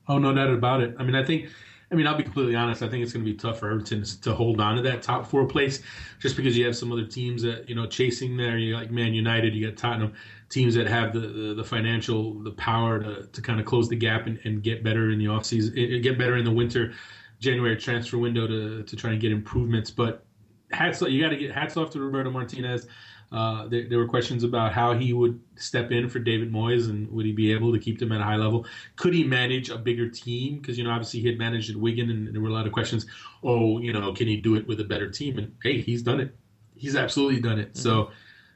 Oh, 0.09 0.19
no 0.19 0.35
doubt 0.35 0.51
about 0.51 0.81
it. 0.81 0.97
I 0.99 1.05
mean, 1.05 1.15
I 1.15 1.25
think, 1.25 1.49
I 1.93 1.97
mean, 1.97 2.07
I'll 2.07 2.17
be 2.17 2.23
completely 2.23 2.55
honest. 2.55 2.83
I 2.83 2.89
think 2.89 3.03
it's 3.03 3.13
going 3.13 3.25
to 3.25 3.31
be 3.31 3.37
tough 3.37 3.59
for 3.59 3.71
Everton 3.71 4.05
to 4.05 4.35
hold 4.35 4.61
on 4.61 4.77
to 4.77 4.83
that 4.83 5.03
top 5.03 5.27
four 5.27 5.47
place, 5.47 5.83
just 6.21 6.37
because 6.37 6.57
you 6.57 6.65
have 6.67 6.77
some 6.77 6.93
other 6.93 7.05
teams 7.05 7.43
that 7.43 7.69
you 7.69 7.75
know 7.75 7.87
chasing 7.87 8.37
there. 8.37 8.59
You 8.59 8.77
like 8.77 8.91
Man 8.93 9.13
United, 9.13 9.55
you 9.55 9.67
got 9.67 9.77
Tottenham. 9.77 10.15
teams 10.51 10.75
that 10.75 10.87
have 10.87 11.13
the, 11.13 11.21
the, 11.21 11.55
the 11.55 11.65
financial 11.65 12.35
the 12.43 12.53
power 12.53 13.03
to, 13.03 13.27
to 13.27 13.43
kind 13.43 13.59
of 13.59 13.67
close 13.67 13.89
the 13.89 13.97
gap 13.97 14.27
and, 14.27 14.39
and 14.45 14.63
get 14.63 14.85
better 14.85 15.11
in 15.11 15.19
the 15.19 15.25
offseason, 15.25 15.77
eh, 15.77 15.97
eh, 15.97 15.99
get 15.99 16.17
better 16.17 16.37
in 16.37 16.45
the 16.45 16.53
winter 16.53 16.93
January 17.41 17.77
transfer 17.77 18.19
window 18.19 18.47
to 18.47 18.85
to 18.85 18.97
try 18.97 19.11
and 19.11 19.21
get 19.21 19.33
improvements. 19.33 19.91
But 19.91 20.25
hats 20.71 21.01
you 21.03 21.23
got 21.23 21.31
to 21.31 21.37
get 21.37 21.53
hats 21.53 21.77
off 21.77 21.91
to 21.91 22.01
Roberto 22.01 22.31
Martinez. 22.31 22.87
Uh, 23.33 23.69
there, 23.69 23.89
there, 23.89 23.99
were 23.99 24.09
questions 24.09 24.43
about 24.43 24.73
how 24.73 24.93
he 24.93 25.13
would 25.13 25.41
step 25.55 25.93
in 25.93 26.09
for 26.09 26.19
David 26.19 26.53
Moyes 26.53 26.91
and 26.91 27.09
would 27.13 27.25
he 27.25 27.31
be 27.31 27.53
able 27.53 27.73
to 27.73 27.79
keep 27.79 28.01
them 28.01 28.11
at 28.11 28.21
a 28.21 28.25
high 28.25 28.35
level? 28.35 28.67
Could 28.97 29.15
he 29.15 29.23
manage 29.23 29.71
a 29.71 29.79
bigger 29.79 30.09
team? 30.09 30.59
Because 30.59 30.77
you 30.77 30.83
know, 30.83 30.91
obviously 30.91 31.21
he 31.21 31.29
had 31.29 31.39
managed 31.39 31.71
at 31.71 31.77
Wigan, 31.77 32.11
and 32.11 32.35
there 32.35 32.41
were 32.41 32.49
a 32.49 32.53
lot 32.53 32.67
of 32.67 32.73
questions. 32.73 33.07
Oh, 33.45 33.79
you 33.79 33.93
know, 33.93 34.13
can 34.13 34.27
he 34.27 34.37
do 34.37 34.57
it 34.57 34.67
with 34.67 34.81
a 34.81 34.85
better 34.85 35.09
team? 35.09 35.39
And 35.39 35.55
hey, 35.63 35.81
he's 35.81 36.03
done 36.03 36.19
it. 36.19 36.35
He's 36.75 36.97
absolutely 36.97 37.41
done 37.41 37.61
it. 37.61 37.75
Mm-hmm. 37.75 37.79
So 37.79 38.11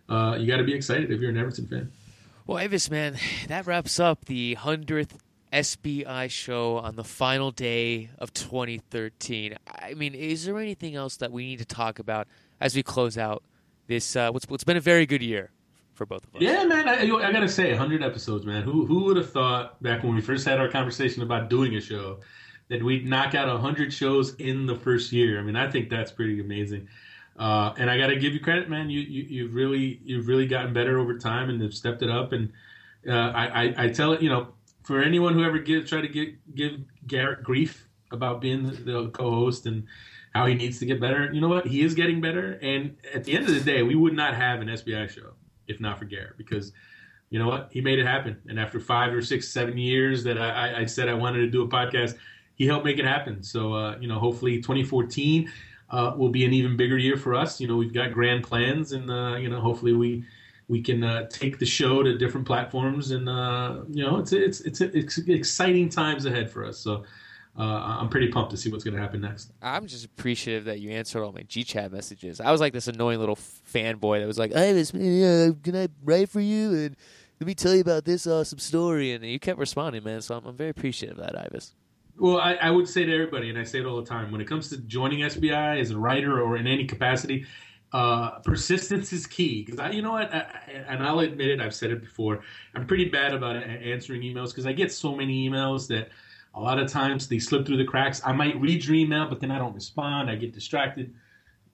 uh, 0.08 0.36
you 0.40 0.46
got 0.48 0.56
to 0.56 0.64
be 0.64 0.74
excited 0.74 1.10
if 1.12 1.20
you're 1.20 1.30
an 1.30 1.38
Everton 1.38 1.68
fan. 1.68 1.92
Well, 2.46 2.58
Ives, 2.58 2.90
man, 2.90 3.16
that 3.46 3.66
wraps 3.66 4.00
up 4.00 4.24
the 4.24 4.54
hundredth 4.54 5.16
SBI 5.54 6.28
show 6.30 6.78
on 6.78 6.96
the 6.96 7.04
final 7.04 7.52
day 7.52 8.10
of 8.18 8.34
2013. 8.34 9.56
I 9.66 9.94
mean, 9.94 10.14
is 10.14 10.44
there 10.44 10.58
anything 10.58 10.96
else 10.96 11.16
that 11.18 11.30
we 11.30 11.46
need 11.46 11.60
to 11.60 11.64
talk 11.64 12.00
about 12.00 12.26
as 12.60 12.74
we 12.74 12.82
close 12.82 13.16
out 13.16 13.42
this? 13.86 14.16
Uh, 14.16 14.30
what's 14.30 14.48
what's 14.48 14.64
been 14.64 14.76
a 14.76 14.80
very 14.80 15.06
good 15.06 15.22
year 15.22 15.50
for 15.94 16.06
both 16.06 16.24
of 16.24 16.34
us. 16.34 16.42
Yeah, 16.42 16.64
man. 16.64 16.88
I, 16.88 17.02
I 17.02 17.32
gotta 17.32 17.48
say, 17.48 17.70
100 17.70 18.02
episodes, 18.02 18.44
man. 18.44 18.62
Who 18.62 18.84
who 18.84 19.04
would 19.04 19.16
have 19.16 19.30
thought 19.30 19.82
back 19.82 20.02
when 20.02 20.14
we 20.14 20.20
first 20.20 20.44
had 20.44 20.58
our 20.58 20.68
conversation 20.68 21.22
about 21.22 21.48
doing 21.48 21.76
a 21.76 21.80
show 21.80 22.20
that 22.68 22.82
we'd 22.82 23.06
knock 23.06 23.34
out 23.34 23.48
100 23.48 23.92
shows 23.92 24.34
in 24.34 24.66
the 24.66 24.74
first 24.74 25.12
year? 25.12 25.38
I 25.38 25.42
mean, 25.42 25.56
I 25.56 25.70
think 25.70 25.88
that's 25.88 26.10
pretty 26.10 26.40
amazing. 26.40 26.88
Uh, 27.38 27.72
and 27.78 27.90
I 27.90 27.98
got 27.98 28.08
to 28.08 28.16
give 28.16 28.32
you 28.32 28.40
credit, 28.40 28.68
man. 28.68 28.90
You, 28.90 29.00
you 29.00 29.46
have 29.46 29.54
really 29.54 30.00
you've 30.04 30.28
really 30.28 30.46
gotten 30.46 30.72
better 30.72 30.98
over 30.98 31.18
time 31.18 31.48
and 31.48 31.60
have 31.62 31.74
stepped 31.74 32.02
it 32.02 32.10
up. 32.10 32.32
And 32.32 32.52
uh, 33.08 33.12
I, 33.12 33.46
I, 33.46 33.74
I 33.84 33.88
tell 33.88 34.12
it, 34.12 34.22
you 34.22 34.28
know, 34.28 34.48
for 34.84 35.02
anyone 35.02 35.34
who 35.34 35.42
ever 35.44 35.58
give 35.58 35.86
try 35.86 36.00
to 36.00 36.08
get, 36.08 36.54
give 36.54 36.72
Garrett 37.06 37.42
grief 37.42 37.88
about 38.12 38.40
being 38.40 38.64
the, 38.64 38.72
the, 38.72 39.08
co-host 39.08 39.66
and 39.66 39.84
how 40.34 40.46
he 40.46 40.54
needs 40.54 40.78
to 40.78 40.86
get 40.86 41.00
better, 41.00 41.32
you 41.32 41.40
know 41.40 41.48
what? 41.48 41.66
He 41.66 41.82
is 41.82 41.94
getting 41.94 42.20
better. 42.20 42.58
And 42.62 42.96
at 43.12 43.24
the 43.24 43.34
end 43.34 43.48
of 43.48 43.54
the 43.54 43.60
day, 43.60 43.82
we 43.82 43.94
would 43.94 44.14
not 44.14 44.34
have 44.34 44.60
an 44.60 44.68
SBI 44.68 45.08
show 45.08 45.32
if 45.66 45.80
not 45.80 45.98
for 45.98 46.04
Garrett 46.04 46.36
because 46.36 46.72
you 47.30 47.38
know 47.38 47.48
what? 47.48 47.68
He 47.72 47.80
made 47.80 47.98
it 47.98 48.06
happen. 48.06 48.36
And 48.46 48.60
after 48.60 48.78
five 48.78 49.12
or 49.12 49.22
six, 49.22 49.48
seven 49.48 49.76
years 49.76 50.22
that 50.24 50.38
I, 50.38 50.82
I 50.82 50.84
said 50.84 51.08
I 51.08 51.14
wanted 51.14 51.38
to 51.40 51.50
do 51.50 51.62
a 51.62 51.68
podcast, 51.68 52.16
he 52.54 52.66
helped 52.66 52.84
make 52.84 52.98
it 52.98 53.04
happen. 53.04 53.42
So 53.42 53.72
uh, 53.72 53.96
you 53.98 54.06
know, 54.06 54.18
hopefully 54.18 54.58
2014 54.58 55.50
uh, 55.90 56.14
will 56.16 56.28
be 56.28 56.44
an 56.44 56.52
even 56.52 56.76
bigger 56.76 56.98
year 56.98 57.16
for 57.16 57.34
us. 57.34 57.60
You 57.60 57.66
know, 57.66 57.76
we've 57.76 57.92
got 57.92 58.12
grand 58.12 58.44
plans, 58.44 58.92
and 58.92 59.10
uh, 59.10 59.36
you 59.36 59.48
know, 59.48 59.60
hopefully 59.60 59.92
we 59.92 60.24
we 60.68 60.82
can 60.82 61.04
uh, 61.04 61.26
take 61.28 61.58
the 61.58 61.66
show 61.66 62.02
to 62.02 62.16
different 62.16 62.46
platforms, 62.46 63.10
and 63.10 63.28
uh, 63.28 63.80
you 63.90 64.04
know, 64.04 64.18
it's 64.18 64.32
it's 64.32 64.60
it's, 64.60 64.80
it's 64.80 65.18
exciting 65.18 65.88
times 65.88 66.26
ahead 66.26 66.50
for 66.50 66.64
us. 66.64 66.78
So. 66.78 67.04
Uh, 67.56 67.98
I'm 68.00 68.08
pretty 68.08 68.32
pumped 68.32 68.50
to 68.50 68.56
see 68.56 68.68
what's 68.68 68.82
going 68.82 68.96
to 68.96 69.00
happen 69.00 69.20
next. 69.20 69.52
I'm 69.62 69.86
just 69.86 70.04
appreciative 70.04 70.64
that 70.64 70.80
you 70.80 70.90
answered 70.90 71.22
all 71.22 71.30
my 71.30 71.42
GChat 71.42 71.92
messages. 71.92 72.40
I 72.40 72.50
was 72.50 72.60
like 72.60 72.72
this 72.72 72.88
annoying 72.88 73.20
little 73.20 73.36
fanboy 73.36 74.18
that 74.18 74.26
was 74.26 74.40
like, 74.40 74.52
"Hey, 74.52 74.72
Miss, 74.72 74.92
uh, 74.92 75.52
can 75.62 75.76
I 75.76 75.86
write 76.02 76.30
for 76.30 76.40
you 76.40 76.72
and 76.72 76.96
let 77.38 77.46
me 77.46 77.54
tell 77.54 77.72
you 77.72 77.80
about 77.80 78.06
this 78.06 78.26
awesome 78.26 78.58
story?" 78.58 79.12
And 79.12 79.24
you 79.24 79.38
kept 79.38 79.60
responding, 79.60 80.02
man. 80.02 80.20
So 80.20 80.36
I'm, 80.36 80.44
I'm 80.44 80.56
very 80.56 80.70
appreciative 80.70 81.16
of 81.16 81.26
that, 81.26 81.38
Ives. 81.54 81.76
Well, 82.18 82.38
I, 82.38 82.54
I, 82.54 82.70
would 82.70 82.88
say 82.88 83.04
to 83.04 83.12
everybody, 83.12 83.50
and 83.50 83.58
I 83.58 83.64
say 83.64 83.80
it 83.80 83.86
all 83.86 84.00
the 84.00 84.06
time, 84.06 84.30
when 84.30 84.40
it 84.40 84.46
comes 84.46 84.68
to 84.70 84.76
joining 84.78 85.20
SBI 85.20 85.80
as 85.80 85.90
a 85.90 85.98
writer 85.98 86.40
or 86.40 86.56
in 86.56 86.66
any 86.66 86.86
capacity, 86.86 87.46
uh, 87.94 88.40
persistence 88.40 89.12
is 89.12 89.24
key. 89.26 89.62
Because 89.62 89.78
I, 89.78 89.90
you 89.90 90.02
know 90.02 90.12
what, 90.12 90.34
I, 90.34 90.44
and 90.88 91.02
I'll 91.02 91.20
admit 91.20 91.48
it, 91.48 91.60
I've 91.60 91.74
said 91.74 91.92
it 91.92 92.00
before. 92.00 92.40
I'm 92.74 92.86
pretty 92.86 93.08
bad 93.08 93.32
about 93.32 93.56
answering 93.56 94.22
emails 94.22 94.48
because 94.48 94.66
I 94.66 94.72
get 94.72 94.92
so 94.92 95.14
many 95.14 95.48
emails 95.48 95.86
that 95.88 96.08
a 96.54 96.60
lot 96.60 96.80
of 96.80 96.90
times 96.90 97.28
they 97.28 97.38
slip 97.38 97.64
through 97.64 97.76
the 97.76 97.84
cracks. 97.84 98.20
I 98.24 98.32
might 98.32 98.60
read 98.60 98.84
your 98.84 98.96
email, 98.96 99.28
but 99.28 99.40
then 99.40 99.52
I 99.52 99.58
don't 99.58 99.74
respond. 99.74 100.28
I 100.28 100.34
get 100.34 100.52
distracted. 100.52 101.14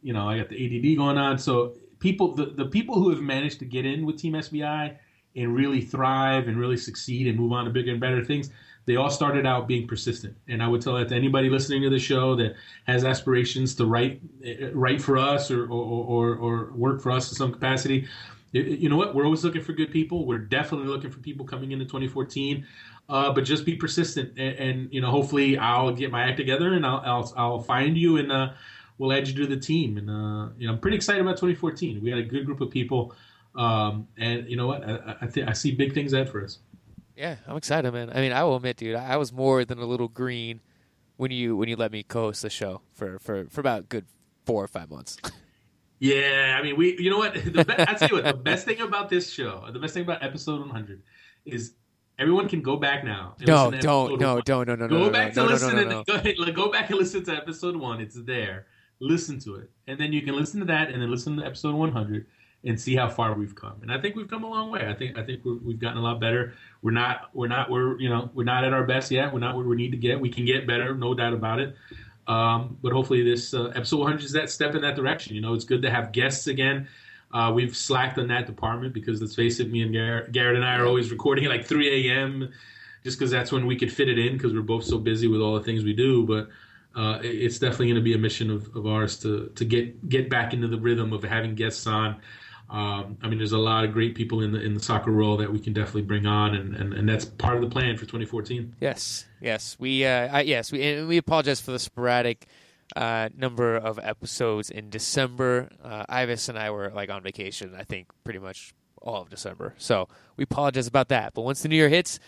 You 0.03 0.13
know, 0.13 0.29
I 0.29 0.37
got 0.37 0.51
the 0.51 0.57
ADD 0.57 0.99
going 0.99 1.17
on. 1.17 1.39
So 1.39 1.75
people, 2.01 2.35
the, 2.35 2.47
the 2.47 2.67
people 2.67 2.97
who 2.97 3.09
have 3.09 3.21
managed 3.21 3.59
to 3.61 3.65
get 3.65 3.87
in 3.87 4.05
with 4.05 4.19
Team 4.19 4.35
SBI 4.35 4.95
and 5.37 5.55
really 5.55 5.81
thrive 5.81 6.49
and 6.49 6.59
really 6.59 6.77
succeed 6.77 7.29
and 7.29 7.39
move 7.39 7.53
on 7.53 7.65
to 7.65 7.71
bigger 7.71 7.93
and 7.93 8.01
better 8.01 8.23
things 8.23 8.51
they 8.87 8.97
all 8.97 9.11
started 9.11 9.47
out 9.47 9.69
being 9.69 9.87
persistent. 9.87 10.37
And 10.49 10.63
I 10.63 10.69
would 10.69 10.81
tell 10.81 10.95
that 10.95 11.09
to 11.11 11.15
anybody 11.15 11.49
listening 11.49 11.83
to 11.83 11.91
the 11.91 11.99
show 11.99 12.35
that 12.37 12.55
has 12.87 13.05
aspirations 13.05 13.75
to 13.77 13.87
write 13.87 14.21
write 14.73 15.01
for 15.01 15.17
us 15.17 15.51
or 15.51 15.65
or, 15.67 16.05
or, 16.05 16.35
or 16.37 16.73
work 16.75 17.01
for 17.01 17.13
us 17.13 17.31
in 17.31 17.37
some 17.37 17.53
capacity. 17.53 18.09
You 18.53 18.89
know 18.89 18.97
what? 18.97 19.15
We're 19.15 19.25
always 19.25 19.45
looking 19.45 19.63
for 19.63 19.73
good 19.73 19.93
people. 19.93 20.27
We're 20.27 20.39
definitely 20.39 20.89
looking 20.89 21.11
for 21.11 21.21
people 21.21 21.47
coming 21.47 21.71
into 21.71 21.85
2014. 21.85 22.67
Uh, 23.09 23.33
but 23.33 23.43
just 23.43 23.65
be 23.65 23.75
persistent, 23.75 24.39
and, 24.39 24.57
and, 24.57 24.89
you 24.93 25.01
know, 25.01 25.11
hopefully, 25.11 25.59
I'll 25.59 25.93
get 25.93 26.13
my 26.13 26.29
act 26.29 26.37
together, 26.37 26.75
and 26.75 26.87
I'll 26.87 27.03
I'll, 27.05 27.35
I'll 27.37 27.59
find 27.59 27.99
you, 27.99 28.19
and 28.19 28.31
uh, 28.31 28.51
we'll 28.99 29.13
add 29.13 29.27
you 29.27 29.35
to 29.35 29.47
the 29.49 29.57
team. 29.57 29.99
And 29.99 30.09
uh, 30.09 30.53
you 30.57 30.69
know, 30.69 30.75
I'm 30.75 30.79
pretty 30.79 30.97
excited 30.97 31.21
about 31.21 31.33
2014. 31.33 32.01
We 32.01 32.11
had 32.11 32.21
a 32.21 32.23
good 32.23 32.47
group 32.47 32.61
of 32.61 32.71
people, 32.71 33.13
um, 33.57 34.07
and 34.17 34.49
you 34.49 34.57
know 34.57 34.69
what? 34.69 34.89
I, 34.89 35.17
I, 35.23 35.27
th- 35.27 35.49
I 35.49 35.53
see 35.55 35.73
big 35.73 35.93
things 35.93 36.13
ahead 36.13 36.31
for 36.31 36.45
us. 36.45 36.59
Yeah, 37.21 37.37
I'm 37.47 37.59
excited, 37.59 37.93
man. 37.93 38.09
I 38.09 38.23
mean, 38.23 38.33
I 38.33 38.45
will 38.45 38.57
admit, 38.57 38.79
dude, 38.79 38.97
I 38.97 39.19
was 39.19 39.31
more 39.31 39.63
than 39.67 39.79
a 39.79 39.85
little 39.85 40.09
green 40.09 40.63
when 41.19 41.31
you 41.31 41.55
when 41.55 41.69
you 41.69 41.77
let 41.77 41.93
me 41.93 42.03
co-host 42.03 42.41
the 42.41 42.49
show 42.49 42.81
for 42.95 43.19
for 43.19 43.45
for 43.51 43.61
about 43.61 43.91
good 43.91 44.07
four 44.47 44.65
or 44.65 44.69
five 44.69 44.89
months. 44.89 45.19
yeah, 45.99 46.57
I 46.59 46.63
mean, 46.63 46.79
we. 46.79 46.97
You 46.99 47.11
know 47.11 47.19
what? 47.19 47.35
The 47.45 47.63
be- 47.63 47.75
I 47.77 47.93
tell 47.93 48.09
you 48.09 48.15
what. 48.15 48.25
The 48.25 48.33
best 48.51 48.65
thing 48.65 48.81
about 48.81 49.11
this 49.11 49.31
show, 49.31 49.69
the 49.71 49.79
best 49.79 49.93
thing 49.93 50.05
about 50.05 50.23
episode 50.23 50.61
100, 50.61 51.03
is 51.45 51.75
everyone 52.19 52.49
can 52.49 52.63
go 52.63 52.77
back 52.77 53.05
now. 53.05 53.35
No, 53.41 53.71
don't, 53.71 54.19
no, 54.19 54.41
don't, 54.41 54.67
no, 54.67 54.75
no, 54.77 54.89
go 54.89 54.99
no, 54.99 55.11
back 55.11 55.37
no, 55.37 55.47
to 55.47 55.53
listen. 55.53 55.77
No, 55.77 55.85
no, 55.85 56.05
go, 56.05 56.15
ahead, 56.15 56.37
go 56.55 56.73
back 56.73 56.89
and 56.89 56.99
listen 56.99 57.23
to 57.25 57.37
episode 57.37 57.77
one. 57.77 58.01
It's 58.01 58.19
there. 58.25 58.65
Listen 58.99 59.39
to 59.41 59.57
it, 59.57 59.71
and 59.87 60.01
then 60.01 60.15
you 60.15 60.23
can 60.23 60.37
listen 60.37 60.59
to 60.61 60.67
that, 60.67 60.89
and 60.89 61.03
then 61.03 61.11
listen 61.11 61.37
to 61.37 61.45
episode 61.45 61.75
100 61.75 62.27
and 62.65 62.79
see 62.79 62.95
how 62.95 63.09
far 63.09 63.35
we've 63.35 63.55
come. 63.55 63.77
And 63.83 63.91
I 63.91 64.01
think 64.01 64.17
we've 64.17 64.29
come 64.29 64.45
a 64.45 64.49
long 64.49 64.71
way. 64.71 64.87
I 64.87 64.95
think 64.95 65.19
I 65.19 65.25
think 65.25 65.45
we 65.45 65.73
have 65.73 65.81
gotten 65.81 65.99
a 65.99 66.03
lot 66.03 66.21
better. 66.21 66.55
We're 66.83 66.91
not 66.91 67.31
we're 67.35 67.49
not 67.49 67.71
we're 67.71 67.99
you 67.99 68.09
know 68.09 68.31
we're 68.35 68.45
not 68.45 68.65
at 68.65 68.73
our 68.73 68.85
best 68.85 69.11
yet. 69.11 69.33
We're 69.33 69.41
not 69.41 69.57
where 69.57 69.65
we 69.65 69.77
need 69.77 69.93
to 69.93 69.97
get. 69.97 70.21
We 70.21 70.31
can 70.31 70.45
get 70.45 70.67
better, 70.67 70.95
no 70.95 71.15
doubt 71.15 71.33
about 71.33 71.61
it. 71.61 71.75
Um, 72.27 72.77
but 72.83 72.93
hopefully 72.93 73.23
this 73.23 73.55
uh, 73.55 73.73
episode 73.75 73.99
100 74.01 74.25
is 74.25 74.33
that 74.33 74.51
step 74.51 74.75
in 74.75 74.83
that 74.83 74.95
direction. 74.95 75.35
You 75.35 75.41
know, 75.41 75.55
it's 75.55 75.65
good 75.65 75.83
to 75.83 75.91
have 75.91 76.13
guests 76.13 76.47
again. 76.47 76.87
Uh, 77.33 77.51
we've 77.55 77.77
slacked 77.77 78.19
on 78.19 78.29
that 78.29 78.47
department 78.47 78.93
because 78.93 79.21
let's 79.21 79.35
face 79.35 79.61
it, 79.61 79.71
me 79.71 79.83
and 79.83 79.93
Garrett, 79.93 80.33
Garrett 80.33 80.57
and 80.57 80.65
I 80.65 80.77
are 80.77 80.87
always 80.87 81.11
recording 81.11 81.45
at 81.45 81.51
like 81.51 81.65
3 81.65 82.09
a.m. 82.09 82.53
just 83.05 83.19
because 83.19 83.31
that's 83.31 83.53
when 83.53 83.67
we 83.67 83.77
could 83.77 83.93
fit 83.93 84.09
it 84.09 84.19
in 84.19 84.35
because 84.35 84.53
we're 84.53 84.63
both 84.63 84.85
so 84.85 84.99
busy 84.99 85.29
with 85.29 85.41
all 85.41 85.55
the 85.55 85.63
things 85.63 85.83
we 85.83 85.93
do. 85.93 86.27
But 86.27 86.49
uh, 86.95 87.21
it's 87.23 87.59
definitely 87.59 87.87
going 87.87 87.97
to 87.97 88.03
be 88.03 88.15
a 88.15 88.19
mission 88.19 88.51
of, 88.51 88.75
of 88.77 88.87
ours 88.87 89.19
to 89.21 89.51
to 89.55 89.65
get 89.65 90.09
get 90.09 90.29
back 90.29 90.53
into 90.53 90.67
the 90.67 90.79
rhythm 90.79 91.13
of 91.13 91.23
having 91.23 91.55
guests 91.55 91.87
on 91.87 92.21
um, 92.71 93.19
I 93.21 93.29
mean, 93.29 93.39
there's 93.39 93.53
a 93.53 93.59
lot 93.59 93.85
of 93.85 93.93
great 93.93 94.15
people 94.15 94.43
in 94.43 94.53
the 94.53 94.61
in 94.61 94.75
the 94.75 94.81
soccer 94.81 95.13
world 95.13 95.41
that 95.41 95.53
we 95.53 95.59
can 95.59 95.73
definitely 95.73 96.03
bring 96.03 96.25
on, 96.27 96.55
and, 96.55 96.77
and, 96.77 96.95
and 96.95 97.09
that's 97.09 97.25
part 97.25 97.57
of 97.57 97.63
the 97.63 97.69
plan 97.69 97.97
for 97.97 98.03
2014. 98.03 98.77
Yes, 98.81 99.27
yes, 99.41 99.77
we 99.81 100.05
uh, 100.05 100.29
I, 100.29 100.43
yes 100.43 100.71
we 100.71 101.05
we 101.05 101.17
apologize 101.17 101.61
for 101.61 101.73
the 101.73 101.81
sporadic 101.81 102.47
uh, 102.95 103.29
number 103.37 103.77
of 103.77 103.99
episodes 104.01 104.71
in 104.71 104.89
December. 104.89 105.69
Uh, 105.83 106.05
Ives 106.09 106.49
and 106.49 106.57
I 106.57 106.71
were 106.71 106.91
like 106.91 107.11
on 107.11 107.23
vacation. 107.23 107.75
I 107.77 107.83
think 107.83 108.07
pretty 108.23 108.39
much 108.39 108.73
all 109.03 109.23
of 109.23 109.31
December, 109.31 109.75
so 109.77 110.07
we 110.37 110.45
apologize 110.45 110.87
about 110.87 111.09
that. 111.09 111.35
But 111.35 111.43
once 111.43 111.63
the 111.63 111.69
new 111.69 111.77
year 111.77 111.89
hits. 111.89 112.21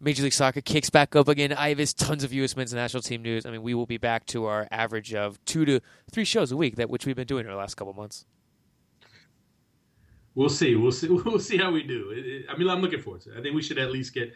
Major 0.00 0.24
League 0.24 0.34
Soccer 0.34 0.60
kicks 0.60 0.90
back 0.90 1.16
up 1.16 1.28
again. 1.28 1.52
Ives, 1.52 1.94
tons 1.94 2.24
of 2.24 2.32
U.S. 2.32 2.56
men's 2.56 2.74
national 2.74 3.02
team 3.02 3.22
news. 3.22 3.46
I 3.46 3.50
mean, 3.50 3.62
we 3.62 3.72
will 3.72 3.86
be 3.86 3.96
back 3.96 4.26
to 4.26 4.44
our 4.44 4.66
average 4.70 5.14
of 5.14 5.42
two 5.46 5.64
to 5.64 5.80
three 6.10 6.24
shows 6.24 6.52
a 6.52 6.56
week, 6.56 6.76
that 6.76 6.90
which 6.90 7.06
we've 7.06 7.16
been 7.16 7.28
doing 7.28 7.46
in 7.46 7.50
the 7.50 7.56
last 7.56 7.76
couple 7.76 7.94
months. 7.94 8.26
We'll 10.34 10.48
see. 10.48 10.74
We'll 10.74 10.92
see. 10.92 11.08
We'll 11.24 11.38
see 11.38 11.56
how 11.56 11.70
we 11.70 11.82
do. 11.82 12.10
It, 12.10 12.26
it, 12.26 12.46
I 12.50 12.56
mean, 12.56 12.68
I'm 12.68 12.80
looking 12.80 13.00
forward 13.00 13.22
to 13.22 13.32
it. 13.32 13.38
I 13.38 13.42
think 13.42 13.54
we 13.54 13.62
should 13.62 13.78
at 13.78 13.90
least 13.90 14.14
get 14.14 14.32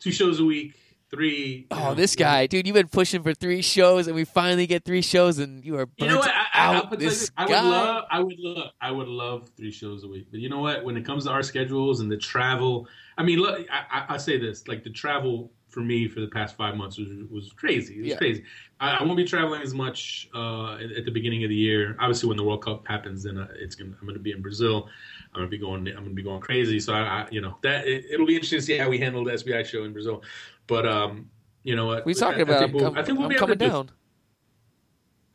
two 0.00 0.10
shows 0.10 0.40
a 0.40 0.44
week, 0.44 0.74
three. 1.10 1.66
Oh, 1.70 1.76
know, 1.76 1.94
this 1.94 2.16
guy, 2.16 2.46
dude! 2.46 2.66
You've 2.66 2.74
been 2.74 2.88
pushing 2.88 3.22
for 3.22 3.34
three 3.34 3.62
shows, 3.62 4.06
and 4.06 4.16
we 4.16 4.24
finally 4.24 4.66
get 4.66 4.84
three 4.84 5.02
shows, 5.02 5.38
and 5.38 5.64
you 5.64 5.76
are 5.76 5.86
burnt 5.86 6.00
you 6.00 6.08
know 6.08 6.18
what? 6.18 6.30
I, 6.30 6.46
out. 6.54 6.92
I, 6.92 6.96
this 6.96 7.30
I 7.36 7.44
would 7.44 7.52
love. 7.52 8.04
I 8.10 8.20
would 8.20 8.38
love. 8.38 8.70
I 8.80 8.90
would 8.90 9.08
love 9.08 9.50
three 9.56 9.72
shows 9.72 10.04
a 10.04 10.08
week. 10.08 10.28
But 10.30 10.40
you 10.40 10.48
know 10.48 10.60
what? 10.60 10.84
When 10.84 10.96
it 10.96 11.04
comes 11.04 11.24
to 11.24 11.30
our 11.30 11.42
schedules 11.42 12.00
and 12.00 12.10
the 12.10 12.16
travel, 12.16 12.88
I 13.18 13.22
mean, 13.22 13.38
look. 13.38 13.66
I, 13.70 14.06
I 14.08 14.16
say 14.16 14.38
this: 14.38 14.66
like 14.68 14.84
the 14.84 14.90
travel 14.90 15.52
for 15.72 15.80
me 15.80 16.06
for 16.06 16.20
the 16.20 16.28
past 16.28 16.54
five 16.54 16.76
months 16.76 16.98
was, 16.98 17.08
was 17.30 17.52
crazy. 17.52 17.94
It 17.94 18.00
was 18.00 18.08
yeah. 18.10 18.16
crazy. 18.16 18.44
I, 18.78 18.96
I, 18.96 19.02
won't 19.02 19.16
be 19.16 19.24
traveling 19.24 19.62
as 19.62 19.72
much 19.72 20.28
uh, 20.34 20.74
at, 20.74 20.92
at, 20.92 21.04
the 21.06 21.10
beginning 21.10 21.44
of 21.44 21.48
the 21.48 21.56
year. 21.56 21.96
Obviously, 21.98 22.28
when 22.28 22.36
the 22.36 22.44
World 22.44 22.62
Cup 22.62 22.86
happens, 22.86 23.22
then 23.22 23.38
uh, 23.38 23.48
it's 23.56 23.74
gonna, 23.74 23.92
I'm 23.98 24.06
going 24.06 24.16
to 24.16 24.22
be 24.22 24.32
in 24.32 24.42
Brazil. 24.42 24.88
I'm 25.32 25.40
going 25.40 25.46
to 25.46 25.50
be 25.50 25.58
going. 25.58 25.88
I'm 25.88 25.94
going 25.94 26.08
to 26.10 26.14
be 26.14 26.22
going 26.22 26.42
crazy. 26.42 26.78
So 26.78 26.92
I, 26.92 27.00
I 27.00 27.28
you 27.30 27.40
know, 27.40 27.56
that 27.62 27.86
it, 27.86 28.18
will 28.18 28.26
be 28.26 28.34
interesting 28.34 28.58
to 28.58 28.64
see 28.64 28.76
how 28.76 28.90
we 28.90 28.98
handle 28.98 29.24
the 29.24 29.32
SBI 29.32 29.64
show 29.64 29.84
in 29.84 29.94
Brazil. 29.94 30.22
But 30.66 30.86
um, 30.86 31.30
you 31.62 31.74
know 31.74 31.86
what? 31.86 32.04
We 32.04 32.12
talking 32.12 32.42
about? 32.42 32.56
I 32.56 32.66
think 32.66 32.74
we'll, 32.74 32.98
I'm, 32.98 33.04
think 33.04 33.18
we'll 33.18 33.28
be 33.28 33.36
coming 33.36 33.58
down. 33.58 33.90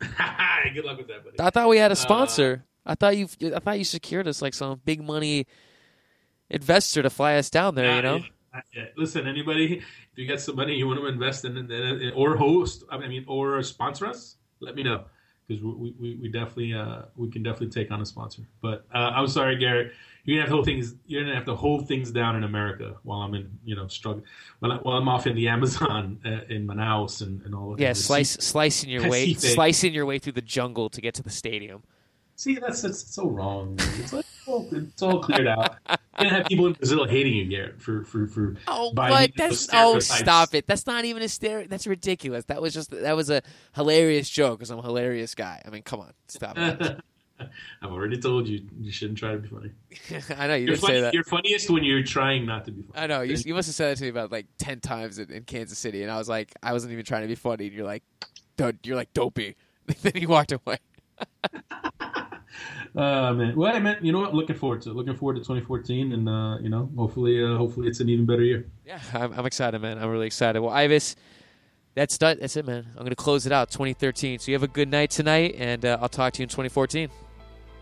Good 0.00 0.84
luck 0.84 0.98
with 0.98 1.08
that, 1.08 1.24
buddy. 1.24 1.40
I 1.40 1.50
thought 1.50 1.68
we 1.68 1.78
had 1.78 1.90
a 1.90 1.92
uh, 1.92 1.96
sponsor. 1.96 2.62
Uh, 2.86 2.92
I 2.92 2.94
thought 2.94 3.16
you. 3.16 3.28
I 3.54 3.58
thought 3.58 3.78
you 3.78 3.84
secured 3.84 4.28
us 4.28 4.40
like 4.40 4.54
some 4.54 4.80
big 4.84 5.02
money 5.02 5.48
investor 6.48 7.02
to 7.02 7.10
fly 7.10 7.36
us 7.36 7.50
down 7.50 7.74
there. 7.74 7.86
Not 7.86 7.96
you 7.96 8.02
know. 8.02 8.16
yet. 8.18 8.30
Listen, 8.96 9.26
anybody, 9.26 9.78
if 9.78 9.84
you 10.16 10.26
get 10.26 10.40
some 10.40 10.56
money 10.56 10.74
you 10.74 10.86
want 10.86 11.00
to 11.00 11.06
invest 11.06 11.44
in, 11.44 11.56
in, 11.56 11.70
in 11.70 12.12
or 12.14 12.36
host, 12.36 12.84
I 12.90 12.98
mean, 12.98 13.24
or 13.28 13.62
sponsor 13.62 14.06
us, 14.06 14.36
let 14.60 14.74
me 14.74 14.82
know 14.82 15.04
because 15.48 15.62
we, 15.62 15.94
we, 15.98 16.18
we 16.22 16.28
definitely 16.28 16.74
uh, 16.74 17.02
we 17.16 17.30
can 17.30 17.42
definitely 17.42 17.70
take 17.70 17.90
on 17.90 18.00
a 18.00 18.06
sponsor. 18.06 18.42
But 18.60 18.86
uh, 18.94 18.98
I'm 19.14 19.28
sorry, 19.28 19.56
Garrett, 19.56 19.92
you're 20.24 20.36
gonna 20.36 20.42
have 20.42 20.50
to 20.50 20.56
hold 20.56 20.66
things. 20.66 20.94
You're 21.06 21.22
gonna 21.22 21.34
have 21.34 21.46
to 21.46 21.54
hold 21.54 21.88
things 21.88 22.10
down 22.10 22.36
in 22.36 22.44
America 22.44 22.96
while 23.02 23.20
I'm 23.20 23.34
in, 23.34 23.50
you 23.64 23.74
know, 23.74 23.88
struggle. 23.88 24.22
While, 24.60 24.72
I, 24.72 24.76
while 24.76 24.96
I'm 24.98 25.08
off 25.08 25.26
in 25.26 25.34
the 25.34 25.48
Amazon 25.48 26.20
uh, 26.24 26.52
in 26.52 26.66
Manaus 26.66 27.22
and, 27.22 27.42
and 27.42 27.54
all 27.54 27.72
of 27.72 27.80
Yeah, 27.80 27.94
slice 27.94 28.32
slicing 28.32 28.90
your 28.90 29.08
way 29.08 29.32
slicing 29.34 29.94
your 29.94 30.04
way 30.06 30.18
through 30.18 30.32
the 30.32 30.42
jungle 30.42 30.90
to 30.90 31.00
get 31.00 31.14
to 31.14 31.22
the 31.22 31.30
stadium. 31.30 31.82
See, 32.36 32.56
that's 32.56 32.82
that's 32.82 33.14
so 33.14 33.28
wrong. 33.28 33.74
It's, 33.78 34.12
like, 34.12 34.26
all, 34.46 34.68
it's 34.70 35.02
all 35.02 35.20
cleared 35.20 35.48
out. 35.48 35.76
You're 36.18 36.30
gonna 36.30 36.38
have 36.38 36.46
people 36.46 36.66
in 36.66 36.72
Brazil 36.72 37.06
hating 37.06 37.34
you, 37.34 37.44
Garrett, 37.46 37.80
for 37.80 38.04
for 38.04 38.26
for. 38.26 38.56
Oh, 38.66 38.92
but 38.92 39.30
That's 39.36 39.68
oh, 39.72 39.98
stop 40.00 40.54
it! 40.54 40.66
That's 40.66 40.86
not 40.86 41.04
even 41.04 41.22
a 41.22 41.28
stare. 41.28 41.66
That's 41.66 41.86
ridiculous. 41.86 42.44
That 42.46 42.60
was 42.60 42.74
just 42.74 42.90
that 42.90 43.16
was 43.16 43.30
a 43.30 43.42
hilarious 43.74 44.28
joke 44.28 44.58
because 44.58 44.70
I'm 44.70 44.78
a 44.78 44.82
hilarious 44.82 45.34
guy. 45.34 45.62
I 45.64 45.70
mean, 45.70 45.82
come 45.82 46.00
on, 46.00 46.12
stop 46.26 46.58
it. 46.58 47.00
I've 47.82 47.92
already 47.92 48.18
told 48.18 48.48
you 48.48 48.66
you 48.80 48.90
shouldn't 48.90 49.18
try 49.18 49.32
to 49.32 49.38
be 49.38 49.48
funny. 49.48 49.70
I 50.36 50.48
know 50.48 50.54
you 50.54 50.66
You're, 50.66 50.74
did 50.74 50.80
say 50.80 50.86
funny, 50.88 51.00
that. 51.02 51.14
you're 51.14 51.24
funniest 51.24 51.70
when 51.70 51.84
you're 51.84 52.02
trying 52.02 52.46
not 52.46 52.64
to 52.64 52.72
be 52.72 52.82
funny. 52.82 52.98
I 53.00 53.06
know 53.06 53.20
you, 53.22 53.36
you 53.36 53.54
must 53.54 53.68
have 53.68 53.76
said 53.76 53.92
that 53.92 53.98
to 53.98 54.04
me 54.04 54.08
about 54.08 54.32
like 54.32 54.46
ten 54.58 54.80
times 54.80 55.18
in, 55.18 55.30
in 55.30 55.44
Kansas 55.44 55.78
City, 55.78 56.02
and 56.02 56.10
I 56.10 56.18
was 56.18 56.28
like, 56.28 56.52
I 56.62 56.72
wasn't 56.72 56.92
even 56.92 57.04
trying 57.04 57.22
to 57.22 57.28
be 57.28 57.36
funny. 57.36 57.66
And 57.66 57.74
you're 57.74 57.86
like, 57.86 58.02
"Dude, 58.56 58.78
you're 58.82 58.96
like 58.96 59.12
dopey. 59.12 59.54
then 60.02 60.12
you 60.16 60.28
walked 60.28 60.52
away. 60.52 60.78
Uh, 62.96 63.32
man. 63.32 63.56
Well, 63.56 63.74
I 63.74 63.78
mean, 63.78 63.96
you 64.00 64.12
know 64.12 64.20
what? 64.20 64.34
Looking 64.34 64.56
forward 64.56 64.82
to 64.82 64.90
it. 64.90 64.96
Looking 64.96 65.14
forward 65.14 65.34
to 65.34 65.40
2014, 65.40 66.12
and 66.12 66.28
uh, 66.28 66.58
you 66.60 66.68
know, 66.68 66.90
hopefully, 66.96 67.44
uh, 67.44 67.56
hopefully, 67.56 67.88
it's 67.88 68.00
an 68.00 68.08
even 68.08 68.26
better 68.26 68.42
year. 68.42 68.66
Yeah, 68.86 69.00
I'm, 69.14 69.32
I'm 69.32 69.46
excited, 69.46 69.80
man. 69.80 69.98
I'm 69.98 70.10
really 70.10 70.26
excited. 70.26 70.60
Well, 70.60 70.72
Ives, 70.72 71.16
that's 71.94 72.18
done. 72.18 72.38
That's 72.40 72.56
it, 72.56 72.66
man. 72.66 72.86
I'm 72.96 73.04
gonna 73.04 73.14
close 73.14 73.46
it 73.46 73.52
out. 73.52 73.70
2013. 73.70 74.38
So 74.38 74.50
you 74.50 74.54
have 74.54 74.62
a 74.62 74.68
good 74.68 74.88
night 74.88 75.10
tonight, 75.10 75.54
and 75.58 75.84
uh, 75.84 75.98
I'll 76.00 76.08
talk 76.08 76.32
to 76.34 76.40
you 76.40 76.44
in 76.44 76.48
2014. 76.48 77.10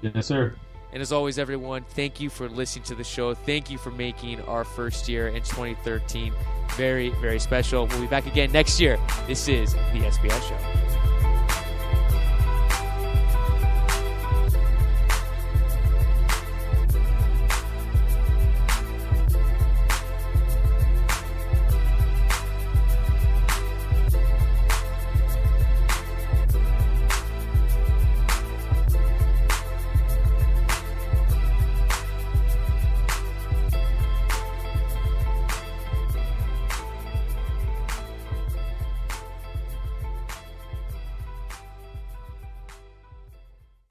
Yes, 0.02 0.26
sir. 0.26 0.54
And 0.92 1.02
as 1.02 1.12
always, 1.12 1.38
everyone, 1.38 1.84
thank 1.90 2.20
you 2.20 2.30
for 2.30 2.48
listening 2.48 2.84
to 2.84 2.94
the 2.94 3.04
show. 3.04 3.34
Thank 3.34 3.70
you 3.70 3.76
for 3.76 3.90
making 3.90 4.40
our 4.42 4.64
first 4.64 5.08
year 5.08 5.28
in 5.28 5.42
2013 5.42 6.32
very, 6.70 7.10
very 7.20 7.38
special. 7.38 7.86
We'll 7.86 8.00
be 8.00 8.06
back 8.06 8.26
again 8.26 8.52
next 8.52 8.80
year. 8.80 8.98
This 9.26 9.48
is 9.48 9.74
the 9.74 10.00
SBI 10.00 10.48
Show. 10.48 11.15